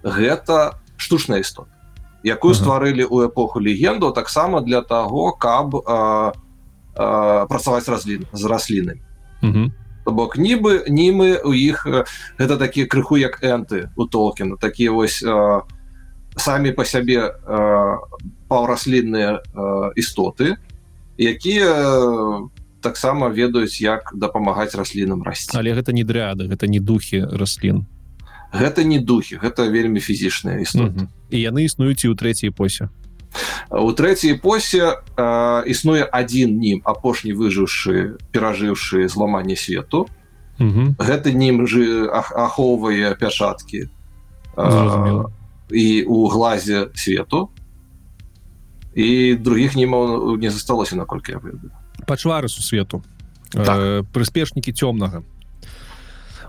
[0.06, 1.74] гэта штучная істота
[2.25, 2.61] якую ага.
[2.61, 6.34] стварылі ў эпоху легенду таксама для таго каб а,
[6.98, 9.01] а, працаваць разлін з раслінамі.
[10.06, 11.85] Бок нібы німы у іх
[12.38, 14.58] гэта такія крыху як энты у толкіна.
[14.58, 15.66] Такія вось а,
[16.38, 17.98] самі по сябе э,
[18.48, 20.58] паўраслінныя э, істоты
[21.17, 22.43] якія
[22.82, 25.56] таксама ведаюць як дапамагаць раслінам расці.
[25.58, 27.88] Але гэта не дряды гэта не духі раслін
[28.56, 32.90] гэта не духі гэта вельмі фізічныя істоты і яны існуюць і ў трэцяй посе.
[33.67, 40.08] У трэцяй посе э, існуе адзін нім апошні выжыўшы перажыўшы зламанне свету.
[40.56, 43.92] Гэта нім жы ахоўвае пячаткі
[44.56, 45.27] а,
[45.67, 47.51] і у глазе свету.
[48.95, 51.75] І других нема не засталося наколькі я ведаю
[52.06, 53.03] пачварысу свету.
[53.51, 53.77] Так.
[53.80, 55.24] э, прыспешнікі цёмнага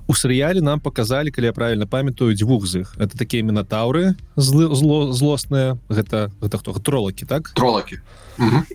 [0.07, 2.95] у серыяле нам показалі калі я правильно памятаю дзвюх з іх.
[2.99, 5.79] Это такія мінатаўры злы зло злосныя.
[5.89, 6.73] Гэта гэта хто?
[6.79, 7.51] Тролакі так?
[7.55, 7.99] Тролакі.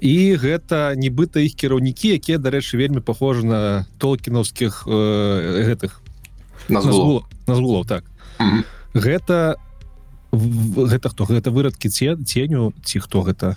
[0.02, 6.02] І гэта нібыта іх кіраўнікі якія дарэчы вельмі похожи на толкінаўскіх э, гэтых
[6.68, 8.04] назгулов так.
[8.94, 9.56] Гэта
[10.32, 11.24] у гэта хто?
[11.26, 13.56] Гэта вырадкі це ценю ці хто гэта?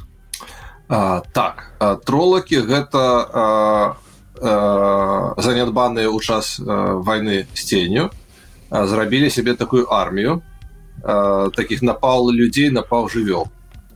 [0.89, 1.73] А, так.
[2.05, 3.95] Тролакі гэта а,
[4.44, 8.10] а, занядбаныя ў час войны з ценю
[8.72, 10.42] зрабілі сябе такую армію
[11.04, 13.50] а, таких напал людзей напаў жывёл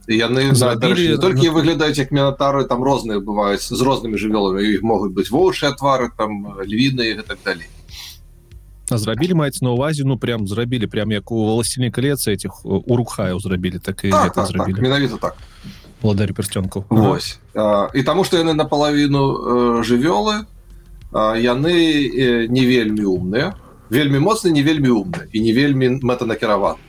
[0.08, 5.32] яны зрабілі толькі выглядаюць як мінатары там розныя бываюць з рознымі жывёламі іх могуць быць
[5.32, 7.68] воўчыя твары там львіны і так далей
[8.92, 13.40] зрабілі маецца на увазе ну прям зрабілі прям як у валасціні калецца этих у рухаю
[13.40, 15.36] зрабілі так і так, так, так, менавіта так
[16.03, 17.39] Владарь персцёнку Вось.
[17.55, 20.47] А, і таму што яны напалавіну э, жывёлы
[21.13, 23.55] яны э, не вельмі умныя.
[23.89, 26.89] Вельмі моцны не вельмі умны і не вельмі мэтанакіраваны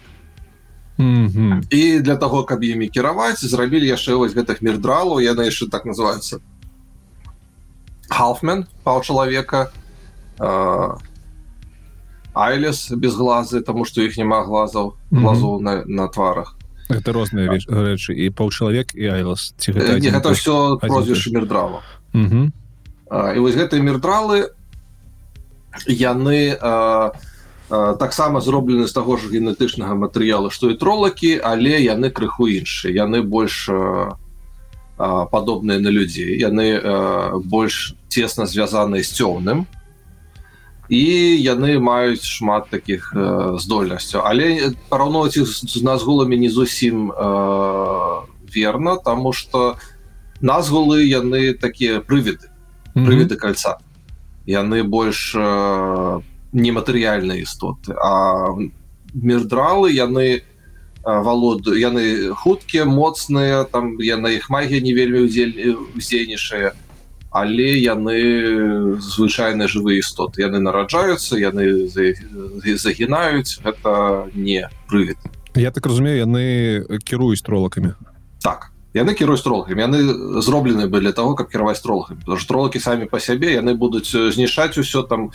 [0.99, 1.61] mm -hmm.
[1.69, 6.39] і для того каб імі кіраваць зрабілі яшчэ вось гэтых мірдралу яны яшчэ так называются
[8.09, 9.71] халфмен паў чалавека
[10.39, 10.97] а,
[12.33, 15.61] айлес без глазы тому что іх няма глазаў глазу mm -hmm.
[15.61, 16.58] на, на тварах
[16.89, 21.29] это розныя рэчы і паўчалавек і айлас ці гэта, гэта все прозвіш
[22.13, 22.51] -hmm.
[23.35, 24.49] і вось гэтыя мірдралы
[25.87, 27.11] яны а,
[27.69, 32.93] а, таксама зроблены з таго ж генетычнага матэрыялу што і тролакі але яны крыху іншыя.
[32.93, 33.69] Яны больш
[34.97, 36.39] падобныя на людзей.
[36.39, 39.65] Яны а, больш цесна звязаныя з цёмным
[40.89, 41.05] і
[41.37, 44.25] яны маюць шмат таких э, здольнасцяў.
[44.25, 49.77] Але параўноўваць іх з назгуламі не зусім э, верно тому что
[50.41, 52.49] назгулы яны такія прывіды
[52.97, 53.77] прывіды кольца
[54.49, 57.93] яны больш э, нематэрыяльныя істоты.
[57.93, 58.57] А
[59.13, 60.41] мірдралы яны
[61.05, 65.53] валоду яны хуткія моцныя там я на іх магія не вельмі удзель
[65.93, 66.73] удзейнічае
[67.29, 70.41] але яны звычайныя жывыя істоты.
[70.41, 73.61] Яны нараджаюцца яны загінаюць.
[73.63, 75.17] Гэта не прывід.
[75.55, 77.93] Я так разумею яны кіруюць тролакамі?
[78.41, 79.99] Так яны кіруюць тролкамі яны
[80.41, 85.31] зроблены былі того каб кіраваць тролкамі тролкі самі по сябе яны будуць знішаць усё там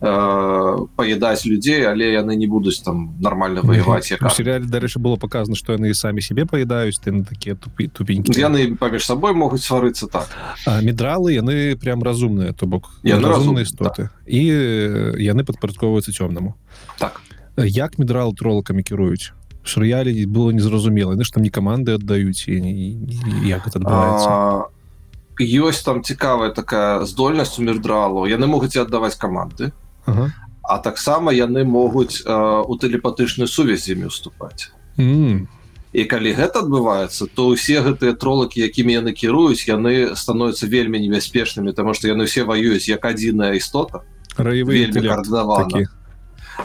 [0.00, 5.56] э, паядаць людзей але яны не будуць там нормально воеваць як сериале дарэчы было показано
[5.56, 10.06] что яны самі себе паядаюць ты на такія тупі тупенькі яны паміж сабой могуць сварыцца
[10.06, 10.28] так.
[10.82, 12.90] Медралы яны прям разумныя то бок.
[13.02, 14.22] Разумныя істоты так.
[14.26, 14.42] і
[15.22, 16.54] яны падпарадковваюцца цёмнаму
[16.98, 17.20] так.
[17.56, 19.32] Як медрал тролкамі кіруюць
[19.68, 24.72] шрыялі было незразумела ну, там не каманды аддаюць і, і, і як это адбываецца
[25.38, 29.70] ёсць там цікавая такая здольнасць у мірдралу яны могуць аддаваць каманды
[30.06, 30.32] ага.
[30.62, 35.46] а таксама яны могуць а, у тэлепатычную сувязь імі уступаць mm.
[35.92, 41.72] і калі гэта адбываецца то ўсе гэтыя тролакі якімі яны кіруюць яны становятся вельмі небяспечнымі
[41.72, 44.02] тому что яны все ваююць як адзіная істота.
[44.36, 44.86] Раевы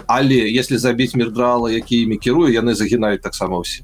[0.07, 3.83] але если забіць мірдрала якімі кірую яны загінаюць таксама ўсе.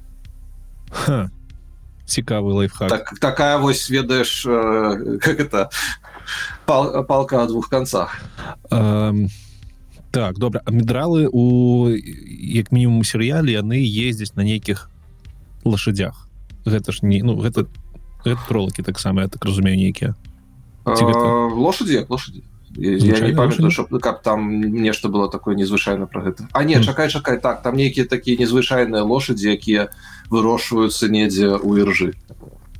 [2.09, 2.89] Цікавы лайфхак.
[2.89, 5.69] Так, такая вось ведаеш э, как это
[6.65, 8.17] пал, палка о двух концах.
[8.71, 9.29] Эм,
[10.11, 10.61] так добра.
[10.65, 14.89] А медралы у як мінімум серыяле яны ездзяць на нейкіх
[15.63, 16.29] лошадях
[16.65, 17.67] гэта ж не ну гэта
[18.25, 20.15] гэта тролакі таксама я так разумею нейкія.
[20.85, 22.43] Лошади лошади
[22.75, 27.09] я не памятаю чтоб каб там нешта было такое незвычайна про гэта А не чакай
[27.09, 29.89] чакай так там нейкія такія незвычайныя лошадзі якія
[30.29, 32.13] вырошваюцца недзе у іржы.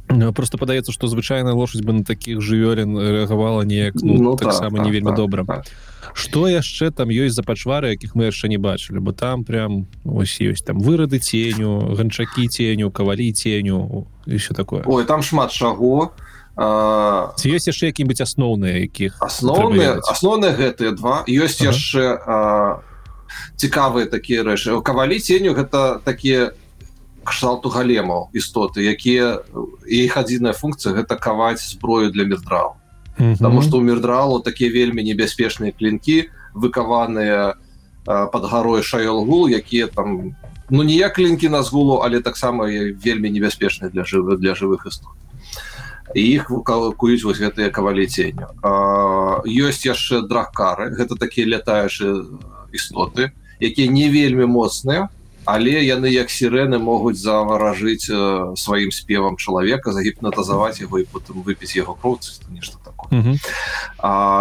[0.10, 4.78] Ну, просто падаецца что звычайная лошадь бы на таких жывёлін рэагавала неяк ну, ну, таксама
[4.78, 5.46] так, не вельмі так, добра.
[5.46, 5.66] так.
[6.14, 9.00] что яшчэ там ёсць за пачвары якіх мы яшчэ не бачылі?
[9.00, 14.84] Бо там прям ось ёсць там вырады ценю ганчакі ценю кавалі ценю еще такое.
[14.86, 16.14] Ой там шмат чаго.
[16.14, 16.29] а
[16.60, 21.24] ці ёсць яшчэ які-нибудь асноўныя якіх асноўныя асноўныя гэтыя два.
[21.24, 21.72] Ёсць ага.
[21.72, 22.04] яшчэ
[23.56, 24.76] цікавыя такія рэчы.
[24.84, 26.52] Кавалі ценю гэта такія
[27.30, 29.46] кшталту галемаў істоты якія
[29.86, 32.76] іх адзіная функцыя гэта каваць зброю для мірдрал
[33.20, 37.60] Таму што ў мірдралу такія вельмі небяспечныя клінкі выкаваныя
[38.06, 40.36] под гарой шаёлгул якія там
[40.70, 45.14] ну ніяк клінкі на згулу але таксама вельмі небяспечныя для жывых для жывых істот
[46.16, 46.50] іх
[46.98, 48.50] куюць вось гэтыя кавалі ценю
[49.46, 52.26] ёсць яшчэ дракары гэта такія лятаючыя
[52.74, 55.10] істоты якія не вельмі моцныя
[55.46, 58.10] але яны як сірэны могуць заваражыць
[58.58, 63.40] сваім спевам чалавека загіпнатазаваць яго і потым выпіць яго кроўцы нешта такое.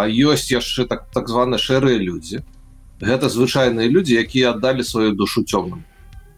[0.05, 2.45] Ёсць яшчэ так так званы шэрыя людзі.
[3.01, 5.87] Гэта звычайныя людзі якія аддалі сваю душу цёмным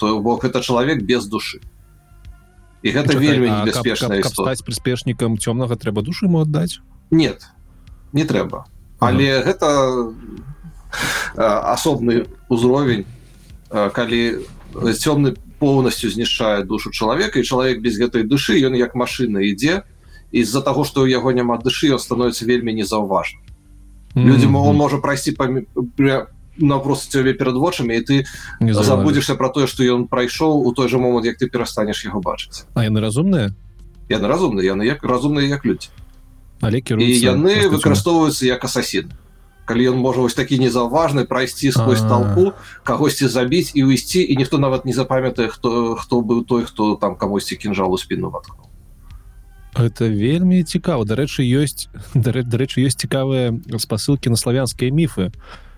[0.00, 1.60] то бок это чалавек без душы
[2.82, 7.44] і гэта Чакай, вельмі небяспечна стаць прыспешнікам цёмнага трэба душу ему аддаць нет
[8.12, 8.64] не трэба
[9.00, 9.44] але ага.
[9.48, 9.68] гэта
[11.76, 13.04] асобны ўзровень
[13.70, 14.46] калі
[14.96, 19.84] цёмны поўнасцю знішчае душу чалавека і чалавек без гэтай душы ён як машина ідзе
[20.32, 23.44] из-за того что у яго няма душы ён становится вельмі незаўважным
[24.14, 24.48] mm -hmm.
[24.48, 25.46] могу можа прайсці па
[26.60, 28.24] напрост цябе перад вочамі і ты
[28.60, 32.20] не забудзешся про тое что ён прайшоў у той же момант як ты перастанеш яго
[32.20, 33.54] бачыць А яны разумныя
[34.08, 35.88] яны разумныя яны як разумныя як людзі
[36.60, 39.12] але яны выкарыстоўваюцца як асасін
[39.64, 42.52] калі ён можа вось такі незаўважны прайсці сквозь толпу
[42.84, 47.16] кагосьці забіць і уйсці і ніхто нават не запамятае хто хто быў той хто там
[47.16, 48.66] камусьці кінжалу спіну ваткнул
[49.78, 55.69] это вельмі цікава дарэчы ёсць дарэчы ёсць цікавыя спасылкі на славянскія міфы у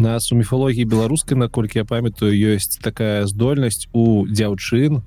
[0.00, 5.02] нас у міфалогіі беларускай наколькі я памятаю ёсць такая здольнасць у дзяўчын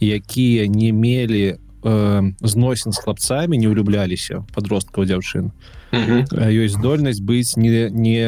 [0.00, 5.54] якія не мелі э, зносін з хлапцамі не ўлюбляліся подросткаў дзяўчын
[5.94, 8.26] ёсць здольнасць быць не не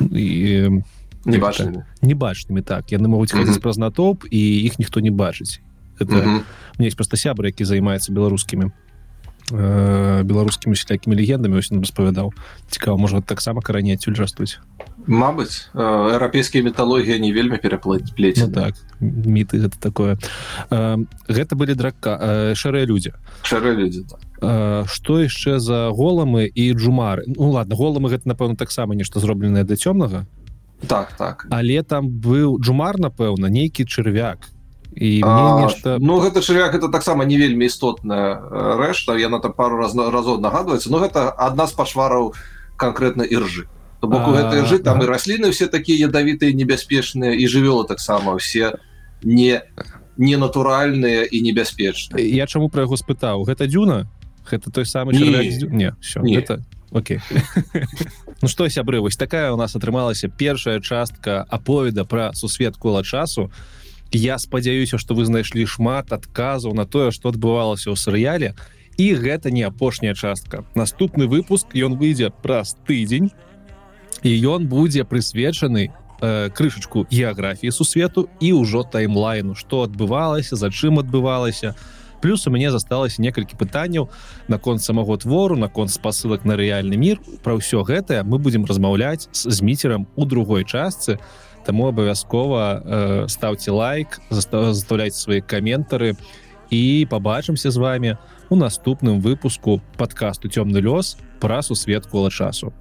[0.00, 0.82] і,
[1.24, 2.88] не бачымі не бачнымі так.
[2.88, 5.60] Яны могуць хадзіць праз натоп і іх ніхто не бачыць
[6.00, 6.42] это
[6.78, 8.72] мне есть просто сябры які займаецца беларускімі
[9.50, 12.32] э, беларускімі сялякімі легендамі ось распавядаў
[12.70, 14.58] цікава можа таксама карані адсюль растуць
[15.08, 20.18] Мабыць еўрапейскія металогія не вельмі пераплаць плеці ну, так міты гэта такое.
[20.70, 24.20] Э, гэта былі драка э, шэрыя людзі шэрыя людзі так.
[24.42, 27.24] э, што яшчэ за голамы і джумары?
[27.26, 30.26] Ну ладно голамы гэта напэўна таксама нешта зробленае да цёмнага.
[30.86, 31.46] Так так.
[31.50, 34.50] Але там быў джумар напэўна нейкі чырвяк
[34.98, 38.42] і нешта Ну гэта чырвяк это таксама не вельмі істотная
[38.76, 42.34] рэшта яна там пару раз разоў нагадваецца но гэта адна з пашвараў
[42.76, 43.70] конкретно іржы
[44.00, 48.36] то бок у гэтай жы там і расліны все такія ядавітыя небяспечныя і жывёлы таксама
[48.36, 48.78] все
[49.22, 49.62] не
[50.18, 52.26] ненатуральныя і небяспечныя.
[52.26, 53.46] Я чаму пра яго спытаў?
[53.46, 54.10] Гэта дзюна?
[54.50, 55.30] Гэта той самы не,
[55.70, 56.36] не, все, не.
[56.36, 57.20] это Окей.
[58.40, 63.50] Ну што сябры вось такая у нас атрымалася першая частка аповеда пра сусвет кола часу
[64.12, 68.54] я спадзяюся что вы знайшлі шмат адказаў на тое что адбывалася ў серыяле.
[68.98, 70.64] І гэта не апошняя частка.
[70.74, 73.30] Наступны выпуск ён выйдзе праз тыдзень
[74.22, 80.98] і ён будзе прысвечаны э, крышачку геаграфіі сусвету і ўжо таймлайну что адбывалася за чым
[80.98, 81.74] адбывалася.
[82.20, 84.10] Плюс у мяне засталася некалькі пытанняў
[84.48, 87.22] наконт самого твору наконт спасылак на рэальны мір.
[87.42, 91.22] Про ўсё гэтае мы будемм размаўляць з міцерам у другой частцы
[91.68, 96.16] таму абавязкова э, ставце лайк заставляйте свои каментары
[96.72, 98.16] і побачымся з вами
[98.48, 102.72] у наступным выпуску подкасту цёмны лёс пра сусвет кола часу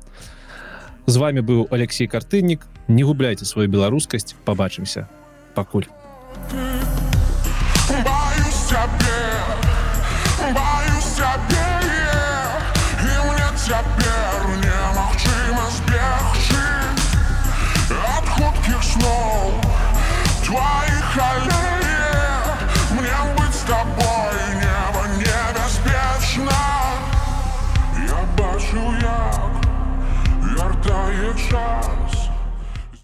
[1.06, 5.12] з вами быў Алексей картыннік не губляйте сваю беларускасць побачымся
[5.52, 5.92] пакуль